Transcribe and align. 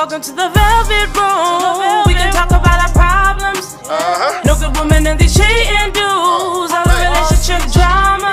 Welcome 0.00 0.22
to 0.22 0.32
the 0.32 0.48
velvet 0.48 1.12
room. 1.12 2.08
We 2.08 2.14
can 2.16 2.32
talk 2.32 2.48
about 2.48 2.80
our 2.80 2.92
problems. 2.96 3.76
Uh-huh. 3.84 4.40
No 4.48 4.56
good 4.56 4.74
woman 4.80 5.06
and 5.06 5.20
these 5.20 5.36
cheating 5.36 5.92
dudes. 5.92 6.72
All 6.72 6.88
the 6.88 6.96
relationship 7.04 7.60
drama. 7.68 8.32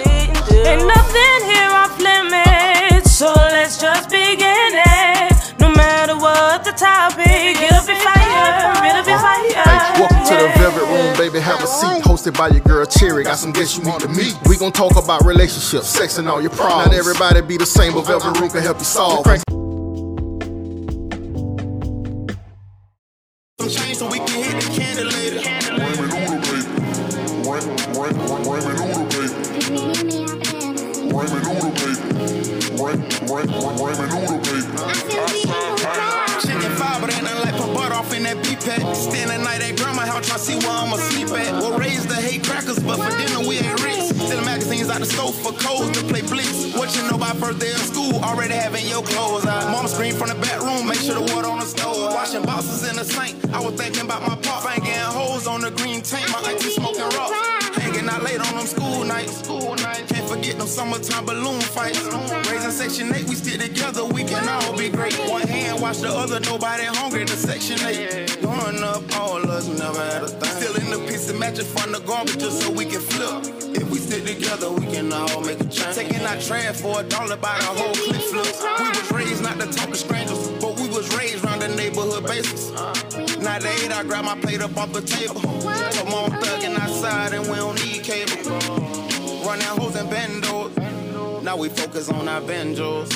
Ain't 0.00 0.88
nothing 0.88 1.40
here 1.52 1.68
off 1.76 1.92
limits. 2.00 3.12
So 3.12 3.28
let's 3.52 3.76
just 3.76 4.08
begin 4.08 4.72
it. 4.72 5.60
No 5.60 5.68
matter 5.68 6.16
what 6.16 6.64
the 6.64 6.72
topic, 6.72 7.60
up 7.76 7.84
and 7.84 8.00
fire. 8.00 8.72
Get 8.80 8.96
up 8.96 9.04
and 9.04 9.20
fire. 9.20 9.52
Hey, 9.52 10.00
welcome 10.00 10.24
to 10.32 10.34
the 10.40 10.48
Velvet 10.56 10.88
Room, 10.88 11.12
baby. 11.20 11.44
Have 11.44 11.62
a 11.62 11.66
seat. 11.66 12.00
Hosted 12.08 12.38
by 12.38 12.48
your 12.48 12.64
girl 12.64 12.86
Cherry. 12.86 13.24
Got 13.24 13.36
some 13.36 13.52
guests 13.52 13.76
you 13.76 13.84
need 13.84 14.00
to 14.00 14.08
meet. 14.08 14.34
We 14.48 14.56
gon' 14.56 14.72
talk 14.72 14.96
about 14.96 15.26
relationships, 15.26 15.88
sex, 15.88 16.16
and 16.16 16.26
all 16.26 16.40
your 16.40 16.48
problems. 16.56 16.86
Not 16.86 16.96
everybody 16.96 17.42
be 17.42 17.58
the 17.58 17.66
same, 17.66 17.92
but 17.92 18.06
Velvet 18.06 18.40
Room 18.40 18.48
can 18.48 18.62
help 18.62 18.78
you 18.78 18.84
solve. 18.84 19.26
Change 23.70 23.96
so 23.98 24.06
we 24.10 24.18
can 24.18 24.42
hit 24.42 24.60
the 24.62 24.68
candle 24.74 25.06
later. 25.06 25.38
Chicken 36.40 36.72
fire, 36.74 37.10
ain't 37.10 37.22
nothing 37.22 37.42
like 37.42 37.54
put 37.74 37.92
off 37.92 38.12
in 38.12 38.24
that 38.24 38.42
beef 38.42 38.60
pack. 38.64 38.82
Stand 38.96 39.30
at 39.30 39.40
night 39.40 39.62
at 39.62 39.76
grandma 39.76 40.02
house 40.02 40.26
try 40.26 40.36
to 40.36 40.42
see 40.42 40.58
where 40.58 40.70
I'ma 40.70 40.96
sleep 40.96 41.28
at. 41.28 41.52
We'll 41.62 41.78
raise 41.78 42.06
the 42.06 42.16
hate 42.16 42.42
crackers, 42.44 42.78
but 42.80 42.96
for 42.96 43.10
dinner 43.16 43.46
we 43.46 43.58
ain't 43.58 43.82
rich. 43.84 44.10
Magazines 44.44 44.90
out 44.90 44.98
the 45.00 45.06
stove 45.06 45.34
for 45.34 45.52
codes 45.52 45.96
to 45.98 46.04
play 46.06 46.22
blitz. 46.22 46.74
What 46.74 46.94
you 46.96 47.02
know 47.08 47.18
first 47.40 47.58
day 47.58 47.70
of 47.72 47.78
school? 47.78 48.22
Already 48.22 48.54
having 48.54 48.86
your 48.86 49.02
clothes 49.02 49.46
out. 49.46 49.70
Mama 49.72 49.88
scream 49.88 50.14
from 50.14 50.28
the 50.28 50.34
bedroom, 50.34 50.86
make 50.86 51.00
sure 51.00 51.14
the 51.14 51.32
water 51.32 51.48
on 51.48 51.59
boxes 52.60 52.88
in 52.88 52.96
the 52.96 53.04
sink. 53.04 53.36
I 53.54 53.60
was 53.60 53.74
thinking 53.74 54.04
about 54.04 54.22
my 54.22 54.36
pop, 54.36 54.62
fanging 54.62 54.92
hoes 55.16 55.46
on 55.46 55.60
the 55.62 55.70
green 55.70 56.02
tank. 56.02 56.28
My 56.30 56.40
auntie 56.50 56.70
smoking 56.70 57.08
rock. 57.16 57.32
Hanging 57.74 58.08
out 58.08 58.22
late 58.22 58.40
on 58.40 58.54
them 58.56 58.66
school 58.66 59.04
nights. 59.04 59.38
School 59.44 59.74
nights. 59.76 60.12
Can't 60.12 60.28
forget 60.28 60.58
them 60.58 60.66
summertime 60.66 61.24
balloon 61.24 61.60
fights. 61.60 62.02
Raising 62.50 62.70
section 62.70 63.14
8, 63.14 63.28
we 63.28 63.34
stick 63.34 63.60
together, 63.60 64.04
we 64.04 64.24
can 64.24 64.46
all 64.48 64.76
be 64.76 64.90
great. 64.90 65.14
One 65.28 65.46
hand 65.46 65.80
wash 65.80 65.98
the 65.98 66.08
other, 66.08 66.40
nobody 66.40 66.84
hungry 66.84 67.24
to 67.24 67.36
section 67.36 67.78
8. 67.80 68.40
Growing 68.42 68.82
up, 68.82 69.02
all 69.16 69.50
us 69.50 69.66
never 69.68 70.04
had 70.12 70.24
a 70.24 70.28
thing. 70.28 70.50
Still 70.60 70.76
in 70.76 70.90
the 70.90 70.98
piece 71.08 71.30
of 71.30 71.38
mattress 71.38 71.72
from 71.72 71.92
the 71.92 72.00
garbage 72.00 72.38
just 72.38 72.60
so 72.60 72.70
we 72.70 72.84
can 72.84 73.00
flip. 73.00 73.60
If 73.72 73.88
we 73.90 73.98
stick 73.98 74.26
together, 74.26 74.70
we 74.70 74.86
can 74.86 75.12
all 75.12 75.40
make 75.40 75.60
a 75.60 75.64
change. 75.64 75.94
Taking 75.94 76.26
our 76.26 76.36
trash 76.36 76.80
for 76.80 77.00
a 77.00 77.04
dollar 77.04 77.36
by 77.36 77.56
the 77.58 77.72
whole 77.78 77.94
clip 77.94 78.20
flip. 78.20 78.52
We 78.78 78.88
was 78.88 79.12
raised 79.12 79.42
not 79.42 79.58
to 79.60 79.66
talk 79.66 79.90
to 79.90 79.96
strangers, 79.96 80.50
neighborhood 82.20 82.44
basis. 82.44 83.38
Now 83.38 83.56
at 83.56 83.64
eight, 83.64 83.92
I 83.92 84.02
grab 84.04 84.24
my 84.24 84.38
plate 84.40 84.60
up 84.60 84.76
off 84.76 84.92
the 84.92 85.02
table. 85.02 85.40
Come 85.40 86.14
on, 86.14 86.30
thugging 86.30 86.78
outside 86.78 87.32
and 87.32 87.48
we 87.48 87.56
don't 87.56 87.74
need 87.84 88.02
cable. 88.02 88.50
Running 89.44 89.66
hoes 89.66 89.96
and 89.96 90.08
bendos. 90.08 91.42
Now 91.42 91.56
we 91.56 91.68
focus 91.68 92.10
on 92.10 92.28
our 92.28 92.40
benjos. 92.40 93.08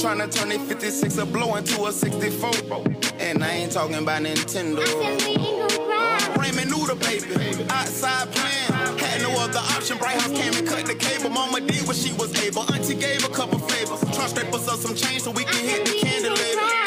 Trying 0.00 0.18
to 0.18 0.28
turn 0.28 0.52
a 0.52 0.58
56 0.58 1.16
a 1.18 1.26
blow 1.26 1.56
into 1.56 1.84
a 1.86 1.92
64. 1.92 2.84
And 3.18 3.42
I 3.42 3.50
ain't 3.50 3.72
talking 3.72 3.96
about 3.96 4.22
Nintendo. 4.22 4.82
Ramen 6.34 6.70
Noodle, 6.70 6.96
baby. 6.96 7.64
Outside 7.70 8.30
plan. 8.32 8.98
Had 8.98 9.22
no 9.22 9.30
other 9.40 9.58
option. 9.58 9.96
Bright 9.98 10.20
House 10.20 10.32
came 10.32 10.54
and 10.54 10.68
cut 10.68 10.86
the 10.86 10.94
cable. 10.94 11.30
Mama 11.30 11.60
did 11.60 11.86
what 11.86 11.96
she 11.96 12.12
was 12.12 12.34
able. 12.44 12.62
Auntie 12.72 12.94
gave 12.94 13.24
a 13.24 13.28
couple 13.28 13.58
flavors. 13.58 14.00
Trying 14.14 14.28
to 14.28 14.28
scrape 14.28 14.54
us 14.54 14.68
up 14.68 14.78
some 14.78 14.94
change 14.94 15.22
so 15.22 15.30
we 15.30 15.44
can 15.44 15.66
hit 15.66 15.86
the 15.86 15.94
candle 16.06 16.34
later. 16.34 16.81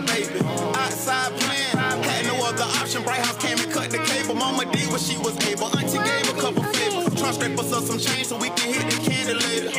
Ramen 0.00 0.06
Noodle, 0.06 0.06
baby. 0.06 0.40
Outside 0.78 1.32
playing. 1.40 1.76
Had 2.02 2.26
no 2.26 2.34
other 2.44 2.64
option. 2.64 3.02
Bright 3.02 3.20
House 3.20 3.36
came 3.38 3.58
and 3.58 3.72
cut 3.72 3.90
the 3.90 3.98
cable. 3.98 4.34
Mama 4.34 4.64
did 4.72 4.90
what 4.90 5.00
she 5.00 5.16
was 5.18 5.36
able. 5.46 5.66
Auntie 5.76 5.98
gave 5.98 6.28
a 6.28 6.40
couple 6.40 6.62
favors. 6.64 7.14
Try 7.14 7.28
to 7.28 7.34
scrape 7.34 7.58
us 7.58 7.72
up 7.72 7.84
some 7.84 7.98
change 7.98 8.26
so 8.26 8.36
we 8.36 8.50
can 8.50 8.72
hit 8.72 8.90
the 8.90 8.98
candle 9.10 9.36
later. 9.36 9.70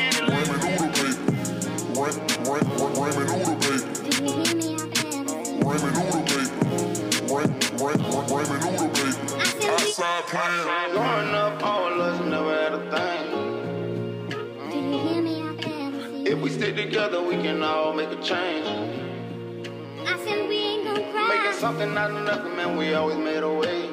Outside 9.64 10.24
plan. 10.26 10.92
Growing 10.92 11.36
up, 11.36 11.64
all 11.64 12.02
us 12.02 12.20
never 12.26 12.54
had 12.54 12.74
a 12.74 12.80
thing. 12.92 13.32
If 16.26 16.40
we 16.40 16.50
stick 16.50 16.76
together, 16.76 17.22
we 17.22 17.36
can 17.36 17.64
all 17.64 17.94
make 17.94 18.10
a 18.10 18.22
change. 18.22 19.01
Making 20.12 21.54
something 21.54 21.98
out 21.98 22.12
of 22.12 22.26
nothing, 22.26 22.56
man, 22.58 22.76
we 22.76 22.94
always 22.94 23.18
made 23.18 23.44
a 23.44 23.54
way. 23.54 23.88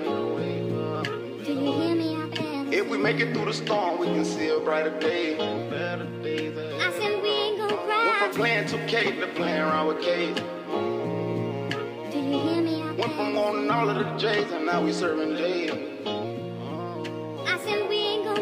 Do 1.45 1.53
you 1.53 1.73
hear 1.73 1.95
me 1.95 2.17
out 2.17 2.35
there? 2.35 2.73
If 2.73 2.89
we 2.89 2.99
make 2.99 3.21
it 3.21 3.33
through 3.33 3.45
the 3.45 3.53
storm, 3.53 4.01
we 4.01 4.07
can 4.07 4.25
see 4.25 4.49
a 4.49 4.59
brighter 4.59 4.99
day. 4.99 5.37
Better 5.71 6.07
days 6.23 6.57
ahead. 6.57 6.73
Went 6.81 8.19
from 8.19 8.31
playing 8.33 8.65
2K 8.67 9.21
to 9.21 9.27
playing 9.29 9.61
around 9.61 9.87
with 9.87 10.01
K. 10.03 10.35
Do 10.35 12.19
you 12.19 12.41
hear 12.41 12.63
me 12.63 12.83
out 12.83 12.97
there? 12.97 13.07
Went 13.07 13.13
from 13.15 13.35
wanting 13.35 13.71
all 13.71 13.89
of 13.89 13.97
the 13.97 14.17
J's 14.17 14.51
and 14.51 14.67
now 14.67 14.83
we 14.83 14.93
serving 14.93 15.37
J's. 15.37 15.71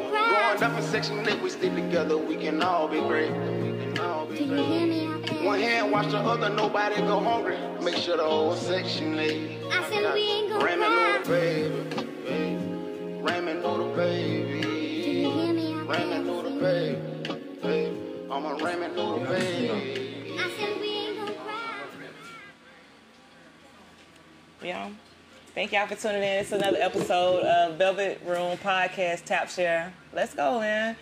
Growing 0.08 0.62
up 0.62 0.78
in 0.78 0.82
section 0.82 1.28
8, 1.28 1.42
we 1.42 1.50
stick 1.50 1.74
together, 1.74 2.16
we 2.16 2.36
can 2.36 2.62
all 2.62 2.88
be 2.88 3.00
great. 3.00 3.30
We 3.30 3.36
can 3.36 3.98
all 3.98 4.24
be 4.26 4.46
great. 4.46 5.25
One 5.46 5.60
hand 5.60 5.92
wash 5.92 6.10
the 6.10 6.18
other, 6.18 6.48
nobody 6.50 6.96
go 7.02 7.20
hungry. 7.20 7.56
Make 7.80 7.94
sure 7.94 8.16
the 8.16 8.24
whole 8.24 8.56
section 8.56 9.16
8. 9.16 9.62
I 9.70 9.88
said 9.88 10.12
we 10.12 10.20
ain't 10.20 10.48
gonna 10.50 10.64
Raymond 10.64 10.92
cry. 10.92 11.12
know 11.12 11.22
the 11.22 11.28
baby. 11.28 12.04
baby. 12.26 13.22
Raymond 13.22 13.62
know 13.62 13.76
the 13.78 13.96
baby. 13.96 15.74
Raymond 15.86 16.26
know 16.26 16.42
the 16.42 16.50
baby. 16.60 17.00
baby. 17.62 17.96
I'm 18.28 18.44
a 18.44 18.54
Raymond 18.56 18.96
know 18.96 19.20
the 19.20 19.24
baby. 19.26 20.36
Yeah. 24.64 24.90
Thank 25.54 25.70
y'all 25.70 25.86
for 25.86 25.94
tuning 25.94 26.24
in. 26.24 26.38
It's 26.40 26.50
another 26.50 26.78
episode 26.80 27.44
of 27.44 27.76
Velvet 27.76 28.20
Room 28.26 28.58
Podcast 28.58 29.24
Tap 29.26 29.48
Share. 29.48 29.94
Let's 30.12 30.34
go, 30.34 30.58
man. 30.58 30.96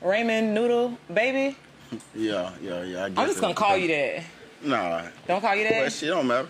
Ramen 0.00 0.52
Noodle, 0.52 0.96
baby. 1.12 1.56
Yeah, 2.14 2.50
yeah, 2.62 2.82
yeah. 2.82 3.02
I 3.02 3.04
I'm 3.06 3.14
guess 3.14 3.28
just 3.28 3.40
gonna 3.40 3.54
call 3.54 3.76
you 3.76 3.88
that. 3.88 4.22
Nah, 4.62 5.02
Don't 5.26 5.40
call 5.40 5.54
you 5.54 5.64
that 5.64 5.84
that. 5.84 5.92
shit 5.92 6.08
don't 6.10 6.26
matter. 6.26 6.48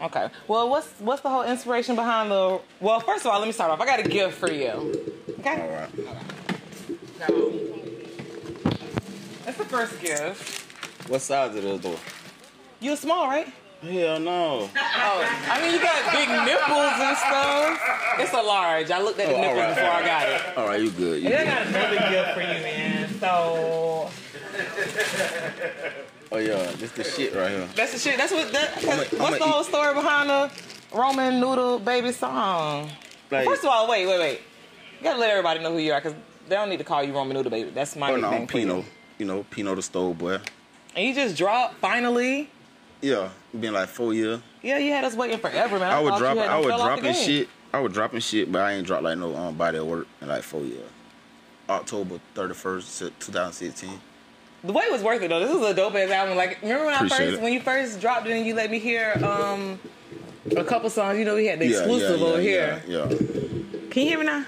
Okay. 0.00 0.28
Well, 0.48 0.68
what's 0.70 0.88
what's 1.00 1.22
the 1.22 1.28
whole 1.28 1.42
inspiration 1.42 1.94
behind 1.96 2.30
the? 2.30 2.60
Well, 2.80 3.00
first 3.00 3.24
of 3.26 3.32
all, 3.32 3.38
let 3.38 3.46
me 3.46 3.52
start 3.52 3.70
off. 3.70 3.80
I 3.80 3.86
got 3.86 4.00
a 4.00 4.08
gift 4.08 4.38
for 4.38 4.50
you. 4.50 4.92
Okay. 5.40 5.60
All 5.60 5.68
right. 5.68 5.90
So 7.18 7.52
that's 9.44 9.58
the 9.58 9.64
first 9.64 10.00
gift. 10.00 10.62
What 11.08 11.20
size 11.20 11.54
it 11.56 11.64
is 11.64 11.80
though? 11.80 11.98
You're 12.80 12.96
small, 12.96 13.26
right? 13.28 13.48
Hell 13.82 14.18
no. 14.20 14.70
Oh, 14.74 15.48
I 15.50 15.60
mean, 15.60 15.74
you 15.74 15.80
got 15.80 16.12
big 16.12 16.28
nipples 16.28 16.94
and 17.00 17.16
stuff. 17.18 18.18
It's 18.18 18.32
a 18.32 18.40
large. 18.42 18.90
I 18.90 19.00
looked 19.02 19.20
at 19.20 19.28
the 19.28 19.34
Oh, 19.34 19.40
nipples 19.40 19.58
right. 19.58 19.74
before 19.74 19.90
I 19.90 20.06
got 20.06 20.28
it. 20.28 20.56
All 20.58 20.66
right, 20.66 20.80
you 20.80 20.90
good. 20.90 21.22
You 21.22 21.28
And 21.28 21.48
I 21.50 21.54
got 21.54 21.66
another 21.66 22.10
gift 22.10 22.30
for 22.34 22.40
you, 22.40 22.62
man. 22.62 23.14
So 23.20 24.10
Oh 26.32 26.38
yeah, 26.38 26.72
this 26.78 26.90
the 26.92 27.04
shit 27.04 27.34
right 27.34 27.50
here. 27.50 27.68
that's 27.76 27.92
the 27.92 27.98
shit. 27.98 28.16
That's 28.16 28.32
what. 28.32 28.50
That, 28.52 28.76
I'ma- 28.78 28.96
what's 28.96 29.14
I'ma 29.14 29.30
the 29.30 29.36
eat- 29.36 29.42
whole 29.42 29.62
story 29.62 29.94
behind 29.94 30.30
the 30.30 30.50
Roman 30.92 31.38
Noodle 31.38 31.78
Baby 31.78 32.10
song? 32.12 32.90
Like, 33.30 33.46
First 33.46 33.62
of 33.62 33.70
all, 33.70 33.88
wait, 33.88 34.06
wait, 34.06 34.18
wait. 34.18 34.40
You 34.98 35.04
gotta 35.04 35.20
let 35.20 35.30
everybody 35.30 35.60
know 35.60 35.70
who 35.72 35.78
you 35.78 35.92
are, 35.92 36.00
cause 36.00 36.14
they 36.48 36.56
don't 36.56 36.68
need 36.70 36.78
to 36.78 36.84
call 36.84 37.04
you 37.04 37.12
Roman 37.12 37.36
Noodle 37.36 37.50
Baby. 37.50 37.70
That's 37.70 37.94
my 37.94 38.10
oh 38.10 38.16
no, 38.16 38.28
I'm. 38.30 38.46
Pino. 38.48 38.84
You 39.18 39.26
know, 39.26 39.44
Pino 39.50 39.74
the 39.76 39.82
stove 39.82 40.18
boy. 40.18 40.38
And 40.96 41.06
you 41.06 41.14
just 41.14 41.36
dropped 41.36 41.76
finally. 41.76 42.50
Yeah, 43.00 43.28
been 43.58 43.74
like 43.74 43.88
four 43.88 44.12
years. 44.14 44.40
Yeah, 44.62 44.78
you 44.78 44.90
had 44.92 45.04
us 45.04 45.14
waiting 45.14 45.38
forever, 45.38 45.78
man. 45.78 45.92
I, 45.92 45.98
I 45.98 46.00
would 46.00 46.16
drop, 46.16 46.38
I 46.38 46.58
would 46.58 46.72
the 46.72 46.76
dropping 46.78 47.14
shit. 47.14 47.48
I 47.72 47.80
was 47.80 47.92
dropping 47.92 48.20
shit, 48.20 48.50
but 48.50 48.62
I 48.62 48.72
ain't 48.72 48.86
dropped 48.86 49.02
like 49.04 49.18
no 49.18 49.36
um, 49.36 49.56
body 49.56 49.78
of 49.78 49.86
work 49.86 50.08
in 50.20 50.28
like 50.28 50.42
four 50.42 50.62
years. 50.62 50.88
October 51.68 52.18
31st, 52.34 53.12
2016. 53.20 54.00
The 54.64 54.72
way 54.72 54.84
it 54.84 54.92
was 54.92 55.02
worth 55.02 55.22
it 55.22 55.28
though. 55.28 55.40
This 55.40 55.54
was 55.54 55.70
a 55.70 55.74
dope 55.74 55.94
ass 55.94 56.10
album. 56.10 56.36
Like, 56.36 56.60
remember 56.62 56.86
when 56.86 56.94
I 56.94 57.00
first 57.00 57.20
it. 57.20 57.40
when 57.40 57.52
you 57.52 57.60
first 57.60 58.00
dropped 58.00 58.26
it 58.26 58.32
and 58.32 58.46
you 58.46 58.54
let 58.54 58.70
me 58.70 58.78
hear 58.78 59.12
um 59.22 59.78
a 60.56 60.64
couple 60.64 60.88
songs. 60.90 61.18
You 61.18 61.24
know, 61.24 61.34
we 61.34 61.46
had 61.46 61.58
the 61.58 61.66
Yeah, 61.66 61.78
exclusive 61.78 62.20
yeah, 62.20 62.26
over 62.26 62.40
yeah, 62.40 62.80
here. 62.80 62.82
Yeah, 62.88 63.08
yeah. 63.08 63.16
Can 63.90 64.02
you 64.02 64.08
hear 64.08 64.18
me 64.18 64.24
now? 64.24 64.44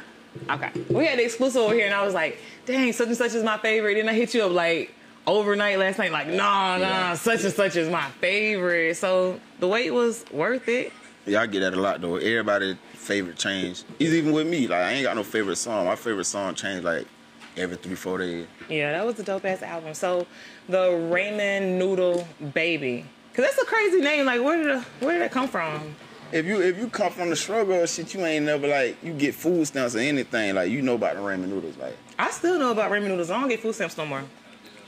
Okay. 0.50 0.70
We 0.90 1.06
had 1.06 1.18
the 1.18 1.24
exclusive 1.24 1.60
over 1.62 1.74
here, 1.74 1.86
and 1.86 1.94
I 1.94 2.04
was 2.04 2.14
like, 2.14 2.38
dang, 2.66 2.92
such 2.92 3.08
and 3.08 3.16
such 3.16 3.34
is 3.34 3.42
my 3.44 3.58
favorite. 3.58 3.94
Then 3.94 4.08
I 4.08 4.14
hit 4.14 4.34
you 4.34 4.42
up 4.44 4.52
like 4.52 4.92
overnight 5.26 5.78
last 5.78 5.98
night, 5.98 6.12
like, 6.12 6.28
nah, 6.28 6.78
nah, 6.78 7.14
such 7.14 7.44
and 7.44 7.52
such 7.52 7.76
is 7.76 7.88
my 7.88 8.08
favorite. 8.20 8.96
So 8.96 9.40
the 9.60 9.68
wait 9.68 9.90
was 9.90 10.24
worth 10.30 10.68
it. 10.68 10.92
Yeah, 11.26 11.42
I 11.42 11.46
get 11.46 11.60
that 11.60 11.74
a 11.74 11.80
lot 11.80 12.00
though. 12.00 12.16
Everybody 12.16 12.78
favorite 12.94 13.36
change. 13.36 13.84
It's 13.98 14.12
even 14.12 14.32
with 14.32 14.46
me. 14.46 14.66
Like 14.66 14.80
I 14.80 14.92
ain't 14.92 15.04
got 15.04 15.16
no 15.16 15.24
favorite 15.24 15.56
song. 15.56 15.86
My 15.86 15.96
favorite 15.96 16.24
song 16.24 16.54
changed 16.54 16.84
like 16.84 17.06
every 17.56 17.76
three, 17.76 17.94
four 17.94 18.18
days. 18.18 18.46
Yeah, 18.68 18.92
that 18.92 19.06
was 19.06 19.18
a 19.18 19.22
dope 19.22 19.44
ass 19.44 19.62
album. 19.62 19.94
So 19.94 20.26
the 20.68 20.88
Ramen 20.88 21.78
Noodle 21.78 22.26
Baby. 22.54 23.04
Cause 23.34 23.44
that's 23.44 23.58
a 23.58 23.66
crazy 23.66 24.00
name. 24.00 24.24
Like, 24.24 24.42
where 24.42 24.56
did 24.56 24.76
it, 24.78 24.84
where 25.00 25.12
did 25.12 25.22
that 25.22 25.32
come 25.32 25.48
from? 25.48 25.94
If 26.32 26.46
you 26.46 26.60
if 26.60 26.78
you 26.78 26.88
come 26.88 27.12
from 27.12 27.30
the 27.30 27.36
struggle 27.36 27.74
or 27.74 27.86
shit, 27.86 28.12
you 28.14 28.24
ain't 28.24 28.46
never 28.46 28.66
like 28.66 28.96
you 29.02 29.12
get 29.12 29.34
food 29.34 29.66
stamps 29.66 29.94
or 29.94 30.00
anything. 30.00 30.54
Like 30.54 30.70
you 30.70 30.82
know 30.82 30.94
about 30.94 31.14
the 31.14 31.20
ramen 31.20 31.48
noodles, 31.48 31.76
like 31.76 31.96
I 32.18 32.30
still 32.30 32.58
know 32.58 32.72
about 32.72 32.90
ramen 32.90 33.08
noodles. 33.08 33.30
I 33.30 33.38
don't 33.38 33.48
get 33.48 33.60
food 33.60 33.74
stamps 33.74 33.96
no 33.96 34.06
more. 34.06 34.24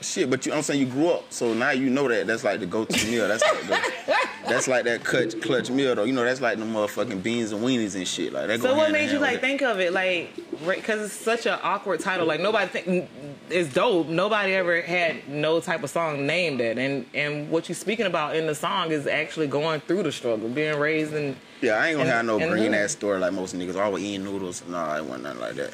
Shit. 0.01 0.31
But 0.31 0.47
you, 0.47 0.53
I'm 0.53 0.63
saying 0.63 0.81
you 0.81 0.87
grew 0.87 1.09
up, 1.09 1.33
so 1.33 1.55
now 1.55 1.71
you 1.71 1.91
know 1.91 2.09
that 2.09 2.27
that's 2.27 2.45
like 2.45 2.61
the 2.61 2.67
go-to 2.67 3.07
meal. 3.11 3.29
That's 3.29 3.43
like 3.43 3.67
the, 3.67 4.17
that's 4.49 4.69
like 4.69 4.85
that 4.85 5.05
clutch 5.05 5.41
clutch 5.41 5.71
meal 5.71 5.95
though. 5.95 6.05
You 6.05 6.13
know 6.13 6.25
that's 6.25 6.41
like 6.41 6.59
the 6.59 6.65
motherfucking 6.65 7.23
beans 7.23 7.53
and 7.53 7.63
weenies 7.63 7.95
and 7.95 8.07
shit. 8.07 8.33
Like 8.33 8.49
that. 8.49 8.61
So 8.61 8.75
what 8.75 8.93
made 8.93 9.11
you 9.11 9.19
like 9.19 9.37
it. 9.37 9.41
think 9.41 9.63
of 9.63 9.81
it 9.81 9.93
like 9.93 10.35
because 10.67 11.03
it's 11.03 11.13
such 11.13 11.47
an 11.47 11.59
awkward 11.63 12.01
title 12.01 12.27
like 12.27 12.41
nobody 12.41 12.69
think 12.69 13.11
it's 13.49 13.73
dope 13.73 14.09
nobody 14.09 14.55
ever 14.55 14.81
had 14.83 15.29
no 15.29 15.61
type 15.61 15.83
of 15.85 15.91
song 15.91 16.27
named 16.27 16.61
it 16.61 16.79
and 16.79 17.07
and 17.15 17.49
what 17.51 17.69
you're 17.69 17.77
speaking 17.77 18.07
about 18.07 18.35
in 18.35 18.47
the 18.47 18.55
song 18.55 18.91
is 18.91 19.07
actually 19.07 19.47
going 19.47 19.81
through 19.83 20.03
the 20.03 20.11
struggle 20.11 20.49
being 20.49 20.79
raised 20.79 21.15
in 21.15 21.37
Yeah, 21.61 21.73
I 21.75 21.89
ain't 21.89 21.99
gonna 21.99 22.11
have 22.11 22.25
no 22.25 22.39
green 22.39 22.75
ass 22.75 22.93
story 22.93 23.19
like 23.19 23.33
most 23.33 23.55
niggas. 23.55 23.77
Always 23.77 24.05
eating 24.05 24.25
noodles. 24.25 24.63
Nah, 24.69 24.97
it 24.97 25.05
wasn't 25.05 25.25
nothing 25.25 25.41
like 25.41 25.55
that. 25.55 25.73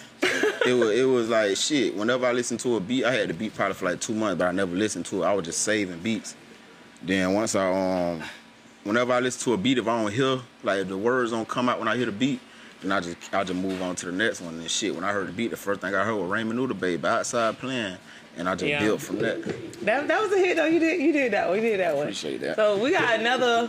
It 0.66 0.72
was 0.72 0.90
it 0.90 1.04
was 1.04 1.28
like 1.28 1.56
shit. 1.56 1.94
Whenever 1.94 2.26
I 2.26 2.32
listened 2.32 2.60
to 2.60 2.76
a 2.76 2.80
beat, 2.80 3.04
I 3.04 3.12
had 3.12 3.28
the 3.28 3.34
beat 3.34 3.54
probably 3.54 3.74
for 3.74 3.84
like 3.84 4.00
two 4.00 4.14
months, 4.14 4.38
but 4.38 4.48
I 4.48 4.52
never 4.52 4.74
listened 4.74 5.04
to 5.06 5.22
it. 5.22 5.26
I 5.26 5.32
was 5.34 5.44
just 5.44 5.60
saving 5.60 5.98
beats. 5.98 6.34
Then 7.02 7.34
once 7.34 7.54
I 7.54 7.70
um, 7.70 8.22
whenever 8.84 9.12
I 9.12 9.20
listen 9.20 9.44
to 9.44 9.52
a 9.52 9.56
beat, 9.58 9.78
if 9.78 9.86
I 9.86 10.02
don't 10.02 10.12
hear 10.12 10.40
like 10.62 10.80
if 10.80 10.88
the 10.88 10.96
words 10.96 11.32
don't 11.32 11.46
come 11.46 11.68
out 11.68 11.78
when 11.78 11.88
I 11.88 11.96
hear 11.96 12.06
the 12.06 12.12
beat, 12.12 12.40
then 12.80 12.92
I 12.92 13.00
just 13.00 13.16
I 13.34 13.44
just 13.44 13.60
move 13.60 13.82
on 13.82 13.94
to 13.96 14.06
the 14.06 14.12
next 14.12 14.40
one 14.40 14.54
and 14.54 14.70
shit. 14.70 14.94
When 14.94 15.04
I 15.04 15.12
heard 15.12 15.28
the 15.28 15.32
beat, 15.32 15.50
the 15.50 15.56
first 15.56 15.80
thing 15.82 15.94
I 15.94 16.04
heard 16.04 16.16
was 16.16 16.30
Ramen 16.30 16.54
Noodle 16.54 16.76
Baby 16.76 17.06
outside 17.06 17.58
playing, 17.58 17.98
and 18.36 18.48
I 18.48 18.54
just 18.54 18.68
Yeah. 18.68 18.80
built 18.80 19.00
from 19.00 19.18
that. 19.20 19.42
that 19.84 20.08
that 20.08 20.20
was 20.22 20.32
a 20.32 20.38
hit 20.38 20.56
though 20.56 20.64
you 20.66 20.78
did 20.80 21.00
you 21.00 21.12
did 21.12 21.32
that 21.32 21.48
one 21.48 21.56
you 21.56 21.62
did 21.62 21.80
that 21.80 21.94
one 21.94 22.04
Appreciate 22.04 22.40
that. 22.40 22.56
so 22.56 22.76
we 22.78 22.90
got 22.90 23.18
another 23.20 23.68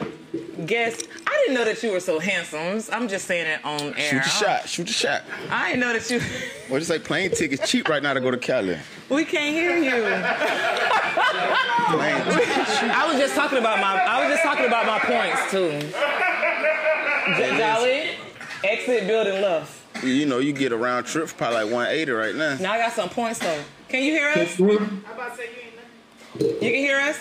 guest 0.66 1.08
I 1.28 1.32
didn't 1.46 1.54
know 1.56 1.66
that 1.66 1.82
you 1.84 1.92
were 1.92 2.00
so 2.00 2.20
handsome 2.20 2.82
I'm 2.94 3.08
just 3.08 3.26
saying 3.26 3.46
it 3.48 3.64
on 3.66 3.82
air 3.96 4.10
Shoot 4.10 4.24
the 4.24 4.30
shot, 4.30 4.68
shoot 4.70 4.88
the 4.88 4.94
shot. 4.94 5.22
I 5.52 5.68
didn't 5.70 5.82
know 5.82 5.94
that 5.94 6.10
you 6.10 6.20
What 6.70 6.78
you 6.80 6.86
say? 6.86 7.00
Plane 7.00 7.30
tickets 7.32 7.70
cheap 7.70 7.88
right 7.90 8.02
now 8.02 8.14
to 8.14 8.20
go 8.22 8.32
to 8.32 8.38
Cali. 8.38 8.78
we 9.10 9.24
can't 9.26 9.54
hear 9.54 9.78
you 9.78 10.06
I 11.88 13.08
was 13.10 13.18
just 13.20 13.36
talking 13.36 13.58
about 13.60 13.80
my 13.80 13.96
I 14.02 14.22
was 14.28 14.34
just 14.34 14.44
talking 14.44 14.66
about 14.66 14.86
my 14.86 15.00
points 15.00 15.52
too 15.52 15.80
J- 17.38 17.58
Jolly 17.58 18.10
exit 18.64 19.08
building 19.08 19.42
left 19.42 20.04
You 20.04 20.26
know, 20.26 20.40
you 20.40 20.54
get 20.54 20.72
a 20.72 20.78
round 20.78 21.06
trip 21.06 21.28
for 21.30 21.36
probably 21.36 21.64
like 21.64 21.72
180 21.72 22.12
right 22.12 22.36
now. 22.36 22.56
Now 22.60 22.74
I 22.74 22.78
got 22.80 22.92
some 22.94 23.10
points 23.10 23.40
though. 23.40 23.62
Can 23.90 24.04
you 24.04 24.12
hear 24.12 24.30
us? 24.30 24.60
Yeah, 24.60 24.68
You 26.40 26.60
can 26.60 26.74
hear 26.74 27.00
us? 27.00 27.18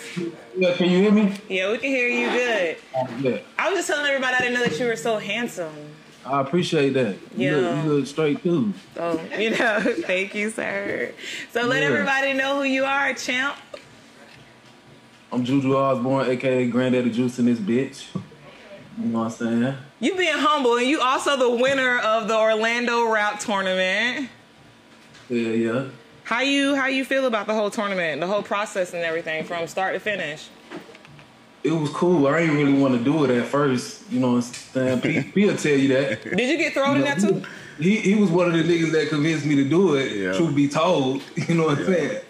Yeah, 0.57 0.73
can 0.75 0.89
you 0.89 0.97
hear 1.03 1.11
me? 1.11 1.33
Yeah, 1.47 1.71
we 1.71 1.77
can 1.77 1.89
hear 1.89 2.07
you 2.07 2.29
good. 2.29 2.77
Oh, 2.95 3.07
yeah. 3.19 3.37
I 3.57 3.69
was 3.69 3.79
just 3.79 3.89
telling 3.89 4.05
everybody 4.07 4.35
I 4.35 4.39
didn't 4.39 4.53
know 4.55 4.63
that 4.67 4.79
you 4.79 4.85
were 4.87 4.95
so 4.95 5.17
handsome. 5.19 5.73
I 6.25 6.41
appreciate 6.41 6.89
that. 6.95 7.15
You, 7.37 7.49
Yeah. 7.49 7.55
look, 7.57 7.85
you 7.85 7.93
look 7.93 8.07
straight 8.07 8.43
too. 8.43 8.73
So, 8.95 9.21
you 9.37 9.51
know, 9.51 9.79
thank 10.05 10.33
you, 10.33 10.49
sir. 10.49 11.11
So 11.53 11.63
let 11.65 11.81
Yeah. 11.81 11.89
everybody 11.89 12.33
know 12.33 12.55
who 12.57 12.63
you 12.63 12.83
are, 12.83 13.13
champ. 13.13 13.55
I'm 15.31 15.43
Juju 15.45 15.75
Osborne, 15.75 16.29
aka 16.29 16.67
Granddaddy 16.67 17.11
Juice 17.11 17.39
in 17.39 17.45
this 17.45 17.59
bitch. 17.59 18.05
You 18.97 19.05
know 19.07 19.19
what 19.19 19.25
I'm 19.25 19.31
saying? 19.31 19.75
You 19.99 20.15
being 20.15 20.37
humble, 20.37 20.77
and 20.77 20.87
you 20.87 21.01
also 21.01 21.35
the 21.37 21.49
winner 21.61 21.99
of 21.99 22.27
the 22.27 22.37
Orlando 22.37 23.07
Rap 23.11 23.39
Tournament. 23.39 24.29
Yeah, 25.29 25.49
yeah. 25.49 25.85
How 26.25 26.41
you 26.41 26.75
how 26.75 26.87
you 26.87 27.05
feel 27.05 27.27
about 27.27 27.45
the 27.45 27.53
whole 27.53 27.69
tournament, 27.69 28.19
the 28.19 28.25
whole 28.25 28.41
process 28.41 28.93
and 28.95 29.03
everything 29.03 29.43
from 29.43 29.67
start 29.67 29.93
to 29.93 29.99
finish? 29.99 30.49
It 31.63 31.71
was 31.71 31.91
cool. 31.91 32.25
I 32.27 32.39
didn't 32.39 32.57
really 32.57 32.73
want 32.73 32.97
to 32.97 33.03
do 33.03 33.23
it 33.25 33.29
at 33.29 33.45
first. 33.45 34.11
You 34.11 34.19
know 34.19 34.33
what 34.33 34.37
I'm 34.37 34.41
saying? 34.41 35.01
P, 35.01 35.21
P 35.33 35.45
will 35.45 35.55
tell 35.55 35.77
you 35.77 35.87
that. 35.89 36.23
Did 36.23 36.49
you 36.49 36.57
get 36.57 36.73
thrown 36.73 36.97
in 36.97 37.03
that 37.03 37.19
too? 37.19 37.43
He 37.79 37.97
he 37.97 38.15
was 38.15 38.31
one 38.31 38.47
of 38.47 38.53
the 38.53 38.63
niggas 38.63 38.91
that 38.93 39.09
convinced 39.09 39.45
me 39.45 39.55
to 39.55 39.69
do 39.69 39.95
it. 39.95 40.13
Yeah. 40.13 40.33
Truth 40.33 40.55
be 40.55 40.67
told, 40.67 41.21
you 41.35 41.53
know 41.53 41.65
what 41.65 41.77
I'm 41.77 41.85
saying. 41.85 42.21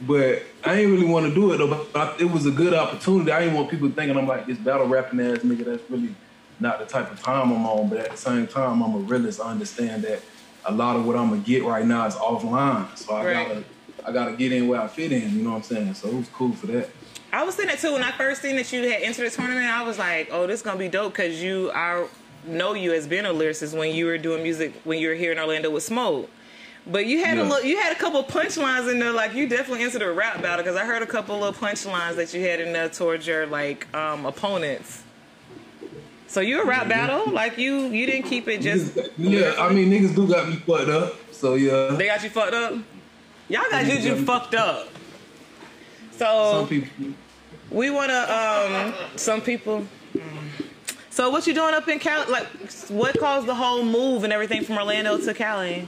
But 0.00 0.42
I 0.64 0.76
ain't 0.80 0.90
really 0.90 1.06
want 1.06 1.26
to 1.26 1.34
do 1.34 1.52
it 1.52 1.58
though. 1.58 1.86
But 1.92 1.94
I, 1.94 2.16
it 2.20 2.30
was 2.30 2.46
a 2.46 2.50
good 2.50 2.72
opportunity. 2.72 3.30
I 3.30 3.40
didn't 3.40 3.56
want 3.56 3.68
people 3.68 3.90
thinking 3.90 4.16
I'm 4.16 4.26
like 4.26 4.46
this 4.46 4.56
battle 4.56 4.86
rapping 4.86 5.20
ass 5.20 5.38
nigga. 5.40 5.66
That's 5.66 5.90
really 5.90 6.14
not 6.60 6.78
the 6.78 6.86
type 6.86 7.12
of 7.12 7.22
time 7.22 7.52
I'm 7.52 7.66
on. 7.66 7.90
But 7.90 7.98
at 7.98 8.10
the 8.12 8.16
same 8.16 8.46
time, 8.46 8.82
I'm 8.82 8.94
a 8.94 8.98
realist. 8.98 9.38
I 9.38 9.50
understand 9.50 10.04
that 10.04 10.22
a 10.66 10.72
lot 10.72 10.96
of 10.96 11.06
what 11.06 11.16
I'm 11.16 11.30
gonna 11.30 11.42
get 11.42 11.64
right 11.64 11.84
now 11.86 12.06
is 12.06 12.14
offline. 12.14 12.96
So 12.96 13.14
I 13.14 13.24
Right. 13.24 13.48
gotta 13.48 13.64
I 14.06 14.12
gotta 14.12 14.32
get 14.32 14.52
in 14.52 14.68
where 14.68 14.80
I 14.82 14.86
fit 14.86 15.12
in. 15.12 15.34
You 15.36 15.42
know 15.42 15.50
what 15.50 15.56
I'm 15.56 15.62
saying? 15.62 15.94
So 15.94 16.08
it 16.08 16.14
was 16.14 16.28
cool 16.28 16.52
for 16.52 16.66
that. 16.66 16.90
I 17.32 17.42
was 17.42 17.54
saying 17.54 17.68
that 17.68 17.78
too 17.78 17.92
when 17.94 18.02
I 18.02 18.12
first 18.12 18.42
seen 18.42 18.56
that 18.56 18.70
you 18.72 18.82
had 18.88 19.02
entered 19.02 19.30
the 19.30 19.34
tournament. 19.34 19.66
I 19.66 19.82
was 19.82 19.98
like, 19.98 20.28
"Oh, 20.30 20.46
this 20.46 20.62
gonna 20.62 20.78
be 20.78 20.88
dope" 20.88 21.12
because 21.14 21.42
you 21.42 21.70
I 21.72 22.06
know 22.46 22.74
you 22.74 22.92
as 22.92 23.06
being 23.06 23.24
a 23.24 23.30
lyricist 23.30 23.76
when 23.76 23.94
you 23.94 24.04
were 24.06 24.18
doing 24.18 24.42
music 24.42 24.74
when 24.84 24.98
you 24.98 25.08
were 25.08 25.14
here 25.14 25.32
in 25.32 25.38
Orlando 25.38 25.70
with 25.70 25.82
Smoke. 25.84 26.28
But 26.86 27.06
you 27.06 27.24
had 27.24 27.38
a 27.38 27.40
Yeah. 27.42 27.48
look, 27.48 27.64
you 27.64 27.78
had 27.78 27.92
a 27.92 27.98
couple 27.98 28.22
punchlines 28.24 28.90
in 28.90 28.98
there, 28.98 29.10
like 29.10 29.32
you 29.34 29.48
definitely 29.48 29.84
entered 29.84 30.02
a 30.02 30.12
rap 30.12 30.42
battle 30.42 30.62
because 30.62 30.76
I 30.76 30.84
heard 30.84 31.00
a 31.02 31.06
couple 31.06 31.42
of 31.42 31.58
punchlines 31.58 32.16
that 32.16 32.34
you 32.34 32.42
had 32.42 32.60
in 32.60 32.74
there 32.74 32.90
towards 32.90 33.26
your 33.26 33.46
like 33.46 33.86
um, 33.96 34.26
opponents. 34.26 35.02
So 36.26 36.40
you 36.40 36.62
a 36.62 36.66
rap 36.66 36.88
battle, 36.88 37.30
like 37.30 37.58
you 37.58 37.86
you 37.86 38.06
didn't 38.06 38.26
keep 38.26 38.48
it 38.48 38.60
just 38.60 38.96
yeah, 39.18 39.54
I 39.58 39.72
mean 39.72 39.90
niggas 39.90 40.14
do 40.14 40.26
got 40.26 40.48
me 40.48 40.56
fucked 40.56 40.88
up. 40.88 41.14
So 41.32 41.54
yeah. 41.54 41.94
they 41.96 42.06
got 42.06 42.22
you 42.22 42.30
fucked 42.30 42.54
up. 42.54 42.74
Y'all 43.48 43.62
got. 43.70 43.84
Juju 43.84 44.24
fucked 44.24 44.54
up. 44.54 44.88
So 46.12 46.52
Some 46.52 46.68
people 46.68 47.14
We 47.70 47.90
want 47.90 48.10
to, 48.10 48.94
um, 48.94 48.94
some 49.16 49.40
people. 49.40 49.86
So 51.10 51.30
what 51.30 51.46
you 51.46 51.54
doing 51.54 51.74
up 51.74 51.86
in 51.88 51.98
Cali? 51.98 52.30
Like, 52.30 52.46
what 52.88 53.18
caused 53.18 53.46
the 53.46 53.54
whole 53.54 53.84
move 53.84 54.24
and 54.24 54.32
everything 54.32 54.64
from 54.64 54.78
Orlando 54.78 55.18
to 55.18 55.34
Cali? 55.34 55.86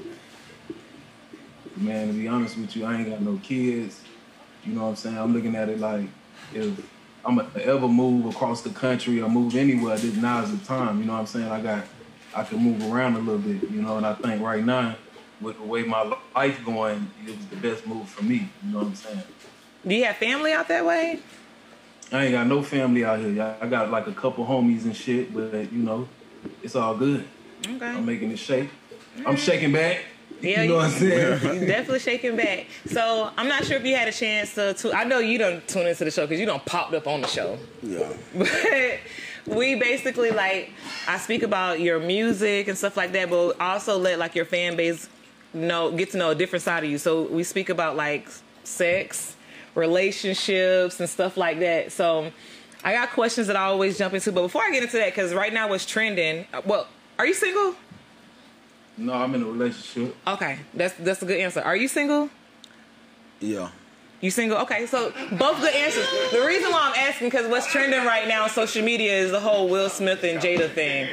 man, 1.77 2.09
to 2.09 2.13
be 2.13 2.29
honest 2.29 2.57
with 2.57 2.75
you, 2.77 2.85
I 2.85 2.97
ain't 2.97 3.09
got 3.09 3.21
no 3.21 3.39
kids. 3.43 4.01
You 4.65 4.73
know 4.73 4.83
what 4.83 4.89
I'm 4.89 4.97
saying? 4.97 5.19
I'm 5.19 5.33
looking 5.33 5.55
at 5.55 5.69
it 5.69 5.79
like 5.79 6.07
if 6.53 6.79
I'm 7.27 7.37
gonna 7.37 7.51
ever 7.59 7.89
move 7.89 8.27
across 8.27 8.63
the 8.63 8.71
country 8.71 9.21
or 9.21 9.29
move 9.29 9.57
anywhere, 9.57 9.97
this 9.97 10.15
now 10.15 10.43
is 10.43 10.57
the 10.57 10.65
time. 10.65 11.01
You 11.01 11.07
know 11.07 11.15
what 11.15 11.21
I'm 11.21 11.27
saying? 11.27 11.49
I 11.49 11.61
got, 11.61 11.85
I 12.33 12.45
can 12.45 12.59
move 12.59 12.93
around 12.93 13.17
a 13.17 13.19
little 13.19 13.41
bit. 13.41 13.69
You 13.69 13.83
know, 13.83 13.97
and 13.97 14.07
I 14.07 14.15
think 14.15 14.41
right 14.41 14.65
now, 14.65 14.95
with 15.41 15.59
the 15.59 15.65
way 15.65 15.83
my 15.83 16.15
life 16.35 16.65
going, 16.65 17.11
it 17.27 17.37
was 17.37 17.47
the 17.47 17.57
best 17.57 17.85
move 17.85 18.09
for 18.09 18.23
me. 18.23 18.49
You 18.65 18.73
know 18.73 18.79
what 18.79 18.87
I'm 18.87 18.95
saying? 18.95 19.23
Do 19.85 19.95
you 19.95 20.05
have 20.05 20.17
family 20.17 20.53
out 20.53 20.69
that 20.69 20.87
way? 20.87 21.19
I 22.13 22.25
ain't 22.25 22.33
got 22.33 22.47
no 22.47 22.63
family 22.63 23.05
out 23.05 23.19
here. 23.19 23.57
I 23.61 23.67
got 23.67 23.91
like 23.91 24.07
a 24.07 24.13
couple 24.13 24.47
homies 24.47 24.85
and 24.85 24.95
shit, 24.95 25.35
but 25.35 25.53
you 25.73 25.83
know, 25.83 26.09
it's 26.63 26.77
all 26.77 26.97
good. 26.97 27.27
I'm 27.67 28.07
making 28.07 28.31
it 28.31 28.39
shake. 28.39 28.71
I'm 29.27 29.35
mm. 29.35 29.39
shaking 29.39 29.73
back. 29.73 30.05
Yeah, 30.43 30.63
you 30.63 30.69
know 30.69 30.77
what 30.77 30.85
I'm 30.87 30.91
saying? 30.93 31.61
you 31.61 31.67
definitely 31.67 31.99
shaking 32.01 32.37
back. 32.37 32.67
So 32.87 33.31
I'm 33.37 33.49
not 33.49 33.65
sure 33.65 33.77
if 33.77 33.85
you 33.85 33.97
had 33.97 34.09
a 34.09 34.13
chance 34.13 34.55
to. 34.55 34.75
to 34.75 34.93
I 34.93 35.05
know 35.05 35.19
you 35.19 35.39
don't 35.39 35.67
tune 35.67 35.87
into 35.87 36.05
the 36.05 36.11
show 36.11 36.27
because 36.27 36.39
you 36.41 36.47
don't 36.47 36.65
popped 36.65 36.95
up 36.95 37.07
on 37.07 37.21
the 37.23 37.29
show. 37.29 37.59
Yeah. 37.83 38.13
But 39.47 39.57
we 39.57 39.77
basically 39.77 40.31
like 40.33 40.71
I 41.07 41.19
speak 41.19 41.43
about 41.45 41.79
your 41.81 42.01
music 42.01 42.67
and 42.69 42.77
stuff 42.77 42.97
like 42.97 43.13
that, 43.13 43.31
but 43.31 43.61
also 43.61 43.97
let 43.97 44.19
like 44.19 44.35
your 44.35 44.45
fan 44.45 44.77
base 44.77 45.09
know 45.55 45.91
get 45.93 46.11
to 46.11 46.19
know 46.19 46.31
a 46.31 46.35
different 46.35 46.63
side 46.65 46.85
of 46.85 46.91
you. 46.91 46.99
So 46.99 47.23
we 47.23 47.45
speak 47.45 47.69
about 47.69 47.97
like 47.97 48.29
sex, 48.65 49.37
relationships, 49.75 51.01
and 51.01 51.09
stuff 51.09 51.37
like 51.37 51.59
that. 51.61 51.93
So 51.93 52.31
I 52.85 52.93
got 52.93 53.11
questions 53.11 53.47
that 53.47 53.57
I 53.57 53.65
always 53.65 53.99
jump 53.99 54.15
into, 54.15 54.33
but 54.33 54.43
before 54.43 54.63
I 54.63 54.71
get 54.71 54.83
into 54.83 54.97
that, 54.99 55.07
because 55.15 55.33
right 55.35 55.53
now 55.53 55.69
what's 55.69 55.87
trending. 55.87 56.47
uh, 56.53 56.63
Well, 56.65 56.87
are 57.19 57.27
you 57.27 57.35
single? 57.35 57.75
No, 58.97 59.13
I'm 59.13 59.35
in 59.35 59.43
a 59.43 59.47
relationship. 59.47 60.17
Okay, 60.27 60.59
that's 60.75 60.95
that's 60.95 61.23
a 61.23 61.27
good 61.27 61.39
answer. 61.41 61.61
Are 61.61 61.77
you 61.77 61.89
single? 61.89 62.31
Yeah. 63.41 63.69
You 64.21 64.31
single? 64.31 64.57
Okay, 64.59 64.87
so 64.87 65.13
both 65.33 65.61
good 65.61 65.75
answers. 65.75 66.07
The 66.33 66.43
reason 66.47 66.71
why 66.73 66.91
I'm 66.95 67.09
asking 67.09 67.29
because 67.29 67.47
what's 67.49 67.71
trending 67.71 68.05
right 68.07 68.27
now 68.27 68.45
on 68.45 68.49
social 68.51 68.83
media 68.83 69.13
is 69.13 69.31
the 69.31 69.41
whole 69.41 69.69
Will 69.69 69.91
Smith 69.91 70.25
and 70.25 70.41
Jada 70.41 70.71
thing. 70.71 71.09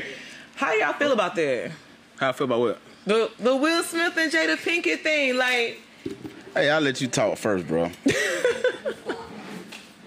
How 0.55 0.73
y'all 0.73 0.93
feel 0.93 1.11
about 1.11 1.35
that? 1.35 1.71
How 2.17 2.29
I 2.29 2.31
feel 2.31 2.45
about 2.45 2.59
what? 2.61 2.79
The 3.05 3.29
the 3.39 3.55
Will 3.55 3.83
Smith 3.83 4.15
and 4.17 4.31
Jada 4.31 4.55
Pinkett 4.55 5.01
thing, 5.01 5.35
like 5.35 5.81
Hey, 6.53 6.69
I'll 6.69 6.79
let 6.81 7.01
you 7.01 7.07
talk 7.07 7.37
first, 7.37 7.67
bro. 7.67 7.91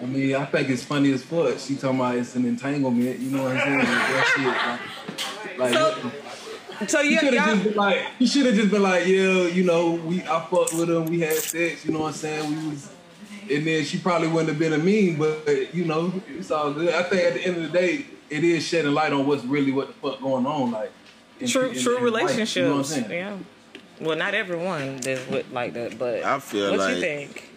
I 0.01 0.05
mean, 0.05 0.35
I 0.37 0.45
think 0.45 0.69
it's 0.69 0.85
funny 0.85 1.13
as 1.13 1.23
fuck. 1.23 1.59
She 1.59 1.75
talking 1.75 1.99
about 1.99 2.17
it's 2.17 2.35
an 2.37 2.45
entanglement. 2.47 3.19
You 3.19 3.31
know 3.31 3.43
what 3.45 3.57
I'm 3.57 3.63
saying? 3.63 3.79
That 3.79 4.79
shit, 5.49 5.59
like, 5.59 5.73
like 5.73 5.75
So- 5.75 6.13
so 6.87 7.03
he 7.03 7.11
you 7.13 7.19
should 7.21 7.35
have 7.35 7.49
just 7.55 7.65
been 7.65 7.75
like, 7.75 8.07
he 8.19 8.27
should 8.27 8.47
have 8.47 8.55
just 8.55 8.71
been 8.71 8.83
like, 8.83 9.07
yeah, 9.07 9.43
you 9.47 9.65
know, 9.65 9.93
we 9.93 10.23
I 10.23 10.41
fucked 10.51 10.75
with 10.75 10.91
him, 10.91 11.07
we 11.07 11.21
had 11.21 11.35
sex. 11.35 11.85
You 11.85 11.93
know 11.93 12.01
what 12.01 12.09
I'm 12.09 12.13
saying? 12.15 12.49
We 12.63 12.69
was, 12.71 12.91
and 13.51 13.67
then 13.67 13.85
she 13.85 13.99
probably 13.99 14.29
wouldn't 14.29 14.49
have 14.49 14.59
been 14.59 14.73
a 14.73 14.79
mean, 14.79 15.17
but 15.19 15.75
you 15.75 15.85
know, 15.85 16.13
it's 16.29 16.51
all 16.51 16.73
good. 16.73 16.93
I 16.93 17.03
think 17.05 17.23
at 17.23 17.35
the 17.35 17.45
end 17.47 17.57
of 17.57 17.73
the 17.73 17.79
day, 17.79 18.07
it 18.29 18.43
is 18.45 18.65
shedding 18.67 18.93
light 18.93 19.13
on 19.13 19.27
what's 19.27 19.45
really 19.45 19.73
what 19.73 19.89
the 19.89 19.93
fuck 19.95 20.21
going 20.21 20.47
on, 20.47 20.73
like 20.73 20.93
in- 21.41 21.49
true 21.49 21.69
in- 21.69 21.79
true 21.79 22.07
in 22.07 22.13
life, 22.13 22.57
you 22.57 22.63
know 22.63 22.71
what 22.73 22.77
I'm 22.79 22.85
saying? 22.85 23.11
Yeah. 23.11 23.37
Well, 24.01 24.17
not 24.17 24.35
everyone 24.35 25.01
is 25.07 25.27
with 25.29 25.51
like 25.53 25.73
that, 25.75 25.99
but 25.99 26.23
I 26.23 26.39
feel 26.41 26.71
what 26.71 26.81
like- 26.81 26.95
you 26.97 27.01
think? 27.01 27.51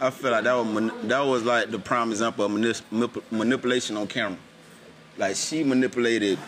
I 0.00 0.10
feel 0.10 0.30
like 0.30 0.44
that 0.44 0.52
was 0.54 0.92
that 1.08 1.20
was 1.20 1.42
like 1.42 1.70
the 1.72 1.78
prime 1.78 2.10
example 2.10 2.44
of 2.44 2.52
manip- 2.52 2.82
manip- 2.92 3.22
manipulation 3.32 3.96
on 3.96 4.06
camera. 4.06 4.38
Like 5.16 5.34
she 5.34 5.64
manipulated. 5.64 6.38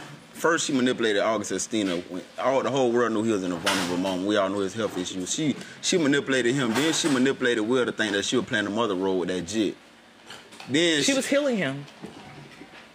First, 0.40 0.66
she 0.66 0.72
manipulated 0.72 1.20
August 1.20 1.52
Alsina. 1.52 2.02
When 2.08 2.22
all 2.38 2.62
the 2.62 2.70
whole 2.70 2.90
world 2.90 3.12
knew 3.12 3.22
he 3.22 3.30
was 3.30 3.42
in 3.44 3.52
a 3.52 3.56
vulnerable 3.56 3.98
moment. 3.98 4.26
We 4.26 4.38
all 4.38 4.48
knew 4.48 4.60
his 4.60 4.72
health 4.72 4.96
issues. 4.96 5.30
She 5.34 5.54
she 5.82 5.98
manipulated 5.98 6.54
him. 6.54 6.72
Then 6.72 6.94
she 6.94 7.08
manipulated 7.10 7.62
Will 7.68 7.84
to 7.84 7.92
think 7.92 8.12
that 8.12 8.24
she 8.24 8.36
was 8.36 8.46
playing 8.46 8.64
the 8.64 8.70
mother 8.70 8.94
role 8.94 9.18
with 9.18 9.28
that 9.28 9.42
jit. 9.46 9.76
Then 10.70 11.02
She 11.02 11.12
was 11.12 11.26
healing 11.26 11.58
him. 11.58 11.84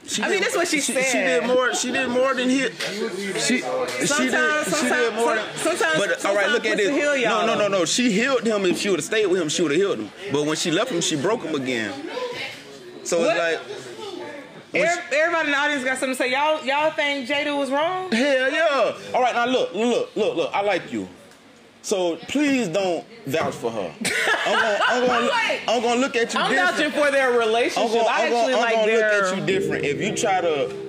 She 0.07 0.23
I 0.23 0.29
mean, 0.29 0.41
that's 0.41 0.55
what 0.55 0.67
she 0.67 0.81
She 0.81 0.93
said. 0.93 1.41
did 1.41 1.47
more. 1.47 1.73
She 1.75 1.91
did 1.91 2.09
more 2.09 2.33
than 2.33 2.49
hit. 2.49 2.73
She 2.81 2.91
she 3.39 3.61
did. 3.61 3.63
Sometimes- 3.63 4.07
She 4.07 4.09
did 4.09 4.29
sometimes- 4.73 5.13
more 5.15 5.35
than. 5.35 5.45
sometimes- 5.57 5.97
But 5.99 6.25
all 6.25 6.35
right, 6.35 6.49
look 6.49 6.65
at 6.65 6.77
this. 6.77 6.89
heal 6.89 7.15
y'all. 7.15 7.45
No, 7.45 7.53
no, 7.55 7.67
no, 7.67 7.79
no. 7.79 7.85
She 7.85 8.11
healed 8.11 8.41
him. 8.43 8.65
If 8.65 8.79
she 8.79 8.89
would 8.89 8.97
have 8.99 9.05
stayed 9.05 9.27
with 9.27 9.39
him, 9.39 9.49
she 9.49 9.61
would 9.61 9.71
have 9.71 9.79
healed 9.79 9.99
him. 9.99 10.11
But 10.31 10.45
when 10.47 10.55
she 10.57 10.71
left 10.71 10.91
him, 10.91 11.01
she 11.01 11.15
broke 11.15 11.43
him 11.43 11.53
again. 11.55 11.93
So 13.03 13.19
What? 13.19 13.37
it's 13.37 13.39
like. 13.67 13.84
Every- 14.75 15.17
Everybody 15.17 15.46
in 15.48 15.51
the 15.51 15.58
audience 15.58 15.84
got 15.84 15.98
something 15.98 16.10
to 16.10 16.24
say. 16.24 16.32
Y'all, 16.32 16.63
y'all 16.65 16.91
think 16.91 17.27
Jada 17.29 17.58
was 17.58 17.72
wrong? 17.72 18.12
Hell 18.12 18.51
yeah. 18.51 18.94
All 19.13 19.22
right, 19.22 19.34
now 19.36 19.46
look, 19.46 19.74
look, 19.74 20.15
look, 20.15 20.36
look. 20.36 20.51
I 20.53 20.62
like 20.62 20.91
you. 20.91 21.08
So 21.82 22.15
please 22.27 22.67
don't 22.67 23.05
vouch 23.27 23.53
for 23.53 23.70
her. 23.70 23.94
I'm 24.46 24.53
gonna, 24.60 24.79
I'm 24.88 25.05
gonna, 25.05 25.25
Wait. 25.50 25.62
I'm 25.67 25.82
gonna 25.84 26.00
look 26.01 26.15
at 26.15 26.34
you 26.34 26.39
I'm 26.39 26.51
different. 26.51 26.77
vouching 26.77 26.91
for 26.91 27.12
their 27.12 27.32
relationship. 27.38 27.84
I'm 27.91 27.94
gonna, 27.94 28.10
I 28.10 28.25
I'm 28.25 28.32
gonna, 28.32 28.58
I'm 28.58 28.74
gonna 28.74 28.86
their. 28.88 29.22
look 29.22 29.34
at 29.34 29.38
you 29.39 29.46
different. 29.46 29.86
If 29.86 30.01
you 30.01 30.15
try 30.15 30.41
to. 30.41 30.84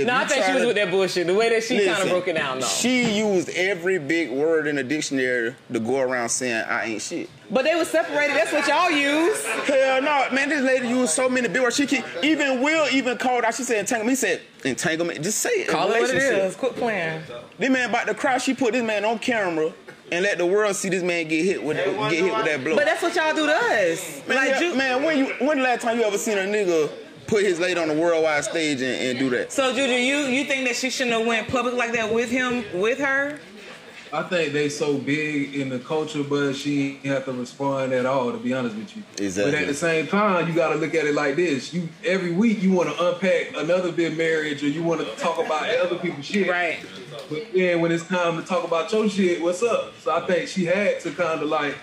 If 0.00 0.06
no, 0.06 0.14
I 0.14 0.24
think 0.26 0.44
she 0.44 0.52
was 0.52 0.62
to- 0.62 0.66
with 0.68 0.76
that 0.76 0.90
bullshit. 0.90 1.26
The 1.26 1.34
way 1.34 1.48
that 1.50 1.62
she 1.64 1.84
kind 1.86 2.02
of 2.02 2.08
broke 2.08 2.28
it 2.28 2.34
down, 2.34 2.60
though. 2.60 2.66
She 2.66 3.18
used 3.18 3.48
every 3.50 3.98
big 3.98 4.30
word 4.30 4.66
in 4.66 4.76
the 4.76 4.82
dictionary 4.84 5.54
to 5.72 5.80
go 5.80 6.00
around 6.00 6.28
saying 6.30 6.64
I 6.68 6.84
ain't 6.86 7.02
shit. 7.02 7.28
but 7.50 7.64
they 7.64 7.74
were 7.74 7.84
separated. 7.84 8.36
That's 8.36 8.52
what 8.52 8.66
y'all 8.68 8.90
use. 8.90 9.44
Hell 9.44 10.02
no, 10.02 10.26
man, 10.32 10.48
this 10.48 10.62
lady 10.62 10.88
used 10.88 11.12
so 11.12 11.28
many 11.28 11.48
big 11.48 11.62
words. 11.62 11.76
She 11.76 11.86
keep, 11.86 12.04
even 12.22 12.60
Will 12.62 12.86
even 12.92 13.18
called 13.18 13.44
out. 13.44 13.54
She 13.54 13.62
said 13.64 13.78
entanglement. 13.78 14.10
He 14.10 14.16
said 14.16 14.40
entanglement. 14.64 15.22
Just 15.22 15.38
say 15.38 15.50
it. 15.50 15.68
Call 15.68 15.88
it 15.90 16.00
what 16.00 16.10
it 16.10 16.14
Relationship. 16.14 16.44
is. 16.44 16.56
Quit 16.56 16.76
playing. 16.76 17.22
This 17.58 17.70
man 17.70 17.90
about 17.90 18.06
to 18.06 18.14
cry. 18.14 18.38
She 18.38 18.54
put 18.54 18.72
this 18.72 18.82
man 18.84 19.04
on 19.04 19.18
camera 19.18 19.72
and 20.12 20.24
let 20.24 20.38
the 20.38 20.46
world 20.46 20.74
see 20.74 20.88
this 20.88 21.02
man 21.04 21.28
get 21.28 21.44
hit 21.44 21.62
with 21.62 21.76
get 21.76 21.86
hit 22.12 22.24
with 22.34 22.44
that 22.44 22.64
blow. 22.64 22.74
But 22.76 22.84
that's 22.86 23.02
what 23.02 23.14
y'all 23.14 23.34
do 23.34 23.46
to 23.46 23.54
us. 23.54 24.20
man, 24.26 24.36
like, 24.36 24.48
yeah, 24.50 24.58
Ju- 24.58 24.74
man, 24.74 25.02
when 25.04 25.18
you 25.18 25.26
when 25.46 25.58
the 25.58 25.62
last 25.64 25.82
time 25.82 25.98
you 25.98 26.04
ever 26.04 26.18
seen 26.18 26.36
a 26.38 26.42
nigga 26.42 26.90
put 27.30 27.44
his 27.44 27.58
lady 27.60 27.80
on 27.80 27.88
the 27.88 27.94
worldwide 27.94 28.44
stage 28.44 28.82
and, 28.82 29.00
and 29.00 29.18
do 29.18 29.30
that? 29.30 29.52
So 29.52 29.72
Juju, 29.72 29.92
you 29.92 30.16
you 30.26 30.44
think 30.44 30.66
that 30.66 30.76
she 30.76 30.90
shouldn't 30.90 31.16
have 31.16 31.26
went 31.26 31.48
public 31.48 31.74
like 31.74 31.92
that 31.92 32.12
with 32.12 32.30
him, 32.30 32.64
with 32.78 32.98
her? 32.98 33.38
I 34.12 34.24
think 34.24 34.52
they 34.52 34.68
so 34.68 34.98
big 34.98 35.54
in 35.54 35.68
the 35.68 35.78
culture, 35.78 36.24
but 36.24 36.54
she 36.54 36.94
ain't 36.96 37.04
have 37.04 37.26
to 37.26 37.32
respond 37.32 37.92
at 37.92 38.06
all. 38.06 38.32
To 38.32 38.38
be 38.38 38.52
honest 38.52 38.74
with 38.74 38.96
you, 38.96 39.04
Exactly. 39.18 39.52
But 39.52 39.60
at 39.60 39.68
the 39.68 39.74
same 39.74 40.08
time, 40.08 40.48
you 40.48 40.54
got 40.54 40.70
to 40.70 40.74
look 40.74 40.96
at 40.96 41.06
it 41.06 41.14
like 41.14 41.36
this: 41.36 41.72
you 41.72 41.88
every 42.04 42.32
week 42.32 42.60
you 42.60 42.72
want 42.72 42.88
to 42.88 43.08
unpack 43.08 43.56
another 43.56 43.92
big 43.92 44.18
marriage, 44.18 44.64
or 44.64 44.68
you 44.68 44.82
want 44.82 45.00
to 45.00 45.06
talk 45.16 45.38
about 45.38 45.68
other 45.76 45.96
people's 45.96 46.26
shit. 46.26 46.48
Right. 46.48 46.80
But 47.28 47.46
then 47.54 47.80
when 47.80 47.92
it's 47.92 48.06
time 48.06 48.36
to 48.40 48.42
talk 48.42 48.64
about 48.64 48.90
your 48.92 49.08
shit, 49.08 49.40
what's 49.40 49.62
up? 49.62 49.94
So 50.00 50.12
I 50.12 50.26
think 50.26 50.48
she 50.48 50.64
had 50.64 50.98
to 51.00 51.12
kind 51.12 51.40
of 51.40 51.48
like, 51.48 51.76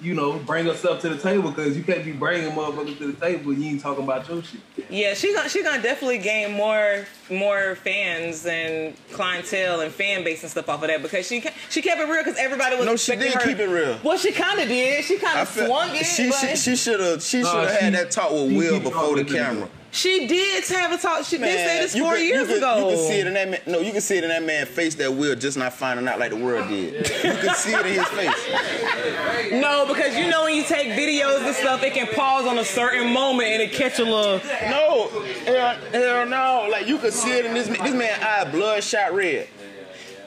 you 0.00 0.14
know, 0.14 0.38
bring 0.38 0.66
herself 0.66 1.00
to 1.02 1.08
the 1.08 1.16
table 1.18 1.50
because 1.50 1.76
you 1.76 1.82
can't 1.82 2.04
be 2.04 2.12
bringing 2.12 2.50
motherfuckers 2.52 2.98
to 2.98 3.12
the 3.12 3.20
table. 3.20 3.52
You 3.52 3.70
ain't 3.70 3.80
talking 3.80 4.04
about 4.04 4.28
your 4.28 4.42
shit. 4.42 4.60
Yeah, 4.88 5.14
she 5.14 5.34
gonna 5.34 5.48
she 5.48 5.62
gonna 5.62 5.82
definitely 5.82 6.18
gain 6.18 6.52
more 6.52 7.06
more 7.30 7.76
fans 7.76 8.44
and 8.46 8.94
clientele 9.12 9.80
and 9.80 9.92
fan 9.92 10.24
base 10.24 10.42
and 10.42 10.50
stuff 10.50 10.68
off 10.68 10.82
of 10.82 10.88
that 10.88 11.02
because 11.02 11.26
she 11.26 11.44
she 11.68 11.82
kept 11.82 12.00
it 12.00 12.08
real 12.08 12.24
because 12.24 12.38
everybody 12.38 12.76
was 12.76 12.86
No, 12.86 12.96
she 12.96 13.14
did 13.16 13.32
her- 13.34 13.40
keep 13.40 13.58
it 13.58 13.68
real. 13.68 13.98
Well, 14.02 14.16
she 14.18 14.32
kind 14.32 14.58
of 14.60 14.68
did. 14.68 15.04
She 15.04 15.18
kind 15.18 15.38
of 15.40 15.48
swung 15.48 15.90
it. 15.94 16.04
she, 16.06 16.30
she 16.32 16.56
she 16.56 16.76
should 16.76 17.00
have 17.00 17.22
she 17.22 17.42
should 17.42 17.46
have 17.54 17.70
she- 17.78 17.84
had 17.84 17.94
that 17.94 18.10
talk 18.10 18.30
with 18.32 18.52
Will 18.56 18.80
before 18.80 19.16
the 19.16 19.24
camera. 19.24 19.66
me. 19.66 19.70
She 19.92 20.26
did 20.26 20.64
have 20.68 20.92
a 20.92 20.98
talk. 20.98 21.24
She 21.24 21.36
did 21.38 21.46
say 21.56 21.80
this 21.80 21.96
four 21.98 22.12
could- 22.14 22.20
years 22.22 22.40
you 22.48 22.54
could, 22.54 22.56
ago. 22.58 22.90
You 22.90 22.96
can 22.96 23.06
see 23.08 23.18
it 23.20 23.26
in 23.26 23.34
that 23.34 23.48
man. 23.50 23.60
No, 23.66 23.80
you 23.80 23.92
can 23.92 24.00
see 24.00 24.16
it 24.18 24.24
in 24.24 24.30
that 24.30 24.42
man's 24.44 24.68
face 24.68 24.94
that 24.96 25.12
Will 25.12 25.34
just 25.34 25.56
not 25.56 25.72
finding 25.72 26.06
out 26.08 26.18
like 26.18 26.30
the 26.30 26.36
world 26.36 26.68
did. 26.68 26.94
You 26.94 27.32
can 27.34 27.54
see 27.54 27.72
it 27.72 27.86
in 27.86 27.94
his 27.94 28.08
face. 28.08 29.52
No, 29.52 29.86
because 29.86 30.16
you 30.16 30.28
know 30.28 30.44
when 30.44 30.54
you 30.54 30.62
take 30.64 30.88
videos 30.88 31.44
and 31.44 31.54
stuff, 31.54 31.82
it 31.82 31.92
can 31.94 32.06
pause 32.08 32.46
on 32.46 32.58
a 32.58 32.64
certain 32.64 33.12
moment 33.12 33.48
and 33.48 33.62
it 33.62 33.72
catch 33.72 33.98
a 33.98 34.04
little. 34.04 34.40
No, 34.70 35.08
hell, 35.44 35.76
hell 35.92 36.26
no. 36.26 36.68
Like 36.70 36.86
you 36.86 36.98
can 36.98 37.10
see 37.10 37.32
it 37.32 37.44
in 37.46 37.54
this 37.54 37.68
man. 37.68 37.82
This 37.82 37.94
man 37.94 38.20
eye 38.22 38.50
bloodshot 38.50 39.12
red. 39.14 39.48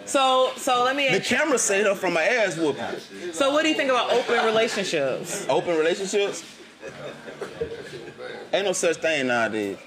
So 0.05 0.51
so 0.57 0.83
let 0.83 0.95
me. 0.97 1.07
The 1.09 1.15
Ask, 1.19 1.25
camera 1.29 1.57
saved 1.57 1.87
her 1.87 1.95
from 1.95 2.17
an 2.17 2.23
ass 2.23 2.57
whooping. 2.57 3.31
so 3.31 3.53
what 3.53 3.63
do 3.63 3.69
you 3.69 3.75
think 3.75 3.89
about 3.89 4.11
open 4.11 4.45
relationships? 4.45 5.45
Open 5.47 5.77
relationships. 5.77 6.43
Ain't 8.53 8.65
no 8.65 8.73
such 8.73 8.97
thing 8.97 9.27
nowadays. 9.27 9.77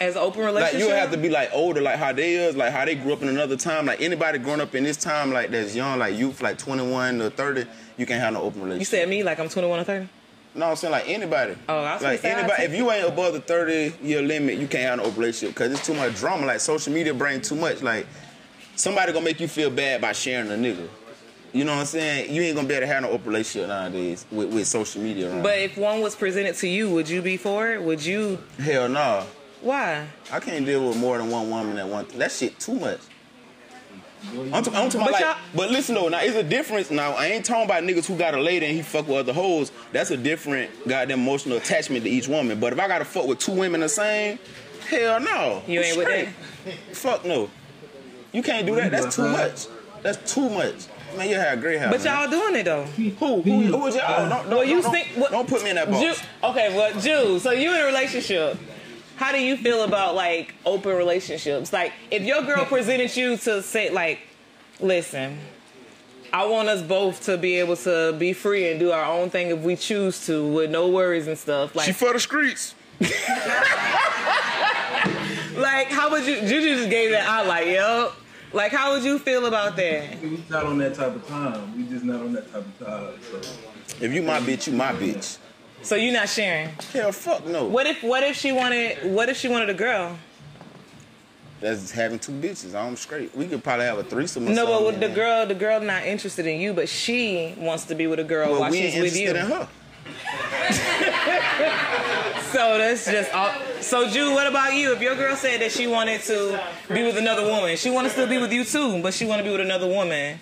As 0.00 0.16
open 0.16 0.42
Like 0.42 0.54
relationships, 0.54 0.84
you 0.84 0.94
have 0.94 1.10
to 1.12 1.16
be 1.16 1.28
like 1.28 1.50
older, 1.52 1.80
like 1.80 1.96
how 1.96 2.12
they 2.12 2.34
is, 2.34 2.56
like 2.56 2.72
how 2.72 2.84
they 2.84 2.96
grew 2.96 3.12
up 3.12 3.22
in 3.22 3.28
another 3.28 3.56
time. 3.56 3.86
Like 3.86 4.00
anybody 4.00 4.38
growing 4.38 4.60
up 4.60 4.74
in 4.74 4.84
this 4.84 4.96
time, 4.96 5.32
like 5.32 5.50
that's 5.50 5.74
young, 5.74 5.98
like 5.98 6.16
youth, 6.16 6.40
like 6.40 6.58
21 6.58 7.18
to 7.18 7.30
30, 7.30 7.64
you 7.96 8.06
can't 8.06 8.20
have 8.20 8.32
no 8.32 8.42
open 8.42 8.62
relationship. 8.62 8.62
You 8.62 8.70
relationship. 8.70 9.00
said 9.00 9.08
me 9.08 9.22
like 9.22 9.38
I'm 9.38 9.48
21 9.48 9.80
or 9.80 9.84
30. 9.84 10.08
No, 10.54 10.70
I'm 10.70 10.76
saying 10.76 10.92
like 10.92 11.08
anybody. 11.08 11.56
Oh, 11.68 11.78
I 11.78 11.94
was 11.94 12.02
like 12.02 12.24
anybody. 12.24 12.64
If 12.64 12.74
you 12.74 12.90
ain't 12.90 13.08
above 13.08 13.32
the 13.32 13.40
30 13.40 13.94
year 14.02 14.22
limit, 14.22 14.58
you 14.58 14.66
can't 14.66 14.84
have 14.84 14.98
no 14.98 15.04
open 15.04 15.20
relationship 15.20 15.54
because 15.54 15.72
it's 15.72 15.86
too 15.86 15.94
much 15.94 16.16
drama. 16.16 16.46
Like 16.46 16.60
social 16.60 16.92
media 16.92 17.14
bring 17.14 17.40
too 17.40 17.56
much. 17.56 17.82
Like 17.82 18.06
somebody 18.74 19.12
gonna 19.12 19.24
make 19.24 19.40
you 19.40 19.48
feel 19.48 19.70
bad 19.70 20.00
by 20.00 20.12
sharing 20.12 20.50
a 20.50 20.54
nigga. 20.54 20.88
You 21.52 21.64
know 21.64 21.72
what 21.74 21.80
I'm 21.80 21.86
saying? 21.86 22.32
You 22.34 22.42
ain't 22.42 22.56
gonna 22.56 22.68
be 22.68 22.74
able 22.74 22.86
to 22.86 22.92
have 22.92 23.02
no 23.02 23.10
open 23.10 23.26
relationship 23.28 23.68
nowadays 23.68 24.26
with, 24.30 24.52
with 24.52 24.66
social 24.66 25.00
media 25.02 25.30
around. 25.30 25.42
But 25.42 25.58
if 25.58 25.78
one 25.78 26.00
was 26.02 26.14
presented 26.14 26.54
to 26.56 26.68
you, 26.68 26.90
would 26.90 27.08
you 27.08 27.22
be 27.22 27.36
for 27.36 27.72
it? 27.72 27.82
Would 27.82 28.04
you? 28.04 28.38
hell 28.58 28.88
no, 28.88 29.24
Why? 29.62 30.06
I 30.30 30.40
can't 30.40 30.66
deal 30.66 30.86
with 30.88 30.98
more 30.98 31.16
than 31.18 31.30
one 31.30 31.48
woman 31.48 31.78
at 31.78 31.88
one. 31.88 32.06
That 32.16 32.32
shit 32.32 32.58
too 32.60 32.74
much. 32.74 33.00
I'm, 34.30 34.42
t- 34.42 34.52
I'm 34.52 34.62
talking 34.90 35.00
But 35.00 35.08
about 35.10 35.20
y'all- 35.20 35.28
like, 35.28 35.36
but 35.54 35.70
listen 35.70 35.94
though, 35.94 36.08
now 36.08 36.20
it's 36.20 36.36
a 36.36 36.42
difference. 36.42 36.90
Now 36.90 37.12
I 37.12 37.26
ain't 37.26 37.44
talking 37.46 37.64
about 37.64 37.82
niggas 37.84 38.04
who 38.06 38.16
got 38.16 38.34
a 38.34 38.40
lady 38.40 38.66
and 38.66 38.76
he 38.76 38.82
fuck 38.82 39.06
with 39.06 39.16
other 39.16 39.32
hoes. 39.32 39.70
That's 39.92 40.10
a 40.10 40.16
different 40.16 40.70
goddamn 40.88 41.20
emotional 41.20 41.56
attachment 41.56 42.04
to 42.04 42.10
each 42.10 42.26
woman. 42.28 42.58
But 42.60 42.72
if 42.72 42.80
I 42.80 42.88
gotta 42.88 43.04
fuck 43.04 43.26
with 43.26 43.38
two 43.38 43.52
women 43.52 43.80
the 43.80 43.88
same, 43.88 44.38
hell 44.88 45.20
no. 45.20 45.62
You 45.66 45.80
ain't 45.80 45.96
with 45.96 46.08
that. 46.08 46.28
Fuck 46.96 47.24
no. 47.24 47.48
You 48.32 48.42
can't 48.42 48.66
do 48.66 48.74
that. 48.74 48.90
That's 48.90 49.14
too 49.16 49.28
much. 49.28 49.66
That's 50.02 50.34
too 50.34 50.50
much. 50.50 50.86
Man, 51.16 51.28
you 51.28 51.34
had 51.36 51.58
a 51.58 51.60
great 51.60 51.80
house. 51.80 51.90
But 51.90 52.04
y'all 52.04 52.28
doing 52.30 52.56
it 52.56 52.64
though. 52.64 52.84
who 52.84 53.10
who 53.42 53.62
who 53.62 53.78
was 53.78 53.96
y'all? 53.96 54.28
Don't, 54.28 54.44
don't, 54.48 54.50
Well, 54.50 54.64
you 54.64 54.82
don't, 54.82 54.92
think- 54.92 55.08
what- 55.16 55.30
don't 55.30 55.48
put 55.48 55.62
me 55.64 55.70
in 55.70 55.76
that 55.76 55.90
box. 55.90 56.00
Ju- 56.20 56.26
okay, 56.44 56.74
well, 56.76 56.92
Jew. 57.00 57.38
So 57.38 57.50
you 57.50 57.74
in 57.74 57.80
a 57.80 57.84
relationship? 57.86 58.58
How 59.16 59.32
do 59.32 59.38
you 59.40 59.56
feel 59.56 59.82
about 59.82 60.14
like 60.14 60.54
open 60.64 60.94
relationships? 60.96 61.72
Like, 61.72 61.92
if 62.10 62.22
your 62.22 62.42
girl 62.42 62.64
presented 62.66 63.16
you 63.16 63.36
to 63.38 63.62
say, 63.62 63.90
like, 63.90 64.20
listen, 64.80 65.38
I 66.32 66.44
want 66.46 66.68
us 66.68 66.82
both 66.82 67.24
to 67.24 67.36
be 67.36 67.56
able 67.56 67.74
to 67.78 68.12
be 68.18 68.32
free 68.32 68.70
and 68.70 68.78
do 68.78 68.92
our 68.92 69.04
own 69.04 69.28
thing 69.30 69.48
if 69.50 69.58
we 69.60 69.74
choose 69.76 70.24
to, 70.26 70.46
with 70.46 70.70
no 70.70 70.86
worries 70.88 71.26
and 71.26 71.36
stuff. 71.38 71.74
Like, 71.74 71.86
she 71.86 71.92
for 71.92 72.12
the 72.12 72.20
streets. 72.20 72.74
like 75.56 75.88
how 75.88 76.10
would 76.10 76.24
you? 76.26 76.36
Juju 76.40 76.76
just 76.76 76.90
gave 76.90 77.10
that 77.10 77.26
out. 77.26 77.46
Like, 77.46 77.66
yo, 77.66 78.12
like, 78.52 78.72
how 78.72 78.92
would 78.94 79.04
you 79.04 79.18
feel 79.18 79.46
about 79.46 79.76
that? 79.76 80.20
We 80.22 80.42
not 80.48 80.64
on 80.66 80.78
that 80.78 80.94
type 80.94 81.14
of 81.14 81.26
time. 81.28 81.76
We 81.76 81.84
just 81.92 82.04
not 82.04 82.20
on 82.20 82.32
that 82.32 82.50
type 82.52 82.64
of 82.66 82.86
time. 82.86 83.12
So. 83.30 83.40
If 84.00 84.12
you 84.12 84.22
my 84.22 84.40
bitch, 84.40 84.66
you 84.66 84.72
my 84.74 84.92
bitch. 84.92 85.38
So 85.82 85.94
you're 85.94 86.12
not 86.12 86.28
sharing. 86.28 86.70
Hell, 86.92 87.12
fuck 87.12 87.46
no. 87.46 87.64
What 87.66 87.86
if? 87.86 88.02
What 88.02 88.22
if 88.24 88.36
she 88.36 88.52
wanted? 88.52 88.98
What 89.12 89.28
if 89.28 89.36
she 89.36 89.48
wanted 89.48 89.70
a 89.70 89.74
girl? 89.74 90.18
That's 91.60 91.90
having 91.90 92.18
two 92.20 92.32
bitches. 92.32 92.74
I'm 92.74 92.94
straight. 92.96 93.34
We 93.34 93.46
could 93.48 93.64
probably 93.64 93.86
have 93.86 93.98
a 93.98 94.04
threesome. 94.04 94.46
Or 94.46 94.50
No, 94.50 94.64
but 94.66 94.78
something, 94.78 94.86
with 94.86 95.00
the 95.00 95.08
girl, 95.08 95.44
the 95.46 95.54
girl 95.56 95.80
not 95.80 96.04
interested 96.06 96.46
in 96.46 96.60
you, 96.60 96.72
but 96.72 96.88
she 96.88 97.54
wants 97.58 97.84
to 97.86 97.94
be 97.96 98.06
with 98.06 98.20
a 98.20 98.24
girl 98.24 98.52
Well, 98.52 98.60
while 98.60 98.70
we 98.70 98.78
she's 98.82 98.94
ain't 98.94 99.02
with 99.04 99.16
you. 99.16 99.28
interested 99.30 99.52
in 99.52 99.58
her. 99.58 99.68
So 102.52 102.78
that's 102.78 103.04
just 103.04 103.32
all. 103.34 103.52
So, 103.80 104.08
Jude, 104.08 104.32
what 104.34 104.46
about 104.46 104.74
you? 104.74 104.92
If 104.92 105.02
your 105.02 105.14
girl 105.16 105.36
said 105.36 105.60
that 105.60 105.70
she 105.72 105.86
wanted 105.86 106.22
to 106.22 106.60
be 106.88 107.02
with 107.02 107.16
another 107.18 107.42
woman, 107.44 107.76
she 107.76 107.90
want 107.90 108.06
to 108.06 108.12
still 108.12 108.26
be 108.26 108.38
with 108.38 108.52
you 108.52 108.64
too, 108.64 109.02
but 109.02 109.12
she 109.14 109.26
want 109.26 109.38
to 109.40 109.44
be 109.44 109.50
with 109.50 109.60
another 109.60 109.86
woman 109.86 110.38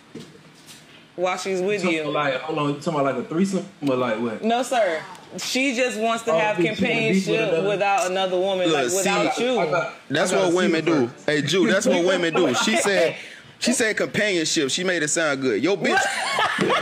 while 1.16 1.36
she's 1.36 1.60
with 1.60 1.82
Talking 1.82 1.96
you. 1.98 2.10
Like, 2.10 2.34
hold 2.40 2.58
on, 2.58 2.68
you 2.74 2.80
talking 2.80 3.00
about 3.00 3.16
like 3.16 3.24
a 3.24 3.28
threesome 3.28 3.66
or 3.88 3.96
like 3.96 4.20
what? 4.20 4.44
No, 4.44 4.62
sir. 4.62 5.02
She 5.38 5.74
just 5.74 5.98
wants 5.98 6.22
to 6.24 6.32
Oh, 6.32 6.38
have 6.38 6.56
she 6.56 6.62
wanna 6.62 6.70
with 6.70 6.78
companionship 6.78 7.48
another- 7.52 7.68
without 7.68 8.10
another 8.10 8.38
woman, 8.38 8.68
Look, 8.68 8.76
like 8.82 8.90
see, 8.90 8.96
without 8.98 9.38
you. 9.38 9.58
I 9.58 9.66
got- 9.66 9.94
That's 10.08 10.32
I 10.32 10.36
gotta 10.36 10.46
what 10.46 10.54
women 10.56 10.84
do. 10.84 11.10
Hey, 11.26 11.42
Jew, 11.42 11.66
that's 11.66 11.86
what 11.86 12.04
women 12.04 12.32
do. 12.34 12.54
She 12.54 12.76
said, 12.76 13.16
She 13.58 13.72
said 13.72 13.96
companionship. 13.96 14.70
She 14.70 14.84
made 14.84 15.02
it 15.02 15.08
sound 15.08 15.40
good. 15.40 15.62
Yo, 15.62 15.76
bitch. 15.76 15.98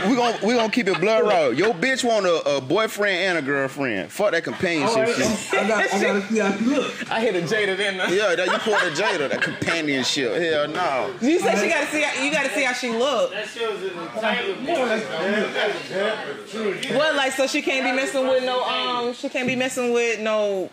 we 0.07 0.15
gonna 0.15 0.37
we 0.45 0.53
gonna 0.53 0.69
keep 0.69 0.87
it 0.87 0.99
blood 0.99 1.23
raw. 1.25 1.47
Yo, 1.47 1.71
bitch 1.73 2.03
want 2.03 2.25
a, 2.25 2.57
a 2.57 2.61
boyfriend 2.61 3.17
and 3.17 3.37
a 3.37 3.41
girlfriend. 3.41 4.11
Fuck 4.11 4.31
that 4.31 4.45
All 4.45 4.53
companionship 4.53 4.97
right, 4.97 5.15
shit. 5.15 5.53
I 5.53 5.67
got, 5.67 5.93
I 5.93 6.01
gotta 6.03 6.21
see 6.27 6.39
how 6.39 6.57
she 6.57 6.65
look. 6.65 7.11
I 7.11 7.19
hit 7.21 7.35
a 7.35 7.41
Jada, 7.41 7.77
didn't 7.77 8.01
I? 8.01 8.11
Yeah, 8.11 8.35
that 8.35 8.47
you 8.47 8.57
pulled 8.59 8.75
a 8.75 8.91
Jada, 8.91 9.29
that 9.29 9.41
companionship. 9.41 10.33
Hell 10.33 10.67
no. 10.67 11.13
You 11.21 11.39
said 11.39 11.57
she 11.59 11.69
gotta 11.69 11.87
see. 11.87 12.01
How, 12.01 12.23
you 12.23 12.31
gotta 12.31 12.49
see 12.49 12.63
how 12.63 12.73
she 12.73 12.89
look. 12.89 13.31
That 13.31 13.47
shit 13.47 13.71
was 13.71 13.81
an 13.81 13.97
entanglement. 13.97 15.05
What, 16.95 17.15
like, 17.15 17.31
so 17.33 17.47
she 17.47 17.61
can't 17.61 17.85
be 17.85 17.91
messing 17.91 18.27
with 18.27 18.43
no, 18.43 18.63
um, 18.63 19.13
she 19.13 19.29
can't 19.29 19.47
be 19.47 19.55
messing 19.55 19.93
with 19.93 20.19
no 20.19 20.69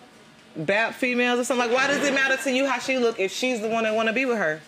BAP 0.57 0.95
females 0.95 1.41
or 1.41 1.45
something. 1.45 1.69
Like, 1.69 1.77
why 1.77 1.87
does 1.87 2.07
it 2.07 2.15
matter 2.15 2.37
to 2.43 2.53
you 2.53 2.67
how 2.67 2.79
she 2.79 2.99
look 2.99 3.19
if 3.19 3.33
she's 3.33 3.61
the 3.61 3.69
one 3.69 3.85
that 3.85 3.95
want 3.95 4.09
to 4.09 4.13
be 4.13 4.25
with 4.25 4.39
her? 4.39 4.61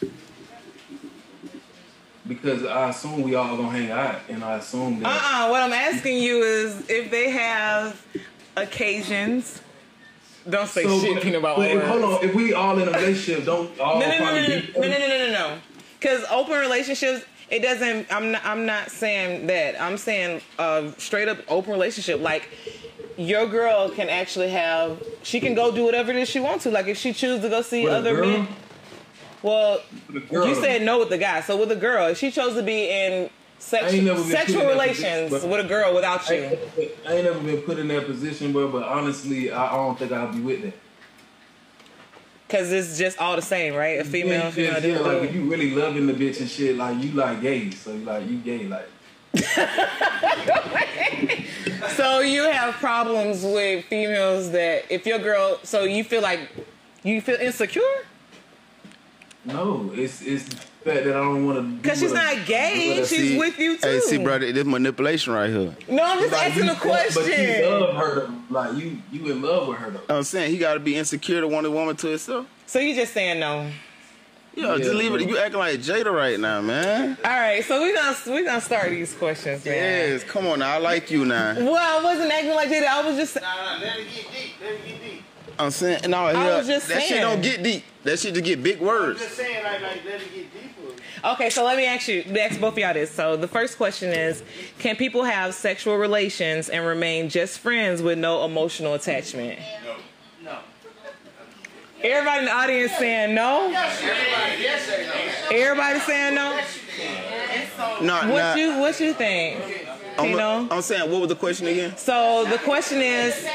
Because 2.27 2.65
I 2.65 2.89
assume 2.89 3.23
we 3.23 3.35
all 3.35 3.57
gonna 3.57 3.71
hang 3.71 3.91
out, 3.91 4.21
and 4.29 4.43
I 4.43 4.57
assume 4.57 5.01
that. 5.01 5.09
Uh-uh. 5.09 5.51
What 5.51 5.63
I'm 5.63 5.73
asking 5.73 6.19
you 6.19 6.43
is 6.43 6.89
if 6.89 7.11
they 7.11 7.31
have 7.31 8.01
occasions. 8.57 9.61
Don't 10.49 10.69
say 10.69 10.83
shit, 10.83 11.23
peanut 11.23 11.43
butter. 11.43 11.61
but 11.63 11.75
words. 11.75 11.87
hold 11.87 12.03
on, 12.03 12.25
if 12.25 12.35
we 12.35 12.53
all 12.53 12.79
in 12.79 12.89
a 12.89 12.93
relationship, 12.93 13.47
don't 13.47 13.79
all 13.81 13.99
No, 13.99 14.07
no, 14.07 14.19
no, 14.19 14.25
no, 14.25 14.47
no, 14.47 14.49
no, 14.49 14.89
no, 14.89 14.99
no, 14.99 15.19
no, 15.19 15.33
no. 15.33 15.59
Because 15.99 16.25
open 16.31 16.59
relationships, 16.59 17.25
it 17.51 17.61
doesn't. 17.61 18.13
I'm 18.13 18.33
not. 18.33 18.45
I'm 18.45 18.67
not 18.67 18.91
saying 18.91 19.47
that. 19.47 19.81
I'm 19.81 19.97
saying 19.97 20.43
uh, 20.59 20.93
straight 20.99 21.29
up 21.29 21.39
open 21.49 21.73
relationship. 21.73 22.21
Like 22.21 22.49
your 23.17 23.47
girl 23.47 23.91
can 23.91 24.09
actually 24.09 24.51
have. 24.51 25.03
She 25.23 25.41
can 25.41 25.55
go 25.55 25.75
do 25.75 25.85
whatever 25.85 26.11
it 26.11 26.17
is 26.17 26.29
she 26.29 26.41
wants 26.41 26.65
to. 26.65 26.71
Like 26.71 26.87
if 26.87 26.99
she 26.99 27.13
chooses 27.13 27.43
to 27.43 27.49
go 27.49 27.63
see 27.63 27.85
With 27.85 27.93
a 27.93 27.97
other 27.97 28.21
men. 28.21 28.49
Well, 29.45 29.81
you 30.11 30.55
said 30.55 30.81
no 30.83 31.01
with 31.01 31.11
the 31.11 31.19
guy. 31.19 31.43
So 31.43 31.59
with 31.59 31.71
a 31.71 31.77
girl, 31.77 32.07
if 32.09 32.17
she 32.19 32.31
chose 32.31 32.55
to 32.55 32.63
be 32.63 32.89
in 32.89 33.29
sex, 33.59 33.85
I 33.85 33.89
ain't 33.97 34.05
never 34.05 34.23
been 34.23 34.31
sexual 34.31 34.63
put 34.63 34.63
in 34.63 34.69
that 34.69 34.73
relations 34.83 35.31
position, 35.31 35.51
with 35.51 35.67
a 35.67 35.69
girl 35.69 35.95
without 35.95 36.31
I 36.31 36.35
you, 36.35 36.43
ain't, 36.45 36.59
I 37.07 37.13
ain't 37.17 37.25
never 37.25 37.41
been 37.41 37.61
put 37.61 37.79
in 37.79 37.89
that 37.89 38.07
position, 38.07 38.53
bro. 38.53 38.69
But 38.73 38.85
honestly, 38.85 39.53
I, 39.53 39.67
I 39.67 39.77
don't 39.77 39.99
think 39.99 40.13
I'll 40.13 40.33
be 40.33 40.41
with 40.41 40.63
that. 40.63 40.73
because 42.49 42.73
it's 42.73 42.97
just 42.97 43.19
all 43.19 43.37
the 43.37 43.43
same, 43.43 43.75
right? 43.75 44.01
A 44.01 44.05
female, 44.05 44.45
Yeah, 44.45 44.51
female, 44.51 44.83
yeah, 44.83 44.99
like 45.01 45.23
if 45.29 45.35
you 45.35 45.45
really 45.45 45.75
loving 45.75 46.07
the 46.07 46.15
bitch 46.15 46.41
and 46.41 46.49
shit, 46.49 46.79
like 46.79 47.03
you 47.05 47.13
like 47.13 47.43
gay, 47.43 47.71
so 47.71 47.95
like 47.97 48.27
you 48.27 48.39
gay, 48.39 48.67
like 48.67 48.89
So 51.97 52.21
you 52.21 52.45
have 52.45 52.75
problems 52.77 53.43
with 53.43 53.85
females 53.87 54.51
that 54.53 54.85
if 54.91 55.05
your 55.07 55.19
girl, 55.19 55.59
so 55.65 55.85
you 55.85 56.03
feel 56.03 56.23
like 56.23 56.41
you 57.03 57.21
feel 57.21 57.37
insecure 57.37 57.83
no, 59.45 59.91
it's 59.95 60.23
it's 60.23 60.45
the 60.45 60.57
fact 60.57 61.05
that 61.05 61.09
I 61.17 61.21
don't 61.21 61.47
want 61.47 61.59
to. 61.59 61.77
because 61.83 61.99
she's 62.01 62.13
not 62.13 62.47
gay, 62.47 62.97
she's 63.07 63.09
See- 63.09 63.39
with 63.39 63.59
you 63.59 63.77
too. 63.79 63.87
Hey, 63.89 64.01
see, 64.01 64.19
brother, 64.19 64.51
this 64.53 64.65
manipulation 64.65 65.33
right 65.33 65.51
here. 65.51 65.77
No, 65.89 66.03
I'm 66.03 66.19
just 66.21 66.33
asking 66.35 66.69
a 66.69 66.75
question. 66.75 67.23
But 67.23 67.39
you 67.39 67.67
love 67.67 67.97
her, 67.97 68.31
like 68.51 68.77
you 68.77 69.03
you 69.13 69.33
in 69.33 69.43
love 69.43 69.69
with 69.69 69.79
her 69.79 69.91
though. 69.91 70.17
I'm 70.17 70.23
saying 70.25 70.51
he 70.51 70.59
got 70.59 70.75
to 70.75 70.81
be 70.81 70.97
insecure 70.97 71.41
to 71.41 71.49
want 71.49 71.67
a 71.67 71.71
woman 71.71 71.97
to 71.97 72.09
himself. 72.09 72.47
So 72.67 72.79
you 72.79 72.95
just 72.95 73.13
saying 73.13 73.41
no. 73.41 73.71
Yeah, 74.57 74.77
just 74.79 74.95
leave 74.95 75.13
it. 75.15 75.29
You 75.29 75.37
acting 75.37 75.59
like 75.59 75.81
Jada 75.81 76.13
right 76.13 76.39
now, 76.39 76.61
man. 76.61 77.19
All 77.25 77.31
right, 77.33 77.65
so 77.65 77.83
we 77.83 77.93
gonna 77.93 78.17
we 78.29 78.45
gonna 78.45 78.61
start 78.61 78.89
these 78.91 79.13
questions, 79.15 79.65
man. 79.65 79.75
Yes, 79.75 80.23
come 80.23 80.47
on 80.47 80.61
now. 80.61 80.75
I 80.75 80.79
like 80.79 81.11
you 81.11 81.25
now. 81.25 81.55
Well, 81.57 81.75
I 81.77 82.03
wasn't 82.05 82.31
acting 82.31 82.55
like 82.55 82.69
Jada. 82.69 82.87
I 82.87 83.03
was 83.09 83.17
just 83.17 83.35
Nah, 83.35 83.41
nah, 83.41 83.81
let 83.81 83.99
it 83.99 84.07
get 84.15 84.15
deep. 84.33 84.53
Let 84.63 84.75
it 84.75 84.87
get 84.87 85.03
deep. 85.03 85.14
I'm 85.59 85.71
saying, 85.71 86.11
no, 86.11 86.29
yeah, 86.31 86.59
was 86.59 86.67
just 86.67 86.89
that 86.89 87.03
shit 87.03 87.21
don't 87.21 87.41
get 87.43 87.63
deep. 87.63 87.85
That 88.03 88.19
shit 88.19 88.35
just 88.35 88.45
get 88.45 88.63
big 88.63 88.79
I'm 88.81 88.87
words. 88.87 89.21
just 89.21 89.37
saying, 89.37 89.63
like, 89.65 89.81
like, 89.83 90.05
let 90.05 90.21
it 90.21 90.35
get 90.35 90.53
deeper. 90.53 91.03
okay. 91.33 91.51
So 91.51 91.65
let 91.65 91.77
me 91.77 91.87
ask 91.87 92.09
you, 92.09 92.23
ask 92.39 92.61
both 92.61 92.73
of 92.75 92.79
y'all 92.79 92.93
this. 92.95 93.11
So 93.11 93.37
the 93.37 93.49
first 93.49 93.77
question 93.77 94.11
is, 94.11 94.43
can 94.79 94.97
people 94.97 95.25
have 95.25 95.55
sexual 95.55 95.97
relations 95.97 96.69
and 96.69 96.85
remain 96.85 97.29
just 97.29 97.59
friends 97.61 98.03
with 98.03 98.19
no 98.19 98.45
emotional 98.45 98.95
attachment? 98.95 99.59
No. 99.85 99.95
No. 100.53 100.59
Everybody 102.03 102.39
in 102.41 102.45
the 102.47 102.53
audience 102.53 102.93
saying 102.99 103.35
no. 103.35 103.73
Everybody 105.51 106.01
saying 106.01 106.35
no. 106.35 106.61
Nah, 108.03 108.29
What 108.29 108.37
nah, 108.39 108.55
you 108.55 108.79
what 108.79 109.01
you 109.01 109.15
think? 109.15 109.61
I'm, 110.19 110.27
Tino? 110.27 110.69
I'm 110.71 110.83
saying, 110.83 111.11
what 111.11 111.21
was 111.21 111.29
the 111.29 111.35
question 111.37 111.67
again? 111.67 111.97
So 111.97 112.45
the 112.49 112.59
question 112.59 113.01
is 113.01 113.47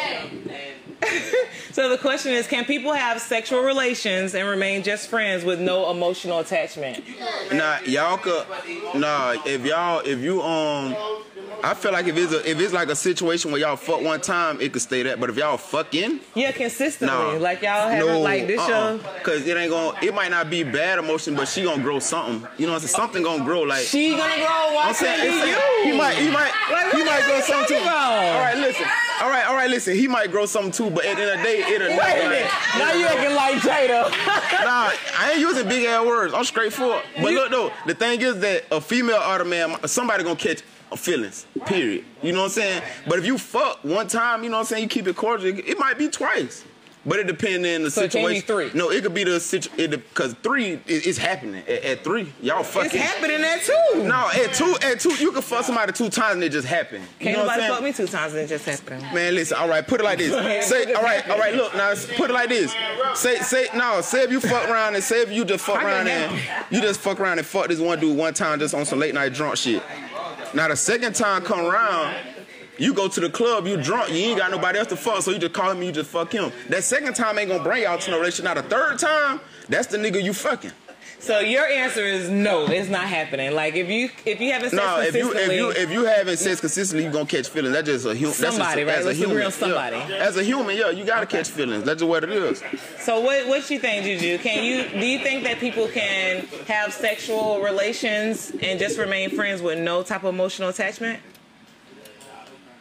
So 1.71 1.87
the 1.87 1.97
question 1.99 2.33
is 2.33 2.47
can 2.47 2.65
people 2.65 2.91
have 2.93 3.21
sexual 3.21 3.61
relations 3.61 4.33
and 4.33 4.49
remain 4.49 4.83
just 4.83 5.07
friends 5.07 5.45
with 5.45 5.59
no 5.61 5.89
emotional 5.91 6.39
attachment? 6.39 7.03
Nah, 7.53 7.77
y'all 7.85 8.17
could. 8.17 8.45
Nah, 8.95 9.35
if 9.45 9.63
y'all, 9.65 9.99
if 10.03 10.19
you 10.19 10.41
um, 10.41 10.95
I 11.63 11.73
feel 11.75 11.91
like 11.93 12.07
if 12.07 12.17
it's 12.17 12.33
a, 12.33 12.49
if 12.49 12.59
it's 12.59 12.73
like 12.73 12.89
a 12.89 12.95
situation 12.95 13.51
where 13.51 13.61
y'all 13.61 13.75
fuck 13.77 14.01
one 14.01 14.19
time, 14.19 14.59
it 14.59 14.73
could 14.73 14.81
stay 14.81 15.03
that. 15.03 15.19
But 15.21 15.29
if 15.29 15.37
y'all 15.37 15.57
fucking, 15.57 16.19
Yeah, 16.33 16.51
consistently. 16.51 17.15
nah, 17.15 17.33
Like 17.37 17.61
y'all 17.61 17.87
have 17.87 18.05
no, 18.05 18.19
like 18.19 18.47
this 18.47 18.59
uh-uh. 18.59 18.97
show. 18.97 18.99
Cause 19.23 19.45
it 19.45 19.55
ain't 19.55 19.69
gonna, 19.71 19.97
it 20.01 20.13
might 20.13 20.31
not 20.31 20.49
be 20.49 20.63
bad 20.63 20.97
emotion, 20.99 21.35
but 21.35 21.47
she 21.47 21.63
gonna 21.63 21.83
grow 21.83 21.99
something. 21.99 22.45
You 22.57 22.65
know 22.65 22.73
what 22.73 22.81
I'm 22.81 22.87
saying? 22.87 22.95
Something 23.01 23.23
gonna 23.23 23.45
grow. 23.45 23.61
Like 23.61 23.85
She 23.85 24.09
gonna 24.17 24.35
grow, 24.35 24.73
why 24.75 24.85
I'm 24.87 24.93
saying, 24.95 25.17
can't 25.19 25.29
it's 25.29 25.45
be 25.45 25.51
saying- 25.51 25.85
you? 25.87 25.91
he 25.93 25.97
might, 25.97 26.15
he 26.15 26.29
might, 26.29 26.51
Like, 26.71 26.93
he 26.93 27.03
might 27.05 27.23
grow 27.25 27.39
something. 27.41 27.77
All 27.77 28.39
right, 28.41 28.57
listen. 28.57 28.85
All 29.21 29.29
right, 29.29 29.45
all 29.45 29.55
right, 29.55 29.69
listen. 29.69 29.95
He 29.95 30.07
might 30.07 30.31
grow 30.31 30.45
something 30.45 30.71
too, 30.71 30.89
but 30.89 31.05
at 31.05 31.17
the 31.17 31.23
end 31.23 31.31
of 31.31 31.37
the 31.39 31.43
day, 31.43 31.59
it'll 31.59 31.87
Wait 31.89 32.25
a 32.25 32.29
minute. 32.29 32.51
Now 32.77 32.93
you 32.93 33.05
acting 33.05 33.35
like 33.35 33.55
Jada. 33.55 34.09
Nah, 34.69 34.91
I 35.17 35.31
ain't 35.31 35.39
using 35.39 35.67
big 35.67 35.85
ass 35.85 36.05
words. 36.05 36.33
I'm 36.33 36.43
straight 36.43 36.71
straightforward. 36.73 37.03
But 37.21 37.33
look 37.33 37.51
though, 37.51 37.71
the 37.85 37.95
thing 37.95 38.21
is 38.21 38.39
that 38.39 38.65
a 38.71 38.79
female 38.79 39.17
or 39.17 39.41
a 39.41 39.45
man, 39.45 39.75
somebody 39.87 40.23
gonna 40.23 40.35
catch 40.35 40.61
feelings. 40.97 41.45
Period. 41.65 42.05
You 42.21 42.31
know 42.31 42.39
what 42.39 42.45
I'm 42.45 42.51
saying? 42.51 42.83
But 43.07 43.19
if 43.19 43.25
you 43.25 43.37
fuck 43.37 43.83
one 43.83 44.07
time, 44.07 44.43
you 44.43 44.49
know 44.49 44.57
what 44.57 44.61
I'm 44.61 44.65
saying, 44.67 44.83
you 44.83 44.89
keep 44.89 45.07
it 45.07 45.15
cordial. 45.15 45.57
It 45.57 45.77
might 45.77 45.97
be 45.97 46.09
twice. 46.09 46.63
But 47.09 47.19
it 47.19 47.25
depends 47.27 47.67
on 47.67 47.83
the 47.83 47.89
So 47.89 48.01
situation. 48.01 48.43
three? 48.43 48.69
No, 48.75 48.91
it 48.91 49.01
could 49.01 49.15
be 49.15 49.23
the 49.23 49.39
situation 49.39 49.89
because 49.89 50.33
three 50.43 50.79
is 50.85 51.07
is 51.07 51.17
happening 51.17 51.63
at, 51.67 51.83
at 51.83 52.03
three. 52.03 52.31
Y'all 52.39 52.61
fucking. 52.61 52.91
it's 52.91 52.95
happening 52.95 53.41
at 53.43 53.63
two. 53.63 54.03
No, 54.03 54.29
at 54.31 54.53
two, 54.53 54.77
at 54.83 54.99
two, 54.99 55.15
you 55.15 55.31
can 55.31 55.41
fuck 55.41 55.65
somebody 55.65 55.91
two 55.91 56.09
times 56.09 56.35
and 56.35 56.43
it 56.43 56.51
just 56.51 56.67
happened. 56.67 57.03
Can't 57.19 57.35
know 57.35 57.45
nobody 57.45 57.67
fuck 57.67 57.81
me 57.81 57.93
two 57.93 58.05
times 58.05 58.33
and 58.33 58.43
it 58.43 58.47
just 58.47 58.63
happened. 58.63 59.01
Man, 59.11 59.33
listen. 59.33 59.57
All 59.57 59.67
right, 59.67 59.85
put 59.85 60.01
it 60.01 60.03
like 60.03 60.19
this. 60.19 60.29
Say, 60.69 60.93
all 60.93 61.01
right, 61.01 61.27
all 61.27 61.39
right. 61.39 61.55
Look, 61.55 61.73
now 61.75 61.91
put 62.15 62.29
it 62.29 62.33
like 62.33 62.49
this. 62.49 62.75
Say, 63.15 63.37
say, 63.39 63.67
no. 63.75 64.01
Say 64.01 64.21
if 64.23 64.31
you 64.31 64.39
fuck 64.39 64.69
around 64.69 64.93
and 64.93 65.03
say 65.03 65.23
if 65.23 65.31
you 65.31 65.43
just 65.45 65.65
fuck 65.65 65.83
around 65.83 66.07
and 66.07 66.39
you 66.69 66.79
just 66.79 66.99
fuck 66.99 67.19
around 67.19 67.39
and 67.39 67.47
fuck 67.47 67.69
this 67.69 67.79
one 67.79 67.99
dude 67.99 68.15
one 68.15 68.35
time 68.35 68.59
just 68.59 68.75
on 68.75 68.85
some 68.85 68.99
late 68.99 69.15
night 69.15 69.33
drunk 69.33 69.57
shit. 69.57 69.81
Now 70.53 70.67
the 70.67 70.75
second 70.75 71.15
time 71.15 71.41
come 71.41 71.65
around. 71.65 72.15
You 72.79 72.93
go 72.93 73.07
to 73.07 73.19
the 73.19 73.29
club, 73.29 73.67
you 73.67 73.75
drunk, 73.81 74.09
you 74.09 74.17
ain't 74.17 74.39
got 74.39 74.51
nobody 74.51 74.79
else 74.79 74.87
to 74.87 74.95
fuck, 74.95 75.21
so 75.21 75.31
you 75.31 75.37
just 75.39 75.53
call 75.53 75.71
him, 75.71 75.83
you 75.83 75.91
just 75.91 76.09
fuck 76.09 76.31
him. 76.31 76.51
That 76.69 76.83
second 76.83 77.13
time 77.13 77.37
ain't 77.37 77.49
gonna 77.49 77.63
bring 77.63 77.83
y'all 77.83 77.97
to 77.97 78.11
no 78.11 78.17
relationship. 78.17 78.45
Now 78.45 78.61
the 78.61 78.67
third 78.67 78.97
time, 78.99 79.41
that's 79.67 79.87
the 79.87 79.97
nigga 79.97 80.23
you 80.23 80.33
fucking. 80.33 80.71
So 81.19 81.39
your 81.39 81.65
answer 81.65 82.05
is 82.05 82.29
no, 82.29 82.65
it's 82.67 82.89
not 82.89 83.03
happening. 83.03 83.53
Like 83.53 83.75
if 83.75 83.89
you 83.89 84.09
if 84.25 84.39
you 84.39 84.53
haven't 84.53 84.69
sex 84.69 84.81
No, 84.81 85.01
if 85.01 85.13
you 85.13 85.33
if 85.33 85.51
you 85.51 85.69
if 85.71 85.91
you 85.91 86.05
having 86.05 86.37
sex 86.37 86.61
consistently, 86.61 87.03
you 87.03 87.09
are 87.09 87.13
gonna 87.13 87.25
catch 87.25 87.49
feelings. 87.49 87.73
That's 87.73 87.87
just 87.87 88.05
a 88.05 88.15
human. 88.15 88.33
Somebody, 88.33 88.83
right? 88.83 88.99
As 88.99 89.05
a 89.05 89.13
human, 89.13 89.43
on 89.43 89.51
somebody. 89.51 89.97
Yeah. 89.97 90.15
As 90.15 90.37
a 90.37 90.43
human, 90.43 90.77
yeah, 90.77 90.91
you 90.91 91.03
gotta 91.03 91.25
catch 91.25 91.49
feelings. 91.49 91.83
That's 91.83 91.99
just 91.99 92.09
what 92.09 92.23
it 92.23 92.29
is. 92.29 92.63
So 92.99 93.19
what 93.19 93.47
what 93.47 93.69
you 93.69 93.79
think, 93.79 94.05
Juju? 94.05 94.37
Can 94.37 94.63
you 94.63 94.87
do 94.97 95.05
you 95.05 95.19
think 95.19 95.43
that 95.43 95.59
people 95.59 95.89
can 95.89 96.45
have 96.67 96.93
sexual 96.93 97.61
relations 97.61 98.53
and 98.61 98.79
just 98.79 98.97
remain 98.97 99.29
friends 99.29 99.61
with 99.61 99.77
no 99.77 100.03
type 100.03 100.23
of 100.23 100.33
emotional 100.33 100.69
attachment? 100.69 101.19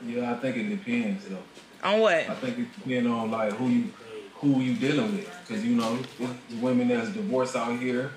Yeah, 0.07 0.33
I 0.33 0.35
think 0.37 0.57
it 0.57 0.69
depends 0.69 1.27
though. 1.27 1.39
On 1.83 2.01
what? 2.01 2.15
I 2.15 2.35
think 2.35 2.59
it 2.59 2.69
depends 2.75 3.09
on 3.09 3.31
like 3.31 3.53
who 3.53 3.69
you 3.69 3.93
who 4.37 4.61
you 4.61 4.75
dealing 4.75 5.17
with, 5.17 5.29
cause 5.49 5.65
you 5.65 5.75
know 5.75 5.99
it's 6.21 6.55
women 6.61 6.89
that's 6.89 7.11
divorced 7.11 7.57
out 7.57 7.79
here. 7.79 8.13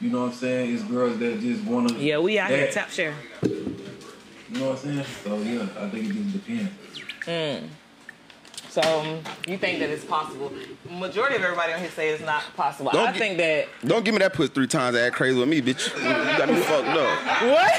You 0.00 0.10
know 0.10 0.22
what 0.22 0.26
I'm 0.32 0.34
saying? 0.34 0.74
It's 0.74 0.84
girls 0.84 1.18
that 1.18 1.40
just 1.40 1.64
wanna. 1.64 1.92
Yeah, 1.94 2.18
we 2.18 2.38
out 2.38 2.50
here 2.50 2.60
that. 2.66 2.72
top 2.72 2.88
share. 2.90 3.14
You 3.42 4.60
know 4.60 4.68
what 4.70 4.84
I'm 4.84 5.02
saying? 5.02 5.04
So 5.24 5.38
yeah, 5.38 5.62
I 5.78 5.90
think 5.90 6.06
it 6.08 6.12
just 6.12 6.32
depends. 6.32 6.70
Hmm. 7.24 7.66
So 8.70 8.82
um, 8.82 9.20
you 9.48 9.56
think 9.58 9.80
that 9.80 9.88
it's 9.90 10.04
possible? 10.04 10.52
Majority 10.88 11.36
of 11.36 11.42
everybody 11.42 11.72
on 11.72 11.80
here 11.80 11.90
say 11.90 12.10
it's 12.10 12.22
not 12.22 12.42
possible. 12.54 12.90
Don't 12.92 13.08
I 13.08 13.12
get- 13.12 13.18
think 13.18 13.38
that 13.38 13.68
Don't 13.84 14.04
give 14.04 14.14
me 14.14 14.18
that 14.18 14.34
puss 14.34 14.50
three 14.50 14.66
times. 14.66 14.94
Act 14.96 15.16
crazy 15.16 15.38
with 15.38 15.48
me, 15.48 15.60
bitch. 15.60 15.92
You 15.96 16.38
got 16.38 16.48
me 16.48 16.60
fucked 16.60 16.88
up. 16.88 17.42
what? 17.42 17.72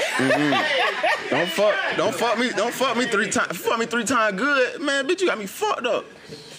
Don't 1.30 1.48
fuck. 1.48 1.74
Don't 1.96 2.14
fuck 2.14 2.38
me. 2.38 2.50
Don't 2.50 2.74
fuck 2.74 2.96
me 2.96 3.06
three 3.06 3.30
times. 3.30 3.56
Fuck 3.56 3.78
me 3.78 3.86
three 3.86 4.04
times 4.04 4.36
good, 4.38 4.80
man. 4.80 5.06
Bitch, 5.06 5.20
you 5.20 5.26
got 5.28 5.38
me 5.38 5.46
fucked 5.46 5.86
up, 5.86 6.04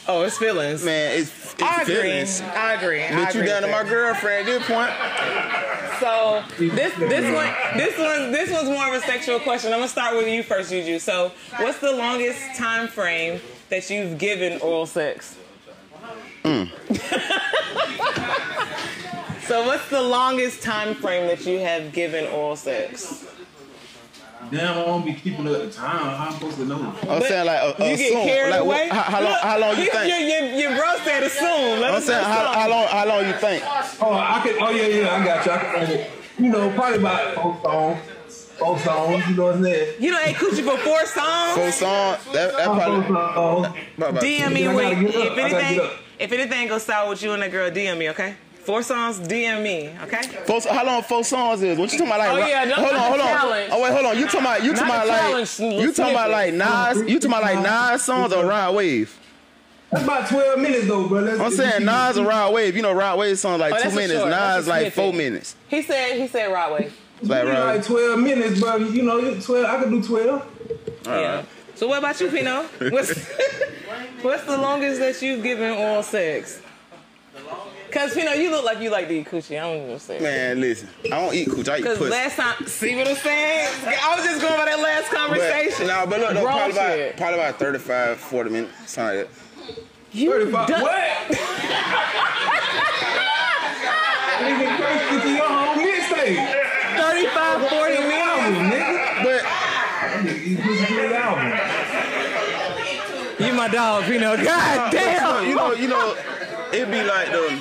Oh, 0.07 0.23
it's 0.23 0.37
feelings. 0.37 0.83
man. 0.83 1.19
It's, 1.19 1.53
it's 1.53 1.61
I 1.61 1.81
agree. 1.81 1.95
feelings. 1.95 2.41
I 2.41 2.73
agree. 2.73 3.03
I 3.03 3.07
Bitch, 3.09 3.29
agree 3.29 3.41
you 3.41 3.47
down 3.47 3.61
to 3.63 3.67
my 3.67 3.83
girlfriend. 3.83 4.45
Good 4.45 4.61
point. 4.63 4.91
So 5.99 6.43
this 6.57 6.93
this 6.95 7.35
one 7.35 7.77
this 7.77 7.97
one 7.99 8.31
this 8.31 8.49
one's 8.51 8.69
more 8.69 8.87
of 8.87 8.93
a 8.93 9.01
sexual 9.05 9.39
question. 9.39 9.71
I'm 9.73 9.79
gonna 9.79 9.89
start 9.89 10.15
with 10.17 10.27
you 10.27 10.41
first, 10.41 10.69
Juju. 10.71 10.99
So 10.99 11.31
what's 11.57 11.79
the 11.79 11.91
longest 11.91 12.55
time 12.57 12.87
frame 12.87 13.39
that 13.69 13.89
you've 13.89 14.17
given 14.17 14.59
oral 14.61 14.85
sex? 14.85 15.37
Mm. 16.43 16.69
So 19.47 19.65
what's 19.65 19.89
the 19.89 20.01
longest 20.01 20.61
time 20.63 20.95
frame 20.95 21.27
that 21.27 21.45
you 21.45 21.59
have 21.59 21.91
given 21.91 22.25
oral 22.27 22.55
sex? 22.55 23.25
Damn, 24.51 24.77
I 24.77 24.85
don't 24.85 25.05
be 25.05 25.13
keeping 25.13 25.47
up 25.47 25.53
the 25.53 25.71
time. 25.71 26.15
How 26.15 26.25
I'm 26.27 26.33
supposed 26.33 26.57
to 26.57 26.65
know? 26.65 26.93
I'm 27.09 27.21
saying 27.21 27.45
like 27.45 27.79
uh, 27.79 27.83
you 27.85 27.95
get 27.97 28.11
carried 28.11 28.51
like, 28.51 28.59
away. 28.59 28.87
What, 28.89 28.97
how, 28.97 29.01
how 29.03 29.21
long? 29.23 29.37
How 29.41 29.59
long 29.59 29.77
you 29.77 29.83
Your, 29.83 29.93
think? 29.93 30.09
your, 30.09 30.19
your 30.19 30.59
your 30.59 30.77
bro 30.77 30.95
said 31.05 31.23
assume. 31.23 31.79
Let 31.79 31.91
I'm 31.91 31.95
us 31.95 32.05
saying 32.05 32.23
how, 32.23 32.51
how 32.51 32.69
long? 32.69 32.87
How 32.87 33.07
long 33.07 33.25
you 33.27 33.33
think? 33.33 33.63
Oh, 34.01 34.13
I 34.13 34.41
could. 34.43 34.57
Oh 34.61 34.69
yeah, 34.71 34.87
yeah. 34.87 35.15
I 35.15 35.25
got 35.25 35.45
you. 35.45 35.51
I 35.53 35.85
could, 35.85 36.43
you 36.43 36.51
know, 36.51 36.69
probably 36.71 36.99
about 36.99 37.35
four 37.35 37.59
songs. 37.63 37.99
Four 38.59 38.79
songs. 38.79 39.27
You 39.29 39.35
know 39.35 39.43
what 39.45 39.55
I'm 39.55 39.63
saying? 39.63 39.95
You 40.01 40.11
don't 40.11 40.27
ate 40.27 40.35
coochie 40.35 40.63
for 40.63 40.77
four 40.79 41.05
songs. 41.05 41.55
Four 41.57 41.71
songs. 41.71 42.25
That, 42.33 42.57
that 42.57 42.65
probably. 42.65 43.07
songs. 43.07 43.67
about- 43.97 44.09
about- 44.11 44.23
DM 44.23 44.53
me 44.53 44.67
I 44.67 44.75
when, 44.75 44.93
gotta 44.93 45.11
get 45.11 45.15
up. 45.15 45.37
if 45.37 45.53
anything 45.53 45.89
if 46.19 46.31
anything 46.31 46.67
goes 46.67 46.83
sour 46.83 47.09
with 47.09 47.23
you 47.23 47.31
and 47.31 47.41
that 47.41 47.51
girl. 47.51 47.71
DM 47.71 47.97
me, 47.97 48.09
okay? 48.09 48.35
Four 48.65 48.83
songs, 48.83 49.19
DM 49.19 49.63
me, 49.63 49.89
okay? 50.03 50.21
Four, 50.45 50.61
how 50.69 50.85
long 50.85 51.01
four 51.03 51.23
songs 51.23 51.63
is? 51.63 51.77
What 51.77 51.91
you 51.91 51.97
talking 51.97 52.13
about? 52.13 52.19
Like, 52.35 52.43
Oh, 52.43 52.47
yeah, 52.47 52.63
no, 52.65 52.75
hold 52.75 52.91
on, 52.93 52.99
hold 52.99 53.19
on. 53.21 53.27
challenge. 53.27 53.69
Oh 53.73 53.81
wait, 53.81 53.91
hold 53.93 54.05
on. 54.05 54.17
You 54.19 54.25
talking 54.25 54.39
about? 54.41 54.63
You 54.63 54.71
talking 54.73 54.87
about 54.87 55.07
like? 55.07 55.19
challenge, 55.19 55.59
little 55.59 55.81
You 55.81 55.91
talking 55.93 56.13
about 56.13 56.29
like 56.29 56.49
snippets. 56.53 56.97
Nas? 56.99 57.09
You 57.09 57.19
talking 57.19 57.37
about 57.37 57.43
like 57.43 57.91
Nas 57.91 58.01
songs 58.03 58.33
or 58.33 58.45
Rod 58.45 58.75
Wave? 58.75 59.17
That's 59.89 60.03
about 60.03 60.29
12 60.29 60.59
minutes 60.59 60.87
though, 60.87 61.07
bro. 61.07 61.19
Let's, 61.21 61.39
I'm 61.39 61.51
saying 61.51 61.85
Nas 61.85 62.17
and 62.17 62.27
Rod 62.27 62.53
Wave. 62.53 62.75
You 62.75 62.81
know 62.83 62.93
Rod 62.93 63.17
Wave 63.19 63.37
songs 63.39 63.59
like 63.59 63.73
Oh, 63.73 63.77
two 63.89 63.95
minutes. 63.95 64.13
short. 64.19 64.29
That's 64.29 64.57
Nas 64.59 64.67
a 64.67 64.69
like 64.69 64.79
snippet. 64.81 64.93
four 64.93 65.13
minutes. 65.13 65.55
He 65.67 65.81
said 65.81 66.17
he 66.17 66.27
said 66.27 66.45
Rod 66.51 66.73
Wave. 66.73 66.97
Like 67.23 67.43
Like, 67.45 67.53
Rod. 67.53 67.75
like 67.77 67.85
12 67.85 68.19
minutes, 68.19 68.59
bro. 68.61 68.75
You 68.77 69.01
know, 69.03 69.39
12. 69.41 69.65
I 69.65 69.79
could 69.83 69.89
do 69.89 70.01
12. 70.03 70.45
Yeah. 71.07 71.43
So 71.75 71.87
what 71.87 71.97
about 71.99 72.19
you, 72.21 72.29
Pino? 72.29 72.63
What's 72.91 73.27
what's 74.21 74.43
the 74.45 74.57
longest 74.57 74.99
that 74.99 75.19
you've 75.21 75.41
given 75.43 75.71
oral 75.71 76.03
sex? 76.03 76.61
Cause 77.91 78.15
you 78.15 78.23
know 78.23 78.33
you 78.33 78.49
look 78.51 78.63
like 78.63 78.79
you 78.79 78.89
like 78.89 79.07
to 79.09 79.13
eat 79.13 79.27
coochie. 79.27 79.57
I 79.57 79.61
don't 79.61 79.83
even 79.85 79.99
say. 79.99 80.19
Man, 80.19 80.59
listen. 80.61 80.87
I 81.05 81.09
don't 81.09 81.33
eat 81.33 81.49
cooch. 81.49 81.67
I 81.69 81.77
eat 81.79 81.83
Cause 81.83 81.97
pussy. 81.97 82.09
last 82.11 82.35
time, 82.37 82.65
see 82.67 82.95
what 82.95 83.07
I'm 83.07 83.15
saying? 83.15 83.69
I 84.01 84.15
was 84.15 84.25
just 84.25 84.41
going 84.41 84.55
by 84.57 84.65
that 84.65 84.79
last 84.79 85.09
But, 85.11 85.17
conversation. 85.17 85.87
nah, 85.87 86.05
but 86.05 86.19
look, 86.19 86.33
though, 86.33 86.41
Grown 86.41 86.53
probably 86.53 86.73
shit. 86.73 87.07
about, 87.15 87.17
probably 87.17 87.39
about 87.39 87.59
35, 87.59 88.17
40 88.17 88.49
minutes. 88.49 88.73
Something 88.91 89.17
like 89.19 89.27
that. 89.27 89.83
You 90.13 90.31
35. 90.31 90.67
done- 90.67 90.81
What? 90.81 90.91
Nigga, 94.41 94.67
crazy 94.77 95.21
to 95.21 95.29
your 95.35 95.47
whole 95.47 95.75
mixtape. 95.75 96.39
35, 96.97 97.69
40 97.69 97.93
minutes. 97.93 98.11
Album, 98.11 98.69
nigga. 98.71 99.23
But 99.23 99.41
Nigga, 100.25 100.47
you 100.47 100.57
pussy 100.57 100.85
to 100.85 100.93
the 101.09 101.15
album. 101.17 101.49
You 103.45 103.53
my 103.53 103.67
dog, 103.67 104.03
Pino. 104.05 104.35
God 104.43 104.91
damn. 104.91 105.47
you 105.47 105.55
know, 105.55 105.73
you 105.73 105.87
know, 105.87 106.15
it'd 106.73 106.89
be 106.91 107.03
like 107.03 107.31
the. 107.31 107.59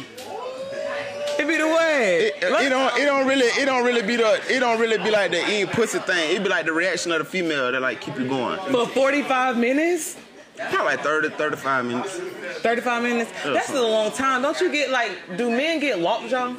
It 1.50 1.58
be 1.58 1.62
the 1.62 1.68
way. 1.68 2.16
It, 2.26 2.34
it 2.42 2.68
don't. 2.70 2.96
It 2.98 3.04
don't 3.04 3.26
really. 3.26 3.46
It 3.46 3.66
don't 3.66 3.84
really 3.84 4.02
be 4.02 4.16
the. 4.16 4.40
It 4.48 4.60
don't 4.60 4.78
really 4.80 4.98
be 4.98 5.10
like 5.10 5.30
the 5.32 5.44
eating 5.50 5.66
pussy 5.68 5.98
thing. 5.98 6.36
It 6.36 6.42
be 6.42 6.48
like 6.48 6.66
the 6.66 6.72
reaction 6.72 7.10
of 7.12 7.18
the 7.18 7.24
female 7.24 7.72
that 7.72 7.80
like 7.82 8.00
keep 8.00 8.18
you 8.18 8.28
going. 8.28 8.58
For 8.70 8.86
45 8.86 9.56
minutes? 9.58 10.16
Probably 10.56 10.78
like 10.96 11.00
30, 11.00 11.30
35 11.30 11.84
minutes. 11.86 12.18
35 12.60 13.02
minutes? 13.02 13.32
That's 13.44 13.70
a 13.70 13.80
long 13.80 14.12
time. 14.12 14.42
Don't 14.42 14.60
you 14.60 14.70
get 14.70 14.90
like, 14.90 15.38
do 15.38 15.50
men 15.50 15.80
get 15.80 15.98
lockjaw? 15.98 16.54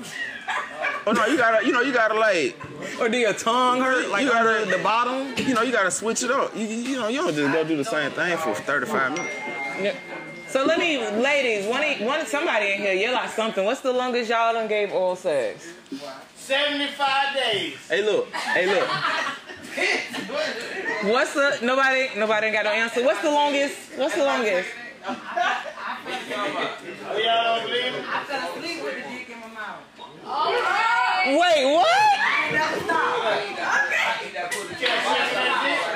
Oh 1.05 1.11
no, 1.13 1.25
you 1.27 1.37
gotta. 1.37 1.65
You 1.65 1.71
know, 1.71 1.81
you 1.81 1.93
gotta 1.93 2.15
like. 2.15 2.59
Or 2.99 3.09
do 3.09 3.17
your 3.17 3.33
tongue 3.33 3.79
hurt? 3.81 4.09
Like 4.09 4.23
You 4.23 4.31
gotta- 4.31 4.65
the 4.65 4.79
bottom? 4.79 5.33
You 5.37 5.53
know, 5.53 5.61
you 5.61 5.71
gotta 5.71 5.91
switch 5.91 6.23
it 6.23 6.31
up. 6.31 6.55
You, 6.55 6.65
you 6.65 6.75
you 6.91 6.95
know, 6.97 7.07
you 7.07 7.19
don't 7.21 7.33
just 7.33 7.53
go 7.53 7.63
do 7.63 7.77
the 7.77 7.85
same 7.85 8.11
thing 8.11 8.37
for 8.37 8.53
thirty 8.55 8.85
five 8.87 9.13
minutes. 9.13 9.33
Yeah. 9.81 9.95
So 10.51 10.65
let 10.65 10.79
me, 10.79 10.97
ladies, 10.97 11.65
one, 11.65 11.81
one 12.05 12.25
somebody 12.25 12.73
in 12.73 12.81
here 12.81 12.93
yell 12.93 13.15
out 13.15 13.29
something. 13.29 13.63
What's 13.63 13.79
the 13.79 13.93
longest 13.93 14.29
y'all 14.29 14.51
done 14.51 14.67
gave 14.67 14.91
oral 14.91 15.15
sex? 15.15 15.65
75 16.35 17.33
days. 17.33 17.77
Hey, 17.87 18.03
look. 18.03 18.29
Hey, 18.33 18.65
look. 18.65 18.85
What's 21.13 21.33
the 21.33 21.57
nobody 21.63 22.09
nobody 22.17 22.47
ain't 22.47 22.55
got 22.55 22.65
no 22.65 22.71
answer. 22.71 23.01
What's 23.01 23.21
the 23.21 23.31
longest? 23.31 23.77
What's 23.95 24.15
the 24.15 24.25
longest? 24.25 24.67
Oh, 25.07 25.15
y'all 27.17 27.55
don't 27.55 27.67
believe 27.67 27.93
it? 27.93 28.03
I 28.05 28.23
fell 28.25 28.53
asleep 28.53 28.83
with 28.83 28.95
the 28.95 29.01
dick 29.09 29.29
in 29.29 29.39
my 29.39 29.47
mouth. 29.47 29.79
Wait, 31.27 31.63
what? 31.73 31.87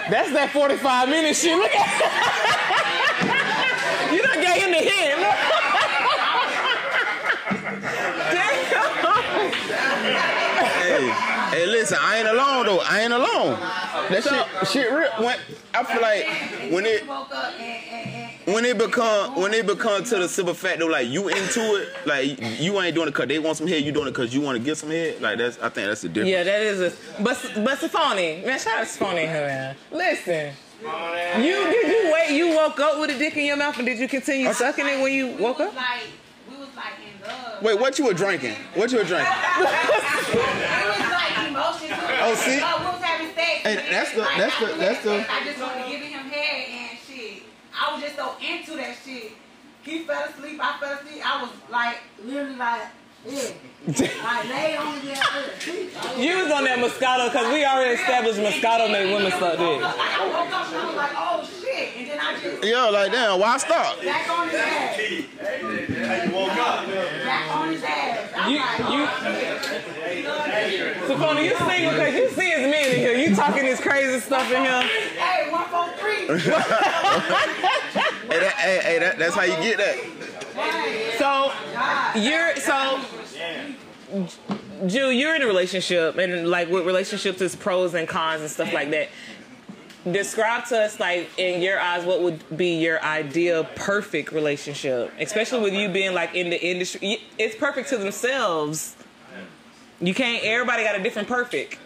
That's 0.09 0.31
that 0.31 0.49
45 0.53 1.09
minute 1.09 1.35
shit. 1.35 1.57
Look 1.57 1.71
at 1.71 2.31
Done 4.55 4.71
gave 4.71 4.79
him 4.79 4.85
the 4.85 4.89
hint. 4.89 5.19
Look. 5.19 5.35
Damn. 8.31 8.65
Hey, 10.85 11.09
hey, 11.57 11.65
listen. 11.65 11.97
I 12.01 12.17
ain't 12.19 12.27
alone 12.27 12.65
though. 12.65 12.79
I 12.79 13.01
ain't 13.01 13.13
alone. 13.13 13.59
That 14.09 14.23
shit, 14.23 14.67
shit 14.69 14.91
real. 14.91 15.09
When 15.23 15.37
I 15.73 15.83
feel 15.83 16.01
like 16.01 16.25
when 16.71 16.85
it 16.85 17.03
when 18.45 18.65
it 18.65 18.77
become 18.77 19.35
when 19.35 19.53
it 19.53 19.65
become 19.65 20.03
to 20.03 20.15
the 20.17 20.29
simple 20.29 20.53
fact 20.53 20.79
though, 20.79 20.87
like 20.87 21.07
you 21.07 21.27
into 21.27 21.59
it, 21.75 21.89
like 22.05 22.39
you 22.59 22.79
ain't 22.81 22.95
doing 22.95 23.07
it 23.07 23.13
cause 23.13 23.27
they 23.27 23.39
want 23.39 23.57
some 23.57 23.67
head, 23.67 23.83
you 23.83 23.91
doing 23.91 24.07
it 24.07 24.15
cause 24.15 24.33
you 24.33 24.41
want 24.41 24.57
to 24.57 24.63
get 24.63 24.77
some 24.77 24.89
head. 24.89 25.21
Like 25.21 25.37
that's 25.37 25.57
I 25.59 25.69
think 25.69 25.87
that's 25.87 26.01
the 26.01 26.09
difference. 26.09 26.29
Yeah, 26.29 26.43
that 26.43 26.61
is 26.61 26.79
a 26.81 27.23
but 27.23 27.51
but 27.55 27.79
Safoni, 27.79 28.45
man, 28.45 28.59
shout 28.59 28.79
out 28.79 28.87
to 28.87 29.05
here, 29.05 29.27
man. 29.27 29.75
Listen, 29.91 30.53
you 30.85 31.71
did 31.71 31.87
you 31.87 32.11
wait? 32.13 32.31
You 32.31 32.55
woke 32.55 32.79
up 32.79 32.99
with 32.99 33.09
a 33.09 33.17
dick 33.17 33.35
in 33.37 33.45
your 33.45 33.57
mouth, 33.57 33.77
and 33.77 33.85
did 33.85 33.99
you 33.99 34.07
continue 34.07 34.51
sucking 34.53 34.85
it 34.85 35.01
when 35.01 35.13
you 35.13 35.27
woke 35.37 35.59
up? 35.59 35.75
like, 35.75 36.01
we 36.49 36.57
was 36.57 36.67
like 36.75 36.93
in 37.01 37.27
love. 37.27 37.61
Wait, 37.63 37.79
what 37.79 37.97
you 37.99 38.05
were 38.05 38.13
drinking? 38.13 38.55
What 38.75 38.91
you 38.91 38.99
were 38.99 39.03
drinking? 39.03 39.33
It 40.27 40.87
was 40.87 41.09
like 41.11 41.47
emotions. 41.49 41.93
Oh, 42.21 42.35
see? 42.35 42.59
Uh, 42.59 42.79
we 42.79 42.85
was 42.85 43.01
having 43.01 43.27
sex. 43.35 43.61
Hey, 43.63 43.77
and 43.77 43.93
that's 43.93 44.11
the- 44.13 44.19
like, 44.21 44.37
that's 44.37 44.59
the- 44.59 44.65
that's 44.77 45.03
the- 45.03 45.25
I 45.31 45.43
just 45.45 45.59
wanted 45.59 45.87
giving 45.89 46.09
him 46.09 46.25
head 46.29 46.67
and 46.69 46.97
shit. 47.07 47.43
I 47.77 47.93
was 47.93 48.03
just 48.03 48.15
so 48.15 48.33
into 48.41 48.75
that 48.77 48.95
shit. 49.05 49.31
He 49.83 49.99
fell 50.03 50.23
asleep. 50.25 50.59
I 50.61 50.77
fell 50.79 50.93
asleep. 50.93 51.21
I 51.25 51.41
was 51.41 51.51
like, 51.69 51.97
literally 52.23 52.55
like, 52.55 52.81
yeah. 53.27 53.51
like 53.88 54.49
lay 54.49 54.77
on 54.77 54.99
the 54.99 55.05
yeah. 55.05 56.17
You 56.17 56.43
was 56.43 56.51
on 56.51 56.63
that 56.63 56.79
Moscato 56.79 57.31
because 57.31 57.53
we 57.53 57.65
already 57.65 58.01
established 58.01 58.39
Moscato 58.39 58.91
made 58.91 59.13
women 59.13 59.31
suck 59.31 59.57
dick. 59.57 59.61
I 59.61 60.25
woke 60.25 60.51
up 60.53 60.67
and 60.67 60.77
I 60.77 60.85
was 60.85 60.95
like, 60.95 61.11
oh 61.15 61.47
shit. 61.61 61.97
And 61.97 62.09
then 62.09 62.19
I 62.19 62.39
just 62.39 62.63
Yo, 62.63 62.89
like 62.91 63.11
damn, 63.11 63.39
why 63.39 63.57
stop? 63.57 64.01
back 64.03 64.29
on 64.29 64.49
his 64.49 64.59
ass. 64.59 64.97
Back 67.25 67.55
on 67.55 67.69
his 67.69 67.83
ass. 67.83 68.25
You 68.47 68.57
you 68.57 69.07
oh, 71.17 71.39
you 71.39 71.55
single 71.57 71.91
because 71.91 72.13
you 72.15 72.29
see 72.29 72.49
his 72.49 72.71
men 72.71 72.91
in 72.91 72.97
here. 72.97 73.15
You 73.15 73.35
talking 73.35 73.63
this 73.63 73.79
crazy 73.79 74.19
stuff 74.19 74.51
in 74.51 74.63
here. 74.63 74.81
hey, 74.81 75.51
one, 75.51 75.65
four, 75.65 75.88
three. 75.97 76.27
Hey, 78.25 78.39
that, 78.39 78.53
hey, 78.57 78.79
hey 78.83 78.99
that, 78.99 79.19
that's 79.19 79.35
how 79.35 79.43
you 79.43 79.55
get 79.61 79.77
that. 79.77 79.95
So 81.17 81.51
you're 82.15 82.55
so 82.57 83.01
Jew, 84.87 85.09
you're 85.09 85.35
in 85.35 85.41
a 85.41 85.47
relationship 85.47 86.17
and 86.17 86.47
like 86.47 86.69
with 86.69 86.85
relationships 86.85 87.41
is 87.41 87.55
pros 87.55 87.93
and 87.93 88.07
cons 88.07 88.41
and 88.41 88.49
stuff 88.49 88.73
like 88.73 88.91
that. 88.91 89.09
Describe 90.09 90.65
to 90.65 90.77
us 90.79 90.99
like 90.99 91.29
in 91.37 91.61
your 91.61 91.79
eyes 91.79 92.05
what 92.05 92.21
would 92.21 92.57
be 92.57 92.77
your 92.77 93.01
ideal 93.01 93.63
perfect 93.75 94.31
relationship, 94.31 95.11
especially 95.19 95.61
with 95.61 95.73
you 95.73 95.89
being 95.89 96.13
like 96.13 96.35
in 96.35 96.49
the 96.49 96.63
industry. 96.63 97.17
It's 97.39 97.55
perfect 97.55 97.89
to 97.89 97.97
themselves. 97.97 98.95
You 99.99 100.13
can't. 100.13 100.43
Everybody 100.43 100.83
got 100.83 100.99
a 100.99 101.03
different 101.03 101.27
perfect. 101.27 101.79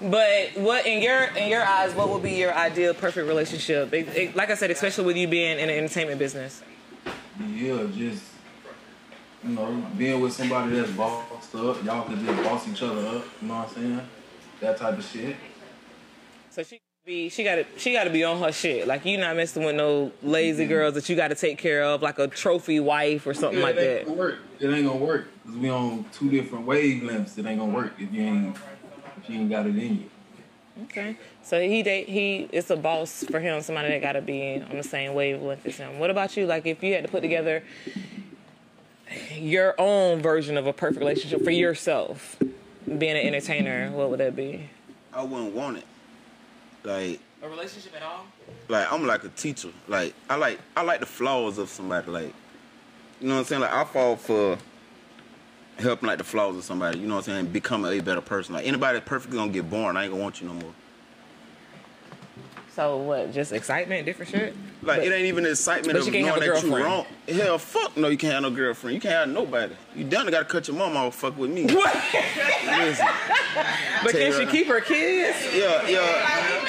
But 0.00 0.50
what 0.56 0.86
in 0.86 1.02
your 1.02 1.24
in 1.36 1.48
your 1.48 1.62
eyes, 1.62 1.94
what 1.94 2.08
would 2.10 2.22
be 2.22 2.32
your 2.32 2.54
ideal 2.54 2.94
perfect 2.94 3.26
relationship? 3.26 3.92
It- 3.92 4.08
it- 4.16 4.36
like 4.36 4.50
I 4.50 4.54
said, 4.54 4.70
especially 4.70 5.04
with 5.04 5.16
you 5.16 5.26
being 5.28 5.58
in 5.58 5.68
the 5.68 5.74
entertainment 5.76 6.18
business. 6.18 6.62
Yeah, 7.50 7.86
just 7.96 8.24
you 9.44 9.50
know, 9.50 9.86
being 9.96 10.20
with 10.20 10.32
somebody 10.32 10.76
that's 10.76 10.92
bossed 10.92 11.54
up, 11.54 11.84
y'all 11.84 12.04
could 12.04 12.24
just 12.24 12.42
boss 12.44 12.68
each 12.68 12.82
other 12.82 13.06
up. 13.06 13.24
You 13.40 13.48
know 13.48 13.54
what 13.54 13.68
I'm 13.68 13.74
saying? 13.74 14.00
That 14.60 14.76
type 14.76 14.98
of 14.98 15.04
shit. 15.04 15.36
So 16.50 16.62
she 16.62 16.80
be 17.04 17.28
she 17.28 17.42
got 17.42 17.56
to 17.56 17.66
she 17.76 17.92
got 17.92 18.04
to 18.04 18.10
be 18.10 18.22
on 18.22 18.40
her 18.40 18.52
shit. 18.52 18.86
Like 18.86 19.04
you 19.04 19.18
not 19.18 19.34
messing 19.36 19.64
with 19.64 19.74
no 19.74 20.12
lazy 20.22 20.62
mm-hmm. 20.62 20.72
girls 20.72 20.94
that 20.94 21.08
you 21.08 21.16
got 21.16 21.28
to 21.28 21.34
take 21.34 21.58
care 21.58 21.82
of, 21.82 22.00
like 22.00 22.20
a 22.20 22.28
trophy 22.28 22.78
wife 22.78 23.26
or 23.26 23.34
something 23.34 23.58
Yeah, 23.58 23.64
like 23.64 23.76
it 23.76 23.80
ain't 23.80 23.98
that. 23.98 24.06
gonna 24.06 24.18
work. 24.18 24.38
It 24.60 24.68
ain't 24.68 24.86
gonna 24.86 25.04
work 25.04 25.28
because 25.42 25.58
we 25.58 25.70
on 25.70 26.04
two 26.12 26.30
different 26.30 26.66
wavelengths. 26.66 27.36
It 27.38 27.46
ain't 27.46 27.58
gonna 27.58 27.72
work 27.72 27.94
if 27.98 28.12
you 28.12 28.22
ain't 28.22 28.56
if 29.16 29.28
you 29.28 29.40
ain't 29.40 29.50
got 29.50 29.66
it 29.66 29.76
in 29.76 29.98
you. 29.98 30.10
Okay. 30.84 31.16
So 31.42 31.60
he 31.60 31.82
date 31.82 32.08
he 32.08 32.48
it's 32.50 32.70
a 32.70 32.76
boss 32.76 33.24
for 33.30 33.40
him, 33.40 33.60
somebody 33.62 33.88
that 33.88 34.00
got 34.00 34.12
to 34.12 34.22
be 34.22 34.62
on 34.70 34.76
the 34.76 34.82
same 34.82 35.14
wavelength 35.14 35.66
as 35.66 35.76
him. 35.76 35.98
What 35.98 36.10
about 36.10 36.36
you? 36.36 36.46
Like 36.46 36.66
if 36.66 36.82
you 36.82 36.94
had 36.94 37.04
to 37.04 37.10
put 37.10 37.20
together 37.20 37.62
your 39.34 39.74
own 39.78 40.22
version 40.22 40.56
of 40.56 40.66
a 40.66 40.72
perfect 40.72 41.00
relationship 41.00 41.44
for 41.44 41.50
yourself, 41.50 42.36
being 42.86 43.16
an 43.16 43.26
entertainer, 43.26 43.90
what 43.90 44.10
would 44.10 44.20
that 44.20 44.34
be? 44.34 44.68
I 45.12 45.22
wouldn't 45.22 45.54
want 45.54 45.78
it. 45.78 45.84
Like 46.84 47.20
A 47.42 47.48
relationship 47.48 47.94
at 47.94 48.02
all? 48.02 48.24
like 48.68 48.90
I'm 48.90 49.06
like 49.06 49.24
a 49.24 49.28
teacher. 49.28 49.68
Like 49.88 50.14
I 50.30 50.36
like 50.36 50.58
I 50.76 50.82
like 50.82 51.00
the 51.00 51.06
flaws 51.06 51.58
of 51.58 51.68
somebody. 51.68 52.10
Like 52.10 52.34
you 53.20 53.28
know 53.28 53.34
what 53.34 53.40
I'm 53.40 53.44
saying? 53.46 53.60
Like 53.60 53.72
I 53.72 53.84
fall 53.84 54.16
for 54.16 54.56
helping 55.78 56.06
like 56.06 56.18
the 56.18 56.24
flaws 56.24 56.56
of 56.56 56.64
somebody. 56.64 56.98
You 56.98 57.06
know 57.06 57.16
what 57.16 57.28
I'm 57.28 57.34
saying? 57.34 57.46
Become 57.46 57.84
a 57.84 58.00
better 58.00 58.20
person. 58.20 58.54
Like 58.54 58.66
anybody 58.66 58.98
that's 58.98 59.08
perfectly 59.08 59.38
gonna 59.38 59.52
get 59.52 59.68
born. 59.68 59.96
I 59.96 60.04
ain't 60.04 60.12
gonna 60.12 60.22
want 60.22 60.40
you 60.40 60.48
no 60.48 60.54
more. 60.54 60.72
So 62.74 62.96
what? 62.96 63.34
Just 63.34 63.52
excitement, 63.52 64.06
different 64.06 64.30
shit. 64.30 64.54
Like 64.82 64.98
But- 65.00 65.06
it 65.06 65.12
ain't 65.12 65.26
even 65.26 65.44
excitement 65.44 65.98
of 65.98 66.06
knowing 66.10 66.40
that 66.40 66.62
you 66.64 66.76
wrong. 66.76 67.04
Hell, 67.28 67.58
fuck 67.58 67.96
no, 67.98 68.08
you 68.08 68.16
can't 68.16 68.32
have 68.32 68.42
no 68.42 68.50
girlfriend. 68.50 68.94
You 68.94 69.00
can't 69.00 69.14
have 69.14 69.28
nobody. 69.28 69.74
You 69.94 70.04
done 70.04 70.26
gotta 70.30 70.46
cut 70.46 70.68
your 70.68 70.76
mom 70.78 70.96
off. 70.96 71.14
Fuck 71.16 71.36
with 71.36 71.50
me. 71.50 71.64
What? 71.74 71.94
Listen. 72.64 73.06
But 74.02 74.12
can 74.12 74.32
she 74.32 74.38
right 74.38 74.48
keep 74.48 74.66
her 74.68 74.80
kids? 74.80 75.36
Yeah, 75.54 75.86
yeah. 75.86 76.66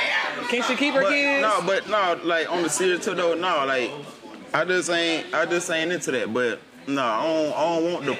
Can 0.49 0.61
she 0.63 0.75
keep 0.75 0.93
her 0.93 1.03
But 1.03 1.09
kids? 1.09 1.41
no, 1.41 1.61
but 1.65 1.87
no, 1.89 2.19
like 2.23 2.51
on 2.51 2.63
the 2.63 2.69
serious 2.69 3.05
though, 3.05 3.33
no, 3.33 3.65
like 3.65 3.89
I 4.53 4.65
just 4.65 4.89
ain't, 4.89 5.33
I 5.33 5.45
just 5.45 5.69
ain't 5.71 5.91
into 5.91 6.11
that. 6.11 6.33
But 6.33 6.59
no, 6.88 7.02
I 7.04 7.24
don't, 7.24 7.54
I 7.54 7.80
don't 7.80 7.93
want 7.93 8.06
the. 8.06 8.17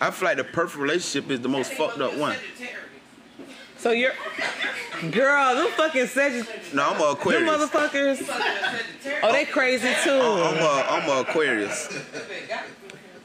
I 0.00 0.10
feel 0.10 0.28
like 0.28 0.36
the 0.38 0.44
perfect 0.44 0.78
relationship 0.80 1.30
is 1.30 1.40
the 1.40 1.48
most 1.48 1.72
fucked 1.72 2.00
up 2.00 2.14
one. 2.16 2.36
So 3.76 3.92
you're, 3.92 4.12
girl, 5.12 5.54
them 5.54 5.68
fucking 5.76 6.08
Sagittarius, 6.08 6.74
No, 6.74 6.82
I'm 6.82 6.96
a 6.96 6.98
them 6.98 7.12
Aquarius. 7.12 7.48
motherfuckers. 7.70 9.20
Oh, 9.22 9.32
they 9.32 9.44
crazy 9.44 9.88
too. 10.02 10.10
I'm 10.10 10.56
a, 10.56 10.86
I'm 10.88 11.08
a 11.08 11.20
Aquarius. 11.20 11.88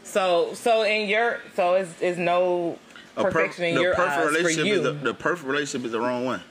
So, 0.04 0.54
so 0.54 0.84
in 0.84 1.10
your, 1.10 1.40
so 1.56 1.74
it's, 1.74 2.00
it's 2.02 2.20
no 2.20 2.78
perfection 3.16 3.66
in 3.66 3.80
your 3.82 3.96
perfect 3.96 4.36
eyes 4.36 4.56
for 4.56 4.62
you. 4.62 4.74
is 4.76 4.84
the, 4.84 4.92
the 4.92 5.14
perfect 5.16 5.48
relationship 5.48 5.88
is 5.88 5.92
the 5.92 6.00
wrong 6.00 6.24
one. 6.24 6.42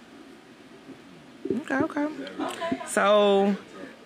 Okay, 1.70 1.74
okay. 1.76 2.08
So 2.88 3.54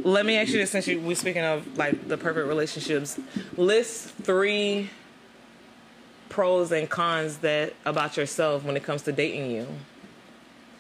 let 0.00 0.26
me 0.26 0.36
ask 0.36 0.50
you 0.50 0.58
this 0.58 0.70
since 0.70 0.86
you, 0.86 1.00
we're 1.00 1.14
speaking 1.16 1.44
of 1.44 1.76
like 1.78 2.08
the 2.08 2.16
perfect 2.16 2.46
relationships. 2.48 3.18
List 3.56 4.08
three 4.22 4.90
pros 6.28 6.72
and 6.72 6.88
cons 6.88 7.38
that 7.38 7.74
about 7.84 8.16
yourself 8.16 8.64
when 8.64 8.76
it 8.76 8.82
comes 8.82 9.02
to 9.02 9.12
dating 9.12 9.50
you. 9.50 9.66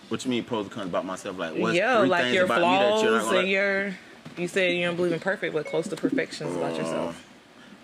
What 0.08 0.24
you 0.24 0.30
mean 0.30 0.44
pros 0.44 0.66
and 0.66 0.72
cons 0.72 0.88
about 0.88 1.04
myself? 1.04 1.38
Like 1.38 1.56
what's 1.56 1.76
yeah, 1.76 2.00
three 2.00 2.08
like 2.08 2.22
things 2.24 2.34
your 2.34 2.44
about 2.44 2.60
me 2.60 2.64
that 2.66 3.02
you're 3.02 3.12
not 3.12 3.22
flaws 3.22 3.34
and 3.38 3.48
your 3.48 3.94
you 4.36 4.48
said 4.48 4.74
you 4.74 4.84
don't 4.84 4.96
believe 4.96 5.12
in 5.12 5.20
perfect, 5.20 5.54
but 5.54 5.66
close 5.66 5.88
to 5.88 5.96
perfections 5.96 6.54
about 6.54 6.72
Uh, 6.74 6.76
yourself. 6.76 7.22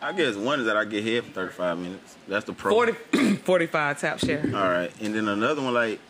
I 0.03 0.13
guess 0.13 0.35
one 0.35 0.59
is 0.61 0.67
that 0.67 0.77
I 0.77 0.85
get 0.85 1.05
here 1.05 1.23
for 1.23 1.31
35 1.31 1.79
minutes. 1.79 2.17
That's 2.27 2.45
the 2.45 2.53
pro. 2.53 2.73
40, 2.73 2.93
45 3.37 4.01
tap 4.01 4.19
share. 4.19 4.43
All 4.47 4.69
right, 4.69 4.91
and 5.01 5.15
then 5.15 5.29
another 5.29 5.63
one 5.63 5.73
like, 5.73 6.01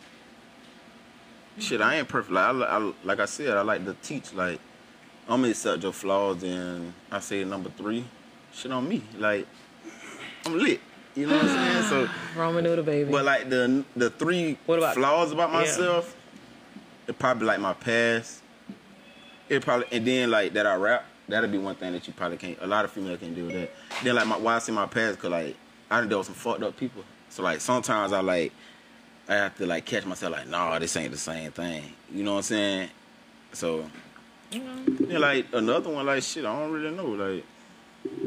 shit, 1.58 1.80
I 1.80 1.96
ain't 1.96 2.08
perfect. 2.08 2.32
Like 2.32 2.44
I, 2.54 2.76
I 2.78 2.92
like 3.04 3.20
I 3.20 3.26
said, 3.26 3.56
I 3.56 3.62
like 3.62 3.84
to 3.84 3.94
teach. 4.02 4.32
Like 4.32 4.58
I'm 5.32 5.40
gonna 5.40 5.52
accept 5.52 5.82
your 5.82 5.94
flaws, 5.94 6.42
and 6.42 6.92
I 7.10 7.18
say 7.20 7.42
number 7.44 7.70
three, 7.70 8.04
shit 8.52 8.70
on 8.70 8.86
me. 8.86 9.02
Like 9.16 9.46
I'm 10.44 10.58
lit. 10.58 10.78
You 11.14 11.26
know 11.26 11.36
what 11.36 11.44
I'm 11.46 11.48
saying? 11.48 12.06
So, 12.06 12.08
Roman 12.38 12.64
noodle 12.64 12.84
baby. 12.84 13.10
but 13.10 13.24
like 13.24 13.48
the 13.48 13.82
the 13.96 14.10
three 14.10 14.58
What 14.66 14.78
about- 14.78 14.94
flaws 14.94 15.32
about 15.32 15.50
Yeah. 15.50 15.58
myself, 15.60 16.14
it 17.06 17.18
probably 17.18 17.46
like 17.46 17.60
my 17.60 17.72
past. 17.72 18.42
It 19.48 19.62
probably 19.62 19.86
and 19.90 20.06
then 20.06 20.30
like 20.30 20.52
that 20.52 20.66
I 20.66 20.74
rap. 20.74 21.06
That'll 21.28 21.48
be 21.48 21.56
one 21.56 21.76
thing 21.76 21.92
that 21.92 22.06
you 22.06 22.12
probably 22.12 22.36
can't. 22.36 22.58
A 22.60 22.66
lot 22.66 22.84
of 22.84 22.90
females 22.90 23.18
can't 23.20 23.34
do 23.34 23.48
that. 23.52 23.70
Then 24.04 24.14
like 24.16 24.26
my 24.26 24.36
why 24.36 24.56
I 24.56 24.58
say 24.58 24.72
my 24.72 24.84
past 24.86 25.16
because 25.16 25.30
like 25.30 25.56
I 25.90 26.00
done 26.00 26.10
dealt 26.10 26.20
with 26.20 26.26
some 26.26 26.34
fucked 26.34 26.62
up 26.62 26.76
people. 26.76 27.04
So 27.30 27.42
like 27.42 27.62
sometimes 27.62 28.12
I 28.12 28.20
like 28.20 28.52
I 29.30 29.36
have 29.36 29.56
to 29.56 29.64
like 29.66 29.86
catch 29.86 30.04
myself 30.04 30.32
like 30.32 30.46
nah 30.48 30.78
this 30.78 30.94
ain't 30.94 31.10
the 31.12 31.16
same 31.16 31.52
thing. 31.52 31.84
You 32.12 32.22
know 32.22 32.32
what 32.32 32.36
I'm 32.38 32.42
saying? 32.42 32.88
So 33.54 33.86
then 34.52 35.20
like 35.20 35.46
another 35.52 35.90
one 35.90 36.06
like 36.06 36.22
shit 36.22 36.44
I 36.44 36.58
don't 36.58 36.72
really 36.72 36.94
know 36.94 37.06
like. 37.06 37.44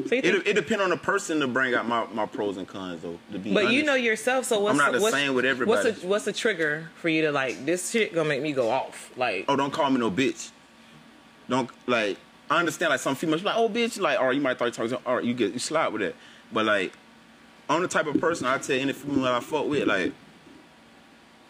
So 0.08 0.14
It, 0.14 0.46
it 0.46 0.54
depend 0.54 0.80
on 0.80 0.88
the 0.88 0.96
person 0.96 1.38
to 1.40 1.46
bring 1.46 1.74
out 1.74 1.86
my, 1.86 2.06
my 2.06 2.24
pros 2.24 2.56
and 2.56 2.66
cons 2.66 3.02
though. 3.02 3.18
To 3.32 3.38
be 3.38 3.52
but 3.52 3.70
you 3.70 3.82
know 3.82 3.94
yourself, 3.94 4.46
so 4.46 4.60
what's 4.60 4.78
not 4.78 4.92
the 4.92 5.00
what's, 5.00 5.14
same 5.14 5.34
with 5.34 5.44
everybody. 5.44 5.88
What's 5.90 6.02
a, 6.02 6.06
what's 6.06 6.24
the 6.24 6.32
trigger 6.32 6.90
for 6.96 7.08
you 7.10 7.22
to 7.22 7.32
like 7.32 7.66
this 7.66 7.90
shit 7.90 8.14
gonna 8.14 8.28
make 8.28 8.40
me 8.40 8.52
go 8.52 8.70
off? 8.70 9.12
Like 9.16 9.44
oh, 9.48 9.56
don't 9.56 9.72
call 9.72 9.90
me 9.90 9.98
no 9.98 10.10
bitch. 10.10 10.50
Don't 11.48 11.70
like. 11.86 12.18
I 12.48 12.60
understand 12.60 12.90
like 12.90 13.00
some 13.00 13.16
females 13.16 13.42
like, 13.42 13.56
oh 13.56 13.68
bitch, 13.68 14.00
like, 14.00 14.20
or 14.20 14.32
you 14.32 14.40
might 14.40 14.58
thought 14.58 14.66
you 14.66 14.70
talking, 14.70 14.96
all 15.04 15.16
right, 15.16 15.24
you 15.24 15.34
get 15.34 15.52
you 15.52 15.58
slide 15.58 15.88
with 15.88 16.02
that. 16.02 16.14
But 16.52 16.64
like, 16.64 16.92
I'm 17.68 17.82
the 17.82 17.88
type 17.88 18.06
of 18.06 18.20
person 18.20 18.46
I 18.46 18.58
tell 18.58 18.78
any 18.78 18.92
female 18.92 19.26
I 19.26 19.40
fuck 19.40 19.66
with, 19.66 19.86
like, 19.88 20.12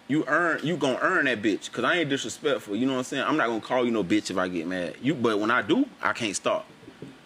you 0.09 0.25
earn, 0.27 0.61
you 0.65 0.77
gonna 0.77 0.99
earn 1.01 1.25
that 1.27 1.43
bitch, 1.43 1.71
cause 1.73 1.85
I 1.85 1.97
ain't 1.99 2.11
disrespectful. 2.11 2.77
You 2.77 2.87
know 2.87 2.93
what 2.93 2.99
I'm 2.99 3.05
saying? 3.05 3.25
I'm 3.25 3.37
not 3.37 3.49
gonna 3.49 3.61
call 3.61 3.85
you 3.85 3.91
no 3.91 4.05
bitch 4.05 4.31
if 4.31 4.39
I 4.39 4.49
get 4.49 4.67
mad. 4.67 4.95
You, 5.03 5.15
but 5.15 5.39
when 5.41 5.51
I 5.51 5.63
do, 5.63 5.87
I 6.03 6.13
can't 6.13 6.35
stop. 6.37 6.67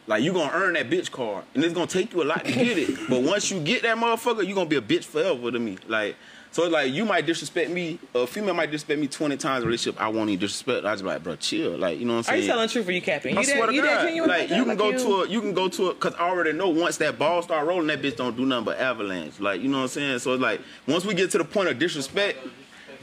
Like 0.06 0.22
you 0.22 0.32
gonna 0.32 0.50
earn 0.52 0.72
that 0.74 0.90
bitch 0.90 1.10
card, 1.10 1.44
and 1.54 1.62
it's 1.62 1.74
gonna 1.74 1.86
take 1.86 2.12
you 2.12 2.22
a 2.22 2.24
lot 2.24 2.44
to 2.44 2.52
get 2.52 2.78
it. 2.78 2.98
but 3.08 3.22
once 3.22 3.50
you 3.50 3.60
get 3.60 3.82
that 3.82 3.96
motherfucker, 3.96 4.46
you 4.46 4.54
gonna 4.54 4.68
be 4.68 4.76
a 4.76 4.80
bitch 4.82 5.04
forever 5.04 5.50
to 5.52 5.58
me. 5.58 5.78
Like, 5.86 6.16
so 6.52 6.64
it's 6.64 6.72
like 6.72 6.92
you 6.92 7.04
might 7.04 7.26
disrespect 7.26 7.70
me, 7.70 7.98
a 8.12 8.26
female 8.26 8.54
might 8.54 8.72
disrespect 8.72 9.00
me 9.00 9.06
20 9.06 9.36
times 9.36 9.58
in 9.58 9.62
a 9.62 9.66
relationship. 9.66 10.00
I 10.00 10.08
won't 10.08 10.30
even 10.30 10.40
disrespect. 10.40 10.84
I 10.84 10.94
just 10.94 11.04
be 11.04 11.08
like, 11.10 11.22
bro, 11.22 11.36
chill. 11.36 11.76
Like, 11.78 12.00
you 12.00 12.06
know 12.06 12.14
what 12.14 12.18
I'm 12.18 12.24
saying? 12.24 12.34
are 12.34 12.36
saying? 12.38 12.42
you 12.42 12.48
telling 12.48 12.66
the 12.66 12.72
truth 12.72 12.88
or 12.88 12.92
you 12.92 13.02
capping? 13.02 13.36
I 13.36 13.40
You 13.42 13.46
swear 13.46 13.60
that, 13.60 13.66
to 13.68 13.72
you 13.74 13.82
God, 13.82 14.02
genuine 14.02 14.28
like 14.30 14.50
you 14.50 14.64
can 14.64 14.76
go 14.76 14.90
you- 14.90 14.98
to 14.98 15.14
a, 15.22 15.28
you 15.28 15.40
can 15.42 15.52
go 15.54 15.68
to 15.68 15.90
a, 15.90 15.94
cause 15.94 16.14
I 16.18 16.28
already 16.28 16.54
know 16.54 16.70
once 16.70 16.96
that 16.96 17.16
ball 17.18 17.42
start 17.42 17.68
rolling, 17.68 17.86
that 17.86 18.02
bitch 18.02 18.16
don't 18.16 18.36
do 18.36 18.46
nothing 18.46 18.64
but 18.64 18.78
avalanche. 18.80 19.38
Like 19.38 19.60
you 19.60 19.68
know 19.68 19.76
what 19.76 19.82
I'm 19.84 19.88
saying? 19.90 20.18
So 20.20 20.32
it's 20.32 20.42
like 20.42 20.60
once 20.88 21.04
we 21.04 21.14
get 21.14 21.30
to 21.32 21.38
the 21.38 21.44
point 21.44 21.68
of 21.68 21.78
disrespect, 21.78 22.38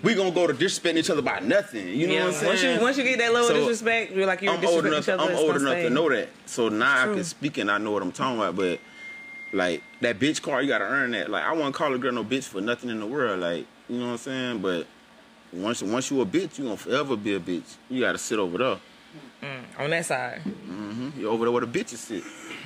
we 0.04 0.14
gonna 0.16 0.32
go 0.32 0.48
to 0.48 0.54
disrespecting 0.54 0.98
each 0.98 1.10
other 1.10 1.22
by 1.22 1.40
nothing. 1.40 1.88
You 1.88 2.08
know 2.08 2.14
yeah, 2.14 2.26
what 2.26 2.34
I'm 2.34 2.34
saying? 2.34 2.48
once 2.48 2.64
you 2.64 2.82
once 2.82 2.98
you 2.98 3.04
get 3.04 3.18
that 3.20 3.34
level 3.34 3.48
So, 3.50 3.56
of 3.56 3.60
disrespect, 3.62 4.12
you're 4.14 4.26
like 4.26 4.42
you're 4.42 4.54
I'm 4.54 4.66
old 4.66 4.86
enough. 4.86 5.04
each 5.04 5.10
other. 5.10 5.24
I'm 5.24 5.36
old 5.36 5.56
enough 5.56 5.72
stay. 5.74 5.84
to 5.84 5.90
know 5.90 6.10
that. 6.10 6.30
So 6.46 6.70
now 6.70 7.04
True. 7.04 7.12
I 7.12 7.16
can 7.16 7.24
speak 7.24 7.58
and 7.58 7.70
I 7.72 7.78
know 7.78 7.92
what 7.92 8.02
I'm 8.04 8.12
talking 8.12 8.38
about. 8.40 8.56
But 8.56 8.80
like 9.54 9.82
that 10.02 10.20
bitch 10.20 10.42
card, 10.42 10.64
you 10.64 10.70
gotta 10.70 10.86
earn 10.86 11.12
that. 11.12 11.30
Like 11.30 11.44
I 11.44 11.52
wouldn't 11.54 11.74
call 11.76 11.94
a 11.94 11.98
girl 11.98 12.12
no 12.12 12.24
bitch 12.24 12.44
for 12.46 12.62
nothing 12.62 12.90
in 12.90 13.00
the 13.00 13.08
world. 13.08 13.40
Like 13.40 13.66
you 13.90 13.98
know 14.00 14.06
what 14.08 14.12
I'm 14.12 14.18
saying? 14.18 14.60
But 14.60 14.88
once 15.52 15.82
once 15.82 16.12
you 16.12 16.22
a 16.22 16.26
bitch, 16.26 16.58
you 16.60 16.66
gonna 16.66 16.78
forever 16.78 17.16
be 17.16 17.34
a 17.36 17.40
bitch. 17.40 17.76
You 17.90 18.02
gotta 18.02 18.18
sit 18.18 18.38
over 18.40 18.58
there. 18.58 18.78
on 19.80 19.90
that 19.90 20.06
side. 20.06 20.42
hmm 20.42 21.10
You 21.18 21.30
over 21.30 21.46
there 21.46 21.52
where 21.52 21.66
the 21.66 21.80
bitches 21.80 21.98
sit. 21.98 22.24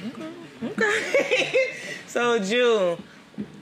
Okay. 0.08 0.30
okay. 0.64 1.54
So 2.08 2.40
June, 2.40 2.98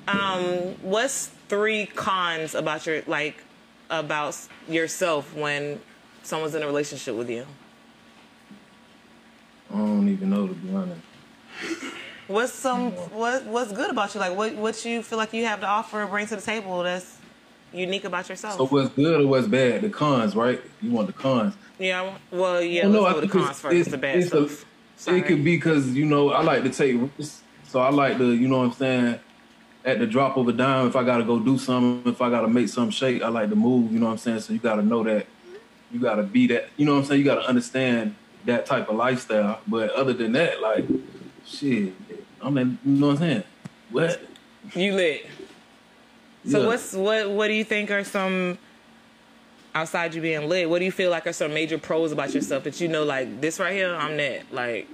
um, 0.07 0.73
what's 0.81 1.27
three 1.49 1.85
cons 1.85 2.55
about 2.55 2.83
your 2.87 3.03
like 3.05 3.43
about 3.89 4.37
yourself 4.67 5.33
when 5.35 5.79
someone's 6.23 6.55
in 6.55 6.63
a 6.63 6.65
relationship 6.65 7.15
with 7.15 7.29
you? 7.29 7.45
I 9.73 9.77
don't 9.77 10.07
even 10.09 10.29
know 10.29 10.47
to 10.47 10.53
be 10.53 10.75
honest. 10.75 11.01
What's 12.27 12.53
some 12.53 12.91
what 12.91 13.45
what's 13.45 13.71
good 13.71 13.89
about 13.89 14.13
you? 14.13 14.19
Like 14.19 14.35
what 14.35 14.55
what 14.55 14.85
you 14.85 15.01
feel 15.01 15.17
like 15.17 15.33
you 15.33 15.45
have 15.45 15.61
to 15.61 15.67
offer 15.67 16.03
or 16.03 16.07
bring 16.07 16.27
to 16.27 16.35
the 16.35 16.41
table 16.41 16.83
that's 16.83 17.17
unique 17.73 18.03
about 18.03 18.29
yourself? 18.29 18.57
So 18.57 18.67
what's 18.67 18.89
good 18.93 19.21
or 19.21 19.27
what's 19.27 19.47
bad? 19.47 19.81
The 19.81 19.89
cons, 19.89 20.35
right? 20.35 20.61
You 20.81 20.91
want 20.91 21.07
the 21.07 21.13
cons. 21.13 21.55
yeah, 21.77 22.13
well, 22.31 22.61
yeah. 22.61 22.87
Well, 22.87 23.01
let's 23.01 23.13
go 23.13 23.21
with 23.21 23.31
the 23.31 23.39
cons 23.39 23.59
first. 23.59 23.91
the 23.91 23.97
bad 23.97 24.17
it's 24.17 24.31
a- 24.31 24.47
stuff. 24.47 24.65
Sorry. 24.95 25.19
it 25.19 25.27
could 25.27 25.43
be 25.45 25.55
because 25.55 25.87
you 25.95 26.05
know 26.05 26.31
I 26.31 26.43
like 26.43 26.63
to 26.63 26.69
take 26.69 26.97
risks, 27.17 27.41
so 27.63 27.79
I 27.79 27.89
like 27.89 28.17
to, 28.17 28.33
you 28.33 28.47
know 28.49 28.57
what 28.59 28.65
I'm 28.65 28.71
saying. 28.73 29.19
At 29.89 29.97
the 29.97 30.05
drop 30.05 30.37
of 30.37 30.47
a 30.47 30.53
dime, 30.53 30.85
if 30.85 30.95
I 30.95 31.03
gotta 31.03 31.23
go 31.23 31.39
do 31.39 31.57
something, 31.57 32.11
if 32.13 32.21
I 32.21 32.29
gotta 32.29 32.47
make 32.47 32.69
something 32.69 32.91
shake, 32.91 33.23
I 33.23 33.29
like 33.29 33.49
to 33.49 33.55
move. 33.55 33.91
You 33.91 33.97
know 33.97 34.05
what 34.05 34.11
I'm 34.11 34.17
saying. 34.19 34.41
So 34.41 34.53
you 34.53 34.59
gotta 34.59 34.83
know 34.83 35.03
that. 35.03 35.25
You 35.91 35.99
gotta 35.99 36.21
be 36.21 36.45
that. 36.47 36.69
You 36.77 36.85
know 36.85 36.93
what 36.93 36.99
I'm 36.99 37.05
saying. 37.05 37.21
You 37.21 37.25
gotta 37.25 37.47
understand 37.47 38.13
that 38.45 38.67
type 38.67 38.87
of 38.87 38.97
lifestyle. 38.97 39.61
But 39.65 39.89
other 39.93 40.13
than 40.13 40.33
that, 40.33 40.61
like, 40.61 40.85
shit, 41.43 41.91
I'm 42.39 42.55
in. 42.59 42.77
You 42.85 42.91
know 42.91 43.07
what 43.07 43.13
I'm 43.13 43.17
saying. 43.17 43.43
What? 43.89 44.21
You 44.75 44.93
lit. 44.93 45.25
So 46.47 46.59
Yeah. 46.61 46.67
what's 46.67 46.93
what 46.93 47.31
what 47.31 47.47
do 47.47 47.53
you 47.53 47.63
think 47.63 47.89
are 47.89 48.03
some 48.03 48.59
outside 49.73 50.13
you 50.13 50.21
being 50.21 50.47
lit? 50.47 50.69
What 50.69 50.77
do 50.79 50.85
you 50.85 50.91
feel 50.91 51.09
like 51.09 51.25
are 51.25 51.33
some 51.33 51.51
major 51.51 51.79
pros 51.79 52.11
about 52.11 52.35
yourself 52.35 52.63
that 52.65 52.79
you 52.79 52.87
know 52.87 53.05
like 53.05 53.41
this 53.41 53.59
right 53.59 53.73
here? 53.73 53.95
I'm 53.95 54.17
that 54.17 54.53
like 54.53 54.87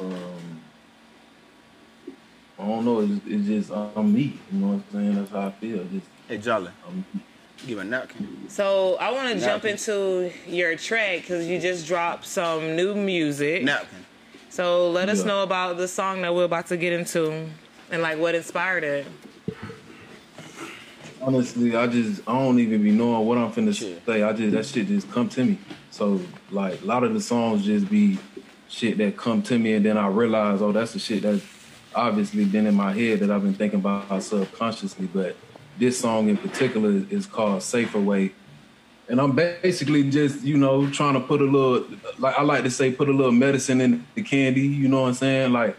Um, 0.00 0.39
I 2.60 2.66
don't 2.66 2.84
know. 2.84 3.00
It's, 3.00 3.12
it's 3.26 3.46
just 3.46 3.70
I'm 3.72 4.12
me. 4.12 4.38
You 4.52 4.58
know 4.58 4.66
what 4.68 4.74
I'm 4.74 4.84
saying. 4.92 5.14
That's 5.14 5.30
how 5.30 5.46
I 5.46 5.50
feel. 5.52 5.84
Just 5.84 6.06
Hey 6.28 6.38
Jolly, 6.38 6.70
I'm 6.86 7.04
give 7.66 7.78
a 7.78 7.84
napkin. 7.84 8.46
So 8.48 8.96
I 8.96 9.10
want 9.12 9.32
to 9.34 9.40
jump 9.44 9.64
into 9.64 10.30
your 10.46 10.76
track 10.76 11.22
because 11.22 11.46
you 11.46 11.58
just 11.58 11.86
dropped 11.86 12.26
some 12.26 12.76
new 12.76 12.94
music. 12.94 13.64
Napkin. 13.64 14.04
So 14.50 14.90
let 14.90 15.08
us 15.08 15.20
Yeah. 15.20 15.26
know 15.26 15.42
about 15.42 15.76
the 15.78 15.88
song 15.88 16.22
that 16.22 16.34
we're 16.34 16.44
about 16.44 16.66
to 16.66 16.76
get 16.76 16.92
into 16.92 17.46
and 17.90 18.02
like 18.02 18.18
what 18.18 18.34
inspired 18.34 18.84
it. 18.84 19.06
Honestly, 21.22 21.76
I 21.76 21.86
just 21.86 22.22
I 22.28 22.32
don't 22.32 22.58
even 22.58 22.82
be 22.82 22.90
knowing 22.90 23.26
what 23.26 23.38
I'm 23.38 23.52
finna 23.52 23.74
Shit. 23.74 24.02
say. 24.04 24.22
I 24.22 24.32
just 24.32 24.52
that 24.52 24.66
shit 24.66 24.86
just 24.88 25.10
come 25.10 25.28
to 25.30 25.44
me. 25.44 25.58
So 25.90 26.20
like 26.50 26.82
a 26.82 26.84
lot 26.84 27.04
of 27.04 27.14
the 27.14 27.20
songs 27.20 27.64
just 27.64 27.88
be 27.88 28.18
shit 28.68 28.98
that 28.98 29.16
come 29.16 29.42
to 29.42 29.58
me, 29.58 29.74
and 29.74 29.84
then 29.84 29.96
I 29.98 30.06
realize, 30.08 30.62
oh, 30.62 30.72
that's 30.72 30.92
the 30.92 30.98
shit 30.98 31.22
that's 31.22 31.42
obviously 31.94 32.44
been 32.44 32.66
in 32.66 32.74
my 32.74 32.92
head 32.92 33.20
that 33.20 33.30
I've 33.30 33.42
been 33.42 33.54
thinking 33.54 33.80
about 33.80 34.22
subconsciously. 34.22 35.06
But 35.06 35.36
this 35.78 35.98
song 35.98 36.28
in 36.28 36.36
particular 36.36 37.04
is 37.10 37.26
called 37.26 37.62
"Safer 37.62 38.00
Way," 38.00 38.32
and 39.08 39.20
I'm 39.20 39.32
basically 39.32 40.10
just 40.10 40.42
you 40.42 40.56
know 40.56 40.88
trying 40.90 41.14
to 41.14 41.20
put 41.20 41.40
a 41.40 41.44
little 41.44 41.86
like 42.18 42.38
I 42.38 42.42
like 42.42 42.64
to 42.64 42.70
say 42.70 42.92
put 42.92 43.08
a 43.08 43.12
little 43.12 43.32
medicine 43.32 43.80
in 43.80 44.06
the 44.14 44.22
candy. 44.22 44.62
You 44.62 44.88
know 44.88 45.02
what 45.02 45.08
I'm 45.08 45.14
saying? 45.14 45.52
Like 45.52 45.76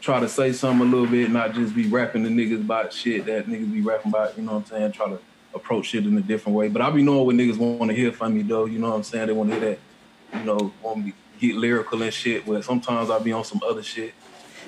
try 0.00 0.18
to 0.18 0.28
say 0.28 0.52
something 0.52 0.86
a 0.86 0.90
little 0.90 1.06
bit, 1.06 1.30
not 1.30 1.54
just 1.54 1.74
be 1.74 1.86
rapping 1.86 2.24
to 2.24 2.30
niggas 2.30 2.60
about 2.60 2.92
shit 2.92 3.24
that 3.26 3.46
niggas 3.46 3.72
be 3.72 3.80
rapping 3.80 4.10
about. 4.10 4.36
You 4.36 4.42
know 4.42 4.54
what 4.54 4.58
I'm 4.58 4.66
saying? 4.66 4.92
Try 4.92 5.08
to 5.08 5.18
approach 5.54 5.86
shit 5.86 6.04
in 6.04 6.16
a 6.18 6.20
different 6.20 6.56
way. 6.56 6.68
But 6.68 6.82
I 6.82 6.90
be 6.90 7.02
knowing 7.02 7.26
what 7.26 7.36
niggas 7.36 7.56
want 7.56 7.90
to 7.90 7.96
hear 7.96 8.12
from 8.12 8.34
me 8.34 8.42
though. 8.42 8.66
You 8.66 8.78
know 8.78 8.90
what 8.90 8.96
I'm 8.96 9.02
saying? 9.04 9.28
They 9.28 9.32
want 9.32 9.50
to 9.50 9.60
hear 9.60 9.70
that. 9.70 9.78
You 10.38 10.44
know, 10.44 10.72
want 10.82 11.04
me 11.04 11.12
to 11.12 11.46
get 11.46 11.56
lyrical 11.56 12.02
and 12.02 12.12
shit. 12.12 12.46
But 12.46 12.64
sometimes 12.64 13.10
I 13.10 13.18
be 13.18 13.32
on 13.32 13.44
some 13.44 13.60
other 13.68 13.82
shit. 13.82 14.14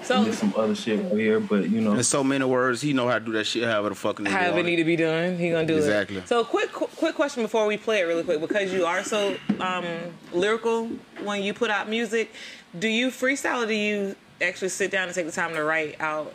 So- 0.04 0.16
and 0.16 0.26
there's 0.26 0.38
some 0.38 0.52
other 0.56 0.74
shit 0.74 0.98
right 1.02 1.12
here. 1.14 1.40
But 1.40 1.68
you 1.70 1.80
know, 1.80 1.94
In 1.94 2.02
so 2.04 2.22
many 2.22 2.44
words, 2.44 2.80
he 2.82 2.92
know 2.92 3.08
how 3.08 3.18
to 3.18 3.24
do 3.24 3.32
that 3.32 3.44
shit 3.46 3.64
however 3.64 3.88
the 3.90 3.94
fuck 3.94 4.16
nigga 4.18 4.28
however 4.28 4.58
it 4.58 4.64
need 4.66 4.76
to 4.76 4.84
be 4.84 4.96
done, 4.96 5.38
he 5.38 5.50
gonna 5.50 5.66
do 5.66 5.76
Exactly. 5.76 6.16
it. 6.16 6.20
Exactly. 6.20 6.36
So 6.36 6.44
quick, 6.44 6.72
quick 6.72 7.14
question 7.14 7.42
before 7.42 7.66
we 7.66 7.76
play 7.76 8.00
it 8.00 8.04
really 8.04 8.22
quick, 8.22 8.40
because 8.40 8.72
you 8.72 8.84
are 8.86 9.02
so 9.02 9.36
um, 9.60 9.84
lyrical 10.32 10.88
when 11.22 11.42
you 11.42 11.54
put 11.54 11.70
out 11.70 11.88
music. 11.88 12.32
Do 12.78 12.88
you 12.88 13.08
freestyle 13.08 13.62
or 13.64 13.66
do 13.66 13.74
you 13.74 14.16
actually 14.42 14.68
sit 14.70 14.90
down 14.90 15.06
and 15.06 15.14
take 15.14 15.26
the 15.26 15.32
time 15.32 15.54
to 15.54 15.62
write 15.64 16.00
out? 16.00 16.34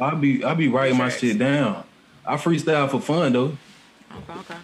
I 0.00 0.14
be 0.14 0.44
I 0.44 0.54
be 0.54 0.68
writing 0.68 0.98
my 0.98 1.08
shit 1.08 1.38
down. 1.38 1.84
I 2.26 2.36
freestyle 2.36 2.90
for 2.90 3.00
fun 3.00 3.32
though. 3.32 3.56
Okay, 4.28 4.38
okay. 4.40 4.56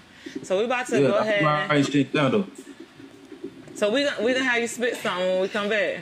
So 0.43 0.59
we 0.59 0.65
about 0.65 0.87
to 0.89 1.01
Yeah, 1.01 1.09
go 1.09 1.17
I 1.19 1.23
be 1.23 1.29
ahead. 1.29 1.45
writing 1.71 1.85
shit 1.93 2.13
down 2.13 2.31
though. 2.33 2.47
So 3.75 3.91
we 3.93 4.05
gonna 4.05 4.23
we 4.23 4.33
gonna 4.35 4.45
have 4.45 4.61
you 4.61 4.67
spit 4.69 4.97
something 4.97 5.27
when 5.27 5.41
we 5.43 5.49
come 5.49 5.69
back. 5.69 5.99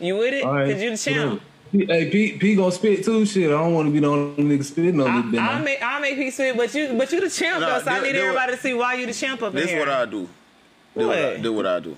You 0.00 0.16
with 0.16 0.34
it? 0.34 0.44
All 0.44 0.54
right, 0.54 0.72
Cause 0.72 0.82
you 0.82 0.90
the 0.90 0.96
champ. 0.96 1.40
whatever. 1.72 1.92
Hey, 1.92 2.10
P, 2.10 2.38
P 2.38 2.54
gonna 2.54 2.70
spit 2.70 3.04
too. 3.04 3.26
Shit, 3.26 3.48
I 3.48 3.54
don't 3.54 3.74
want 3.74 3.88
to 3.88 3.92
be 3.92 3.98
the 3.98 4.06
only 4.06 4.42
nigga 4.44 4.64
spitting 4.64 5.00
on 5.00 5.32
this 5.32 5.40
I. 5.40 5.52
I'll 5.56 5.62
make 5.64 5.82
I'll 5.82 6.00
make 6.00 6.14
peace 6.16 6.34
spit, 6.34 6.56
but 6.56 6.72
you 6.74 6.92
but 6.96 7.10
you 7.10 7.20
the 7.20 7.28
champ 7.30 7.60
Nah, 7.60 7.78
though, 7.78 7.84
so 7.84 7.90
I 7.90 8.00
need 8.00 8.12
do 8.12 8.18
it. 8.18 8.22
everybody 8.22 8.52
to 8.52 8.58
see 8.58 8.74
why 8.74 8.94
you 8.94 9.06
the 9.06 9.12
champ 9.12 9.42
up 9.42 9.50
in 9.54 9.56
This 9.60 9.70
here. 9.70 9.80
what 9.80 9.88
I 9.88 10.04
do. 10.06 10.28
Do 10.96 11.08
what? 11.08 11.18
I, 11.18 11.36
do 11.38 11.52
what 11.52 11.66
I 11.66 11.80
do. 11.80 11.96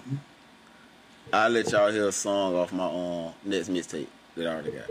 I 1.32 1.48
let 1.48 1.70
y'all 1.72 1.90
hear 1.92 2.09
a 2.09 2.12
song 2.12 2.54
off 2.54 2.72
my 2.72 2.87
um, 2.87 3.35
next 3.44 3.68
mixtape 3.68 4.06
that 4.37 4.46
I 4.46 4.50
already 4.54 4.70
got. 4.70 4.87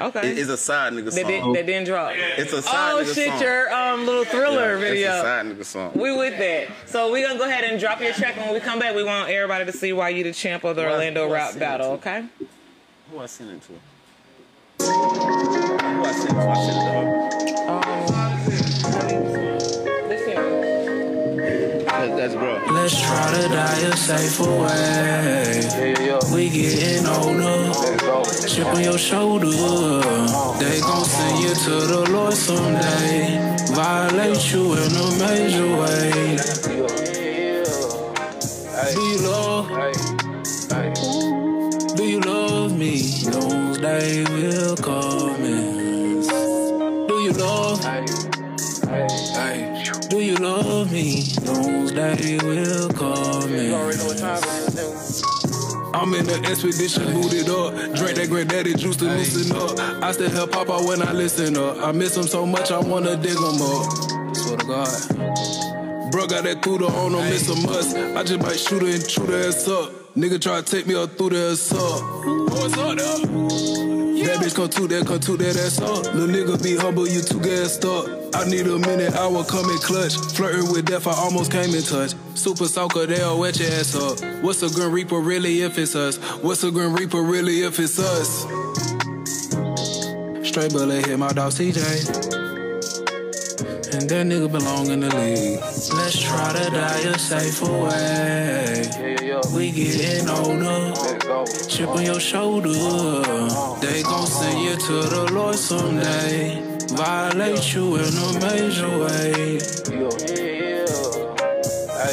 Okay. 0.00 0.30
It- 0.30 0.38
it's 0.38 0.50
a 0.50 0.56
side 0.56 0.92
nigga 0.92 1.06
that, 1.06 1.12
song. 1.14 1.26
did, 1.26 1.44
that 1.56 1.66
didn't 1.66 1.86
drop. 1.86 2.12
It's 2.14 2.52
a 2.52 2.62
side 2.62 2.72
nigga. 2.72 2.92
Oh 3.00 3.02
nigga 3.04 3.14
shit, 3.14 3.28
song. 3.30 3.40
your 3.42 3.72
um 3.74 4.06
little 4.06 4.24
thriller 4.24 4.74
Yeah, 4.74 4.80
video. 4.80 5.08
It's 5.10 5.18
a 5.18 5.22
side 5.22 5.46
nigga 5.46 5.64
song. 5.64 5.92
We 5.94 6.16
with 6.16 6.38
that. 6.38 6.68
So 6.86 7.10
we're 7.12 7.26
gonna 7.26 7.38
go 7.38 7.44
ahead 7.48 7.64
and 7.64 7.78
drop 7.80 8.00
your 8.00 8.12
track, 8.12 8.36
and 8.36 8.44
when 8.46 8.54
we 8.54 8.60
come 8.60 8.78
back, 8.78 8.94
we 8.94 9.04
want 9.04 9.28
everybody 9.30 9.64
to 9.64 9.72
see 9.72 9.92
why 9.92 10.08
you 10.10 10.22
the 10.24 10.32
champ 10.32 10.64
of 10.64 10.76
the 10.76 10.82
Who 10.84 10.88
Orlando 10.90 11.28
I 11.28 11.32
rap 11.32 11.58
battle. 11.58 11.92
Okay. 11.92 12.24
Who 13.10 13.18
I 13.20 13.26
sent 13.26 13.50
it 13.50 13.62
to? 13.62 13.72
Who 14.84 16.04
I 16.04 16.12
sent 16.12 16.30
it 16.30 16.34
to? 16.34 16.38
I 16.38 16.54
sent 16.54 16.70
it 16.70 16.80
to 16.84 16.90
her. 16.92 17.02
Here. 20.26 22.16
That's 22.16 22.34
bro. 22.34 22.55
Let's 22.86 23.02
try 23.02 23.32
to 23.34 23.48
die 23.48 23.80
a 23.80 23.96
safer 23.96 24.44
way. 24.62 25.58
We 26.32 26.48
getting 26.48 27.04
older. 27.04 27.72
Chip 28.46 28.68
on 28.68 28.80
your 28.80 28.96
shoulder. 28.96 29.50
They 30.60 30.80
gon' 30.80 31.04
send 31.04 31.42
you 31.42 31.52
to 31.66 31.80
the 31.92 32.10
Lord 32.12 32.32
someday. 32.32 33.40
Violate 33.74 34.52
you 34.52 34.74
in 34.74 34.94
a 34.94 35.10
major 35.18 35.68
way. 35.82 36.36
Do 38.94 39.00
you 39.00 39.18
love? 39.18 39.66
Do 41.96 42.04
you 42.04 42.20
love 42.20 42.78
me? 42.78 43.00
Those 43.32 43.78
days 43.78 44.28
will 44.30 44.76
come. 44.76 45.15
Me? 50.96 51.22
Those 51.44 51.92
days 51.92 52.42
will 52.42 52.88
come. 52.88 53.52
I'm 55.94 56.14
in 56.14 56.26
the 56.26 56.40
expedition, 56.50 57.12
booted 57.12 57.48
up. 57.48 57.74
Drink 57.96 58.16
that 58.16 58.28
granddaddy 58.28 58.74
juice 58.74 58.96
to 58.96 59.04
loosen 59.04 59.54
up. 59.56 59.78
I 60.02 60.12
still 60.12 60.30
help 60.30 60.52
Papa 60.52 60.78
when 60.84 61.02
I 61.02 61.12
listen 61.12 61.56
up. 61.56 61.78
I 61.78 61.92
miss 61.92 62.16
him 62.16 62.26
so 62.26 62.46
much, 62.46 62.70
I 62.70 62.78
wanna 62.78 63.16
dig 63.16 63.36
him 63.36 63.60
up. 63.60 64.36
Swear 64.36 64.56
to 64.56 64.66
God. 64.66 65.85
Bro 66.16 66.28
got 66.28 66.44
that 66.44 66.62
through 66.62 66.78
the 66.78 66.86
on 66.86 67.12
him, 67.12 67.28
miss 67.28 67.46
a 67.50 67.54
must. 67.66 67.94
I 67.94 68.22
just 68.24 68.40
might 68.40 68.58
shoot 68.58 68.80
her 68.80 68.88
and 68.88 69.06
chew 69.06 69.26
the 69.26 69.48
ass 69.48 69.68
up. 69.68 69.92
Nigga 70.16 70.40
try 70.40 70.62
to 70.62 70.64
take 70.64 70.86
me 70.86 70.94
up 70.94 71.10
through 71.10 71.28
the 71.28 71.52
ass 71.52 71.70
up. 71.72 72.00
What's 72.56 72.72
up, 72.72 72.96
though? 72.96 74.24
That 74.24 74.40
bitch 74.40 74.56
come 74.56 74.70
to 74.70 74.88
that, 74.88 75.06
come 75.06 75.20
to 75.20 75.36
that 75.36 75.56
ass 75.60 75.78
up. 75.78 76.14
Little 76.14 76.32
nigga 76.32 76.62
be 76.64 76.74
humble, 76.74 77.06
you 77.06 77.20
too 77.20 77.38
gassed 77.40 77.84
up. 77.84 78.08
I 78.34 78.48
need 78.48 78.66
a 78.66 78.78
minute, 78.78 79.12
I 79.12 79.26
will 79.26 79.44
come 79.44 79.68
in 79.68 79.76
clutch. 79.76 80.16
Flirting 80.32 80.72
with 80.72 80.86
death, 80.86 81.06
I 81.06 81.12
almost 81.12 81.52
came 81.52 81.74
in 81.74 81.82
touch. 81.82 82.14
Super 82.32 82.64
soaker, 82.64 83.04
they'll 83.04 83.38
wet 83.38 83.60
your 83.60 83.68
ass 83.72 83.94
up. 83.94 84.42
What's 84.42 84.62
a 84.62 84.70
Grim 84.70 84.92
Reaper 84.92 85.20
really 85.20 85.60
if 85.60 85.76
it's 85.76 85.94
us? 85.94 86.16
What's 86.40 86.64
a 86.64 86.70
Grim 86.70 86.94
Reaper 86.94 87.20
really 87.20 87.60
if 87.60 87.78
it's 87.78 87.98
us? 87.98 88.40
Straight 90.48 90.72
bullet 90.72 91.04
hit 91.04 91.18
my 91.18 91.28
dog 91.34 91.52
CJ. 91.52 92.45
And 93.92 94.08
that 94.10 94.26
nigga 94.26 94.50
belong 94.50 94.90
in 94.90 95.00
the 95.00 95.14
league. 95.14 95.60
Let's 95.60 96.20
try 96.20 96.52
to 96.52 96.70
die 96.70 97.00
a 97.00 97.18
safer 97.18 97.70
way. 97.70 98.88
We 99.54 99.70
getting 99.70 100.28
older. 100.28 100.92
Chip 101.68 101.90
on 101.90 102.04
your 102.04 102.18
shoulder. 102.18 102.72
They 103.80 104.02
gon' 104.02 104.26
send 104.26 104.60
you 104.62 104.76
to 104.76 105.08
the 105.08 105.30
Lord 105.32 105.54
someday. 105.54 106.60
Violate 106.96 107.74
you 107.74 107.96
in 107.96 108.16
a 108.16 108.32
major 108.40 108.98
way. 108.98 109.58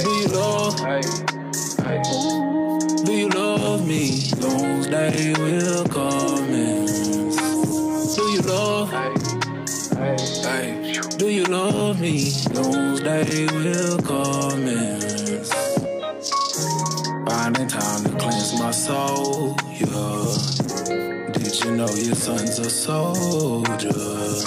Do 0.04 0.10
you 0.10 0.28
love? 0.28 1.33
Me? 12.04 12.20
Days 13.02 13.52
will 13.54 13.98
come. 14.00 14.68
Finding 17.26 17.68
time 17.68 18.04
to 18.04 18.12
cleanse 18.20 18.60
my 18.60 18.72
soul, 18.72 19.56
yeah. 19.80 21.32
Did 21.32 21.64
you 21.64 21.72
know 21.78 21.88
your 21.96 22.16
son's 22.16 22.60
a 22.60 22.70
soldier? 22.70 23.90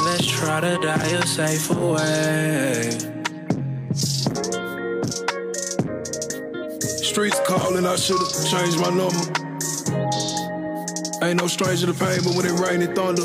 Let's 0.05 0.27
try 0.27 0.61
to 0.61 0.79
die 0.83 1.12
a 1.23 1.27
safer 1.27 1.92
way. 1.95 2.90
Streets 7.11 7.40
calling, 7.47 7.87
I 7.87 7.97
should've 7.97 8.51
changed 8.51 8.79
my 8.85 8.90
number. 9.01 9.25
Ain't 11.25 11.40
no 11.40 11.47
stranger 11.47 11.87
to 11.87 11.95
pain, 11.95 12.21
but 12.23 12.35
when 12.37 12.45
it 12.45 12.61
rain, 12.61 12.83
it 12.83 12.95
thunder. 12.95 13.23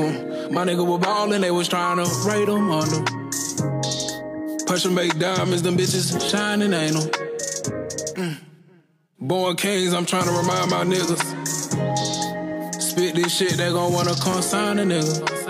Mm. 0.00 0.33
My 0.54 0.64
nigga 0.64 0.86
was 0.86 1.00
ballin', 1.00 1.40
they 1.40 1.50
was 1.50 1.66
trying 1.66 1.96
to 1.96 2.08
raid 2.24 2.46
them 2.46 2.70
under. 2.70 3.02
Pressure 4.66 4.88
make 4.88 5.18
diamonds, 5.18 5.62
them 5.62 5.76
bitches 5.76 6.30
shining, 6.30 6.72
ain't 6.72 6.92
them. 6.94 7.10
Mm. 8.14 8.36
Born 9.18 9.56
kings, 9.56 9.92
I'm 9.92 10.06
trying 10.06 10.26
to 10.26 10.30
remind 10.30 10.70
my 10.70 10.84
niggas. 10.84 11.20
Spit 12.80 13.16
this 13.16 13.36
shit, 13.36 13.56
they 13.56 13.70
gon' 13.70 13.92
wanna 13.92 14.14
consign 14.14 14.78
a 14.78 14.84
nigga. 14.84 15.43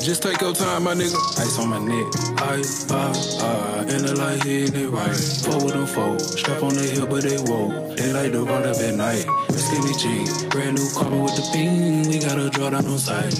Just 0.00 0.22
take 0.22 0.40
your 0.40 0.54
time, 0.54 0.84
my 0.84 0.94
nigga. 0.94 1.16
Ice 1.40 1.58
on 1.58 1.68
my 1.68 1.78
neck. 1.78 2.06
I, 2.38 2.62
I, 2.94 3.12
I, 3.44 3.80
in 3.94 4.06
the 4.06 4.14
light, 4.16 4.42
hitting 4.42 4.84
it 4.84 4.90
right. 4.90 5.14
Four 5.14 5.64
with 5.64 5.74
them 5.74 5.86
four. 5.86 6.18
Strap 6.18 6.62
on 6.62 6.74
the 6.74 6.82
hill, 6.82 7.06
but 7.06 7.22
they 7.24 7.36
woe. 7.50 7.94
They 7.94 8.12
like 8.12 8.32
to 8.32 8.44
run 8.44 8.62
up 8.62 8.76
at 8.76 8.94
night. 8.94 9.26
Skinny 9.50 9.94
jeans. 9.98 10.44
Brand 10.46 10.76
new 10.76 10.88
carpet 10.94 11.20
with 11.20 11.36
the 11.36 11.50
beam. 11.52 12.08
We 12.08 12.18
gotta 12.20 12.48
draw 12.48 12.70
down 12.70 12.86
on 12.86 12.98
sight. 12.98 13.34